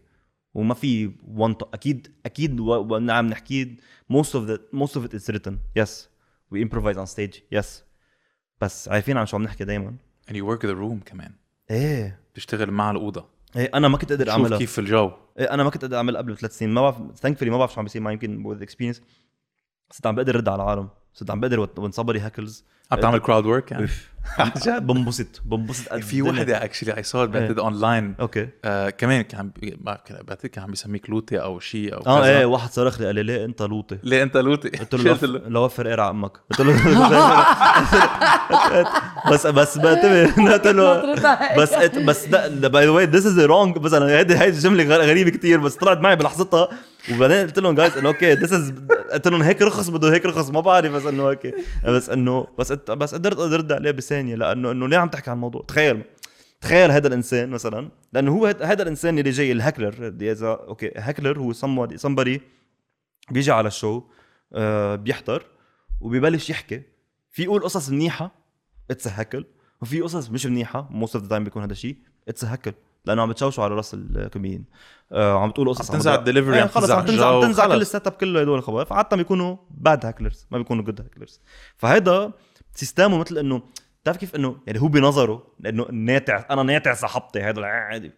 وما 0.54 0.74
في 0.74 1.12
one 1.36 1.54
to- 1.54 1.68
أكيد 1.74 2.14
أكيد 2.26 2.60
وأنا 2.60 3.14
عم 3.14 3.28
نحكي 3.28 3.78
most 4.14 4.30
of 4.34 4.48
the 4.48 4.60
most 4.74 4.96
of 4.96 5.06
it 5.06 5.14
is 5.14 5.30
written. 5.34 5.54
Yes. 5.80 5.90
We 6.52 6.62
improvise 6.62 6.98
on 6.98 7.08
stage. 7.08 7.60
Yes. 7.60 7.68
بس 8.62 8.88
عارفين 8.88 9.18
عن 9.18 9.26
شو 9.26 9.38
عم 9.38 9.44
نحكي 9.44 9.64
دائما 9.64 9.96
and 10.30 10.34
you 10.34 10.46
work 10.46 10.62
the 10.62 10.76
room 10.76 11.04
كمان. 11.06 11.36
إيه. 11.72 12.20
بتشتغل 12.34 12.72
مع 12.72 12.92
الأوضة. 12.92 13.30
إيه 13.56 13.72
أنا 13.74 13.88
ما 13.88 13.98
كنت 13.98 14.14
شوف 14.14 14.30
أعملها. 14.30 14.58
كيف 14.58 14.80
الجو. 14.80 15.12
إيه 15.40 15.54
أنا 15.54 15.64
ما 15.64 15.70
كنت 15.70 15.82
قادر 15.82 15.98
اعمل 15.98 16.18
قبل 16.18 16.38
ثلاث 16.38 16.58
سنين. 16.58 16.74
ما 16.74 16.82
بعرف 16.82 16.98
ثانكفلي 17.16 17.50
ما 17.50 17.58
بعرف 17.58 17.74
شو 17.74 17.80
عم 17.80 17.86
بيصير 17.86 18.02
معي 18.02 18.14
يمكن 18.14 18.56
with 18.56 18.64
experience. 18.68 19.02
صرت 19.92 20.08
عم 20.08 20.16
بقدر 20.16 20.36
رد 20.36 20.50
على 20.50 20.64
العالم. 20.64 20.90
صرت 21.14 21.32
عم 21.32 21.40
بقدر 21.40 21.70
وين 21.78 21.92
صبري 21.92 22.20
هاكلز 22.20 22.66
عم 22.92 23.00
تعمل 23.00 23.20
كراود 23.20 23.46
ورك 23.46 23.72
يعني؟ 23.72 23.88
عن 24.40 24.52
جد؟ 24.66 24.88
بنبسط 24.88 25.42
بنبسط 25.46 25.90
قد 25.90 26.02
في. 26.02 26.22
وحده 26.22 26.64
اكشلي 26.64 26.98
اي 26.98 27.04
سو 27.04 27.28
بعتقد 27.28 27.60
اونلاين 27.60 28.16
أوكي. 28.20 28.48
آه 28.66 28.90
كمان 28.90 29.22
كان 29.22 29.40
عم 29.40 29.52
ما 29.82 29.98
بعتقد 30.28 30.48
كان 30.50 30.64
عم 30.64 30.70
بيسميك 30.70 31.10
لوتي 31.10 31.38
أو 31.42 31.60
شيء 31.60 31.94
أو 31.94 32.02
آه. 32.08 32.26
إيه 32.26 32.46
واحد 32.46 32.70
صرخ 32.72 33.00
لي 33.00 33.06
قال 33.06 33.16
لي 33.16 33.24
ليه 33.24 33.46
أنت 33.46 33.62
لوطي 33.62 33.98
ليه 34.04 34.24
أنت 34.24 34.38
لوتي؟ 34.38 34.70
قلت 34.70 34.96
له 34.96 35.04
شلت 35.14 35.24
لو- 35.24 35.42
لو 35.48 35.64
وفر 35.66 35.88
قرع 35.90 36.10
أمك. 36.10 36.32
قلت 36.52 36.62
له 36.62 36.74
بس 39.32 39.48
بس 39.48 39.78
بنتبه 39.78 40.52
قلت 40.54 40.68
له 40.68 41.16
بس 41.58 41.74
إت- 41.74 42.00
بس 42.00 42.26
by 42.26 42.86
the 42.86 42.90
way 42.90 43.06
this 43.06 43.26
is 43.26 43.40
wrong 43.40 43.78
بس 43.78 43.94
أنا 43.94 44.06
هيدي 44.18 44.36
هيدي 44.38 44.58
الجمله 44.58 44.84
غ- 44.84 45.02
غريبة 45.10 45.30
كتير 45.30 45.60
بس 45.60 45.76
طلعت 45.76 45.98
معي 45.98 46.16
بلحظتها. 46.16 46.70
وبعدين 47.12 47.38
قلت 47.46 47.60
لهم 47.60 47.76
guys 47.76 47.98
إنه 47.98 48.08
okay 48.10 48.34
this 48.34 48.54
is 48.54 48.74
قلت 49.14 49.28
لهم 49.28 49.42
هيك 49.42 49.62
رخص 49.62 49.90
بده 49.90 50.14
هيك 50.14 50.26
رخص 50.26 50.50
ما 50.50 50.60
بعرف 50.62 50.92
بس 50.92 51.06
إنه 51.06 51.30
هيك 51.30 51.56
بس 51.88 52.10
انه 52.10 52.48
بس 52.60 52.72
بس 52.74 53.16
قدرت 53.16 53.40
ارد 53.40 53.72
عليه 53.72 53.92
بثانية 53.92 54.36
لأنه 54.36 54.72
إنه 54.72 54.88
ليه 54.88 54.98
عم 54.98 55.10
تحكي 55.10 55.30
عن 55.30 55.36
الموضوع؟ 55.36 55.66
تخيل 55.68 56.04
تخيل 56.62 56.92
هذا 56.92 57.08
الإنسان 57.08 57.50
مثلا 57.50 57.90
لأنه 58.14 58.32
هو 58.32 58.46
هذا 58.46 58.84
الإنسان 58.84 59.20
اللي 59.20 59.30
جاي 59.30 59.52
ال 59.52 59.59
heckler 59.59 60.08
اللي 60.08 60.32
اذا 60.32 60.48
okay 60.48 60.92
heckler 60.98 61.40
هو 61.40 61.54
somebody 61.98 62.40
بيجي 63.32 63.52
على 63.52 63.68
ال 63.68 63.75
show 63.75 64.04
آه 64.54 64.96
بيحضر 64.96 65.44
وبيبلش 66.02 66.50
يحكي. 66.50 66.82
في 67.32 67.44
يقول 67.44 67.64
قصص 67.64 67.90
منيحة 67.90 68.32
it's 68.92 69.08
heckle 69.08 69.46
وفي 69.82 70.02
قصص 70.02 70.30
مش 70.30 70.46
منيحة 70.46 70.88
most 70.92 71.16
of 71.16 71.24
the 71.24 71.30
time 71.30 71.44
بيكون 71.44 71.62
هذا 71.64 71.72
الشيء 71.72 71.98
it's 72.28 72.46
heckle 72.46 72.74
لأنه 73.06 73.22
عم 73.22 73.30
بتشوشوا 73.30 73.64
على 73.64 73.76
راس 73.76 73.94
الكوميديان 73.94 74.64
آه 75.12 75.40
عم 75.40 75.50
بتقول 75.50 75.70
قصص 75.70 75.92
عم 75.92 75.98
تنزع 75.98 76.16
الدليفري، 76.16 76.56
إيه، 76.56 76.62
عم 76.62 76.68
خلص 76.68 76.90
عم 76.90 77.06
تنزع 77.06 77.36
عم 77.36 77.42
تنزع 77.42 77.68
كل. 77.68 77.82
ال 77.82 77.88
set 77.88 78.08
up 78.08 78.14
كله 78.14 78.42
هدول 78.42 78.58
الخبر 78.58 78.86
فعادة 78.86 79.18
بيكونوا 79.18 79.58
bad 79.72 80.06
hecklers 80.06 80.48
ما 80.52 80.58
بيكونوا 80.58 80.84
good 80.84 81.02
hecklers 81.02 81.42
فهيدا 81.78 82.32
سيستمه 82.76 83.18
مثل 83.18 83.38
إنه 83.38 83.62
بتعرف 84.04 84.18
كيف 84.18 84.36
إنه 84.36 84.56
يعني 84.68 84.82
هو 84.82 84.88
بنظره 84.88 85.48
لأنه 85.60 85.86
ناتع 85.92 86.46
أنا 86.52 86.64
ناتع 86.64 86.94
صاحبتي 86.94 87.42
هذا 87.42 87.62
عادي. 87.66 88.12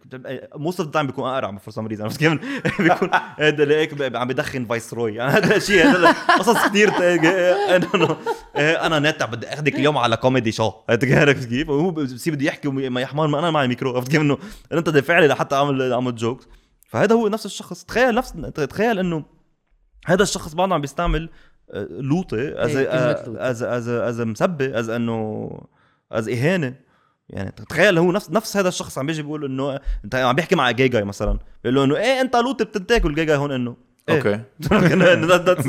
most 0.54 0.80
of 0.80 0.88
time 0.88 1.06
بيكون 1.06 1.28
أقرع 1.28 1.56
for 1.56 1.74
some 1.74 1.86
reason 1.86 2.04
عرفت 2.04 2.16
كيف؟ 2.20 2.32
بيكون 2.82 3.10
هذا 3.38 4.08
ب- 4.08 4.16
عم 4.16 4.28
بدخن 4.28 4.64
Viceroy. 4.64 5.20
هذا 5.36 5.56
الشيء 5.56 5.86
هذا 5.86 6.12
قصص 6.12 6.66
كثير 6.68 6.90
إيه، 7.00 8.86
أنا 8.86 8.98
ناتع 8.98 9.26
بدي 9.26 9.46
اخذك 9.46 9.74
اليوم 9.74 9.98
على 9.98 10.16
comedy 10.16 10.52
show 10.52 10.72
عرفت 10.88 11.44
كيف؟ 11.48 11.68
وهو 11.68 11.90
بصير 11.90 12.34
بده 12.34 12.46
يحكي 12.46 12.68
وما 12.68 13.00
يحمر 13.00 13.26
ما 13.26 13.38
أنا 13.38 13.50
معي 13.50 13.68
ميكرو 13.68 13.96
عرفت 13.96 14.10
كيف؟ 14.10 14.20
إنه 14.20 14.38
أنت 14.72 14.88
دافع 14.88 15.18
لي 15.18 15.26
لحتى 15.26 15.54
أعمل 15.54 15.92
أعمل 15.92 16.14
jokes 16.14 16.48
فهذا 16.88 17.14
هو 17.14 17.28
نفس 17.28 17.46
الشخص. 17.46 17.84
تخيل 17.84 18.14
نفس 18.14 18.32
تخيل 18.70 18.98
إنه 18.98 19.24
هذا 20.06 20.22
الشخص 20.22 20.54
بعده 20.54 20.74
عم 20.74 20.80
بيستعمل 20.80 21.22
آه، 21.22 21.30
لوطي 21.90 22.54
is. 22.56 22.76
is 22.76 23.62
is 23.62 23.88
is 23.88 24.20
مسبه 24.20 24.72
is 24.74 24.88
انه 24.88 25.50
از 26.10 26.28
اهانة. 26.28 26.86
يعني 27.30 27.50
تخيل 27.50 27.98
هو 27.98 28.12
نفس 28.12 28.30
نفس 28.30 28.56
هذا 28.56 28.68
الشخص 28.68 28.98
عم 28.98 29.06
بيجي 29.06 29.22
بيقول 29.22 29.44
إنه 29.44 29.80
انت 30.04 30.14
عم 30.14 30.34
بيحكي 30.34 30.54
مع 30.54 30.70
جاي 30.70 30.88
جاي 30.88 31.04
مثلا. 31.04 31.38
بيقول 31.64 31.76
له 31.76 31.84
إنه 31.84 31.96
إيه 31.96 32.20
أنت 32.20 32.36
لوطي 32.36 32.64
بتنتاكل 32.64 33.14
جاي 33.14 33.24
جاي 33.24 33.36
هون 33.36 33.52
إنه. 33.52 33.76
إيه. 34.08 34.16
okay. 34.16 34.40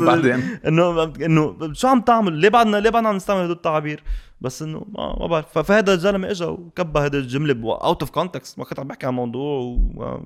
بعدين؟ 0.06 0.58
انه 0.66 1.02
إنه 1.04 1.72
شو 1.72 1.88
عم 1.88 2.00
تعمل؟ 2.00 2.32
ليه 2.32 2.48
بعدنا 2.48 2.76
ليه 2.76 2.90
بعدنا 2.90 3.08
عم 3.08 3.16
نستعمل 3.16 3.40
هدول 3.40 3.56
التعابير؟ 3.56 4.02
بس 4.40 4.62
إنه 4.62 4.86
ما 4.88 5.16
ما 5.20 5.26
بعرف. 5.26 5.58
فهذا 5.58 5.94
الزلمه 5.94 6.30
اجى 6.30 6.44
وكبى 6.44 6.98
هذه 6.98 7.16
الجملة 7.16 7.78
out 7.84 8.02
of 8.02 8.10
context 8.10 8.58
ما 8.58 8.64
كنت 8.64 8.78
عم 8.80 8.88
بحكي 8.88 9.06
عن 9.06 9.14
موضوع 9.14 9.58
و... 9.60 10.20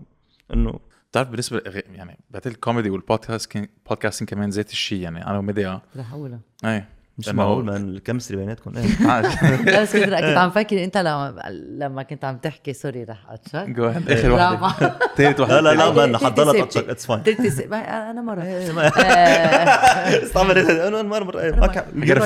إنه 0.52 0.78
بتعرف 1.12 1.28
بالنسبة 1.28 1.62
يعني 1.94 2.18
بعتقد 2.30 2.52
ال 2.52 2.58
comedy 2.58 2.90
وال 2.90 3.05
podcast 3.05 3.58
podcasting 3.88 4.28
كمان 4.28 4.50
ذات 4.50 4.70
الشيء 4.70 5.00
يعني 5.00 5.26
أنا 5.26 5.38
وميديا. 5.38 5.80
لا 5.94 6.02
حول. 6.02 6.38
إيه. 6.64 6.88
مش 7.18 7.28
معقول 7.28 7.64
man 7.64 7.88
ال 7.88 7.93
chemistry 7.93 8.36
بيناتكم؟ 8.36 8.72
إيه. 8.76 8.86
لا 9.64 9.82
بس 9.82 9.92
كنت 9.96 10.04
كنت 10.04 10.14
عم 10.14 10.50
فكر 10.50 10.84
إنت 10.84 10.96
لما 10.98 11.42
لما 11.78 12.02
كنت 12.02 12.24
عم 12.24 12.36
تحكي 12.36 12.72
sorry 12.72 13.04
رح 13.04 13.30
أتشك. 13.30 13.68
جو 13.68 13.86
آخر 13.88 14.56
ما 14.56 14.68
ثالث 15.16 15.40
واحدة. 15.40 15.60
لا 15.60 15.74
لا 15.74 15.90
لا 16.06 16.06
تلتي 16.18 16.24
حضرت. 16.26 16.56
أتشك. 16.56 16.88
it's 16.88 17.06
fine 17.06 17.70
ما- 17.70 18.10
أنا 18.10 18.22
مرة. 18.22 18.42
استعمل 20.24 20.58
أنا 20.58 21.02
مرة 21.02 21.24
مرة. 21.24 21.40
إيه 21.40 21.52
ما 21.52 21.68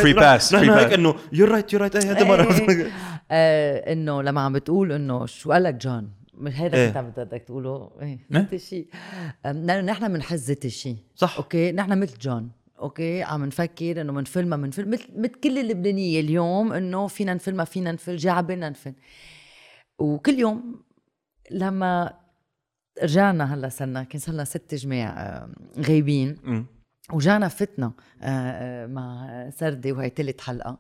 free 0.03 0.17
pass, 0.17 0.51
free 0.51 0.55
هيك. 0.55 0.93
إنه 0.93 1.15
you're 1.33 1.49
right 1.49 1.73
you're 1.73 1.83
right 1.83 1.97
إيه 1.97 2.13
هذه 2.13 2.25
مرة. 2.25 2.47
آه، 3.31 3.93
إنه 3.93 4.23
لما 4.23 4.41
عم 4.41 4.53
بتقول 4.53 4.93
إنه 4.93 5.27
شو 5.27 5.53
قال 5.53 5.63
لك 5.63 5.75
جون 5.75 6.11
مش 6.39 6.61
هيدا 6.61 6.79
إيه. 6.79 6.87
كنت 6.89 6.97
عم 6.97 7.11
بدك 7.11 7.43
تقوله. 7.43 7.91
إيه 8.01 8.07
إيه؟ 8.07 8.19
ذات 8.33 8.55
الشيء 8.55 8.89
أم، 9.47 9.67
لأنه 9.67 9.93
نحن 9.93 10.13
بنحس 10.13 10.49
ذات 10.49 10.65
الشيء 10.65 10.97
صح. 11.15 11.37
أوكي؟ 11.37 11.73
نحن 11.73 11.99
مثل 12.01 12.19
جون. 12.19 12.51
أوكي؟ 12.79 13.23
عم 13.23 13.45
نفكر 13.45 14.01
إنه 14.01 14.13
من 14.13 14.25
فيلم 14.25 14.49
ما 14.49 14.57
من 14.57 14.71
فيلم 14.71 14.91
مثل 14.91 15.07
مثل 15.17 15.35
كل 15.35 15.59
اللبنانية 15.59 16.21
اليوم 16.21 16.73
إنه 16.73 17.07
فينا 17.07 17.35
نفل 17.35 17.55
ما 17.55 17.65
فينا 17.65 17.93
نفل 17.93 18.17
جا 18.17 18.31
عبالنا 18.31 18.71
نفل 18.71 18.93
وكل 19.99 20.39
يوم 20.39 20.83
لما 21.51 22.13
رجعنا 23.03 23.55
هلأ 23.55 23.69
صرنا 23.69 24.03
كان 24.03 24.21
صار 24.21 24.35
لنا 24.35 24.45
ست 24.45 24.75
جمع 24.75 25.47
غايبين. 25.79 26.37
وجانا 27.13 27.49
فتنا 27.49 27.93
آه، 28.23 28.27
آه، 28.27 28.87
مع 28.87 29.51
سردي 29.51 29.93
وهي 29.93 30.11
تالت 30.11 30.41
حلقة. 30.41 30.79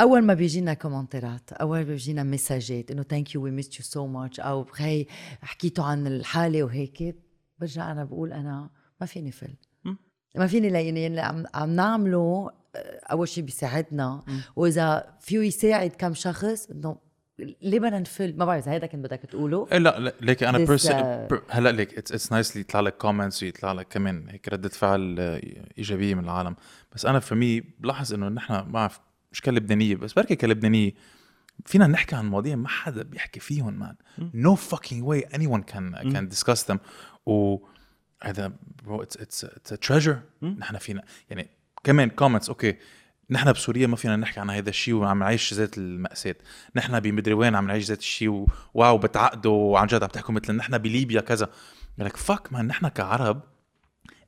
أول 0.00 0.22
ما 0.22 0.34
بيجينا 0.34 0.74
comment 0.74 1.42
ات 1.42 1.52
أول 1.52 1.78
ما 1.78 1.84
بيجينا 1.84 2.22
message 2.22 2.81
ات 2.81 2.90
إنه 2.90 3.02
thank 3.02 3.34
you 3.34 3.42
we 3.42 3.50
missed 3.50 3.78
you 3.78 3.84
so 3.84 4.06
much 4.06 4.40
أو 4.40 4.66
هي 4.76 5.06
حكيتوا 5.42 5.84
عن 5.84 6.06
الحالة 6.06 6.62
وهيك 6.62 7.16
برجع 7.58 7.92
أنا 7.92 8.04
بقول 8.04 8.32
أنا 8.32 8.70
ما 9.00 9.06
فيني 9.06 9.30
فل. 9.32 9.54
ما 10.36 10.46
فيني 10.46 10.68
لاني 10.68 11.06
اللي 11.06 11.20
عم 11.20 11.44
عم 11.54 11.70
نعمله 11.70 12.50
آه، 12.76 13.00
أول 13.12 13.28
شيء 13.28 13.44
بيساعدنا. 13.44 14.24
وإذا 14.56 15.14
فيه 15.20 15.38
يساعد 15.38 15.90
كم 15.90 16.14
شخص 16.14 16.70
إنه 16.70 16.96
ليه 17.38 17.80
بدنا 17.80 17.98
نفل؟ 17.98 18.36
ما 18.36 18.44
بعرف 18.44 18.64
إذا 18.64 18.72
هيدا 18.72 18.86
كنت 18.86 19.04
بدك 19.04 19.20
تقوله. 19.20 19.66
إيه 19.72 19.78
لا 19.78 20.12
ليك 20.20 20.42
أنا 20.42 20.58
This, 20.58 20.68
بيرس 20.68 20.88
uh, 20.88 20.94
هلأ 21.48 21.72
ليك 21.72 21.98
it's 21.98 22.32
nice 22.32 22.56
يطلع 22.56 22.80
لك 22.80 22.96
comments 22.96 23.42
ويطلع 23.42 23.72
لك 23.72 23.86
كمان 23.88 24.28
هيك 24.28 24.48
ردة 24.48 24.68
فعل 24.68 25.16
آه، 25.18 25.40
إيجابية 25.78 26.14
من 26.14 26.24
العالم. 26.24 26.56
بس 26.94 27.06
أنا 27.06 27.20
في 27.20 27.34
me 27.34 27.60
بلاحظ 27.60 28.14
إنه 28.14 28.28
نحن 28.28 28.52
ما 28.52 28.62
بعرف 28.62 29.00
مش 29.38 29.42
كلبنانيه 29.42 29.96
بس 29.96 30.12
بركي 30.12 30.36
كلبنانية 30.36 30.92
فينا 31.66 31.86
نحكي 31.86 32.16
عن 32.16 32.26
مواضيع 32.28 32.56
ما 32.56 32.68
حدا 32.68 33.02
بيحكي 33.02 33.40
فيهم 33.40 33.74
man 33.78 33.94
no 34.34 34.56
fucking 34.56 35.02
way 35.04 35.34
anyone 35.36 35.62
can 35.72 35.94
can 36.12 36.36
discuss 36.36 36.72
them. 36.72 36.78
و 37.26 37.58
هذا 38.22 38.52
bro 38.84 39.02
it's 39.02 39.16
it's 39.16 39.44
it's 39.44 39.88
treasure 39.88 40.20
نحن 40.42 40.78
فينا 40.78 41.02
يعني 41.30 41.50
كمان 41.84 42.08
comments 42.08 42.48
okay 42.48 42.76
نحن 43.30 43.52
بسوريا 43.52 43.86
ما 43.86 43.96
فينا 43.96 44.16
نحكي 44.16 44.40
عن 44.40 44.50
هذا 44.50 44.68
الشيء 44.70 44.94
وعم 44.94 45.18
نعيش 45.18 45.54
ذات 45.54 45.78
المأساة. 45.78 46.34
نحن 46.76 47.00
بمدري 47.00 47.34
وين 47.34 47.54
عم 47.54 47.66
نعيش 47.66 47.84
ذات 47.84 47.98
الشيء 47.98 48.28
و- 48.28 48.46
wow 48.74 48.98
بتعقدوا 48.98 49.72
وعن 49.72 49.86
جد 49.86 50.02
عم 50.02 50.08
تحكوا 50.08 50.34
مثل 50.34 50.52
نحن 50.56 50.78
بليبيا 50.78 51.20
كذا. 51.20 51.50
لك 51.98 52.16
fuck 52.16 52.52
man 52.52 52.66
نحن 52.66 52.88
كعرب 52.88 53.40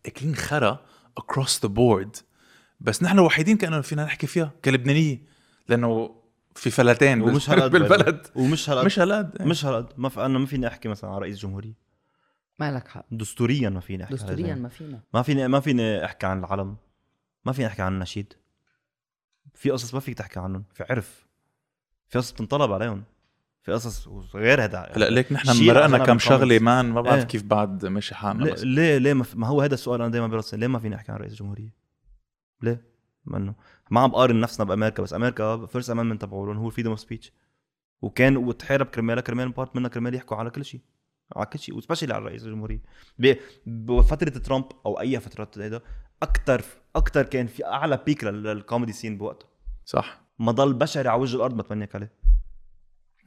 اكلين 0.06 0.34
خرا 0.36 0.84
across 1.20 1.50
the 1.66 1.68
board. 1.68 2.22
بس 2.80 3.02
نحن 3.02 3.18
الوحيدين 3.18 3.56
كأنه 3.56 3.80
فينا 3.80 4.04
نحكي 4.04 4.26
فيها 4.26 4.52
كلبنانية 4.64 5.22
لأنه 5.68 6.20
في 6.54 6.70
فلتين 6.70 7.22
ومش 7.22 7.48
هالقد 7.50 7.70
بالبلد. 7.70 8.26
ومش 8.34 8.70
هالقد 8.70 8.84
مش 8.84 8.98
هالقد 8.98 9.42
مش 9.42 9.64
هالقد. 9.64 9.92
ما 9.96 10.08
في 10.08 10.24
أنا 10.24 10.38
ما 10.38 10.46
فيني 10.46 10.66
أحكي 10.66 10.88
مثلا 10.88 11.10
على 11.10 11.20
رئيس 11.20 11.38
جمهوريه 11.38 11.74
ما 12.58 12.72
لك 12.72 12.88
حق. 12.88 13.06
دستوريا 13.10 13.68
ما 13.68 13.80
فيني 13.80 14.04
أحكي 14.04 14.14
دستوريا. 14.14 14.54
ما 14.54 14.68
فينا. 14.68 15.00
ما 15.14 15.22
فيني 15.22 15.48
ما 15.48 15.60
فيني 15.60 16.04
أحكي 16.04 16.26
عن 16.26 16.38
العلم. 16.38 16.76
ما 17.44 17.52
فيني 17.52 17.68
أحكي 17.68 17.82
عن 17.82 17.94
النشيد. 17.94 18.32
في 19.54 19.70
قصص 19.70 19.94
ما 19.94 20.00
فيك 20.00 20.18
تحكي 20.18 20.40
عنهم 20.40 20.64
في 20.74 20.84
عرف. 20.90 21.26
في 22.08 22.18
قصص 22.18 22.32
بتنطلب 22.32 22.72
عليهم. 22.72 23.04
في 23.62 23.72
قصص 23.72 24.08
غير 24.34 24.64
هذا 24.64 24.92
هلأ 24.96 25.10
ليك 25.10 25.32
نحن 25.32 25.66
مرقنا 25.66 25.98
كم. 25.98 26.18
شغلة 26.18 26.58
مان 26.58 26.86
ما 26.86 27.00
بعرف 27.00 27.18
إيه. 27.18 27.24
كيف 27.24 27.42
بعد 27.42 27.86
ماشي 27.86 28.14
حالنا 28.14 28.44
ليه 28.44 28.52
بس. 28.52 28.64
ليه 28.64 28.98
ليه 28.98 29.12
ما, 29.12 29.24
ما 29.34 29.46
هو 29.46 29.60
هذا 29.60 29.74
السؤال 29.74 30.00
أنا 30.00 30.10
دائما 30.10 30.26
براسي. 30.26 30.56
ليه 30.56 30.66
ما 30.66 30.78
فيني 30.78 30.94
أحكي 30.94 31.12
عن 31.12 31.18
رئيس 31.18 31.32
الجمهورية؟ 31.32 31.79
ليه؟ 32.62 32.84
ما 33.24 33.36
إنه 33.38 33.54
ما 33.90 34.00
عم 34.00 34.10
بقارن 34.10 34.40
نفسنا 34.40 34.66
بأمريكا 34.66 35.02
بس 35.02 35.14
أمريكا 35.14 35.66
First 35.66 35.90
Amendment 35.90 36.22
تبعولهم 36.22 36.56
هو 36.56 36.66
ال 36.66 36.69
freedom 36.69 36.90
of 36.90 37.00
speech 37.00 37.32
وكان 38.02 38.36
وتحارب 38.36 38.86
كرمالها 38.86 39.20
كرمال 39.22 39.48
part 39.48 39.76
منها 39.76 39.88
كرمال 39.88 40.14
يحكوا 40.14 40.36
على 40.36 40.50
كل 40.50 40.64
شيء 40.64 40.80
على 41.36 41.46
كل 41.46 41.58
شيء 41.58 41.76
و 41.76 41.80
specially 41.80 42.14
على 42.14 42.24
رئيس 42.24 42.44
الجمهورية. 42.44 42.82
بفتره 43.66 44.28
ترامب 44.28 44.64
أو 44.86 45.00
أي 45.00 45.20
فترات 45.20 45.58
هيدا 45.58 45.80
أكثر 46.22 46.62
أكثر 46.96 47.22
كان 47.22 47.46
في 47.46 47.66
أعلى 47.66 48.02
peak 48.06 48.24
لل- 48.24 48.42
لل 48.42 48.55
comedy 48.55 48.92
scene 48.92 49.18
بوقتها 49.18 49.48
صح. 49.84 50.20
ما 50.38 50.52
ضل 50.52 50.72
بشري 50.74 51.08
على 51.08 51.20
وجه 51.20 51.36
الأرض 51.36 51.54
ما 51.54 51.62
تمنيك 51.62 51.94
عليه. 51.94 52.12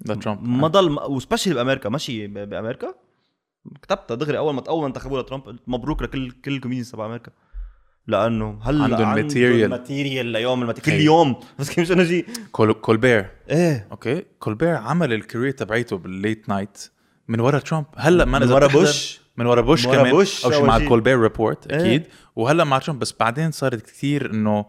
ده 0.01 0.15
ترامب. 0.15 0.43
ما 0.43 0.67
ضل 0.67 0.99
و 1.11 1.15
specially 1.15 1.53
بأمريكا 1.53 1.89
ماشي 1.89 2.27
بأمريكا. 2.27 2.95
كتبتها 3.81 4.15
دغري 4.15 4.37
أول 4.37 4.53
ما 4.53 4.63
أول 4.69 4.81
ما 4.81 4.87
انتخبوا 4.87 5.21
لترامب 5.21 5.59
مبروك 5.67 6.01
لكل 6.01 6.31
كل 6.31 6.55
ال 6.55 6.59
comedians 6.59 6.91
تبع 6.91 7.05
أمريكا. 7.05 7.31
لأنه 8.07 8.59
هلأ 8.61 8.83
عندهم 8.83 9.15
material. 9.15 9.69
material 9.69 10.25
ليوم 10.25 10.61
ال 10.61 10.65
material 10.65 10.99
كل. 10.99 11.05
يوم 11.05 11.35
بس 11.59 11.69
كيف 11.69 11.79
مش 11.79 11.91
أنا 11.91 12.03
جي؟ 12.03 12.25
كول 12.51 12.73
كولبير. 12.73 13.29
إيه. 13.49 13.87
okay. 13.91 14.23
كولبير 14.39 14.75
عمل 14.75 15.13
ال 15.13 15.19
career 15.19 15.51
تبعيته 15.51 15.97
بال 15.97 16.15
late 16.15 16.49
night 16.49 16.89
من 17.27 17.39
ورا 17.39 17.59
ترامب. 17.59 17.85
هلأ 17.97 18.25
ما 18.25 18.39
من 18.39 18.51
ورا 18.51 18.67
بوش. 18.67 19.21
من 19.37 19.45
ورا 19.45 19.61
بوش 19.61 19.85
من 19.85 19.91
ورا 19.91 19.99
كمان. 19.99 20.11
بوش 20.11 20.45
أو 20.45 20.51
شيء 20.51 20.65
مع 20.65 20.77
شي. 20.77 20.83
ال 20.83 20.88
Colbert 20.88 21.19
Report 21.19 21.67
إيه. 21.67 21.79
أكيد. 21.79 22.03
وهلأ 22.35 22.63
مع 22.63 22.79
ترامب. 22.79 22.99
بس 22.99 23.13
بعدين 23.19 23.51
صارت 23.51 23.81
كثير 23.81 24.31
إنه 24.31 24.65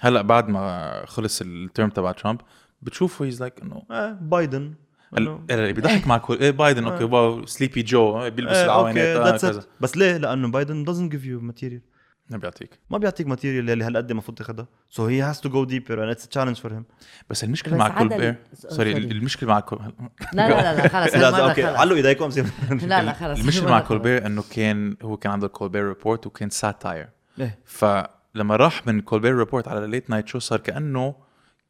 هلأ 0.00 0.22
بعد 0.22 0.48
ما 0.48 0.92
خلص 1.06 1.40
ال 1.40 1.50
term 1.50 1.90
تبع 1.90 2.12
ترامب 2.12 2.40
بتشوفه 2.82 3.24
he's 3.24 3.40
like 3.40 3.60
إنه 3.62 3.82
آه 3.90 4.18
بايدن. 4.20 4.74
إنه- 5.16 5.18
اللي 5.50 5.72
بيضحك 5.72 6.06
مع 6.06 6.18
كل 6.18 6.38
إيه 6.40 6.50
بايدن. 6.50 6.84
okay 6.84 7.04
wow 7.04 7.46
sleepy 7.46 7.82
Joe 7.82 8.30
بيلبس 8.30 8.56
إيه، 8.56 8.74
okay 8.74 9.02
آه، 9.02 9.24
that's 9.24 9.44
كذا. 9.46 9.58
it 9.60 9.66
بس 9.80 9.96
ليه؟ 9.96 10.16
لأنه 10.16 10.48
بايدن 10.48 10.84
doesn't 10.86 11.12
give 11.12 11.24
you 11.24 11.54
material. 11.54 11.97
ما 12.30 12.36
بيعطيك. 12.36 12.78
ما 12.90 12.98
بيعطيك 12.98 13.26
material 13.26 13.70
اللي 13.70 13.84
هالقد 13.84 14.10
المفروض 14.10 14.38
تاخذها 14.38 14.66
so 14.90 15.06
he 15.06 15.22
has 15.22 15.40
to 15.40 15.48
go 15.48 15.64
deeper 15.64 16.02
and 16.02 16.10
it's 16.10 16.28
challenge 16.28 16.56
for 16.56 16.72
him 16.74 16.84
بس 17.30 17.44
المشكلة 17.44 17.74
بس 17.74 17.78
مع 17.80 17.98
كولبير 17.98 18.28
ال- 18.28 18.36
sorry. 18.74 18.96
المشكلة 18.96 19.48
مع 19.48 19.60
كول... 19.60 19.78
لا 20.32 20.48
لا 20.48 20.62
لا 20.62 20.76
لا 20.82 20.88
خلص 20.88 21.14
هالمرة 21.14 21.52
خلص. 21.52 21.64
علقوا 21.80 21.96
إيديكم 21.96 22.30
لا 22.70 23.02
لا 23.02 23.12
خلص 23.12 23.40
المشكلة 23.40 23.70
مع. 23.70 23.80
كولبير 23.80 24.26
إنه 24.26 24.44
كان 24.50 24.96
هو 25.02 25.16
كان 25.16 25.32
عنده 25.32 25.46
ال 25.46 25.51
Colbert 25.51 25.88
Report 25.88 26.26
وكان 26.26 26.50
satire 26.50 27.08
إيه. 27.40 27.58
فلما 27.64 28.56
راح 28.56 28.86
من 28.86 29.00
Colbert 29.00 29.36
Report 29.38 29.68
على 29.68 29.86
late 29.86 30.10
night 30.10 30.28
show 30.28 30.38
صار 30.38 30.60
كأنه 30.60 31.14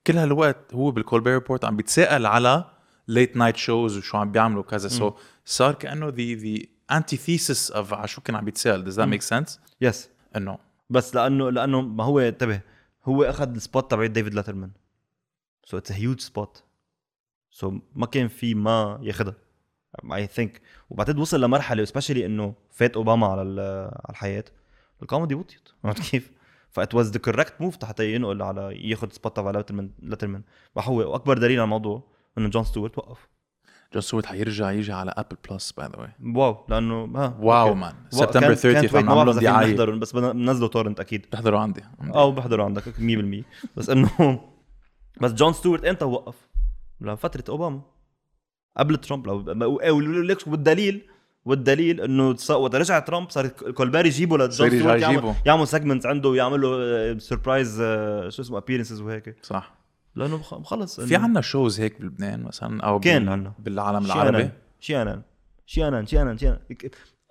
كل 0.06 0.18
هالوقت 0.18 0.74
هو 0.74 0.90
بال 0.90 1.00
Colbert 1.00 1.32
Report 1.32 1.64
عم 1.64 1.76
بيتساءل 1.76 2.26
على 2.26 2.64
late 3.08 3.36
night 3.36 3.56
shows 3.56 3.98
وشو 3.98 4.18
عم 4.18 4.32
بيعملوا 4.32 4.62
كذا 4.62 4.88
so 4.88 5.10
so 5.10 5.14
صار 5.44 5.74
كأنه 5.74 6.08
the 6.08 6.34
the 6.34 6.58
antithesis 6.90 7.70
of 7.70 7.94
على 7.94 8.08
شو 8.08 8.20
كان 8.20 8.36
عم 8.36 8.44
بيتساءل. 8.44 8.84
Does 8.92 8.96
that 8.96 9.08
make 9.08 9.28
sense? 9.36 9.58
yes 9.80 10.08
إنه. 10.38 10.58
بس 10.90 11.14
لأنه 11.14 11.50
لأنه 11.50 11.80
ما 11.80 12.04
هو 12.04 12.18
انتبه 12.18 12.60
هو 13.04 13.24
أخذ 13.24 13.54
ال 13.54 13.61
spot 13.61 13.90
تبع 13.90 14.06
ديفيد 14.06 14.34
لاترمان. 14.34 14.70
so 15.64 15.78
it's 15.78 15.92
huge 15.92 16.20
spot 16.20 16.64
so 17.50 17.78
ما 17.94 18.06
كان 18.06 18.28
في 18.28 18.54
ما 18.54 18.98
ياخذها 19.02 19.34
I 20.12 20.26
think 20.26 20.60
وبعدين 20.90 21.18
وصل 21.18 21.40
لمرحلة 21.40 21.84
specially 21.84 22.26
إنه 22.26 22.54
فات 22.70 22.96
أوباما 22.96 23.26
على 23.26 23.40
على 23.40 24.10
الحياة. 24.10 24.44
الكوميدي 25.02 25.34
وطيت 25.34 25.68
عرفت 25.84 26.10
كيف؟ 26.10 26.32
فات 26.70 26.94
was 26.94 27.10
the 27.10 27.18
correct 27.18 27.60
move 27.60 27.84
حتى 27.84 28.14
ينقل 28.14 28.42
على 28.42 28.90
ياخذ 28.90 29.10
spot 29.12 29.36
تبع 29.36 29.50
لاترمان 29.50 29.90
لاترمان. 30.02 30.42
وهو 30.74 31.12
واكبر 31.12 31.38
دليل 31.38 31.58
على 31.58 31.64
الموضوع 31.64 32.02
إنه 32.38 32.48
جون 32.48 32.64
ستيوارت 32.64 32.98
وقف. 32.98 33.28
جون 33.92 34.02
ستيوارت 34.02 34.26
حيرجع 34.26 34.70
يجي 34.70 34.92
على 34.92 35.14
Apple 35.16 35.36
Plus 35.50 35.72
by 35.72 35.86
the 35.86 35.96
way 35.98 36.08
wow 36.34 36.66
لأنه 36.68 37.04
ها 37.16 37.36
wow. 37.40 37.74
man 37.74 37.94
سبتمبر 38.10 38.46
كانت- 38.46 38.58
30 38.58 38.80
كانت 38.80 38.94
عم 38.96 39.02
wait، 39.02 39.08
ما 39.08 39.14
بعرف 39.14 39.28
نعمل 39.28 39.30
إذا 39.30 39.38
فينا 39.38 39.74
دعايه 39.86 39.98
بس 39.98 40.12
بنزله 40.16 40.68
torrent 40.68 41.00
أكيد. 41.00 41.20
بتحضروا 41.22 41.60
عندي. 41.60 41.84
أو 42.14 42.32
بحضروا 42.32 42.64
عندك 42.64 42.82
100% 42.98 43.44
بس 43.76 43.90
إنه 43.90 44.40
بس 45.22 45.32
جون 45.32 45.52
ستيوارت 45.52 45.84
إمتى 45.84 46.04
وقف؟ 46.04 46.34
لفترة 47.00 47.44
أوباما. 47.48 47.80
قبل 48.76 48.96
ترامب 48.96 49.26
لو 49.26 49.80
والدليل 50.46 51.02
والدليل 51.44 52.00
إنه 52.00 52.36
وقت 52.50 52.74
رجع 52.74 52.98
ترامب 52.98 53.30
صار 53.30 53.48
كولبير 53.48 54.06
يجيبه 54.06 54.36
لجون 54.38 54.50
ستيوارت 54.70 55.02
يعمل. 55.02 55.34
يعمل 55.46 55.68
segment 55.68 56.06
عنده 56.06 56.28
ويعمل 56.28 56.60
له 56.60 57.18
surprise 57.18 57.76
شو 58.28 58.42
اسمه 58.42 58.58
appearances 58.58 59.00
وهيك. 59.00 59.36
صح. 59.42 59.77
لأنه 60.14 60.36
بخ- 60.36 60.62
خلص 60.62 61.00
في 61.00 61.16
عنا 61.16 61.40
shows 61.40 61.80
هيك 61.80 62.00
بلبنان 62.00 62.42
مثلا 62.42 62.82
أو 62.82 63.00
كان 63.00 63.28
عنا. 63.28 63.52
بالعالم 63.58 64.06
شي 64.06 64.12
العربي. 64.12 64.50
شي 64.80 65.02
أنا 65.02 65.22
شي 65.66 65.88
أنا 65.88 66.04
شي 66.06 66.22
أنا 66.22 66.36
شي 66.36 66.48
أنا 66.48 66.58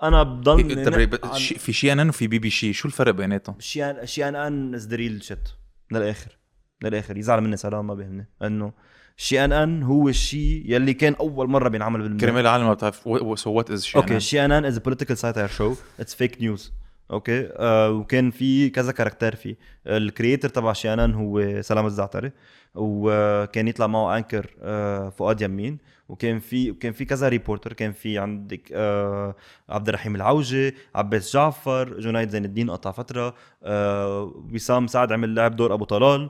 أنا 0.03 0.23
بضل 0.23 1.37
شي- 1.37 1.55
في 1.59 1.73
شي 1.73 1.93
ان 1.93 1.99
ان 1.99 2.09
وفي 2.09 2.27
بي 2.27 2.39
بي 2.39 2.49
شي. 2.49 2.73
شو 2.73 2.87
الفرق 2.87 3.11
بيناتهم؟ 3.13 3.55
شي 3.59 3.83
ان 3.85 4.05
شي 4.05 4.27
ان 4.27 4.35
ان 4.35 4.75
is 4.75 4.87
the 4.87 4.95
real 4.95 5.23
shit 5.23 5.49
للآخر. 5.91 6.37
للآخر. 6.83 7.17
يزعل 7.17 7.41
مني 7.41 7.57
سلام 7.57 7.87
ما 7.87 7.93
بيهمني. 7.93 8.27
انه 8.43 8.73
شي 9.17 9.45
ان 9.45 9.51
ان 9.51 9.83
هو 9.83 10.09
الشيء 10.09 10.63
يلي 10.65 10.93
كان 10.93 11.13
أول 11.13 11.49
مرة 11.49 11.69
بينعمل 11.69 12.01
بالمية 12.01 12.19
كرمال 12.19 12.41
العالم 12.41 12.65
ما 12.65 12.73
بتعرف 12.73 12.95
so 13.39 13.51
what 13.51 13.71
is 13.71 13.83
شي 13.85 13.97
okay 13.97 14.19
شي 14.19 14.45
ان 14.45 14.51
ان 14.51 14.65
is 14.65 14.77
political 14.79 15.17
satire 15.17 15.47
شو 15.47 15.75
اتس 15.99 16.15
fake 16.15 16.41
news 16.41 16.73
okay. 17.11 17.49
آه 17.55 17.91
وكان 17.91 18.31
في 18.31 18.69
كذا 18.69 18.91
character 18.91 19.35
فيه. 19.35 19.57
ال 19.87 19.95
creator 19.95 20.49
تبع 20.49 20.73
شي 20.73 20.93
ان 20.93 20.99
ان 20.99 21.13
هو 21.13 21.61
سلام 21.61 21.85
الزعتري 21.85 22.31
وكان 22.75 23.67
يطلع 23.67 23.87
معه 23.87 24.17
anchor 24.17 24.55
آه 24.61 25.09
فؤاد 25.09 25.41
يمين. 25.41 25.77
وكان 26.09 26.39
في 26.39 26.73
كان 26.73 26.93
في 26.93 27.05
كذا 27.05 27.29
reporter 27.29 27.73
كان 27.73 27.91
في 27.91 28.17
عندك 28.19 28.69
آه 28.73 29.35
عبد 29.69 29.87
الرحيم 29.89 30.15
العوجي 30.15 30.75
عباس 30.95 31.33
جعفر 31.33 31.99
جنيد 31.99 32.29
زين 32.29 32.45
الدين 32.45 32.69
قطع 32.71 32.91
فترة 32.91 33.35
آه 33.63 34.43
وسام 34.53 34.87
سعد 34.87 35.11
عمل 35.11 35.35
لعب 35.35 35.55
دور 35.55 35.73
أبو 35.73 35.85
طلال. 35.85 36.29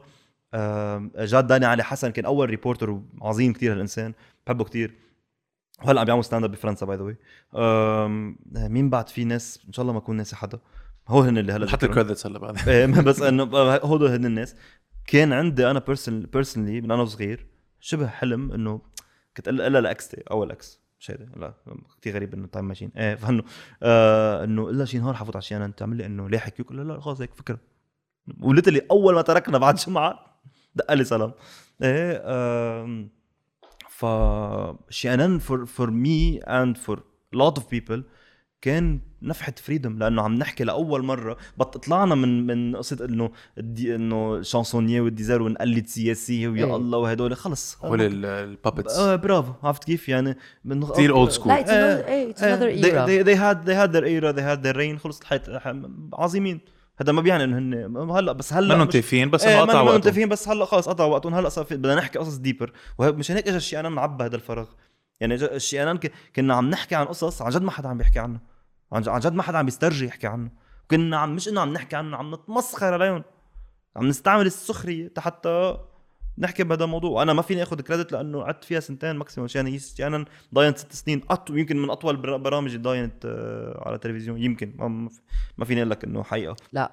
آه 0.54 1.10
جاد 1.18 1.48
داني 1.48 1.66
علي 1.66 1.84
حسن 1.84 2.12
كان 2.12 2.26
أول 2.26 2.50
reporter 2.50 3.00
عظيم 3.22 3.54
كتير 3.54 3.74
هالإنسان. 3.74 4.14
بحبه 4.48 4.64
كتير. 4.64 4.94
وهلا 5.84 6.00
عم 6.02 6.06
بيعمل 6.06 6.24
stand 6.24 6.44
up 6.44 6.52
بفرنسا 6.52 6.86
by 6.86 6.98
the 6.98 7.04
way 7.04 7.18
مين 8.70 8.90
بعد 8.90 9.10
في 9.10 9.24
ناس؟ 9.24 9.60
إن 9.68 9.74
شاء 9.74 9.82
الله 9.84 9.94
ما 9.94 10.00
اكون 10.00 10.16
ناسي 10.16 10.36
حدا. 10.36 10.60
هو 11.08 11.22
هن 11.22 11.38
اللي 11.38 11.54
هلا 11.54 11.68
حتى. 11.70 11.86
الكريدتس 11.86 12.26
هلا 12.26 12.40
بعد. 12.40 12.70
إيه، 12.70 12.86
بس 12.86 13.22
إنه 13.22 13.44
هدول 13.94 14.08
هن 14.12 14.26
الناس. 14.26 14.56
كان 15.08 15.34
عندي 15.34 15.72
أنا 15.72 15.84
بيرسونلي 16.08 16.82
من 16.82 16.92
أنا 16.92 17.02
وصغير 17.02 17.46
شبه 17.80 18.08
حلم 18.08 18.52
إنه 18.52 18.82
كنت 19.38 19.48
أقول 19.48 19.74
لها 19.74 19.82
لاكستي 19.82 20.24
أول 20.32 20.52
أكس 20.52 20.80
مش 21.00 21.12
هيدا 21.12 21.30
لا 21.36 21.54
كثير 22.02 22.16
غريب 22.16 22.34
إنه 22.34 22.48
تايم 22.48 22.66
ماشين 22.66 22.92
إيه 22.98 23.16
فانه 23.16 23.44
آه 23.84 24.44
إنه 24.44 24.70
إلا 24.70 24.86
شي 24.86 25.00
نهار 25.00 25.14
حفوت 25.14 25.36
على 25.36 25.42
شي 25.42 25.58
أنا 25.58 25.68
تعمل 25.68 25.98
لي 25.98 26.06
إنه 26.06 26.30
ليه 26.30 26.38
حكيوك 26.38 26.72
لا 26.72 26.82
لا 26.82 27.00
خلص 27.00 27.22
هيك 27.22 27.34
فكرة. 27.34 27.60
وليتلي 28.42 28.82
أول 28.92 29.14
ما 29.16 29.22
تركنا 29.22 29.58
بعد 29.58 29.76
جمعة 29.76 30.20
دق 30.76 30.94
لي 30.94 31.04
سلام. 31.04 31.32
إيه 31.84 32.22
آم، 32.26 33.10
ف 33.98 34.06
شي 34.90 35.14
ان 35.14 35.20
ان 35.20 35.40
for 35.40 35.66
for 35.66 35.92
me 35.92 36.38
and 36.38 36.78
for 36.78 37.04
lot 37.34 37.58
of 37.58 37.72
people 37.72 38.04
كان 38.62 39.00
نفحة 39.22 39.54
freedom 39.64 39.98
لأنه 40.00 40.22
عم 40.22 40.36
نحكي 40.36 40.64
لأول 40.64 41.04
مرة. 41.04 41.38
but 41.58 41.78
طلعنا 41.78 42.16
من 42.16 42.48
من 42.48 42.76
قصة 42.76 43.06
إنه 43.06 43.32
الدي 43.58 43.96
إنه 43.96 44.42
chansonnier 44.42 45.00
والديزار 45.00 45.42
ونقلد 45.42 45.88
سياسية 45.88 46.48
ويا 46.48 46.66
إيه. 46.66 46.76
الله 46.76 46.98
وهدول. 46.98 47.36
خلص. 47.36 47.78
هول 47.86 48.26
ال 48.26 48.35
puppets 48.35 48.98
آه 48.98 49.16
برافو. 49.16 49.54
عرفت 49.64 49.84
كيف؟ 49.84 50.10
يعني 50.10 50.38
من 50.66 50.86
كتير 50.86 51.26
old 51.26 51.32
school. 51.32 51.48
لا 51.48 51.64
it's 51.66 51.70
إيه، 52.10 52.34
another 52.34 52.84
they, 52.84 52.86
era. 52.86 53.08
they, 53.08 53.28
they 53.28 53.40
had 53.40 53.68
they 53.68 53.76
had 53.76 53.92
their 53.96 54.06
era 54.06 54.34
they 54.38 54.44
had 54.44 54.64
their 54.68 54.78
reign. 54.78 55.04
خلص 55.04 55.20
الحياة 55.22 55.60
ح- 55.60 55.76
عظيمين. 56.14 56.60
هذا 57.02 57.12
ما 57.12 57.22
بيعني 57.22 57.44
إنه 57.44 57.58
هن 57.58 58.10
هلأ 58.12 58.32
بس 58.32 58.54
هلأ 58.54 58.76
منهم 58.76 58.88
تافهين 58.88 59.30
بس 59.30 59.44
إيه 59.44 59.64
انه 59.64 59.72
قطع 59.72 59.82
وقتهم 59.82 59.98
متفقين 59.98 60.30
بس 60.30 60.48
هلأ 60.48 60.66
خلص 60.66 60.90
قطع 60.90 61.06
وقتهم 61.06 61.34
هلأ 61.34 61.50
صار 61.50 61.66
بدنا 61.72 61.96
نحكي 61.96 62.20
قصص 62.20 62.36
deeper 62.36 62.72
ومشان 62.98 63.36
هيك 63.36 63.48
اجى 63.48 63.58
الشي 63.58 63.80
ان 63.80 63.85
ان 63.85 63.90
منعبى 63.90 64.24
هذا 64.24 64.36
الفراغ 64.36 64.68
يعني 65.20 65.34
اجى 65.34 65.46
الشي 65.46 65.84
ان 65.84 65.92
ان 65.92 66.00
كنا 66.36 66.54
عم 66.56 66.70
نحكي 66.70 66.96
عن 66.96 67.06
قصص 67.06 67.42
عن 67.42 67.50
جد 67.52 67.62
ما 67.62 67.72
حدا 67.72 67.90
عم 67.90 67.98
بيحكي 67.98 68.20
عنها. 68.20 68.42
عن 68.92 69.02
ج- 69.02 69.10
عن 69.10 69.20
جد 69.20 69.34
ما 69.34 69.44
حدا 69.44 69.58
عم 69.58 69.66
بيسترجي 69.66 70.06
يحكي 70.06 70.28
عنه 70.28 70.52
كنا 70.92 71.18
عم 71.18 71.36
مش 71.36 71.48
إنه 71.48 71.62
عم 71.62 71.74
نحكي 71.74 71.96
عنه 71.96 72.18
عم 72.18 72.34
نتمسخر 72.36 72.94
عليهم. 72.94 73.24
عم 73.96 74.08
نستعمل 74.08 74.46
السخرية 74.46 75.12
حتى 75.18 75.78
نحكي 76.40 76.64
بهذا 76.64 76.84
الموضوع. 76.84 77.12
وأنا 77.12 77.34
ما 77.34 77.42
فيني 77.42 77.64
آخذ 77.64 77.82
credit 77.82 78.12
لأنه 78.12 78.42
قعدت 78.42 78.64
فيها 78.64 78.80
سنتين 78.80 79.16
maximum 79.16 79.50
يعني 79.56 79.76
هي 79.76 79.80
يعني 80.00 80.26
ضاينت 80.54 80.78
ست 80.78 80.92
سنين. 80.94 81.22
أطول 81.30 81.60
يمكن 81.60 81.78
من 81.78 81.90
أطول 81.90 82.18
برامج 82.38 82.72
اللي 82.72 82.84
ضاينت 82.84 83.26
آه، 83.26 83.84
على 83.86 83.96
التلفزيون. 83.96 84.44
يمكن. 84.44 84.74
ما- 84.78 84.88
ما 84.88 85.10
في- 85.10 85.22
ما 85.58 85.66
فيني 85.66 85.82
أقول 85.82 85.92
لك 85.92 86.04
إنه 86.04 86.24
حقيقة. 86.24 86.56
لا. 86.74 86.92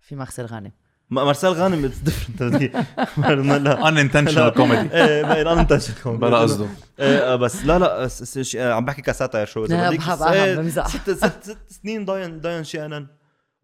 في 0.00 0.16
مارسيل 0.16 0.46
غانم. 0.46 0.72
ما- 1.10 1.24
مارسيل 1.24 1.50
غانم 1.50 1.84
it's 1.84 1.98
different 1.98 2.42
لا. 2.42 3.76
Unintentional 3.90 4.54
comedy. 4.56 4.92
إيه 4.94 5.22
ما 5.22 5.40
أنا 5.52 5.60
انت 5.60 5.72
بلا 6.06 6.38
قصده. 6.38 6.66
إيه 6.98 7.18
آه، 7.32 7.36
بس. 7.36 7.64
لا 7.64 7.78
لا. 7.78 8.08
آه، 8.56 8.72
عم 8.72 8.84
بحكي 8.84 9.02
ك 9.02 9.08
satire 9.08 9.46
show. 9.46 9.64
إذا 9.64 9.76
لا، 9.76 9.90
بدك. 9.90 10.22
إيه،. 10.32 10.68
ست 10.68 11.10
ست 11.10 11.42
ست 11.44 11.58
سنين 11.68 12.04
ضاين 12.04 12.40
ضاين 12.40 12.64
شي 12.64 12.84
ان 12.86 12.93
ان. 12.93 13.06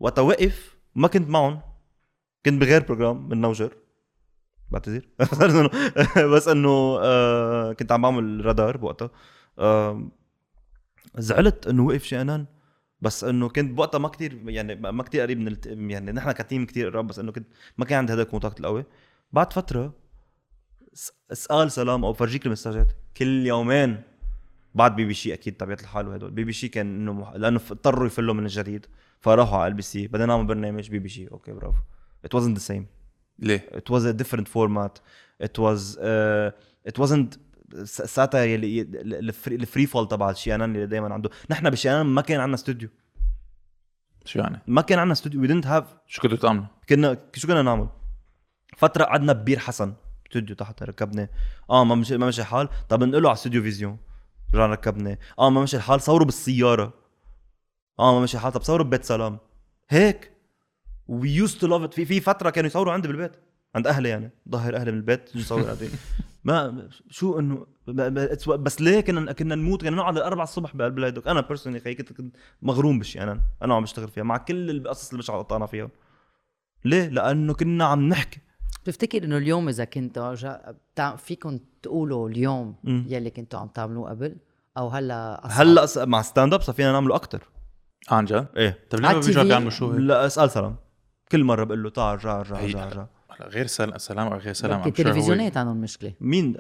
وقت 0.01 0.19
وقف 0.19 0.77
ما 0.95 1.09
كنت 1.09 1.29
معهم. 1.31 1.61
كنت 2.47 2.61
بغير 2.61 2.83
program 2.83 3.29
من 3.29 3.41
نوجر. 3.41 3.73
بعتذر 4.71 5.09
بس 6.35 6.49
انه 6.49 6.99
آه، 7.03 7.73
كنت 7.73 7.93
عم 7.93 8.03
بعمل 8.03 8.47
رادار 8.47 8.77
بوقتها. 8.77 9.11
آه، 9.59 10.09
زعلت 11.19 11.67
إنه 11.67 11.87
وقف 11.87 12.03
شي 12.05 12.21
ان 12.21 12.34
ان 12.34 12.47
بس 13.01 13.25
إنه 13.25 13.49
كنت 13.49 13.71
بوقتها 13.71 13.99
ما 13.99 14.09
كتير 14.09 14.43
يعني 14.51 14.75
ما 14.75 15.03
كتير 15.03 15.23
قريب 15.23 15.39
من. 15.39 15.91
يعني 15.91 16.13
نحن 16.13 16.33
ك 16.33 16.39
team 16.39 16.67
كتير 16.67 16.91
قراب 16.91 17.07
بس 17.07 17.19
إنه 17.19 17.33
كنت 17.33 17.47
ما 17.79 17.85
كان 17.85 17.99
عندي 17.99 18.13
هذا 18.13 18.23
ال 18.23 18.27
contact 18.27 18.61
القوي 18.61 18.85
بعد 19.33 19.53
فترة 19.53 19.95
اسأل 21.33 21.73
سلام 21.73 22.05
أو 22.05 22.13
فرجيك 22.13 22.47
المساجات 22.47 22.93
كل 23.17 23.47
يومين 23.47 24.03
بعد 24.75 24.97
بي 24.97 25.05
بي 25.05 25.15
شي 25.15 25.35
أكيد 25.35 25.57
طبيعة 25.57 25.79
الحال 25.81 26.09
وهدول. 26.09 26.31
بي 26.31 26.45
بي 26.45 26.53
شي 26.53 26.69
كان 26.69 26.87
إنه 26.87 27.13
مح... 27.13 27.33
لأنه 27.33 27.61
اضطروا 27.71 28.07
يفلوا 28.07 28.35
من 28.35 28.43
الجديد 28.45 28.87
فراحوا 29.21 29.59
على 29.59 29.69
ال 29.69 29.75
بي 29.75 29.83
سي. 29.83 30.07
بدنا 30.07 30.27
نعمل 30.27 30.47
برنامج 30.47 30.91
بي 30.91 30.99
بي 30.99 31.09
شي 31.09 31.29
okay 31.29 31.53
برافو. 31.53 31.79
It 32.27 32.39
wasn't 32.39 32.59
the 32.59 32.73
same. 32.73 32.98
ليه؟ 33.39 33.71
it 33.75 33.95
was 33.95 34.03
a 34.03 34.13
different 34.23 34.47
format. 34.49 35.01
It 35.45 35.59
was 35.59 35.97
uh, 35.99 36.51
it 36.91 36.99
wasn't 37.03 37.39
ساعتها 37.85 38.45
يلي 38.45 38.81
ال 39.47 39.55
free 39.55 39.87
flow 39.87 40.09
تبع 40.09 40.31
الشي 40.31 40.55
ان 40.55 40.63
اللي 40.63 40.87
دائما 40.87 41.15
عنده. 41.15 41.31
نحن 41.51 41.71
بشي 41.71 41.91
ان 41.91 42.07
ما 42.07 42.23
كان 42.23 42.41
عندنا 42.41 42.55
استوديو 42.55 42.89
شو 44.25 44.39
يعني؟ 44.39 44.63
ما 44.67 44.83
كان 44.83 44.99
عندنا 44.99 45.13
استوديو 45.13 45.43
we 45.43 45.49
didn't 45.51 45.67
have 45.67 45.85
شو 46.07 46.23
كنتوا 46.23 46.37
تعملوا؟ 46.37 46.67
كنا 46.89 47.19
شو 47.35 47.49
كنا 47.49 47.63
نعمل؟ 47.63 47.89
فترة 48.77 49.05
قعدنا 49.05 49.33
ببير 49.33 49.59
حسن 49.59 49.95
استوديو 50.27 50.57
تحت 50.57 50.83
ركبنا. 50.83 51.29
آه 51.71 51.85
ما 51.85 51.95
مشي 51.95 52.17
ما 52.17 52.27
مشي 52.27 52.41
الحال. 52.41 52.69
طب 52.89 53.05
نقول 53.05 53.23
له 53.23 53.29
على 53.29 53.37
استوديو 53.37 53.63
فيزيون 53.63 53.99
رجعنا 54.55 54.73
ركبنا. 54.73 55.19
آه 55.39 55.51
ما 55.51 55.63
مشي 55.63 55.77
الحال. 55.77 56.01
صوروا 56.01 56.27
بالسيارة. 56.27 56.95
آه 57.99 58.15
ما 58.15 58.21
مشي 58.21 58.37
الحال. 58.37 58.53
طب 58.53 58.63
صوروا 58.63 58.87
ببيت 58.87 59.05
سلام. 59.05 59.39
هيك. 59.89 60.33
we 61.09 61.31
used 61.31 61.61
to 61.61 61.67
love 61.67 61.83
it 61.83 61.95
في 61.95 62.05
في 62.05 62.21
فترة 62.21 62.51
كانوا 62.51 62.71
يصوروا 62.71 62.93
عندي 62.93 63.09
بالبيت 63.09 63.33
عند 63.75 63.87
أهلي 63.87 64.09
يعني 64.09 64.31
ظهر 64.49 64.77
أهلي 64.77 64.93
من 64.93 64.99
البيت 64.99 65.37
نصور 65.37 65.71
عندي 65.71 65.89
ما 66.45 66.89
شو 67.11 67.39
إنه 67.39 67.67
بس 68.49 68.81
ليه 68.81 69.01
كنا 69.01 69.33
كنا 69.33 69.55
نموت 69.55 69.83
كنا 69.83 69.97
نقعد 69.97 70.17
الأربع 70.17 70.43
الصبح 70.43 70.77
بقلب 70.77 70.99
الهيدوك 70.99 71.29
أنا 71.29 71.41
personally 71.41 71.81
خي 71.81 71.95
كنت 71.95 72.13
كنت 72.13 72.37
مغروم 72.63 72.99
بالشي 72.99 73.23
ان 73.23 73.32
ان 73.32 73.41
أنا 73.63 73.75
عم 73.75 73.83
بشتغل 73.83 74.09
فيها 74.09 74.25
مع 74.25 74.37
كل 74.37 74.71
القصص 74.71 75.09
اللي 75.09 75.19
مش 75.19 75.31
قطعنا 75.31 75.67
فيها 75.67 75.91
ليه؟ 76.85 77.09
لأنه 77.09 77.55
كنا 77.55 77.85
عم 77.85 78.09
نحكي 78.09 78.41
بتفتكر 78.83 79.25
إنه 79.25 79.37
اليوم 79.37 79.69
إذا. 79.69 79.89
بتاع... 80.93 81.17
فيكم 81.17 81.59
تقولوا 81.83 82.29
اليوم 82.29 82.75
مم. 82.85 83.07
يلي 83.09 83.31
كنتوا 83.31 83.61
عم 83.61 83.69
تعملوه 83.69 84.11
قبل 84.11 84.37
أو 84.79 84.89
هلأ 84.89 85.47
أصعب؟ 85.47 85.67
هلأ 85.67 86.05
مع 86.05 86.23
stand 86.23 86.55
up 86.55 86.61
صار 86.61 86.75
فينا 86.75 86.93
نعمله 86.93 87.17
أكثر 87.17 87.43
عن 88.11 88.25
جد؟ 88.25 88.47
إيه 88.57 88.79
طيب 88.91 89.01
ليه 89.01 89.09
ما 89.09 89.21
بيرجعوا 89.21 89.45
TV؟ 89.45 89.49
بيعملوا 89.49 89.71
شو؟ 89.71 89.93
لأ 89.93 90.27
أسأل 90.27 90.51
سلام 90.51 90.77
كل 91.33 91.45
مرة 91.45 91.65
بقول 91.65 91.83
له 91.83 91.91
تعال 91.91 92.19
رجع 92.25 92.41
رجع 92.43 92.61
رجع 92.65 92.85
رجع 92.89 93.07
هلا 93.31 93.49
غير 93.49 93.67
سلام 93.67 93.99
سلام 93.99 94.27
أو 94.33 94.39
غير 94.39 94.53
سلام 94.53 94.83
التلفزيونات 94.87 95.57
عندهم 95.57 95.77
مشكله 95.81 96.13
مين؟ 96.21 96.57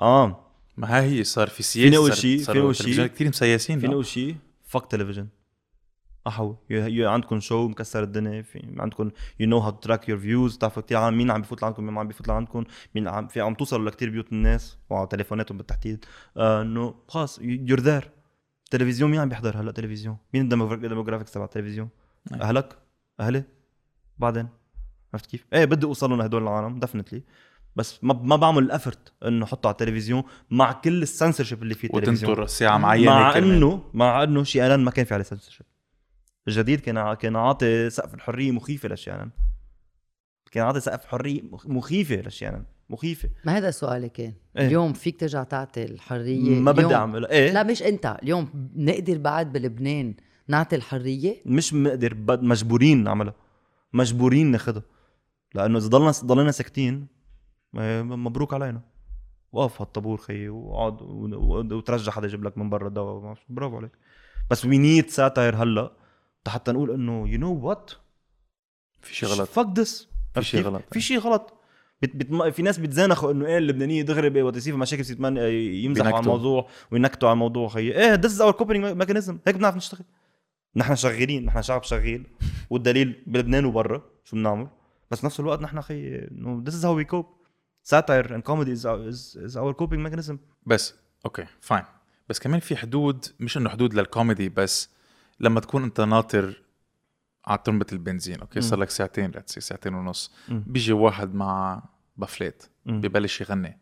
آه. 0.00 0.48
ما 0.76 0.96
هاي 0.98 1.18
هي 1.18 1.24
صار 1.24 1.48
في 1.48 1.62
سياسه 1.62 1.84
فينا 1.90 1.96
أول 1.96 2.08
صار- 2.08 2.16
شي- 2.20 2.38
صار 2.38 2.52
فينا 2.54 2.64
أول 2.64 2.76
شي- 2.76 2.80
التلفزيونات 2.82 3.12
كثير 3.14 3.28
مسيسين 3.28 3.78
فينا؟ 3.80 3.92
أول 3.94 4.06
شيء 4.06 4.36
fuck 4.64 4.86
تلفزيون 4.86 5.28
أخو 6.26 6.54
عندكم 6.90 7.40
show 7.40 7.68
مكسر 7.68 8.02
الدنيا 8.02 8.42
في 8.42 8.74
عندكم 8.78 9.10
you 9.40 9.48
know 9.48 9.58
how 9.58 9.70
track 9.70 10.08
your 10.08 10.18
views 10.18 10.56
بتعرفوا 10.56 10.82
كثير 10.82 11.10
مين 11.10 11.30
عم 11.30 11.42
بفوت 11.42 11.62
لعندكم 11.62 11.84
مين 11.86 11.98
عم 11.98 12.08
بفوت 12.08 12.28
لعندكم 12.28 12.64
مين 12.94 13.08
عم 13.08 13.28
في 13.28 13.40
عم 13.40 13.54
توصلوا 13.54 13.90
لكثير 13.90 14.10
بيوت 14.10 14.32
الناس 14.32 14.78
وعلى 14.90 15.06
تليفوناتهم 15.06 15.56
بالتحديد. 15.58 16.04
آه، 16.36 16.62
إنه 16.62 16.94
خلص 17.08 17.38
you're 17.42 17.80
there 17.80 18.10
تلفزيون 18.70 19.10
مين 19.10 19.20
عم 19.20 19.28
بيحضر 19.28 19.60
هلأ 19.60 19.72
تلفزيون؟ 19.72 20.16
مين 20.34 20.42
ال 20.42 20.49
demographics 20.49 21.32
تبع 21.32 21.44
التلفزيون؟ 21.44 21.88
أي. 22.34 22.40
أهلك؟ 22.40 22.78
أهلي؟ 23.20 23.44
بعدين 24.22 24.48
عرفت 25.14 25.26
كيف؟ 25.26 25.46
إيه 25.52 25.64
بدي 25.64 25.86
أوصلهم 25.86 26.18
لهدول 26.18 26.42
العالم 26.42 26.78
definitely 26.78 27.22
بس 27.76 28.04
ما 28.04 28.14
ما 28.14 28.36
بعمل 28.36 28.62
ال 28.62 28.69
effort 28.69 29.12
إنه 29.26 29.44
أحطه 29.44 29.66
على 29.66 29.72
التلفزيون 29.72 30.22
مع 30.50 30.72
كل 30.72 31.02
السنسورشيب 31.02 31.62
اللي 31.62 31.74
في 31.74 31.84
التلفزيون. 31.86 32.30
وتنطر 32.32 32.46
ساعه 32.46 32.78
معينة 32.78 33.10
مع. 33.10 33.38
انه 33.38 33.84
مع 33.94 34.22
إنه 34.22 34.44
شي 34.44 34.62
اعلان 34.62 34.80
ما 34.80 34.90
كان 34.90 35.04
في 35.04 35.14
عليه 35.14 35.24
سنسورشيب 35.24 35.66
الجديد 36.48 36.80
كان 36.80 37.14
كان 37.14 37.36
عاطي 37.36 37.90
سقف 37.90 38.14
الحرية 38.14 38.50
مخيفة 38.52 38.88
لشي 38.88 39.16
ان 39.16 39.23
ان 39.23 39.30
كان 40.50 40.64
عاطي 40.64 40.80
سقف 40.80 41.04
حرية 41.06 41.42
مخ- 41.42 41.66
مخيفة 41.66 42.16
لشي 42.16 42.48
ان 42.48 42.56
ان 42.56 42.64
مخيفة. 42.90 43.28
ما 43.44 43.56
هذا 43.58 43.70
سؤالي 43.70 44.08
كان؟ 44.08 44.32
إيه. 44.58 44.66
اليوم 44.66 44.92
فيك 44.92 45.20
ترجع 45.20 45.42
تعطي 45.44 45.84
الحرية؟ 45.84 46.60
ما 46.60 46.72
بدي 46.72 46.94
اعملها 46.94 47.30
إيه. 47.30 47.52
لا 47.52 47.62
مش 47.62 47.82
أنت. 47.82 48.18
اليوم 48.22 48.70
نقدر 48.76 49.18
بعد 49.18 49.52
بلبنان 49.52 50.14
نعطي 50.48 50.76
الحرية؟ 50.76 51.36
مش 51.46 51.74
مقدر 51.74 52.14
بد- 52.14 52.42
مجبورين 52.42 53.04
نعملها. 53.04 53.34
مجبورين 53.92 54.50
ناخدها 54.50 54.82
لأنه 55.54 55.78
إذا 55.78 55.88
ضلنا 55.88 56.10
ضلينا 56.24 56.50
ساكتين 56.50 57.06
مبروك 57.74 58.54
علينا. 58.54 58.80
وقف 59.52 59.80
هالطابور 59.80 60.16
خيي 60.16 60.48
وقعد 60.48 61.02
وترجع 61.72 62.12
حدا 62.12 62.26
يجيب 62.26 62.44
لك 62.44 62.58
من 62.58 62.70
برا 62.70 62.88
الدواء 62.88 63.36
برافو 63.48 63.76
عليك. 63.76 63.92
بس 64.50 64.64
we 64.64 64.78
need 64.78 65.10
satire 65.10 65.62
هلا 65.62 65.92
حتى 66.48 66.72
نقول 66.72 66.90
إنه 66.90 67.28
you 67.28 67.38
know 67.38 67.54
what 67.54 67.90
في 69.00 69.14
شيء 69.14 69.28
غلط. 69.28 69.48
fuck 69.48 69.78
this 69.78 70.08
في 70.34 70.42
شي 70.42 70.60
غلط. 70.60 70.82
في 70.90 71.00
شيء 71.00 71.18
غلط. 71.18 71.54
but 72.02 72.16
but 72.16 72.54
في 72.54 72.62
ناس 72.62 72.78
بيتزانخوا 72.78 73.32
إنه 73.32 73.46
إيه 73.46 73.58
اللبنانية 73.58 74.02
دغري 74.02 74.42
وقت 74.42 74.56
يصير 74.56 74.76
مشاكل 74.76 75.24
يمزحوا 75.84 76.08
على. 76.08 76.20
الموضوع 76.20 76.68
وينكتوا 76.90 77.28
على 77.28 77.34
الموضوع 77.34 77.68
خيي 77.68 77.98
إيه 77.98 78.14
this 78.14 78.40
our 78.40 78.52
coping 78.52 78.84
mechanism 78.84 79.38
هيك 79.46 79.56
بنعرف 79.56 79.76
نشتغل. 79.76 80.04
نحن 80.76 80.94
شغالين 80.94 81.44
نحن 81.44 81.62
شعب 81.62 81.82
شغيل 81.82 82.26
والدليل 82.70 83.22
بلبنان 83.26 83.64
وبرا 83.64 84.02
شو 84.24 84.36
بنعمل؟ 84.36 84.68
بس 85.10 85.24
نفس 85.24 85.40
الوقت 85.40 85.60
نحن 85.62 85.80
خي 85.80 86.28
إنه 86.30 86.62
this 86.66 86.74
is 86.74 86.84
how 86.84 86.96
we 86.96 87.04
cope 87.04 87.26
satire 87.82 88.34
and 88.34 88.42
comedy 88.42 88.72
is 88.72 89.56
our 89.56 89.72
coping 89.72 90.02
mechanism 90.02 90.38
بس 90.66 90.94
okay 91.24 91.46
fine 91.60 91.84
بس 92.28 92.38
كمان 92.38 92.60
في 92.60 92.76
حدود 92.76 93.26
مش 93.40 93.56
إنه 93.56 93.70
حدود 93.70 93.94
للكوميدي 93.94 94.48
بس 94.48 94.88
لما 95.40 95.60
تكون 95.60 95.82
أنت 95.82 96.00
ناطر 96.00 96.62
على 97.46 97.58
ترمبة 97.64 97.86
البنزين 97.92 98.40
okay 98.40 98.60
صار 98.60 98.78
لك 98.78 98.90
ساعتين 98.90 99.30
let's 99.30 99.49
say 99.49 99.60
ساعتين 99.60 99.94
ونص. 99.94 100.32
بيجي 100.48 100.92
واحد 100.92 101.34
مع 101.34 101.82
بافليت 102.16 102.62
مم. 102.86 103.00
ببلش 103.00 103.40
يغني. 103.40 103.78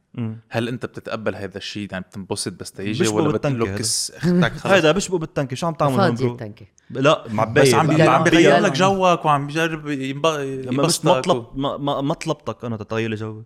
هل 0.48 0.68
انت 0.68 0.86
بتتقبل 0.86 1.34
هذا 1.34 1.56
الشيء؟ 1.58 1.88
يعني 1.92 2.04
بتنبسط 2.04 2.52
بس 2.60 2.72
تيجي 2.72 3.08
ولا 3.08 3.28
بالتنكة 3.28 3.54
بتقول 3.54 3.68
هذا. 3.68 3.76
له 3.76 3.78
كس 3.78 4.10
أختك 4.16 4.52
خلص 4.52 4.66
هيدا 4.72 4.92
بيشبه 4.92 5.18
بالتنكة. 5.18 5.56
شو 5.56 5.66
عم 5.66 5.74
تعمل 5.74 6.14
برو؟ 6.14 6.32
التنكة. 6.32 6.66
لا 6.90 7.24
معباية 7.28 7.64
بس 7.64 7.74
عم 7.74 7.90
عم 8.02 8.24
بيغيروا. 8.24 8.58
لك 8.58 8.72
جوك 8.72 9.24
وعم 9.24 9.46
بيجرب 9.46 9.88
ينب- 9.88 10.26
ما 10.26 10.44
مش 10.70 10.72
يبسطك 10.74 11.06
مطلب 11.28 11.46
ما 11.58 12.14
طلبتك 12.14 12.64
أنا 12.64 12.76
تتغير 12.76 13.10
لي 13.10 13.16
جوي 13.16 13.44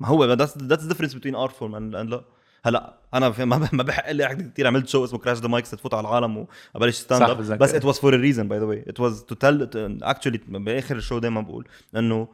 ما 0.00 0.08
هو 0.08 0.24
ذاتس 0.24 0.58
ذاتس 0.58 0.84
ديفرنس 0.84 1.14
بين 1.14 1.34
ارت 1.34 1.52
فورم 1.56 1.74
اند 1.74 1.96
لا 1.96 2.24
هلا 2.64 2.98
أنا 3.14 3.44
ما 3.44 3.68
ما 3.72 3.82
بحق 3.82 4.10
لي 4.10 4.26
احد 4.26 4.52
كثير 4.52 4.66
عملت 4.66 4.88
شو 4.88 5.04
اسمه 5.04 5.18
كراش 5.18 5.38
ذا 5.38 5.48
مايكس 5.48 5.70
تفوت 5.70 5.94
على 5.94 6.08
العالم 6.08 6.46
وأبلش 6.74 6.96
ستاند 6.96 7.22
اب. 7.22 7.58
بس 7.58 7.74
ات 7.74 7.84
واز 7.84 7.98
فور 7.98 8.14
ا 8.14 8.16
ريزن 8.16 8.48
باي 8.48 8.58
ذا 8.58 8.64
واي 8.64 8.84
ات 8.88 9.00
واز 9.00 9.22
تو 9.24 9.34
تيل 9.34 9.68
actually 10.02 10.40
بآخر 10.48 10.96
ال 10.96 11.00
show 11.00 11.18
دائما 11.18 11.40
بقول 11.40 11.68
إنه 11.96 12.28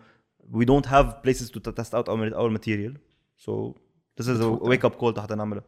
we 0.55 0.65
don't 0.65 0.87
have 0.87 1.07
places 1.27 1.49
to 1.51 1.61
test 1.81 1.95
out 1.95 2.09
our, 2.09 2.35
our 2.35 2.59
this 4.21 4.27
is 4.27 4.41
a 4.41 4.49
wake 4.65 4.85
up 4.85 5.01
call 5.01 5.21
حتى 5.21 5.35
نعملها 5.35 5.63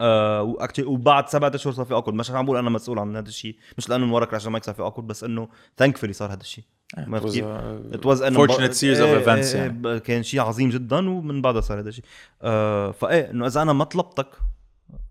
آه 0.00 0.42
و 0.42 0.47
actually 0.47 0.86
وبعد 0.86 1.28
سبعة 1.28 1.52
اشهر 1.54 1.72
صار 1.72 1.86
في 1.86 1.98
Awkward 1.98 2.16
مش 2.16 2.30
عم 2.30 2.44
بقول 2.44 2.58
أنا 2.58 2.70
مسؤول 2.70 2.98
عن 2.98 3.16
هذا 3.16 3.28
الشيء 3.28 3.56
مش 3.78 3.88
لأنه 3.88 4.06
من 4.06 4.12
ورا 4.12 4.24
crash 4.24 4.46
mic 4.46 4.64
صار 4.64 4.74
في 4.74 4.86
Awkward 4.86 5.06
بس 5.06 5.24
إنه 5.24 5.48
thankfully 5.82 6.10
صار 6.10 6.32
هذا 6.32 6.40
الشيء. 6.40 6.64
ما 6.96 7.18
it 7.18 8.06
was 8.06 8.22
series 8.22 8.98
of 8.98 9.24
events 9.24 9.54
يعني. 9.54 9.88
يعني 9.88 10.00
كان 10.00 10.22
شيء 10.22 10.40
عظيم 10.40 10.70
جدا 10.70 11.10
ومن 11.10 11.42
بعدها 11.42 11.60
صار 11.60 11.80
هذا 11.80 11.88
الشيء. 11.88 12.04
آه 12.42 12.90
فايه 12.90 13.30
إنه 13.30 13.46
إذا 13.46 13.62
أنا 13.62 13.72
ما 13.72 13.84
طلبتك 13.84 14.28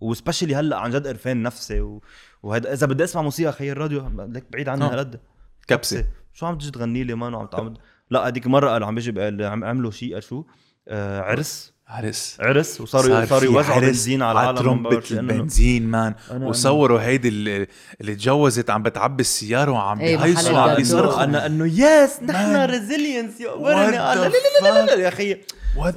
و 0.02 0.07
specially 0.07 0.56
هلأ 0.56 0.78
عن 0.78 0.92
جد 0.92 1.08
قرفان 1.08 1.44
نفسي 1.44 1.82
و... 1.82 2.02
وهذا 2.44 2.74
إذا 2.74 2.88
بدي 2.88 3.04
أسمع 3.04 3.22
موسيقى 3.22 3.52
خي 3.54 3.72
الراديو 3.72 4.12
لك 4.18 4.52
بعيد 4.52 4.70
عني 4.70 4.84
آه. 4.84 4.94
هالقد. 4.94 5.20
كبسة. 5.68 6.06
شو 6.34 6.46
عم 6.46 6.58
تجي 6.58 6.72
تغني 6.72 7.04
لي؟ 7.04 7.16
man 7.16 7.34
وعم 7.34 7.46
تعمل. 7.46 7.78
لأ 8.10 8.28
هذيك 8.28 8.48
مرة 8.48 8.70
قال 8.70 8.84
عم 8.84 8.96
بيجي 8.96 9.46
عم 9.46 9.64
عملوا 9.64 9.92
شيء 9.92 10.20
شو؟ 10.20 10.44
عرس. 10.92 11.78
عرس. 11.88 12.38
عرس. 12.40 12.82
وصاروا 12.82 13.08
صار 13.08 13.26
صاروا 13.26 13.44
يوزعوا 13.44 13.76
عرس. 13.76 13.86
بنزين 13.86 14.22
على 14.22 14.40
العالم 14.40 14.58
ترمبة 14.58 15.04
البنزين 15.12 15.88
مان. 15.88 16.16
وصوروا 16.42 17.00
هيدي 17.02 17.28
اللي, 17.28 17.68
اللي 18.02 18.16
تجوزت 18.16 18.70
عم 18.70 18.84
بتعبي 18.84 19.22
السيارة 19.22 19.72
وعم 19.72 20.00
إيه، 20.00 20.18
بيهيصوا 20.18 20.54
وعم. 20.54 20.76
بيصرخوا 20.76 21.24
أنا 21.24 21.46
إنه 21.46 21.66
yes 21.66 22.24
نحن 22.24 22.54
Man. 22.54 22.70
resilience 22.70 23.42
يا 23.42 23.48
لا 23.56 23.92
لا 23.92 24.30
لا 24.64 24.86
لا 24.86 24.86
لا 24.86 24.94
يا 24.94 25.08
أخي. 25.08 25.38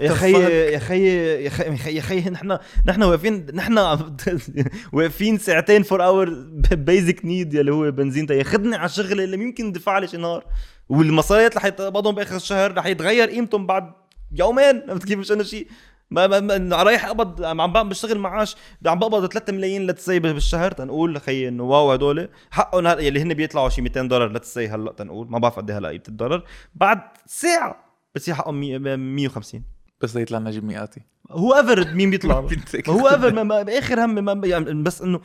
يا 0.01 0.15
خي؟ 0.15 0.33
يا 0.73 0.79
خي 0.79 1.07
يا 1.45 1.51
خي 1.51 1.97
يا 1.97 2.01
خي 2.01 2.21
نحن 2.21 2.59
نحن 2.87 3.03
واقفين 3.03 3.47
نحن 3.55 3.79
واقفين 4.93 5.39
ساعتين 5.39 5.83
for 5.82 6.05
our 6.05 6.28
basic 6.73 7.24
need 7.24 7.55
يلي 7.55 7.73
هو 7.73 7.91
بنزين. 7.91 8.27
تا 8.27 8.35
ياخذني 8.35 8.77
على 8.77 8.87
الشغلة 8.87 9.25
اللي 9.25 9.37
ممكن 9.37 9.73
دفع 9.73 9.99
لي 9.99 10.09
شي 10.09 10.17
نهار. 10.17 10.45
والمصاريات 10.89 11.57
رح 11.57 11.65
يتقبضهم 11.65 12.15
بآخر 12.15 12.37
الشهر 12.37 12.77
رح 12.77 12.87
يتغير 12.87 13.29
قيمتهم 13.31 13.67
بعد 13.67 13.99
يومين 14.32 14.82
عرفت 14.89 15.05
كيف 15.05 15.19
مش 15.19 15.32
انه 15.32 15.43
شيء 15.43 15.66
ما 16.11 16.27
ما 16.27 16.59
ما 16.59 16.82
رايح 16.82 17.05
أقبض 17.07 17.44
عم 17.44 17.89
بشتغل 17.89 18.19
معاش. 18.19 18.57
عم 18.86 18.98
بقبض 18.98 19.27
3 19.32 19.52
ملايين 19.52 19.86
let's 19.86 20.07
say 20.07 20.19
بالشهر 20.19 20.73
تنقول 20.73 21.15
لخي 21.15 21.48
إنه 21.48 21.62
wow 21.65 21.93
هدول. 21.93 22.28
حقهم 22.51 22.86
هل- 22.86 23.01
يلي 23.05 23.23
هن 23.23 23.35
بيطلعوا 23.35 23.69
شي 23.69 23.82
200 23.82 24.02
دولار 24.09 24.32
let's 24.32 24.55
say 24.55 24.69
هلأ 24.69 24.93
تنقول. 24.93 25.31
ما 25.31 25.39
بعرف 25.39 25.57
قد 25.57 25.70
إيه 25.70 25.78
هلأ 25.78 25.89
قيمة 25.89 26.02
الدولار. 26.09 26.44
بعد 26.74 27.01
ساعة 27.27 27.85
بصير 28.15 28.35
حقهم 28.35 28.61
100 28.61 28.78
150 28.97 29.62
بس 30.01 30.16
ليطلع 30.16 30.39
نجيب 30.39 30.65
مئاتي 30.65 31.01
whoever 31.31 31.94
مين 31.94 32.11
بيطلع. 32.11 32.35
whoever 32.89 33.62
بآخر 33.62 34.05
هم 34.05 34.15
ما 34.24 34.47
يعني 34.47 34.82
بس 34.82 35.02
إنه 35.02 35.20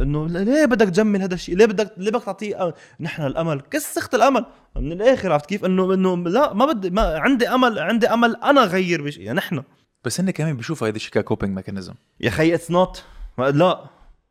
إنه 0.00 0.26
ليه 0.26 0.64
بدك 0.64 0.86
تجمل 0.86 1.22
هذا 1.22 1.34
الشيء؟ 1.34 1.56
ليه 1.56 1.66
بدك 1.66 1.92
ليه 1.96 2.10
بدك 2.10 2.24
تعطيه 2.24 2.74
نحن 3.00 3.22
الأمل؟ 3.26 3.60
كس 3.60 3.82
اخت 3.82 4.14
الأمل؟ 4.14 4.44
من 4.76 4.92
الآخر 4.92 5.32
عرفت 5.32 5.46
كيف؟ 5.46 5.64
انه 5.64 5.94
إنه 5.94 6.16
لا 6.16 6.52
ما 6.54 6.66
بدي 6.72 6.90
ما 6.90 7.18
عندي 7.18 7.48
امل 7.48 7.78
عندي 7.78 8.06
أمل 8.08 8.36
أنا 8.36 8.64
غير 8.64 9.02
بشيء 9.02 9.22
يعني 9.22 9.36
نحن. 9.38 9.62
بس 10.04 10.20
هن 10.20 10.30
كمان 10.30 10.56
بيشوفوا 10.56 10.86
هيدا 10.86 10.96
الشيء 10.96 11.12
ك 11.12 11.18
coping 11.18 11.56
mechanism 11.56 11.94
يا 12.20 12.30
خي 12.30 12.54
it's 12.54 12.70
not 12.70 13.04
لا. 13.38 13.84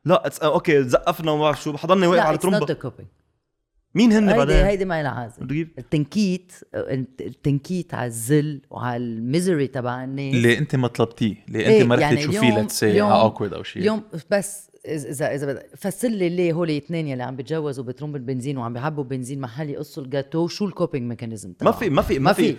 لا 0.06 0.24
it's- 0.30 0.44
okay 0.44 0.84
زقفنا 0.84 1.32
وما 1.32 1.42
بعرف 1.42 1.64
شو 1.64 1.78
حضرني 1.78 2.08
واقف 2.08 2.26
على 2.26 2.38
coping. 2.76 3.06
مين 3.96 4.12
هن 4.12 4.24
هيدي 4.30 4.38
بعدين؟ 4.38 4.56
هيدي 4.66 4.86
ما 4.86 5.04
لها 5.04 5.32
يجيب 5.42 5.70
التنكيت 5.78 6.52
التنكيت 7.22 7.94
على 7.94 8.08
الذل 8.08 8.62
وعلى 8.70 8.98
ال 9.04 9.13
misery 9.13 9.68
تبع 9.68 10.04
الناس 10.04 10.36
اللي 10.36 10.58
أنت 10.58 10.76
ما 10.76 10.88
طلبتيه؟ 10.88 11.36
اللي 11.48 11.78
أنت 11.82 11.88
ما 11.88 11.96
رحتي 11.96 12.04
يعني 12.06 12.18
تشوفيه 12.18 12.40
اليوم- 12.40 12.60
let's 12.60 12.80
say 12.80 12.92
اليوم- 12.92 13.12
awkward 13.12 13.54
أو 13.54 13.64
شيء؟ 13.64 13.82
اليوم 13.82 14.04
بس 14.32 14.72
اذا 14.88 15.36
اذا 15.36 15.46
بدك 15.54 15.66
فسر 15.78 16.08
لي 16.08 16.30
ليه 16.30 16.54
هول 16.54 16.70
الاثنين 16.70 17.08
يلي 17.08 17.24
عم 17.24 17.36
بيتجوزوا 17.36 17.84
بترمبة 17.84 18.20
بنزين 18.20 18.58
وعم 18.58 18.74
بيعبوا 18.74 19.04
بنزين 19.04 19.42
محل 19.42 19.70
يقصوا 19.70 20.04
الجاتو 20.04 20.48
شو 20.48 20.66
ال 20.66 20.72
coping 20.72 21.10
mechanism 21.10 21.54
ما 21.62 21.72
في 21.72 21.90
ما 21.90 22.02
في 22.02 22.20
ما 22.20 22.34
في 22.34 22.58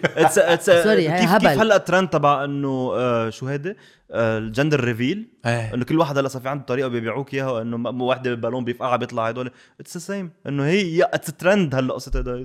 sorry، 0.58 1.08
هاي 1.08 1.20
كيف 1.20 1.30
هبل. 1.30 1.48
كيف 1.48 1.58
هلأ 1.60 1.76
الترند 1.76 2.08
تبع 2.08 2.44
إنه 2.44 2.90
آه، 2.94 3.30
شو 3.30 3.46
هيدا 3.46 3.76
آه، 4.10 4.38
ال 4.38 4.45
gender 4.45 4.84
reveal 4.84 5.28
إيه. 5.46 5.74
إنه 5.74 5.84
كل 5.84 5.98
واحد 5.98 6.18
هلأ 6.18 6.28
صار 6.28 6.42
في 6.42 6.48
عنده 6.48 6.64
طريقة 6.64 6.88
بيبيعوك 6.88 7.34
إياها 7.34 7.62
انه 7.62 7.76
م- 7.76 8.02
وحدة 8.02 8.30
بال 8.30 8.38
balloon 8.38 8.64
بيفقعها 8.64 8.96
بيطلع 8.96 9.28
هدول 9.28 9.50
it's 9.80 9.96
the 9.96 10.00
same 10.02 10.30
إنه 10.46 10.64
هي 10.64 11.02
it's 11.12 11.32
trend 11.32 11.74
هلأ 11.74 11.94
قصة 11.94 12.44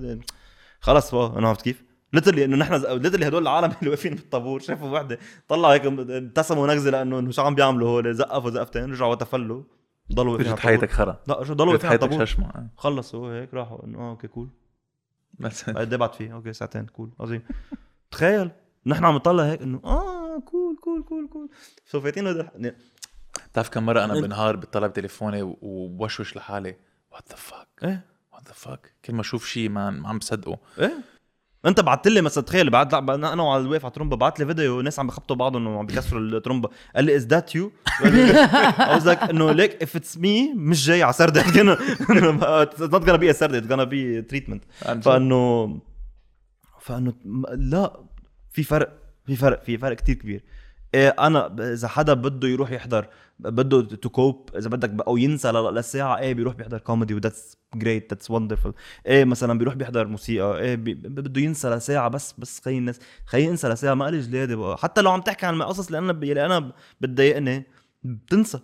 خلص 0.79 1.13
أنا 1.13 1.47
عرفت 1.49 1.61
كيف؟ 1.61 1.83
literally 2.13 2.45
إنه 2.45 2.57
نحن 2.57 2.73
literally 2.73 3.27
هدول 3.27 3.41
العالم 3.41 3.71
اللي 3.79 3.89
واقفين 3.89 4.15
بالطابور. 4.15 4.59
شافوا 4.59 4.89
وحدة. 4.89 5.19
طلعوا 5.47 5.73
هيك 5.73 5.85
ابتسموا 5.85 6.67
نغزه 6.67 6.89
لأنه 6.89 7.19
إنه 7.19 7.31
شو 7.31 7.41
عم 7.41 7.55
بيعملوا 7.55 7.89
هول؟ 7.89 8.15
زقفوا 8.15 8.49
زقفتين 8.49 8.91
رجعوا 8.91 9.11
وتفلوا. 9.11 9.63
ضلوا 10.13 10.41
اجت. 10.41 10.59
حياتك 10.59 10.91
خرا. 10.91 11.19
لا 11.27 11.43
شو 11.43 11.53
ضلوا 11.53 11.71
واقفين 11.73 11.89
حياتك 11.89 12.03
الطابور. 12.03 12.25
ششمة 12.25 12.67
خلصوا 12.77 13.33
هيك 13.41 13.53
راحوا 13.53 13.85
إنه 13.85 13.99
آه 13.99 14.09
okay 14.09 14.27
cool 14.27 14.49
قد 15.67 15.93
إيه 15.93 15.97
بعد 15.97 16.13
فيه؟ 16.13 16.33
okay 16.33 16.53
ساعتين 16.53 16.85
cool 16.85 17.11
عظيم. 17.19 17.41
تخيل 18.11 18.51
نحن 18.85 19.05
عم 19.05 19.15
نطلع 19.15 19.43
هيك 19.43 19.61
إنه 19.61 19.81
آه 19.85 20.39
cool 20.39 20.77
cool 20.83 21.03
cool 21.03 21.29
cool 21.33 21.49
so 21.85 22.01
فايتين 22.01 22.27
هذا- 22.27 22.51
بتعرف 23.51 23.69
كم 23.69 23.85
مرة 23.85 24.03
أنا 24.05 24.13
إيه. 24.13 24.21
بنهار 24.21 24.55
بطلع 24.55 24.87
بتليفوني 24.87 25.41
وبوشوش 25.61 26.35
لحالي. 26.37 26.75
what 27.11 27.29
the 27.29 27.35
fuck 27.35 27.67
إيه. 27.83 28.05
what 28.33 28.47
the 28.47 28.53
fuck 28.53 28.91
كل 29.05 29.13
ما 29.13 29.21
أشوف 29.21 29.45
شيء 29.47 29.69
ما 29.69 29.89
ما 29.89 30.09
عم 30.09 30.17
بصدقه. 30.17 30.57
إيه. 30.79 30.93
انت 31.65 31.79
بعت 31.79 32.07
لي 32.07 32.21
مثلا 32.21 32.43
تخيل 32.43 32.69
بعد 32.69 32.93
أنا 32.93 33.43
وعلى 33.43 33.61
الواقف 33.61 33.85
على 33.85 33.89
الترومبا 33.89 34.15
بعت 34.15 34.39
لي 34.39 34.45
فيديو 34.45 34.81
ناس 34.81 34.99
عم 34.99 35.07
بخبطوا 35.07 35.35
بعضهم 35.35 35.67
وعم 35.67 35.85
بيكسروا 35.85 36.21
الترومبا 36.21 36.69
قال 36.95 37.05
لي 37.05 37.15
is 37.15 37.25
that 37.25 37.55
you 37.55 37.71
like 39.03 39.29
انه 39.29 39.51
like 39.51 39.83
if 39.83 39.99
it's 39.99 40.15
me 40.17 40.55
مش 40.55 40.85
جاي 40.85 41.03
على 41.03 41.13
سردة. 41.13 41.43
It's 41.43 42.79
not 42.79 43.03
gonna 43.05 43.17
be 43.17 43.29
a 43.29 43.33
it's 43.33 43.67
gonna 43.67 43.85
be 43.85 44.21
treatment. 44.31 44.91
فانه 45.01 45.79
فانه 46.79 47.13
لا 47.55 47.99
في 48.51 48.63
فرق 48.63 48.93
في 49.25 49.35
فرق 49.35 49.63
في 49.63 49.77
فرق 49.77 49.95
كتير 49.95 50.15
كبير. 50.15 50.43
إيه 50.93 51.09
أنا 51.09 51.55
إذا 51.73 51.87
حدا 51.87 52.13
بده 52.13 52.47
يروح 52.47 52.71
يحضر 52.71 53.07
بده 53.41 53.81
to 53.95 54.09
cope 54.09 54.49
إذا 54.57 54.69
بدك 54.69 55.07
أو 55.07 55.17
ينسى 55.17 55.51
ل- 55.51 55.75
لساعه 55.75 56.17
إيه 56.17 56.33
بيروح 56.33 56.55
بيحضر 56.55 56.77
كوميدي 56.77 57.13
وذاتس 57.13 57.57
جريت 57.75 58.13
ذاتس 58.13 58.31
وندرفul 58.31 58.71
إيه 59.05 59.25
مثلا 59.25 59.57
بيروح 59.59 59.73
بيحضر 59.73 60.07
موسيقى 60.07 60.59
إيه 60.61 60.75
بي- 60.75 60.93
بده 60.93 61.41
ينسى 61.41 61.69
لساعة 61.69 62.07
بس 62.09 62.33
بس 62.37 62.59
خلي 62.59 62.77
الناس 62.77 62.99
خليه 63.25 63.45
ينسى 63.47 63.67
لساعة 63.69 63.93
ما 63.93 64.05
قالي 64.05 64.19
جلادي 64.19 64.55
بقى. 64.55 64.77
حتى 64.77 65.01
لو 65.01 65.11
عم 65.11 65.21
تحكي 65.21 65.45
عن 65.45 65.55
القصص 65.61 65.85
اللي 65.85 65.97
أنا 65.97 66.11
اللي 66.11 66.45
أنا 66.45 66.71
بتضايقني 67.01 67.63
بتنسى. 68.03 68.59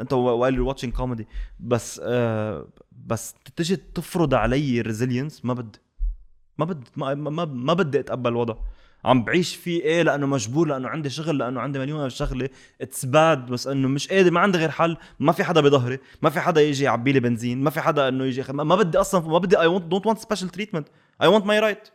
أنت 0.00 0.12
while 0.12 0.54
you 0.54 0.68
watching 0.68 0.92
comedy 0.92 1.26
بس 1.60 2.00
آه 2.04 2.68
بس 3.06 3.34
تجي 3.56 3.76
تفرض 3.76 4.34
علي 4.34 4.80
ال 4.80 4.86
resilience 4.86 5.44
ما 5.44 5.54
بدي. 5.54 5.78
ما 6.58 6.64
بدي 6.64 6.86
ما, 6.96 7.14
ما, 7.14 7.44
ما 7.44 7.72
بدي 7.74 8.00
أتقبل 8.00 8.30
الوضع. 8.30 8.54
عم 9.04 9.24
بعيش 9.24 9.56
فيه 9.56 9.82
إيه 9.82 10.02
لأنه 10.02 10.26
مجبور 10.26 10.68
لأنه 10.68 10.88
عندي 10.88 11.10
شغل 11.10 11.38
لأنه 11.38 11.60
عندي 11.60 11.78
مليون 11.78 12.10
شغلة. 12.10 12.48
it's 12.80 13.04
bad 13.04 13.46
بس 13.46 13.66
إنه 13.66 13.88
مش 13.88 14.08
قادر 14.08 14.30
ما 14.30 14.40
عندي 14.40 14.58
غير 14.58 14.70
حل. 14.70 14.96
ما 15.20 15.32
في 15.32 15.44
حدا 15.44 15.60
بظهري 15.60 15.98
ما 16.22 16.30
في 16.30 16.40
حدا 16.40 16.60
يجي 16.60 16.84
يعبي 16.84 17.12
لي 17.12 17.20
بنزين 17.20 17.62
ما 17.62 17.70
في 17.70 17.80
حدا 17.80 18.08
إنه 18.08 18.24
يجي 18.24 18.44
ما 18.52 18.76
بدي 18.76 18.98
أصلا 18.98 19.28
ما 19.28 19.38
بدي 19.38 19.60
I 19.60 19.66
want 19.66 19.84
don't 19.84 20.06
want 20.06 20.18
special 20.18 20.48
treatment 20.48 20.88
I 21.22 21.28
want 21.28 21.46
my 21.46 21.58
right 21.58 21.88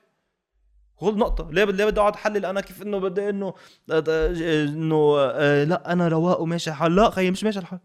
خذ 0.97 1.17
نقطة. 1.17 1.51
ليه 1.51 1.63
بدي 1.65 1.77
ليه 1.77 1.85
بدي 1.85 1.99
أقعد 1.99 2.13
أحلل 2.13 2.45
أنا 2.45 2.61
كيف 2.61 2.81
إنه 2.81 2.97
بدي 2.97 3.29
إنه 3.29 3.53
إنه 3.89 5.15
آه، 5.19 5.63
لا 5.63 5.93
أنا 5.93 6.07
رواق 6.07 6.41
وماشي 6.41 6.69
الحال. 6.69 6.95
لا 6.95 7.09
خيي 7.09 7.31
مش 7.31 7.43
ماشي 7.43 7.59
الحال. 7.59 7.79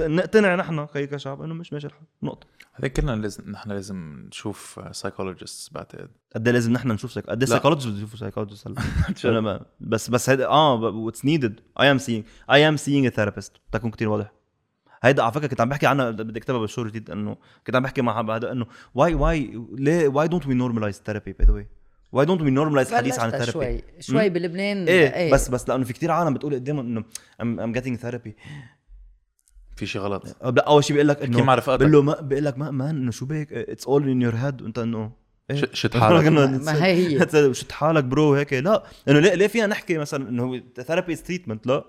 نقتنع 0.00 0.54
نحن 0.54 0.84
كشعب 0.84 1.42
إنه 1.42 1.54
مش 1.54 1.72
ماشي 1.72 1.86
الحال. 1.86 2.02
نقطة. 2.22 2.46
هذيك 2.72 2.92
كلنا 2.92 3.12
لازم 3.12 3.50
نحن 3.50 3.70
لازم 3.70 4.24
نشوف 4.28 4.80
psychologist 4.92 5.74
بعتقد. 5.74 6.08
قد 6.34 6.46
إيه 6.48 6.54
لازم 6.54 6.72
نحن 6.72 6.88
نشوف 6.92 7.18
قد 7.18 7.28
إيه 7.28 7.36
لا. 7.38 7.46
psychologist 7.46 7.88
بده 7.88 7.96
يشوفوا 7.98 8.18
psychologist 8.18 8.68
هلا 9.24 9.40
ما- 9.40 9.66
بس 9.80 10.10
بس 10.10 10.30
هيدا 10.30 10.46
آه 10.46 10.74
what's 10.74 11.24
needed 11.24 11.60
I 11.80 11.90
am 11.90 11.98
seeing 11.98 12.24
I 12.50 12.68
am 12.68 12.76
seeing 12.76 13.08
therapist 13.08 13.52
تكون 13.72 13.90
كثير 13.90 14.08
واضح. 14.08 14.32
هيدا 15.02 15.22
على 15.22 15.32
فكرة 15.32 15.46
كنت 15.46 15.60
عم 15.60 15.68
بحكي 15.68 15.86
عنها 15.86 16.10
بدي 16.10 16.38
اكتبها 16.38 16.60
بالشهر 16.60 16.86
الجديد 16.86 17.10
انه 17.10 17.36
كنت 17.66 17.76
عم 17.76 17.82
بحكي 17.82 18.02
مع 18.02 18.36
هذا 18.36 18.52
إنه 18.52 18.66
why 18.94 19.14
why 19.14 19.60
ليه 19.72 20.08
why 20.08 20.28
don't 20.28 20.46
we 20.46 20.54
normalize 20.54 21.02
therapy 21.06 21.32
by 21.32 21.46
the 21.46 21.52
way 21.52 21.66
why 22.12 22.26
don't 22.26 22.42
we 22.42 22.50
normalize 22.50 22.94
حديث 22.94 23.18
عن 23.18 23.28
ال 23.28 23.31
therapy 23.31 23.52
شوي 23.52 23.82
شوي 24.00 24.28
بلبنان 24.28 24.88
إيه 24.88 25.32
بس 25.32 25.48
بس 25.48 25.68
لأنه 25.68 25.84
في 25.84 25.92
كثير 25.92 26.10
عالم 26.10 26.34
بتقول 26.34 26.54
قدامهم 26.54 26.86
إنه 26.86 27.04
I'm 27.42 27.60
I'm 27.60 27.72
getting 27.72 27.96
therapy 27.98 28.36
في 29.76 29.86
شيء 29.86 30.00
غلط. 30.02 30.36
لا 30.44 30.66
أول 30.66 30.84
شيء 30.84 30.94
بيقول 30.94 31.08
لك 31.08 31.22
إنه 31.22 31.42
مع 31.44 31.54
رفقاتك. 31.54 31.80
بقول 31.80 31.92
له 31.92 32.02
ما 32.02 32.20
بقول 32.20 32.44
لك 32.44 32.58
ما 32.58 32.70
man 32.70 32.96
إنه 32.96 33.10
شو 33.10 33.26
بك 33.26 33.52
it's 33.52 33.86
all 33.86 34.08
in 34.08 34.22
your 34.22 34.34
head 34.34 34.62
وأنت 34.62 34.78
إنه 34.78 35.12
إيه؟ 35.50 35.56
ش- 35.56 35.64
شد 35.72 35.96
حالك. 36.00 36.26
ما- 36.26 36.46
ما 36.46 36.84
هي. 36.84 37.18
هي. 37.20 37.54
شد 37.54 37.72
حالك 37.72 38.04
bro 38.04 38.34
هيك. 38.34 38.52
لا 38.52 38.82
إنه 39.08 39.18
ليه 39.18 39.34
ليه 39.34 39.46
فينا 39.46 39.66
نحكي 39.66 39.98
مثلا 39.98 40.28
إنه 40.28 40.62
therapy 40.86 41.12
is 41.12 41.22
treatment 41.22 41.66
لا. 41.66 41.84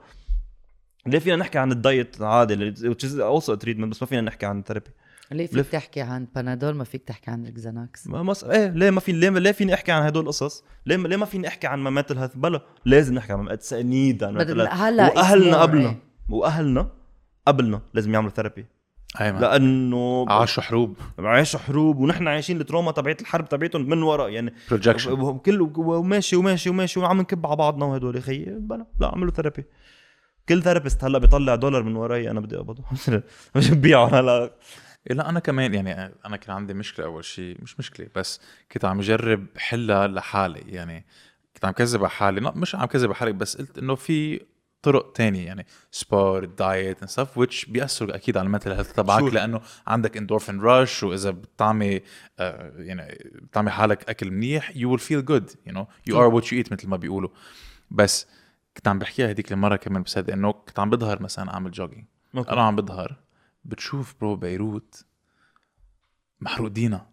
ليه 1.08 1.20
فينا 1.20 1.36
نحكي 1.36 1.58
عن 1.60 1.72
ال 1.72 1.82
diet 1.82 2.22
عادي؟ 2.22 2.72
which 2.74 3.04
is 3.04 3.12
also 3.20 3.54
a 3.54 3.58
treatment 3.66 3.86
بس 3.86 4.02
ما 4.02 4.08
فينا 4.08 4.22
نحكي 4.22 4.46
عن 4.46 4.60
ال 4.60 4.64
therapy 4.64 4.90
ليه 5.32 5.46
فيك 5.48 5.56
لف. 5.58 5.72
تحكي 5.72 6.02
عن 6.02 6.28
بنادول 6.36 6.76
ما 6.76 6.84
فيك 6.84 7.04
تحكي 7.04 7.32
عن 7.32 7.46
ال 7.46 7.56
Xanax 7.56 8.08
ما 8.08 8.24
مص... 8.24 8.44
إيه 8.44 8.68
ليه 8.70 8.90
ما 8.90 9.00
في 9.00 9.12
ليه 9.12 9.30
ليه 9.30 9.52
فيني 9.52 9.74
أحكي 9.74 9.92
عن 9.92 10.04
هدول 10.04 10.24
القصص؟ 10.24 10.64
ليه 10.86 10.96
ليه 10.98 11.18
ما 11.18 11.26
فيني 11.26 11.48
أحكي 11.48 11.68
عن 11.68 11.84
mental 11.84 12.18
health 12.18 12.36
بلا 12.36 12.62
لازم 12.86 13.14
نحكي 13.14 13.34
عن 13.34 13.58
need 13.74 14.24
بدنا- 14.24 14.74
هلا 14.90 15.08
وأهلنا 15.16 15.58
قبلنا. 15.62 15.90
إيه. 15.90 15.98
وأهلنا 16.30 16.90
قبلنا 17.48 17.82
لازم 17.94 18.14
يعملوا 18.14 18.32
therapy 18.32 18.66
I 19.22 19.26
mean 19.26 19.40
لأنه 19.40 20.26
عاشوا 20.30 20.64
حروب. 20.64 20.98
عايشوا 21.20 21.60
حروب 21.60 21.98
ونحن 21.98 22.28
عايشين 22.28 22.62
ال 22.62 22.66
trauma 22.66 22.92
تبعت 22.92 23.22
الحرب 23.22 23.50
تبعتهم 23.50 23.90
من 23.90 24.04
ورا 24.04 24.28
يعني 24.28 24.54
projection 24.70 25.38
كل 25.38 25.62
وماشي 25.76 26.36
وماشي 26.36 26.70
وماشي 26.70 27.00
وعم 27.00 27.22
نكب 27.22 27.46
على 27.46 27.56
بعضنا 27.56 27.86
وهدول. 27.86 28.16
يا 28.16 28.22
خيي 28.22 28.46
بلا 28.46 28.86
لا 29.00 29.08
اعملوا 29.10 29.32
therapy 29.32 29.66
كل 30.50 30.64
therapist 30.64 31.04
هلأ 31.04 31.18
بيطلع 31.18 31.56
دولار 31.56 31.84
من 31.84 31.96
وراي 31.96 32.32
أنا 32.32 32.40
بدي 32.40 32.58
أقبضه. 32.58 32.84
مش 33.56 33.70
ببيعه 33.72 34.08
هلا 34.08 34.52
لا. 35.10 35.30
أنا 35.30 35.40
كمان 35.40 35.74
يعني 35.74 36.14
أنا 36.26 36.38
كان 36.38 36.56
عندي 36.56 36.74
مشكلة 36.74 37.06
أول 37.06 37.26
شيء 37.26 37.58
مش 37.62 37.80
مشكلة 37.80 38.08
بس 38.16 38.42
كنت 38.72 38.86
عم 38.86 39.00
جرب 39.02 39.46
حلها 39.58 40.08
لحالي 40.08 40.64
يعني 40.68 41.06
كنت 41.56 41.66
عم 41.66 41.72
كذب 41.72 42.00
على 42.00 42.10
حالي. 42.10 42.42
مش 42.42 42.76
عم 42.76 42.86
كذب 42.86 43.06
على 43.06 43.16
حالي 43.16 43.32
بس 43.34 43.58
قلت 43.58 43.78
إنه 43.78 43.96
في 43.96 44.42
طرق 44.92 45.12
تانية 45.12 45.46
يعني 45.46 45.66
sport 45.92 46.50
diet 46.60 47.02
and 47.02 47.10
stuff 47.10 47.40
which 47.40 47.70
بيأثروا 47.70 48.16
أكيد 48.16 48.38
على 48.38 48.46
ال 48.46 48.50
mental 48.50 48.72
health 48.72 48.94
تبعك. 48.94 49.34
لأنه 49.34 49.62
عندك 49.88 50.18
endorphin 50.18 50.62
rush 50.62 51.04
وإذا 51.04 51.32
بتطعمي 51.32 52.02
آه 52.40 52.74
يعني 52.78 53.32
بتطعمي 53.42 53.72
حالك 53.72 54.10
أكل 54.10 54.32
منيح 54.32 54.72
you 54.72 54.76
will 54.76 55.02
feel 55.02 55.22
good 55.32 55.50
you 55.70 55.74
know 55.74 55.86
you 56.10 56.14
are 56.14 56.32
what 56.36 56.44
you 56.46 56.64
eat 56.66 56.72
مثل 56.72 56.88
ما 56.88 56.98
بيقولوا. 56.98 57.30
بس 57.92 58.28
كنت 58.78 58.88
عم 58.88 59.00
بحكيها 59.00 59.30
هذيك 59.30 59.52
المره 59.52 59.76
كمان 59.76 60.04
بصدق 60.04 60.34
إنه 60.34 60.52
كنت 60.52 60.80
عم 60.80 60.90
بظهر 60.90 61.22
مثلا 61.22 61.54
أعمل 61.54 61.72
jogging. 61.72 62.06
أنا 62.36 62.62
عم 62.62 62.76
بظهر 62.76 63.16
بتشوف 63.66 64.16
bro 64.22 64.36
بيروت 64.36 65.06
محروق 66.42 66.68
دينا 66.70 67.08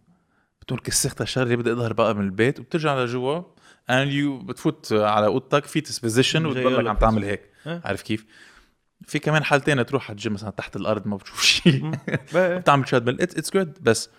بتقول 0.61 0.79
كس 0.79 0.94
اختها 0.94 1.25
شر 1.25 1.55
بدي 1.55 1.71
أظهر 1.71 1.93
بقى 1.93 2.15
من 2.15 2.25
البيت 2.25 2.59
وبترجع 2.59 3.03
لجوا 3.03 3.41
and 3.91 4.09
you 4.09 4.45
بتفوت 4.45 4.93
على 4.93 5.25
أوضتك 5.25 5.65
fetus 5.65 5.99
position 5.99 6.43
جاي 6.53 6.65
وتضلك 6.65 6.79
لك 6.79 6.87
عم 6.87 6.97
تعمل 6.97 7.23
هيك. 7.23 7.54
إيه. 7.67 7.81
عارف 7.85 8.01
كيف؟ 8.01 8.25
في 9.07 9.19
كمان 9.19 9.43
حالتين 9.43 9.85
تروح 9.85 10.03
على 10.09 10.15
الجيم 10.15 10.33
مثلا 10.33 10.49
تحت 10.49 10.75
الأرض 10.75 11.07
ما 11.07 11.17
بتشوف 11.17 11.41
شيء. 11.43 11.91
إيه. 12.35 12.57
بتعمل 12.57 12.83
treadmill 12.85 13.21
it's 13.21 13.51
good 13.53 13.77
بس 13.83 14.09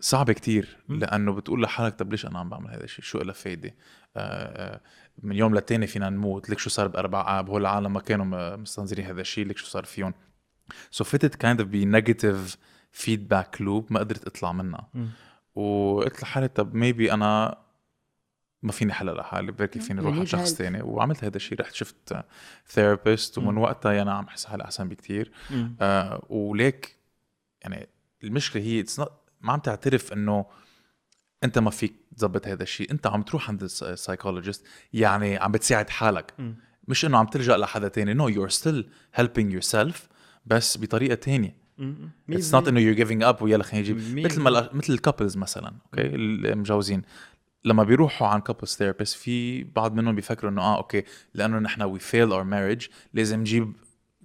صعب 0.00 0.30
كتير. 0.32 0.76
لأنه 0.88 1.32
بتقول 1.32 1.62
لحالك 1.62 1.94
طب 1.94 2.10
ليش 2.10 2.26
أنا 2.26 2.38
عم 2.38 2.48
بعمل 2.48 2.70
هذا 2.70 2.84
الشيء؟ 2.84 3.04
شو 3.04 3.18
له 3.18 3.32
فايدة؟ 3.32 3.74
آه، 4.16 4.74
آه، 4.74 4.80
من 5.22 5.36
يوم 5.36 5.54
للتاني 5.54 5.86
فينا 5.86 6.10
نموت. 6.10 6.50
ليك 6.50 6.58
شو 6.58 6.70
صار 6.70 6.86
بأربع 6.88 7.38
آب؟ 7.40 7.50
هول 7.50 7.60
العالم 7.60 7.92
ما 7.92 8.00
كانوا 8.00 8.24
م- 8.56 8.62
مستنظرين 8.62 9.06
هذا 9.06 9.20
الشيء. 9.20 9.46
ليك 9.46 9.56
شو 9.58 9.66
صار 9.66 9.84
فيهم؟ 9.84 10.14
so 10.90 11.04
فتت 11.04 11.34
kind 11.34 11.60
of 11.60 11.68
ب 11.70 11.80
negative 11.80 12.56
feedback 12.92 13.60
loop 13.62 13.92
ما 13.92 14.00
قدرت 14.00 14.26
أطلع 14.26 14.52
منها. 14.52 14.88
وقلت 15.54 16.22
لحالي 16.22 16.48
طب 16.48 16.74
maybe 16.74 17.12
أنا 17.12 17.58
ما 18.64 18.72
فيني 18.72 18.92
حل 18.92 19.16
لحالي 19.16 19.52
بركي 19.52 19.80
فيني 19.80 20.00
You 20.00 20.04
أروح 20.04 20.16
على 20.18 20.26
يعني 20.32 20.46
شخص. 20.46 20.54
تاني. 20.54 20.82
وعملت 20.82 21.24
هذا 21.24 21.36
الشيء 21.36 21.60
رحت 21.60 21.74
شفت 21.74 22.24
therapist 22.68 23.38
ومن 23.38 23.56
وقتها 23.56 23.92
يعني 23.92 24.10
عم 24.10 24.24
بحس 24.24 24.44
حالي 24.44 24.64
أحسن 24.64 24.88
بكتير. 24.88 25.32
مم. 25.50 25.76
آه 25.80 26.26
وليك 26.28 26.96
يعني 27.62 27.88
المشكلة 28.24 28.62
هي 28.62 28.84
ما 29.40 29.52
عم 29.52 29.60
تعترف 29.60 30.12
إنه 30.12 30.46
أنت 31.44 31.58
ما 31.58 31.70
فيك 31.70 31.94
تظبط 32.16 32.46
هذا 32.48 32.62
الشيء 32.62 32.90
أنت 32.90 33.06
عم 33.06 33.22
تروح 33.22 33.48
عند 33.48 33.62
ال 33.62 33.70
psychologist 33.70 34.66
يعني 34.92 35.36
عم 35.36 35.52
بتساعد 35.52 35.90
حالك. 35.90 36.34
مم. 36.38 36.56
مش 36.88 37.04
إنه 37.04 37.18
عم 37.18 37.26
تلجأ 37.26 37.56
لحدا 37.56 37.88
تاني. 37.88 38.14
no 38.14 38.28
no, 38.28 38.34
you're 38.34 38.54
still 38.54 38.84
helping 39.20 39.60
yourself 39.60 39.96
بس 40.46 40.78
بطريقة 40.78 41.14
تانية. 41.14 41.64
it's 42.30 42.54
not 42.54 42.68
إنه 42.68 42.80
you 42.80 42.94
giving 42.94 43.22
up 43.22 43.42
ويلا 43.42 43.62
خلينا 43.64 43.90
نجيب. 43.90 44.26
مثل 44.26 44.40
ما 44.40 44.70
مثل 44.72 44.92
ال 44.92 44.97
couples 44.97 45.36
مثلا 45.36 45.68
okay 45.68 46.14
المجوزين. 46.14 47.02
لما 47.64 47.84
بيروحوا 47.84 48.26
عند 48.28 48.40
couples 48.40 48.70
therapist 48.70 49.16
في 49.16 49.64
بعض 49.64 49.94
منهم 49.94 50.14
بيفكروا 50.14 50.50
إنه 50.50 50.62
آه 50.62 50.76
okay 50.76 51.04
لأنه 51.34 51.58
نحن 51.58 51.82
we 51.82 51.98
failed 51.98 52.32
our 52.32 52.44
marriage 52.44 52.88
لازم 53.14 53.40
نجيب 53.40 53.72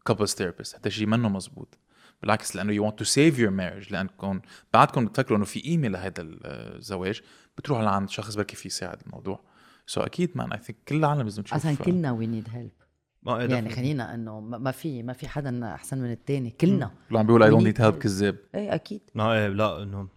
couples 0.06 0.34
therapist 0.34 0.76
هذا 0.76 0.88
الشيء 0.88 1.08
منه 1.08 1.30
مزبوط. 1.30 1.78
بالعكس 2.22 2.56
لأنه 2.56 2.74
you 2.74 2.86
want 2.86 3.00
to 3.00 3.06
save 3.06 3.40
your 3.40 3.52
marriage 3.52 3.94
لأنكم 3.94 4.42
بعدكم 4.74 5.06
بتفكروا 5.06 5.38
إنه 5.38 5.46
في 5.46 5.60
قيمه 5.60 5.88
لهذا 5.88 6.14
الزواج 6.20 7.22
بتروحوا 7.58 7.84
لعند 7.84 8.10
شخص 8.10 8.36
بركي 8.36 8.56
في 8.56 8.68
يساعد 8.68 9.02
الموضوع. 9.08 9.40
سو 9.86 10.02
so 10.02 10.06
أكيد 10.06 10.32
مان 10.36 10.52
اي 10.52 10.60
ثينك 10.60 10.78
كل 10.88 10.96
العالم 10.96 11.22
لازم 11.22 11.44
تشوف. 11.44 11.58
أصلا 11.58 11.76
كلنا 11.76 12.12
وي 12.12 12.28
نيد 12.28 12.48
هيلب 12.52 12.72
ما 13.24 13.44
يعني. 13.44 13.70
خلينا 13.70 14.14
إنه 14.14 14.40
ما 14.40 14.58
ما 14.58 14.72
في 14.72 15.04
ما 15.04 15.14
في 15.14 15.28
حدا 15.28 15.74
أحسن 15.74 15.98
من 15.98 16.12
الثاني 16.12 16.52
كلنا. 16.52 16.92
اللي 17.08 17.20
عم 17.20 17.26
بيقول 17.26 17.44
اي 17.44 17.50
دونت 17.50 17.62
need 17.62 17.66
نيد 17.66 17.82
هيلب 17.82 17.96
help. 17.96 17.98
كذاب. 17.98 18.38
إيه 18.56 18.76
أكيد. 18.76 19.02
ما 19.16 19.34
إيه 19.34 19.48
لا 19.48 19.84
إنه 19.84 20.08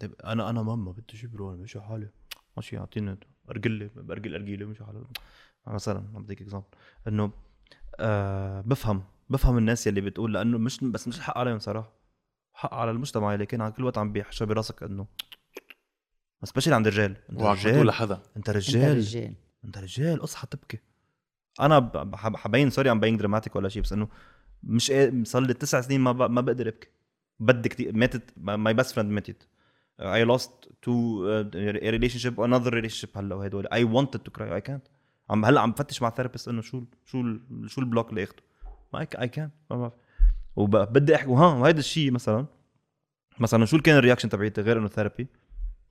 طيب 0.00 0.14
أنا 0.24 0.50
أنا 0.50 0.62
ماما 0.62 0.92
بدي 0.92 1.04
أجيب 1.14 1.36
رول 1.36 1.56
مش 1.56 1.76
حالي 1.76 2.08
ماشي 2.58 2.76
يعطيني 2.76 3.18
ارجلي 3.50 3.90
برجل 3.96 4.34
ارجيله 4.34 4.66
مش 4.66 4.78
حالي 4.82 5.04
مثلا 5.66 6.04
عم 6.14 6.22
بديك 6.22 6.42
اكزامبل 6.42 6.66
إنه 7.08 7.30
آه 8.00 8.60
بفهم 8.60 9.02
بفهم 9.30 9.58
الناس 9.58 9.86
يلي 9.86 10.00
بتقول 10.00 10.34
لأنه 10.34 10.58
مش 10.58 10.84
بس 10.84 11.08
مش 11.08 11.16
الحق 11.16 11.38
عليهم 11.38 11.58
صراحة. 11.58 11.92
حق 12.54 12.74
على 12.74 12.90
المجتمع 12.90 13.34
اللي 13.34 13.46
كان 13.46 13.60
على 13.60 13.72
كل 13.72 13.84
وقت 13.84 13.98
عم 13.98 14.12
بيحشى 14.12 14.46
براسك 14.46 14.82
إنه 14.82 15.06
سبيشلي 16.44 16.74
عند 16.74 16.86
الرجال 16.86 17.16
أنت 17.30 17.42
رجال. 17.42 17.86
لحدا. 17.86 18.14
أنت 18.14 18.48
أنت 18.48 18.50
رجال. 18.50 18.96
رجال. 18.96 19.34
أنت 19.64 19.78
رجال. 19.78 20.24
اصحى 20.24 20.46
تبكي 20.50 20.78
أنا 21.60 21.90
حبين 22.16 22.70
سوري 22.70 22.90
عم 22.90 23.00
بين 23.00 23.16
دراماتيك 23.16 23.56
ولا 23.56 23.68
شيء 23.68 23.82
بس 23.82 23.92
إنه 23.92 24.08
مش 24.62 24.92
صار 25.22 25.42
لي 25.42 25.54
تسع 25.54 25.80
سنين 25.80 26.00
ما 26.00 26.12
ب- 26.12 26.30
ما 26.30 26.40
بقدر 26.40 26.68
أبكي. 26.68 26.88
بدي 27.40 27.68
كتير 27.68 27.96
ماتت 27.96 28.32
ماي 28.36 28.74
بيست 28.74 28.90
فريند 28.94 29.10
ماتت. 29.12 29.48
اي 30.00 30.24
لوست 30.24 30.52
تو 30.82 31.24
ريليشن 31.54 32.18
شيب 32.18 32.40
انذر 32.40 32.74
ريليشن 32.74 32.96
شيب 32.96 33.10
هلا 33.18 33.34
وهدول 33.34 33.66
اي 33.66 33.88
wanted 33.88 34.22
تو 34.22 34.30
كراي 34.30 34.54
اي 34.54 34.60
كانت 34.60 34.88
عم 35.30 35.44
هلا 35.44 35.60
عم 35.60 35.72
بفتش 35.72 36.02
مع 36.02 36.10
ثيرابيست 36.10 36.48
إنه 36.48 36.62
شو 36.62 36.84
شو 37.04 37.36
شو 37.66 37.80
البلوك 37.80 38.10
اللي 38.10 38.24
أخده. 38.24 38.42
ما 38.92 39.00
اي 39.00 39.28
كان 39.28 39.50
ما 39.70 39.76
بعرف. 39.76 39.92
وبدي 40.56 41.14
احكي 41.14 41.28
وها 41.28 41.54
وهيدا 41.54 41.78
الشيء 41.78 42.10
مثلا. 42.10 42.46
مثلا 43.38 43.64
شو 43.64 43.78
كان 43.78 43.96
الرياكشن 43.96 44.28
تبعيتي 44.28 44.60
غير 44.60 44.78
إنه 44.78 44.88
ثيرابي 44.88 45.26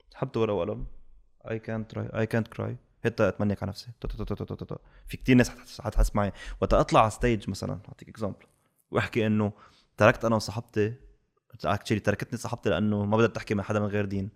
سحبت 0.10 0.38
ورقه 0.38 0.54
وقلم. 0.54 0.86
اي 1.50 1.60
كانت 1.60 1.98
اي 1.98 2.26
كانت 2.26 2.48
كراي 2.48 2.78
حتى 3.06 3.28
أتمنيك 3.28 3.64
على 3.64 3.70
نفسي. 3.70 3.88
في 5.08 5.18
كتير 5.18 5.36
ناس 5.36 5.80
حتحس 5.82 6.16
معي. 6.16 6.32
وقت 6.62 6.74
أطلع 6.74 7.02
على 7.02 7.10
ستيج 7.10 7.50
مثلا 7.50 7.80
أعطيك 7.88 8.10
اكزامبل 8.10 8.46
وأحكي 8.92 9.28
إنه 9.28 9.52
تركت 9.98 10.26
أنا 10.26 10.36
وصاحبتي 10.36 10.94
اكشلي 11.66 12.00
تركتني 12.00 12.40
صاحبتي 12.40 12.70
لأنه 12.70 13.06
ما 13.06 13.18
بدها 13.18 13.28
تحكي 13.28 13.56
مع 13.56 13.64
حدا 13.64 13.80
من 13.80 13.86
غير 13.86 14.06
دين. 14.06 14.30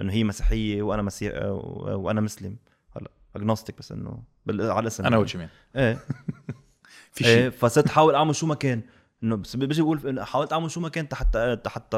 إنه 0.00 0.12
هي 0.12 0.24
مسيحية 0.24 0.82
وأنا 0.82 1.02
مسيح 1.02 1.32
وأنا 1.42 2.20
مسلم. 2.20 2.56
هلا 2.96 3.10
اجنوستيك 3.36 3.78
بس 3.78 3.92
إنه 3.92 4.22
بال... 4.46 4.70
على 4.70 4.80
الاسم 4.80 5.06
أنا 5.06 5.18
وجه 5.18 5.38
مين 5.38 5.48
إيه. 5.76 5.94
في 7.12 7.24
إيه 7.24 7.34
شيء. 7.34 7.50
فصرت 7.50 7.86
أحاول 7.86 8.14
أعمل 8.14 8.34
شو 8.34 8.46
ما 8.46 8.54
كان. 8.54 8.82
إنه 9.22 9.36
بس 9.36 9.56
بيجي 9.56 9.82
بقول 9.82 10.20
حاولت 10.24 10.52
أعمل 10.52 10.70
شو 10.70 10.80
ما 10.80 10.88
كان 10.88 11.08
حتى 11.12 11.58
حتى 11.66 11.96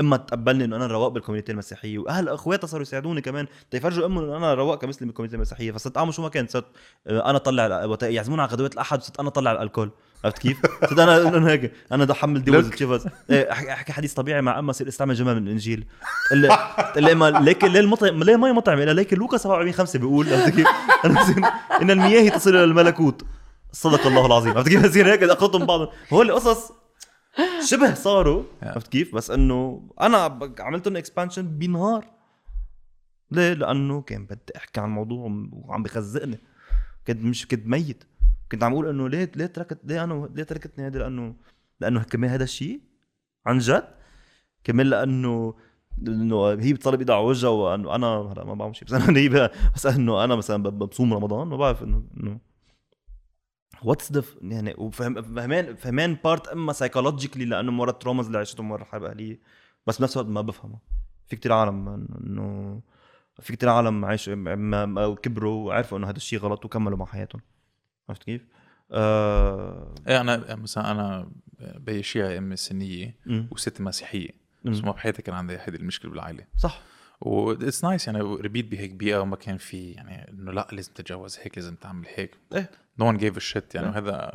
إما 0.00 0.16
تقبلني 0.16 0.64
إنه 0.64 0.76
أنا 0.76 0.86
رواق 0.86 1.08
بالكوميونتي 1.08 1.52
المسيحية. 1.52 1.98
وأهل 1.98 2.28
أخواتها 2.28 2.66
صاروا 2.66 2.82
يساعدوني 2.82 3.20
كمان. 3.20 3.46
تيفرجوا 3.70 4.06
أمهم 4.06 4.24
إنه 4.24 4.36
أنا 4.36 4.54
رواق 4.54 4.78
كمسلم 4.78 5.08
بالكوميونتي 5.08 5.36
المسيحية. 5.36 5.72
فصرت 5.72 5.96
أعمل 5.96 6.14
شو 6.14 6.22
ما 6.22 6.28
كان. 6.28 6.46
صرت 6.46 6.66
آه، 7.06 7.30
أنا 7.30 7.38
طلع 7.38 7.84
وقت 7.84 8.02
يعزمونا 8.02 8.42
على 8.42 8.52
غدوات 8.52 8.74
الأحد. 8.74 9.02
صرت 9.02 9.20
أنا 9.20 9.30
طلع 9.30 9.52
الألكول. 9.52 9.90
عرفت 10.24 10.38
كيف؟ 10.38 10.58
صرت 10.80 10.98
أنا 10.98 11.28
أنا 11.28 11.50
هيك 11.50 11.72
أنا 11.92 12.04
بدي 12.04 12.12
أحمل 12.12 12.44
ديوز 12.44 12.70
تشيفز 12.70 13.06
إيه، 13.30 13.52
أحكي 13.52 13.92
حديث 13.92 14.12
طبيعي 14.14 14.42
مع 14.42 14.58
اما 14.58 14.72
صير 14.72 14.88
استعمل 14.88 15.14
جمل 15.14 15.34
من 15.40 15.46
الإنجيل. 15.46 15.86
تقول 16.28 16.40
لي 16.42 16.48
تقول 16.92 17.04
لي 17.04 17.12
اما 17.12 17.30
ليك 17.30 17.64
ليه 17.64 17.80
المطعم 17.80 18.22
ليه 18.22 18.36
ما 18.36 18.52
مطعم؟ 18.52 18.78
ليك 18.78 19.12
لوكا 19.14 19.36
47 19.36 19.72
5 19.72 19.98
بيقول 19.98 20.32
عرفت 20.34 20.54
كيف؟ 20.54 20.66
إن 21.82 21.90
المياه 21.90 22.28
تصل 22.30 22.50
إلى 22.50 22.64
الملكوت. 22.64 23.22
صدق 23.72 24.06
الله 24.06 24.26
العظيم. 24.26 24.52
عرفت 24.56 24.68
كيف؟ 24.68 24.86
بصير 24.86 25.12
هيك 25.12 25.22
اخذهم 25.22 25.66
بعض. 25.66 25.88
هو 26.12 26.22
القصص 26.22 26.72
شبه 27.70 27.94
صاروا 27.94 28.42
عرفت 28.62 28.88
كيف؟ 28.88 29.14
بس 29.14 29.30
إنه 29.30 29.88
أنا 30.00 30.28
ب- 30.28 30.54
عملت 30.60 30.86
لهم 30.88 30.96
اكسبانشن 30.96 31.42
بنهار. 31.58 32.04
ليه؟ 33.30 33.52
لأنه 33.52 34.02
كان 34.02 34.24
بدي 34.26 34.56
أحكي 34.56 34.80
عن 34.80 34.86
الموضوع 34.86 35.46
وعم 35.52 35.82
بخزقني. 35.82 36.38
كنت 37.06 37.22
مش 37.24 37.46
كنت 37.48 37.66
ميت. 37.66 38.04
كنت 38.52 38.62
عم 38.62 38.72
أقول 38.72 38.88
إنه 38.88 39.08
ليه 39.08 39.32
ليه 39.36 39.46
تركت 39.46 39.78
ليه 39.84 40.04
أنا 40.04 40.28
ليه 40.34 40.42
تركتني 40.42 40.86
هذا 40.86 40.98
لأنه 40.98 41.36
لأنه 41.80 42.02
كمان 42.02 42.30
هذا 42.30 42.44
الشيء 42.44 42.80
عن 43.46 43.58
جد. 43.58 43.88
كمان 44.64 44.86
لأنه 44.86 45.54
انه 46.08 46.48
هي 46.48 46.72
بتطلب 46.72 47.00
إيدها 47.00 47.16
على 47.16 47.24
وجهها 47.24 47.50
وإنه 47.50 47.94
أنا 47.94 48.06
هلا 48.06 48.44
ما 48.44 48.54
بعمل 48.54 48.76
شيء 48.76 48.88
بس 48.88 48.94
أنا 48.94 49.18
هي 49.18 49.50
بس 49.74 49.86
إنه 49.86 50.24
أنا 50.24 50.34
مثلا 50.36 50.62
بصوم 50.62 51.14
رمضان 51.14 51.48
ما 51.48 51.56
بعرف 51.56 51.82
انه 51.82 52.04
إنه 52.16 52.40
واتس 53.82 54.12
ذا 54.12 54.22
يعني 54.42 54.74
وفهم 54.78 55.22
فهمان 55.74 56.16
بارت 56.24 56.48
إما 56.48 56.72
سايكولوجيكلي 56.72 57.44
لأنه 57.44 57.72
مرة 57.72 57.90
التروماز 57.90 58.26
اللي 58.26 58.38
عشتهم 58.38 58.68
مرة 58.68 58.84
حرب 58.84 59.04
أهلية 59.04 59.40
بس 59.86 59.98
بنفس 59.98 60.16
الوقت 60.16 60.30
ما 60.30 60.40
بفهمها. 60.40 60.80
في 61.26 61.36
كتير 61.36 61.52
عالم 61.52 61.88
انه 61.88 62.80
في 63.40 63.52
كتير 63.52 63.68
عالم 63.68 64.04
عايش 64.04 64.30
كبروا 65.22 65.66
وعرفوا 65.66 65.98
إنه 65.98 66.08
هذا 66.08 66.16
الشيء 66.16 66.38
غلط 66.38 66.64
وكملوا 66.64 66.98
مع 66.98 67.06
حياتهم. 67.06 67.42
عرفت 68.08 68.22
كيف؟ 68.22 68.44
آه... 68.92 69.94
إيه 70.08 70.20
أنا 70.20 70.54
مثلا 70.54 70.90
أنا 70.90 71.30
بي 71.60 72.02
شيعي 72.02 72.38
امي 72.38 72.56
سنية 72.56 73.14
مم. 73.26 73.48
وست 73.50 73.80
مسيحية. 73.80 74.30
بس 74.64 74.84
ما 74.84 74.92
بحياتي 74.92 75.22
كان 75.22 75.34
عندي 75.34 75.58
هيدي 75.60 75.76
المشكلة 75.76 76.10
بالعائلة. 76.10 76.44
صح. 76.56 76.82
واتس 77.20 77.84
نايس 77.84 78.06
يعني 78.06 78.20
ربيت 78.20 78.64
بهيك 78.64 78.92
بيئة 78.92 79.18
وما 79.18 79.36
كان 79.36 79.56
في 79.56 79.90
يعني 79.90 80.30
إنه 80.30 80.52
لا 80.52 80.68
لازم 80.72 80.92
تتجوز 80.92 81.38
هيك 81.38 81.58
لازم 81.58 81.74
تعمل 81.74 82.06
هيك. 82.14 82.36
إيه. 82.54 82.70
no 82.98 83.08
one 83.08 83.16
give 83.16 83.38
shit 83.38 83.74
يعني. 83.74 83.88
وهذا 83.88 84.32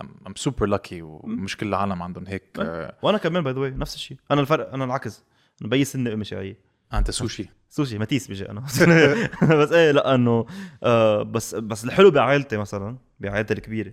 I'm 0.00 0.34
super 0.36 0.66
lucky 0.66 1.02
ومش 1.02 1.56
كل 1.56 1.68
العالم 1.68 2.02
عندهم 2.02 2.26
هيك. 2.26 2.42
آه 2.58 2.96
وأنا 3.02 3.18
كمان 3.18 3.44
by 3.44 3.70
the 3.70 3.76
نفس 3.76 3.94
الشيء. 3.94 4.16
أنا 4.30 4.40
الفرق 4.40 4.72
أنا 4.72 4.84
العكس. 4.84 5.24
أنا 5.60 5.70
بي 5.70 5.84
سنة 5.84 6.12
امي 6.12 6.24
شيعية. 6.24 6.56
أنت 6.94 7.10
سوشي. 7.10 7.48
سوشي 7.68 7.98
ماتيس 7.98 8.28
بيجي 8.28 8.50
أنا 8.50 8.60
بس 9.60 9.72
إيه 9.72 9.90
لا 9.90 10.14
إنه 10.14 10.46
آه 10.82 11.22
بس 11.22 11.54
بس 11.54 11.84
الحلو 11.84 12.10
بعائلتي 12.10 12.56
مثلا 12.56 12.98
بعائلتي 13.20 13.54
الكبيرة 13.54 13.92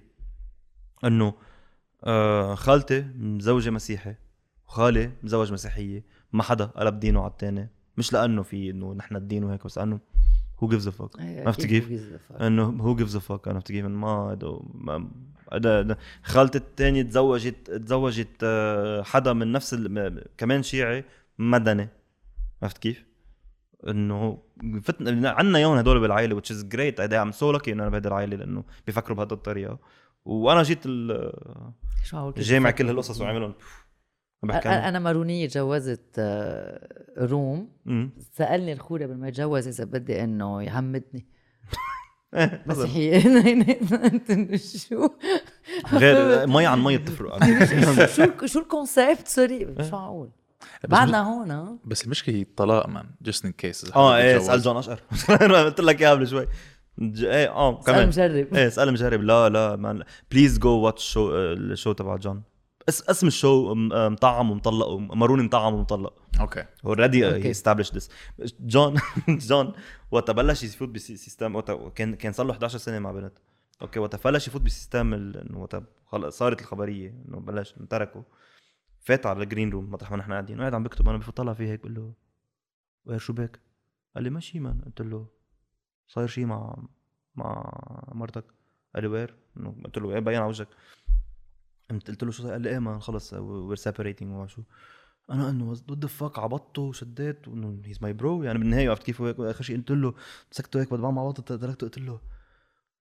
إنه 1.03 1.33
آه 2.03 2.55
خالتي 2.55 3.01
مزوجة 3.15 3.69
مسيحي 3.69 4.15
وخالي 4.67 5.11
مزوج 5.23 5.53
مسيحية 5.53 6.03
ما 6.33 6.43
حدا 6.43 6.65
قلب 6.65 6.99
دينه 6.99 7.21
على 7.21 7.31
الثاني 7.31 7.69
مش 7.97 8.13
لأنه 8.13 8.43
في 8.43 8.69
إنه 8.69 8.93
نحن 8.93 9.15
الدين 9.15 9.43
وهيك 9.43 9.65
بس 9.65 9.77
إنه 9.77 9.99
who 10.59 10.67
gives 10.67 10.87
a 10.87 11.09
إيه، 11.19 11.45
عرفت 11.45 11.65
كيف؟ 11.65 11.85
who 11.85 11.89
gives 11.89 12.15
a 12.15 12.33
fuck. 12.33 12.41
إنه 12.41 12.63
who 12.63 12.95
gives 12.95 13.15
a 13.15 13.19
fuck 13.19 13.47
عرفت 13.47 13.67
كيف 13.67 13.85
ما 13.85 14.37
هذا 15.53 15.97
خالتي 16.23 16.57
الثانية 16.57 17.01
تزوجت 17.01 17.71
تزوجت 17.71 18.29
آه، 18.43 19.03
حدا 19.03 19.33
من 19.33 19.51
نفس 19.51 19.75
كمان 20.37 20.63
شيعي 20.63 21.03
مدني 21.39 21.89
عرفت 22.63 22.77
كيف؟ 22.77 23.05
إنه 23.87 24.37
فتنا 24.83 25.29
عندنا 25.29 25.59
يوم 25.59 25.77
هدول 25.77 25.99
بالعائلة 25.99 26.39
which 26.41 26.51
is 26.51 26.63
great. 26.75 26.99
I 26.99 27.07
am 27.07 27.31
so 27.31 27.57
lucky 27.57 27.67
إنه 27.69 27.83
أنا 27.83 27.89
بهيدي 27.89 28.07
العائلة 28.07 28.37
لأنه 28.37 28.63
بيفكروا 28.85 29.17
بهذا 29.17 29.33
الطريقة. 29.33 29.79
وأنا 30.25 30.63
جيت 30.63 30.87
جامع؟ 32.37 32.71
كل 32.71 32.87
هالقصص 32.87 33.21
وعملهم. 33.21 33.53
أنا 34.65 34.99
مارونية 34.99 35.47
جوزت 35.47 36.15
آه، 36.19 37.05
روم. 37.17 37.69
سألني 38.31 38.73
الخوري 38.73 39.05
قبل 39.05 39.17
ما 39.17 39.27
يتجوز 39.27 39.67
إذا 39.67 39.83
بدي 39.83 40.23
إنه 40.23 40.61
يعمدني. 40.63 41.25
هي 42.85 43.17
انت 43.25 44.55
شو؟ 44.89 45.09
غير 45.93 46.47
مي 46.47 46.65
عن 46.65 46.83
مي 46.83 46.97
بتفرق 46.97 47.43
شو 48.15 48.45
شو 48.45 48.59
ال 48.59 48.67
concept؟ 48.67 49.27
sorry 49.27 49.75
شو 49.83 49.91
معقول 49.91 50.29
بعدنا 50.89 51.21
هون 51.21 51.51
ها 51.51 51.77
بس 51.85 52.05
المشكلة 52.05 52.35
هي 52.35 52.41
الطلاق 52.41 52.87
man 52.87 53.05
just 53.21 53.45
in 53.45 53.51
case 53.51 53.91
آه 53.95 54.17
إيه 54.17 54.37
اسأل 54.37 54.61
جون 54.61 54.77
اشقر 54.77 54.99
قلت 55.65 55.81
لك 55.81 56.01
إياها 56.01 56.11
قبل 56.11 56.27
شوي. 56.27 56.47
ج- 56.99 57.23
إيه 57.25 57.49
آه 57.51 57.81
سأل 57.81 57.93
كمان. 57.93 58.07
مجرب. 58.07 58.53
إيه 58.55 58.67
اسأل 58.67 58.91
مجرب. 58.93 59.21
لا 59.23 59.49
لا 59.49 59.75
man 59.75 60.03
please 60.31 60.59
go 60.59 60.69
watch 60.79 61.11
شو 61.11 61.35
ال 61.35 61.47
show 61.47 61.91
تبع 61.91 62.15
جون. 62.15 62.43
اس 62.89 63.09
اسم 63.09 63.27
ال 63.27 63.36
show 63.36 63.71
آه، 63.93 64.09
مطعم 64.09 64.51
ومطلق 64.51 64.87
وماروني 64.87 65.43
مطعم 65.43 65.73
ومطلق. 65.73 66.13
أوكي. 66.39 66.63
اوريدي. 66.85 67.25
هي 67.25 67.51
استابلش 67.51 67.91
ذس 67.93 68.09
جون 68.59 68.95
جون 69.49 69.73
وقت 70.11 70.31
بلش 70.31 70.63
يفوت 70.63 70.89
بسيستم 70.89 71.55
وقت 71.55 71.71
كان 71.95 72.15
كان 72.15 72.33
صار 72.33 72.45
له 72.45 72.51
11 72.53 72.77
سنة 72.77 72.99
مع 72.99 73.11
بنت 73.11 73.33
أوكي 73.81 73.99
وقت 73.99 74.27
بلش 74.27 74.47
يفوت 74.47 74.61
بسيستم 74.61 75.33
وقت 75.53 75.83
خلص 76.05 76.37
صارت 76.37 76.61
الخبرية 76.61 77.15
إنه 77.29 77.39
بلش 77.39 77.75
تركه. 77.89 78.23
فات 79.05 79.25
على 79.25 79.43
الجرين 79.43 79.69
روم 79.69 79.91
مطرح 79.91 80.11
ما 80.11 80.17
نحن 80.17 80.31
قاعدين. 80.31 80.57
وقاعد 80.57 80.73
عم 80.73 80.83
بكتب 80.83 81.09
أنا 81.09 81.17
بفوت 81.17 81.37
طلع 81.37 81.53
فيه 81.53 81.71
هيك 81.71 81.79
بقول 81.79 81.95
له 81.95 82.13
وير 83.05 83.19
شو 83.19 83.33
بك؟ 83.33 83.59
قال 84.15 84.23
لي 84.23 84.29
ماشي 84.29 84.59
مان 84.59 84.81
قلت 84.81 85.01
له 85.01 85.27
صاير 86.07 86.27
شيء 86.27 86.45
مع 86.45 86.77
مع 87.35 87.71
مرتك؟ 88.11 88.45
قال 88.95 89.03
لي 89.03 89.09
وير؟ 89.09 89.35
قلت 89.83 89.97
له 89.97 90.13
إيه 90.13 90.19
بين 90.19 90.35
على 90.35 90.47
وجهك. 90.49 90.67
قمت 91.89 92.07
قلت 92.07 92.23
له 92.23 92.31
شو 92.31 92.43
صار؟ 92.43 92.51
قال 92.51 92.61
لي 92.61 92.69
إيه 92.69 92.79
man 92.79 92.99
خلص 92.99 93.33
we're 93.33 93.75
separating 93.75 94.31
وما 94.31 94.47
شو. 94.47 94.61
أنا 95.29 95.49
انه 95.49 95.69
what 95.69 95.90
the 95.90 96.05
fuck 96.05 96.39
عبطته 96.39 96.81
وشديت. 96.81 97.47
وإنه 97.47 97.81
he's 97.85 98.01
my 98.01 98.13
bro 98.13 98.43
يعني 98.43 98.59
بالنهاية 98.59 98.89
عرفت 98.89 99.03
كيف 99.03 99.21
هيك 99.21 99.39
آخر 99.39 99.63
شيء 99.63 99.77
قلت 99.77 99.91
له 99.91 100.13
مسكته 100.51 100.81
هيك 100.81 100.91
بعد 100.91 100.99
ما 100.99 101.21
عبطت 101.21 101.53
تركته. 101.53 101.85
قلت 101.87 101.97
له 101.99 102.21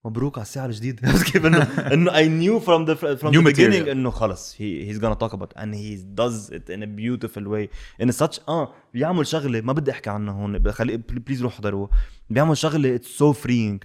مبروك 0.05 0.39
على 0.39 0.43
الساعة 0.43 0.66
الجديده 0.66 1.12
كيف؟ 1.32 1.47
انه 1.47 1.62
إنه 1.94 2.14
I 2.16 2.28
knew 2.28 2.60
from 2.60 2.84
the 2.84 2.94
from 2.94 3.34
the 3.34 3.52
beginning 3.52 3.89
إنه 3.89 4.10
خلص. 4.10 4.55
he 4.59 4.88
he's 4.88 5.01
gonna 5.01 5.14
talk 5.16 5.32
about 5.32 5.59
and 5.62 5.74
he 5.74 5.97
does 6.20 6.51
it 6.51 6.70
in 6.70 6.82
a 6.82 6.86
beautiful 6.86 7.44
way. 7.44 7.68
In 8.06 8.10
such 8.24 8.40
آه 8.48 8.72
بيعمل 8.94 9.26
شغلة 9.26 9.60
ما 9.60 9.72
بدي 9.72 9.90
أحكي 9.90 10.10
عنها 10.10 10.35
هون. 10.35 10.72
خلي 10.72 10.97
please 10.96 11.42
روح 11.43 11.52
احضروها 11.55 11.90
بيعمل 12.31 12.56
شغلة 12.56 12.94
it's 12.94 13.06
so 13.09 13.32
freeing 13.32 13.84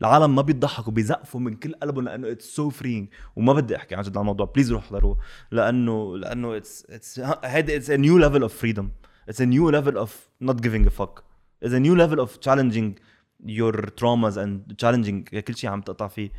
العالم 0.00 0.34
ما 0.34 0.42
بيضحكوا 0.42 0.92
بيزقفوا 0.92 1.40
من 1.40 1.54
كل 1.54 1.74
قلبهم 1.74 2.04
لأنه 2.04 2.30
it's 2.30 2.44
so 2.56 2.70
freeing 2.70 3.08
وما 3.36 3.52
بدي 3.52 3.76
أحكي 3.76 3.94
عن 3.94 4.02
جد 4.02 4.16
عن 4.16 4.20
الموضوع. 4.20 4.52
please 4.54 4.72
روح 4.72 4.84
احضروه 4.84 5.18
لأنه 5.50 6.16
لأنه 6.16 6.56
it's 6.56 6.86
it's 6.90 7.20
هيدا 7.44 7.76
it's 7.76 7.90
a 7.90 7.96
new 7.96 8.18
level 8.18 8.42
of 8.42 8.54
freedom 8.56 8.90
it's 9.28 9.40
a 9.40 9.44
new 9.44 9.70
level 9.70 9.96
of 9.96 10.28
not 10.44 10.54
giving 10.56 10.86
a 10.88 11.02
fuck. 11.02 11.22
it's 11.62 11.72
a 11.74 11.78
new 11.78 11.94
level 11.94 12.18
of 12.18 12.36
challenging 12.48 13.00
your 13.46 13.74
traumas 14.00 14.36
and 14.36 14.76
challenging 14.82 15.40
كل 15.40 15.56
شيء 15.56 15.70
عم 15.70 15.80
تقطع 15.80 16.08
فيه. 16.08 16.30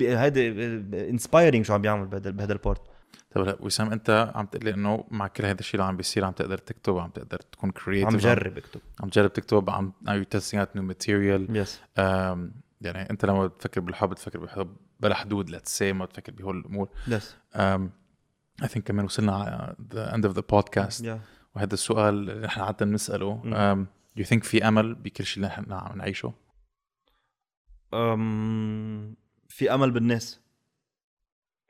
هيدا 0.00 0.50
inspiring 1.10 1.64
شو 1.64 1.74
عم 1.74 1.82
بيعمل 1.82 2.06
بهذا 2.06 2.30
بهذا 2.30 2.52
ال 2.52 2.58
part 2.58 2.82
طيب 3.30 3.44
هلا 3.44 3.56
وسام 3.60 3.92
انت 3.92 4.32
عم 4.34 4.46
تقول 4.46 4.64
لي 4.64 4.74
انه 4.74 5.04
مع 5.10 5.26
كل 5.26 5.44
هذا 5.44 5.60
الشيء 5.60 5.74
اللي 5.74 5.88
عم 5.88 5.96
بيصير 5.96 6.24
عم 6.24 6.32
تقدر 6.32 6.58
تكتب 6.58 6.98
عم 6.98 7.10
تقدر 7.10 7.38
تكون 7.38 7.70
creative 7.70 8.12
عم 8.14 8.16
جرب 8.16 8.58
اكتب. 8.58 8.80
عم 9.00 9.08
تجرب 9.08 9.32
تكتب 9.32 9.70
عم 9.70 9.92
you 10.08 10.38
testing 10.38 10.58
out 10.58 10.78
new 10.78 10.94
material. 10.94 11.50
yes 11.50 11.80
um, 11.98 12.00
يعني 12.80 13.10
انت 13.10 13.24
لما 13.24 13.46
بتفكر 13.46 13.80
بالحب 13.80 14.10
بتفكر 14.10 14.38
بالحب 14.38 14.76
بلا 15.00 15.14
حدود 15.14 15.56
let's 15.56 15.78
say 15.78 15.82
ما 15.82 16.04
بتفكر 16.04 16.32
بهول 16.32 16.58
الأمور. 16.58 16.88
يس 17.08 17.36
I 18.62 18.66
think 18.66 18.78
كمان 18.78 19.04
وصلنا 19.04 19.36
على 19.36 19.76
the 19.94 20.12
end 20.14 20.30
of 20.30 20.36
the 20.36 20.42
podcast. 20.42 21.04
يا 21.04 21.20
وهذا 21.54 21.74
السؤال 21.74 22.14
اللي 22.14 22.46
نحن 22.46 22.60
عادة 22.60 22.86
بنسأله 22.86 23.42
um, 24.16 24.20
you 24.20 24.28
think 24.28 24.44
في 24.44 24.68
أمل 24.68 24.94
بكل 24.94 25.24
شيء 25.24 25.36
اللي 25.36 25.46
نحن 25.46 25.72
عم 25.72 25.98
نعيشه؟ 25.98 26.34
أم، 27.94 29.16
في 29.48 29.74
أمل 29.74 29.90
بالناس. 29.90 30.40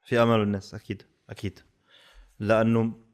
في 0.04 0.22
أمل 0.22 0.38
بالناس 0.38 0.74
أكيد 0.74 1.02
أكيد. 1.30 1.60
لأنه 2.38 3.06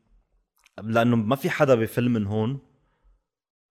لأنه 0.82 1.16
ما 1.16 1.36
في 1.36 1.50
حدا 1.50 1.74
بفيلم 1.74 2.12
من 2.12 2.26
هون 2.26 2.60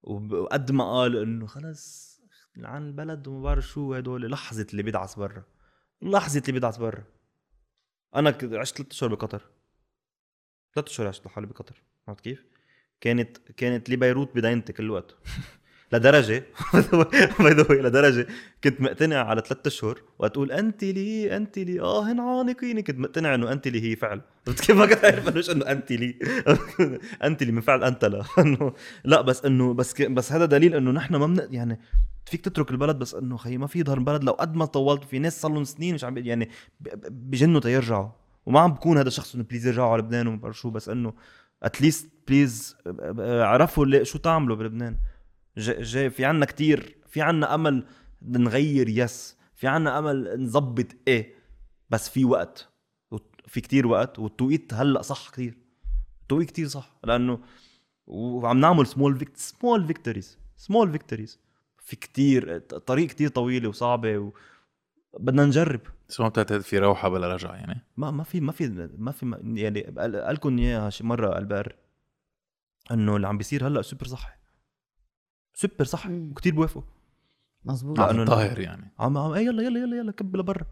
وقد 0.04 0.72
ما 0.72 0.84
قال 0.92 1.18
إنه 1.18 1.48
خلص 1.48 2.12
عن 2.58 2.88
البلد 2.88 3.28
وما 3.28 3.44
بعرف 3.44 3.68
شو 3.68 3.94
هدول 3.94 4.32
لحظة 4.32 4.68
اللي 4.72 4.84
بيدعس 4.84 5.16
برا. 5.16 5.44
لحظة 6.02 6.40
اللي 6.40 6.52
بيدعس 6.52 6.78
برا. 6.78 7.04
أنا 8.16 8.38
عشت 8.44 8.76
ثلاث 8.76 8.92
أشهر 8.92 9.10
بقطر. 9.10 9.50
ثلاث 10.76 10.88
أشهر 10.88 11.08
عشت 11.08 11.26
لحالي 11.26 11.48
بقطر. 11.48 11.84
عرفت 12.08 12.24
كيف؟ 12.24 12.46
كانت 13.02 13.38
كانت 13.58 13.90
لي 13.90 13.96
بيروت 13.96 14.36
بداينتي 14.36 14.74
كل 14.74 14.84
الوقت. 14.84 15.16
لدرجه 15.94 16.44
باي 17.40 17.54
ذا 17.54 17.64
لدرجة 17.74 18.28
كنت 18.64 18.82
مقتنع 18.82 19.24
على 19.24 19.42
ثلاث 19.48 19.68
أشهر 19.68 20.02
وتقول 20.20 20.52
أنت 20.52 20.84
لي 20.84 21.38
أنت 21.38 21.60
لي 21.60 21.82
آه 21.82 22.12
هن 22.12 22.20
عانقيني. 22.20 22.82
كنت 22.84 23.00
مقتنع 23.00 23.36
إنه 23.36 23.52
أنت 23.52 23.68
لي 23.68 23.92
هي 23.92 23.96
فعل. 23.96 24.22
عرفت 24.48 24.66
كيف؟ 24.66 24.78
ما 24.78 24.86
كنت 24.86 25.06
عارف 25.06 25.52
إنه 25.52 25.72
أنت 25.72 25.92
لي. 25.92 26.20
أنت 27.24 27.44
لي 27.44 27.52
من 27.52 27.62
فعل 27.62 27.84
أنت 27.84 28.06
لا. 28.06 28.24
انه 28.40 28.74
لا 29.04 29.22
بس 29.22 29.46
انه 29.46 29.74
بس. 29.74 30.02
بس 30.02 30.32
هذا 30.32 30.46
دليل 30.46 30.76
إنه 30.76 30.92
نحن 30.92 31.16
ما 31.16 31.28
من 31.28 31.48
يعني 31.52 31.80
فيك 32.26 32.42
تترك 32.42 32.72
البلد 32.72 33.00
بس 33.00 33.16
إنه 33.16 33.38
خي 33.38 33.58
ما 33.58 33.68
في 33.68 33.80
يظهر 33.80 33.98
البلد. 33.98 34.24
لو 34.24 34.32
قد 34.32 34.56
ما 34.56 34.66
طولت 34.66 35.04
في 35.04 35.20
ناس 35.20 35.42
صار 35.42 35.52
لهم 35.52 35.64
سنين 35.64 35.96
مش 35.96 36.04
عم 36.04 36.18
يعني 36.18 36.50
بجنوا 37.10 37.60
تيرجعوا. 37.60 38.10
وما 38.46 38.60
عم 38.60 38.74
بكون 38.74 38.98
هذا 38.98 39.08
الشخص 39.08 39.36
إنه 39.36 39.44
بليز 39.44 39.68
يرجعوا 39.68 39.90
على 39.90 40.02
لبنان 40.02 40.28
وما 40.28 40.52
شو 40.52 40.70
بس 40.70 40.90
إنه 40.90 41.14
اتليست 41.64 42.10
بليز 42.28 42.78
عرفوا 43.20 44.04
شو 44.04 44.18
تعملوا 44.18 44.56
بلبنان. 44.56 44.98
جاي 45.58 46.10
في 46.10 46.26
عنا 46.26 46.46
كتير. 46.46 46.98
في 47.08 47.22
عنا 47.22 47.56
أمل 47.56 47.86
نغير 48.22 48.90
يس 48.90 49.38
في 49.56 49.68
عنا 49.68 50.00
أمل 50.00 50.44
نظبط 50.44 50.88
إيه 51.08 51.36
بس 51.90 52.10
في 52.10 52.26
وقت. 52.26 52.70
في 53.48 53.62
كتير 53.62 53.88
وقت. 53.88 54.20
والتوقيت 54.20 54.74
هلأ 54.74 55.02
صح 55.02 55.30
كتير. 55.30 55.58
التوقيت 56.22 56.50
كتير 56.50 56.68
صح. 56.68 57.00
لأنه 57.04 57.40
وعم 58.08 58.60
نعمل 58.60 58.88
small 58.88 59.28
small 59.36 59.88
victories 59.88 60.38
small 60.58 60.92
victories 60.92 61.40
في 61.78 61.96
كتير 61.96 62.58
طريق 62.60 63.08
كتير 63.08 63.30
طويلة 63.30 63.70
وصعبة 63.70 64.18
و... 64.18 64.32
بدنا 65.20 65.46
نجرب. 65.46 65.82
بس 66.12 66.20
ما 66.20 66.28
بتعتقد 66.28 66.62
في 66.62 66.78
روحة 66.80 67.10
بلا 67.10 67.34
رجعة 67.34 67.54
يعني. 67.54 67.86
ما 67.98 68.12
ما 68.12 68.24
في 68.24 68.40
ما 68.42 68.52
في 68.52 68.90
ما 68.98 69.12
في 69.12 69.26
ما 69.26 69.40
يعني 69.44 69.82
قال 69.82 70.34
لكم 70.36 70.58
إياها 70.58 70.90
شي 70.90 71.04
مرة 71.04 71.38
البر 71.38 71.76
إنه 72.92 73.16
اللي 73.16 73.28
عم 73.28 73.38
بيصير 73.38 73.68
هلأ 73.68 73.82
سوبر 73.82 74.08
صحي. 74.08 74.34
سوبر 75.54 75.84
صحي. 75.86 76.10
مم. 76.10 76.32
وكتير 76.32 76.56
بوافقوا. 76.56 76.84
مزبوط 77.66 78.00
لا، 78.00 78.06
عم 78.06 78.26
لأنه- 78.26 78.30
طاهر 78.30 78.60
يعني. 78.60 78.92
عم 79.00 79.18
عم 79.18 79.36
يلا 79.36 79.64
يلا 79.64 79.80
يلا 79.80 79.98
يلا 79.98 80.12
كب 80.12 80.36
لبرا. 80.36 80.66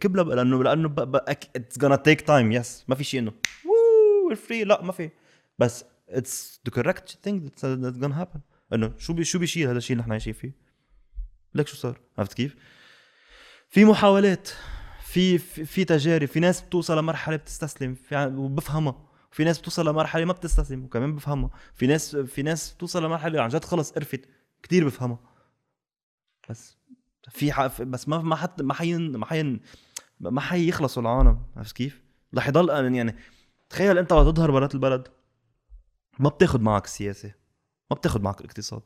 كب 0.00 0.16
لب... 0.16 0.28
لأنه 0.28 0.62
لأنه 0.64 0.94
it's 0.96 1.84
gonna 1.84 2.02
take 2.02 2.20
time 2.20 2.52
yes 2.52 2.84
ما 2.88 2.94
في 2.94 3.04
شيء 3.04 3.20
انه 3.20 3.32
ووو 3.66 4.34
free 4.34 4.64
لا 4.64 4.82
ما 4.82 4.92
في. 4.92 5.10
بس 5.58 5.84
it's 6.08 6.60
the 6.66 6.72
correct 6.74 7.18
thing 7.22 7.42
that's 7.64 7.98
gonna 7.98 8.24
happen. 8.26 8.38
إنه 8.72 8.92
شو 8.98 9.12
بي 9.12 9.24
شو 9.24 9.38
بيشيل 9.38 9.68
هذا 9.68 9.78
الشيء 9.78 9.92
اللي 9.92 10.02
نحن 10.02 10.12
عايشين 10.12 10.32
فيه؟ 10.32 10.52
لك 11.54 11.66
شو 11.66 11.76
صار؟ 11.76 12.00
عرفت 12.18 12.32
كيف؟ 12.32 12.56
في 13.72 13.84
محاولات 13.84 14.48
في 15.00 15.38
في, 15.38 15.64
في 15.64 15.84
تجارب 15.84 16.28
في 16.28 16.40
ناس 16.40 16.60
بتوصل 16.60 16.98
لمرحلة 16.98 17.36
بتستسلم 17.36 17.96
وبفهمها 18.12 19.08
في 19.30 19.44
ناس 19.44 19.58
بتوصل 19.58 19.88
لمرحلة 19.88 20.24
ما 20.24 20.32
بتستسلم 20.32 20.84
وكمان 20.84 21.16
بفهمها 21.16 21.50
في 21.74 21.86
ناس 21.86 22.16
في 22.16 22.42
ناس 22.42 22.72
بتوصل 22.72 23.04
لمرحلة 23.04 23.42
عن 23.42 23.48
جد 23.48 23.64
خلص 23.64 23.92
قرفت 23.92 24.28
كتير 24.62 24.84
بفهمها 24.86 25.18
بس 26.48 26.76
في. 27.28 27.70
بس 27.80 28.08
ما 28.08 28.18
ما 28.18 28.36
حد 28.36 28.62
ما 28.62 28.74
حين 28.74 29.16
ما 29.16 29.26
حين 29.26 29.60
ما 30.20 30.40
حيخلصوا 30.40 31.02
العالم 31.02 31.42
عرفت 31.56 31.76
كيف؟ 31.76 32.02
رح 32.34 32.48
يضل 32.48 32.94
يعني 32.94 33.16
تخيل 33.70 33.98
انت 33.98 34.12
وقت 34.12 34.36
تظهر 34.36 34.50
برات 34.50 34.74
البلد 34.74 35.08
ما 36.18 36.28
بتاخد 36.28 36.60
معك 36.60 36.84
السياسة 36.84 37.34
ما 37.90 37.96
بتاخد 37.96 38.22
معك 38.22 38.40
الاقتصاد 38.40 38.82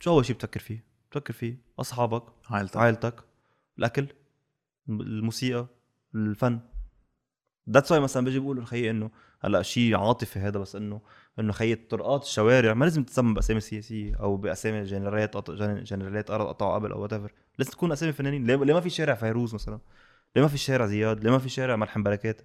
شو 0.00 0.10
أول 0.10 0.26
شيء 0.26 0.36
بتفكر 0.36 0.60
فيه؟ 0.60 0.84
بتفكر 1.10 1.32
فيه 1.32 1.58
أصحابك 1.78 2.22
عائلتك 2.50 2.76
عائلتك 2.76 3.35
الأكل 3.78 4.06
الموسيقى 4.88 5.66
الفن. 6.14 6.60
that's 7.70 7.92
why 7.92 8.00
مثلا 8.00 8.24
بيجي 8.24 8.38
بيقولوا 8.38 8.64
خيي 8.64 8.90
إنه 8.90 9.10
هلأ 9.40 9.62
شيء 9.62 9.96
عاطفي 9.96 10.38
هذا 10.38 10.58
بس 10.58 10.76
إنه 10.76 11.00
إنه 11.38 11.52
خيي 11.52 11.72
الطرقات 11.72 12.22
الشوارع 12.22 12.74
ما 12.74 12.84
لازم 12.84 13.04
تسمى 13.04 13.34
بأسامي 13.34 13.60
سياسية 13.60 14.14
أو 14.20 14.36
بأسامي 14.36 14.84
جنرالات 14.84 15.50
جنرالات 15.60 16.30
أرض 16.30 16.46
قطعوا 16.46 16.74
قبل 16.74 16.92
أو 16.92 17.02
what 17.02 17.12
لازم 17.58 17.70
تكون 17.70 17.92
أسامي 17.92 18.12
فنانين. 18.12 18.46
ليه, 18.46 18.56
ما 18.56 18.80
في 18.80 18.90
شارع 18.90 19.14
فيروز 19.14 19.54
مثلا؟ 19.54 19.78
ليه 20.36 20.42
ما 20.42 20.48
في 20.48 20.58
شارع 20.58 20.86
زياد؟ 20.86 21.24
ليه 21.24 21.30
ما 21.30 21.38
في 21.38 21.48
شارع 21.48 21.76
ملحم 21.76 22.02
بركات؟ 22.02 22.40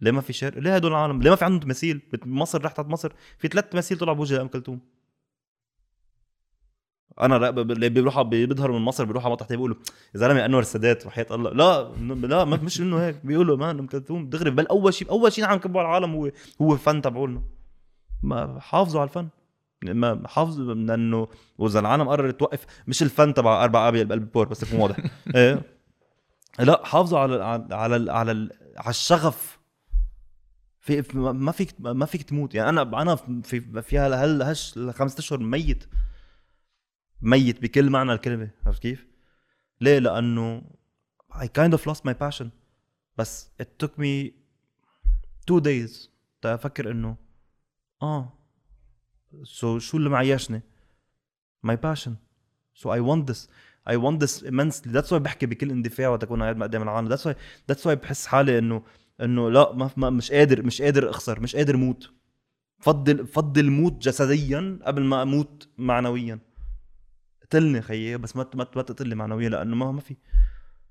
ليه 0.00 0.10
ما 0.10 0.20
في 0.20 0.32
شارع؟ 0.32 0.58
ليه 0.58 0.74
هدول 0.74 0.90
العالم؟ 0.90 1.22
ليه 1.22 1.30
ما 1.30 1.36
في 1.36 1.44
عندهم 1.44 1.60
تماثيل؟ 1.60 2.02
بمصر 2.12 2.64
رحت 2.64 2.78
على 2.78 2.88
مصر 2.88 3.12
في 3.38 3.48
ثلاث 3.48 3.68
تماثيل 3.68 3.98
طلعوا 3.98 4.16
بوجه 4.16 4.42
ام 4.42 4.48
كلثوم. 4.48 4.80
أنا 7.20 7.48
اللي 7.50 7.88
بيروحوا 7.88 8.22
بي- 8.22 8.46
بيظهروا 8.46 8.78
من 8.78 8.84
مصر 8.84 9.04
بيروحوا 9.04 9.26
على 9.26 9.32
مطرح 9.32 9.48
بيقولوا 9.48 9.76
يا 10.14 10.18
زلمة 10.20 10.44
أنور 10.44 10.60
السادات. 10.60 11.06
وحياه 11.06 11.26
الله 11.30 11.50
لا 11.50 11.88
لا 12.26 12.44
مش 12.44 12.80
انه 12.80 12.98
هيك. 13.06 13.16
بيقولوا 13.24 13.56
man 13.56 13.78
ام 13.78 13.86
كلثوم 13.86 14.28
دغري 14.30 14.50
بل 14.50 14.66
أول 14.66 14.94
شيء 14.94 15.10
أول 15.10 15.32
شيء 15.32 15.44
عم 15.44 15.58
كبوا 15.58 15.80
على 15.80 15.88
العالم 15.88 16.14
هو 16.14 16.30
هو 16.62 16.72
الفن 16.72 17.02
تبعولنا. 17.02 17.42
ما 18.22 18.60
حافظوا 18.60 19.00
على 19.00 19.08
الفن. 19.08 19.28
ما 19.84 20.28
حافظوا 20.28 20.74
لأنه 20.74 21.28
وإذا 21.58 21.80
العالم 21.80 22.08
قررت 22.08 22.40
توقف 22.40 22.66
مش 22.86 23.02
الفن 23.02 23.34
تبع 23.34 23.64
أربع 23.64 23.88
أبيض 23.88 24.06
بقلب 24.08 24.22
البور 24.22 24.48
بس 24.48 24.62
يكون 24.62 24.80
واضح. 24.80 24.96
إيه؟ 25.36 25.62
لا 26.58 26.80
حافظوا 26.84 27.18
على 27.18 27.44
على 27.44 27.66
على, 27.74 28.12
على, 28.12 28.48
على 28.76 28.90
الشغف. 28.90 29.58
في 30.80 31.02
ما 31.16 31.52
فيك 31.52 31.74
ما 31.78 32.06
فيك 32.06 32.22
تموت. 32.22 32.54
يعني 32.54 32.68
أنا 32.68 33.02
أنا 33.02 33.14
في 33.42 33.82
في 33.82 33.98
هال 33.98 34.42
هش 34.42 34.78
خمسة 34.90 35.18
أشهر 35.18 35.38
ميت. 35.38 35.84
ميت 37.22 37.62
بكل 37.62 37.90
معنى 37.90 38.12
الكلمة 38.12 38.50
عرفت 38.66 38.82
كيف؟ 38.82 39.06
ليه؟ 39.80 39.98
لأنه 39.98 40.62
I 41.32 41.46
kind 41.46 41.72
of 41.72 41.80
lost 41.90 42.00
my 42.08 42.12
passion. 42.12 42.46
بس 43.18 43.50
it 43.62 43.84
took 43.84 43.90
me 43.90 44.30
two 45.50 45.60
days 45.60 46.08
تفكر 46.42 46.90
إنه 46.90 47.16
آه 48.02 48.32
سو 49.42 49.78
so 49.78 49.82
شو 49.82 49.96
اللي 49.96 50.10
معيشني؟ 50.10 50.62
my 51.66 51.76
passion. 51.76 52.12
So 52.74 52.90
I 52.90 53.00
want 53.00 53.26
this. 53.26 53.48
I 53.86 53.96
want 53.96 54.20
this 54.20 54.42
immensely. 54.42 54.90
That's 54.92 55.10
why 55.10 55.14
بحكي 55.14 55.46
بكل 55.46 55.70
اندفاع 55.70 56.08
وقت 56.08 56.22
أكون 56.22 56.42
قاعد 56.42 56.62
قدام 56.62 56.82
العالم. 56.82 57.16
That's 57.16 57.22
why 57.22 57.34
that's 57.72 57.84
why 57.84 57.92
بحس 57.92 58.26
حالي 58.26 58.58
انه 58.58 58.82
إنه 59.20 59.50
لا 59.50 59.72
ما, 59.72 59.90
ما 59.96 60.10
مش 60.10 60.32
قادر 60.32 60.62
مش 60.62 60.82
قادر 60.82 61.10
أخسر 61.10 61.40
مش 61.40 61.56
قادر 61.56 61.76
موت. 61.76 62.10
بفضل 62.80 63.22
بفضل 63.22 63.70
موت 63.70 63.92
جسديا 64.02 64.78
قبل 64.82 65.02
ما 65.02 65.22
أموت 65.22 65.68
معنويا. 65.78 66.38
قتلني 67.52 67.82
خيي 67.82 68.16
بس 68.18 68.36
ما 68.36 68.46
ما 68.56 68.64
تقتلني 68.64 69.14
معنويا 69.14 69.48
لأنه 69.48 69.76
ما 69.76 69.92
ما 69.92 70.00
في. 70.00 70.16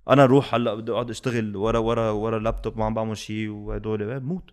أنا 0.09 0.23
أروح 0.23 0.55
هلأ 0.55 0.75
بدي 0.75 0.91
أقعد 0.91 1.09
أشتغل 1.09 1.55
ورا 1.55 1.79
ورا 1.79 2.09
ورا 2.09 2.37
اللابتوب 2.37 2.77
ما 2.77 2.85
عم 2.85 2.93
بعمل 2.93 3.17
شيء 3.17 3.49
وهدول 3.49 4.03
إيه، 4.11 4.17
بموت 4.17 4.49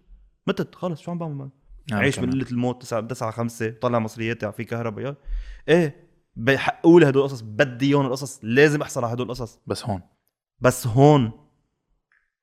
متت 0.46 0.74
خلص 0.74 1.00
شو 1.00 1.10
عم 1.10 1.18
بعمل؟ 1.18 1.50
نعم، 1.90 2.00
عيش 2.00 2.16
كمان. 2.16 2.30
بقلة 2.30 2.46
الموت 2.50 2.82
9 2.82 3.00
9 3.00 3.30
5 3.30 3.70
طلع 3.70 3.98
مصرياتي 3.98 4.52
في 4.52 4.64
كهرباء 4.64 5.04
يا. 5.04 5.16
إيه 5.68 6.08
بحقوا 6.36 7.00
لي 7.00 7.08
هدول 7.08 7.22
القصص 7.24 7.40
بدي 7.40 7.86
إياهم 7.86 8.06
القصص 8.06 8.40
لازم 8.42 8.82
أحصل 8.82 9.04
على 9.04 9.14
هدول 9.14 9.26
القصص. 9.26 9.60
بس 9.66 9.84
هون. 9.86 10.02
بس 10.60 10.86
هون. 10.86 11.32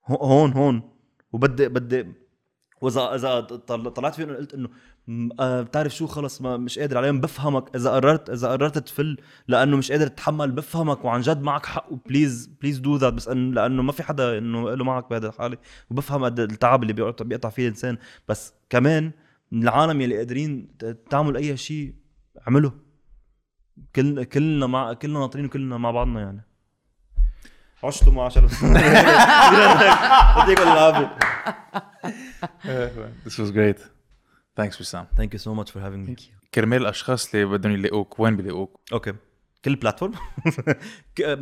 هو- 0.07 0.15
هون 0.15 0.51
هون. 0.53 0.81
وبدي 1.33 1.67
بدي 1.67 2.13
واذا 2.81 3.15
إذا 3.15 3.39
طل- 3.41 3.91
طلعت 3.91 4.15
فيهم 4.15 4.29
قلت 4.35 4.53
إنه 4.53 4.69
بتعرف 5.07 5.95
شو؟ 5.95 6.07
خلص 6.07 6.41
ما 6.41 6.57
مش 6.57 6.79
قادر 6.79 6.97
عليهم 6.97 7.21
بفهمك. 7.21 7.75
إذا 7.75 7.89
قررت 7.91 8.29
إذا 8.29 8.47
قررت 8.51 8.77
تفل 8.77 9.17
لأنه 9.47 9.77
مش 9.77 9.91
قادر 9.91 10.07
تتحمل 10.07 10.51
بفهمك. 10.51 11.05
وعن 11.05 11.21
جد 11.21 11.41
معك 11.41 11.65
حق 11.65 11.91
وplease 11.91 12.47
please 12.61 12.79
do 12.79 12.95
that 12.95 13.13
بس 13.13 13.27
إن 13.27 13.51
لأنه 13.51 13.83
ما 13.83 13.91
في 13.91 14.03
حدا 14.03 14.37
إنه 14.37 14.75
له 14.75 14.83
معك 14.83 15.09
بهذا 15.09 15.27
الحالة. 15.27 15.57
وبفهم 15.89 16.25
قد 16.25 16.39
التعب 16.39 16.83
اللي 16.83 16.93
بيقطع 16.93 17.49
فيه 17.49 17.63
الإنسان. 17.63 17.97
بس 18.27 18.53
كمان 18.69 19.11
العالم 19.53 20.01
يلي 20.01 20.17
قادرين 20.17 20.67
تعمل 21.09 21.37
أي 21.37 21.57
شيء 21.57 21.93
اعمله. 22.47 22.71
كل 23.95 24.23
كلنا 24.23 24.67
مع 24.67 24.93
كلنا 24.93 25.19
ناطرين 25.19 25.45
وكلنا 25.45 25.77
مع 25.77 25.91
بعضنا 25.91 26.21
يعني. 26.21 26.41
عشتوا 27.83 28.13
مع 28.13 28.29
شرف. 28.29 28.63
يعطيكم 30.37 30.63
العافيه 30.63 31.17
This 33.25 33.37
was 33.39 33.51
great. 33.51 33.94
Thanks 34.61 34.81
وسام. 34.81 35.07
Thank 35.17 35.33
you 35.33 35.39
so 35.39 35.53
much 35.53 35.71
for 35.71 35.79
having 35.79 36.05
me. 36.09 36.15
كرمال 36.53 36.81
الاشخاص 36.81 37.33
اللي 37.35 37.45
بدهم 37.45 37.73
يلاقوك 37.73 38.19
وين 38.19 38.37
بيلاقوك؟ 38.37 38.79
okay 38.93 39.13
كل 39.65 39.75
platform 39.75 40.13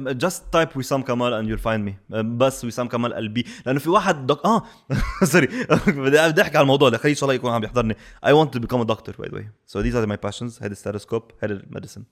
just 0.08 0.44
type 0.54 0.78
وسام 0.78 1.02
كمال 1.02 1.34
and 1.34 1.50
you 1.50 1.58
find 1.58 1.86
me 1.86 2.24
بس 2.24 2.66
وسام 2.66 2.88
كمال 2.88 3.14
قلبي 3.14 3.46
لأنه 3.66 3.80
في 3.80 3.90
واحد 3.90 4.28
دك... 4.28 4.46
آه! 4.46 4.64
sorry 5.32 5.48
بدي 5.88 6.28
بدي 6.28 6.42
أحكي 6.42 6.58
على 6.58 6.62
الموضوع 6.62 6.90
ده. 6.90 6.98
خلي 6.98 7.10
إن 7.10 7.16
شاء 7.16 7.24
الله 7.24 7.34
يكون 7.34 7.52
عم 7.52 7.64
يحضرني. 7.64 7.96
I 8.26 8.30
want 8.30 8.50
to 8.58 8.60
become 8.60 8.82
a 8.82 8.86
doctor 8.86 9.14
by 9.22 9.28
the 9.28 9.36
way. 9.36 9.46
So 9.68 9.82
these 9.82 9.96
are 9.96 10.08
my 10.08 10.18
passions. 10.30 10.64
هيدا 10.64 10.72
ال 10.72 10.77
stethoscope 10.77 11.32
هيدا 11.42 11.54
ال 11.54 11.59
medicine 11.59 12.04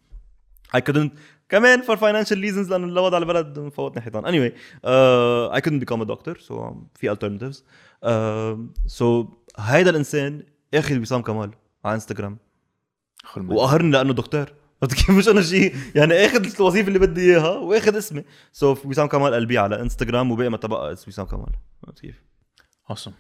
I 0.77 0.79
couldn't 0.79 1.09
كمان 1.49 1.81
for 1.81 1.95
financial 1.97 2.37
reasons 2.37 2.69
لأنه 2.69 2.85
الوضع 2.85 3.15
على 3.15 3.23
البلد 3.23 3.59
مفوتني 3.59 4.01
حيطان. 4.01 4.23
Anyway 4.23 4.53
uh, 4.53 5.57
I 5.57 5.61
couldn't 5.61 5.85
become 5.85 6.01
a 6.01 6.15
doctor 6.15 6.35
so 6.47 6.75
في 6.95 7.15
alternatives. 7.15 7.57
Uh, 8.05 8.57
so 8.99 9.25
هيدا 9.57 9.89
الإنسان 9.89 10.43
اخذ 10.73 10.99
وسام 10.99 11.21
كمال 11.21 11.51
على 11.85 11.95
انستغرام. 11.95 12.37
وقهرني 13.37 13.91
لأنه 13.91 14.13
دكتور. 14.13 14.45
عرفت 14.83 14.95
كيف 14.95 15.09
مش 15.09 15.27
أنا 15.27 15.41
شيء 15.41 15.75
يعني 15.95 16.13
أخذ 16.13 16.55
الوظيفة 16.55 16.87
اللي 16.87 16.99
بدي 16.99 17.21
إياها 17.21 17.49
وأخذ 17.49 17.97
اسمي. 17.97 18.23
so 18.51 18.75
so, 18.75 18.85
وسام 18.85 19.07
كمال 19.07 19.33
قلبي 19.33 19.57
على 19.57 19.81
انستغرام 19.81 20.31
وباقي 20.31 20.49
ما 20.49 20.57
تبقى 20.57 20.93
اسم 20.93 21.05
وسام 21.07 21.25
كمال. 21.25 21.51
عرفت 21.87 21.99
كيف. 21.99 22.21
Awesome. 22.93 23.11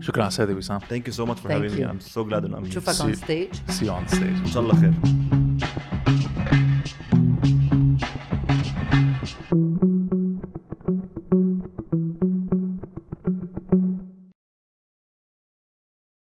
شكرا 0.00 0.22
على 0.22 0.28
السادة 0.28 0.54
وسام. 0.54 0.78
thank 0.78 1.08
you 1.08 1.12
so 1.12 1.26
much 1.26 1.40
for 1.40 1.50
Thank 1.50 1.54
having 1.54 1.72
you. 1.72 1.78
me 1.78 1.90
I'm 1.90 2.00
so 2.00 2.24
glad 2.24 2.44
انه 2.44 2.58
نشوفك 2.58 3.00
on 3.00 3.14
stage 3.14 3.54
See 3.54 3.84
you 3.84 4.08
on 4.08 4.14
stage. 4.14 4.22
إن 4.22 4.46
شاء 4.46 4.62
الله 4.62 4.80
خير. 4.80 4.92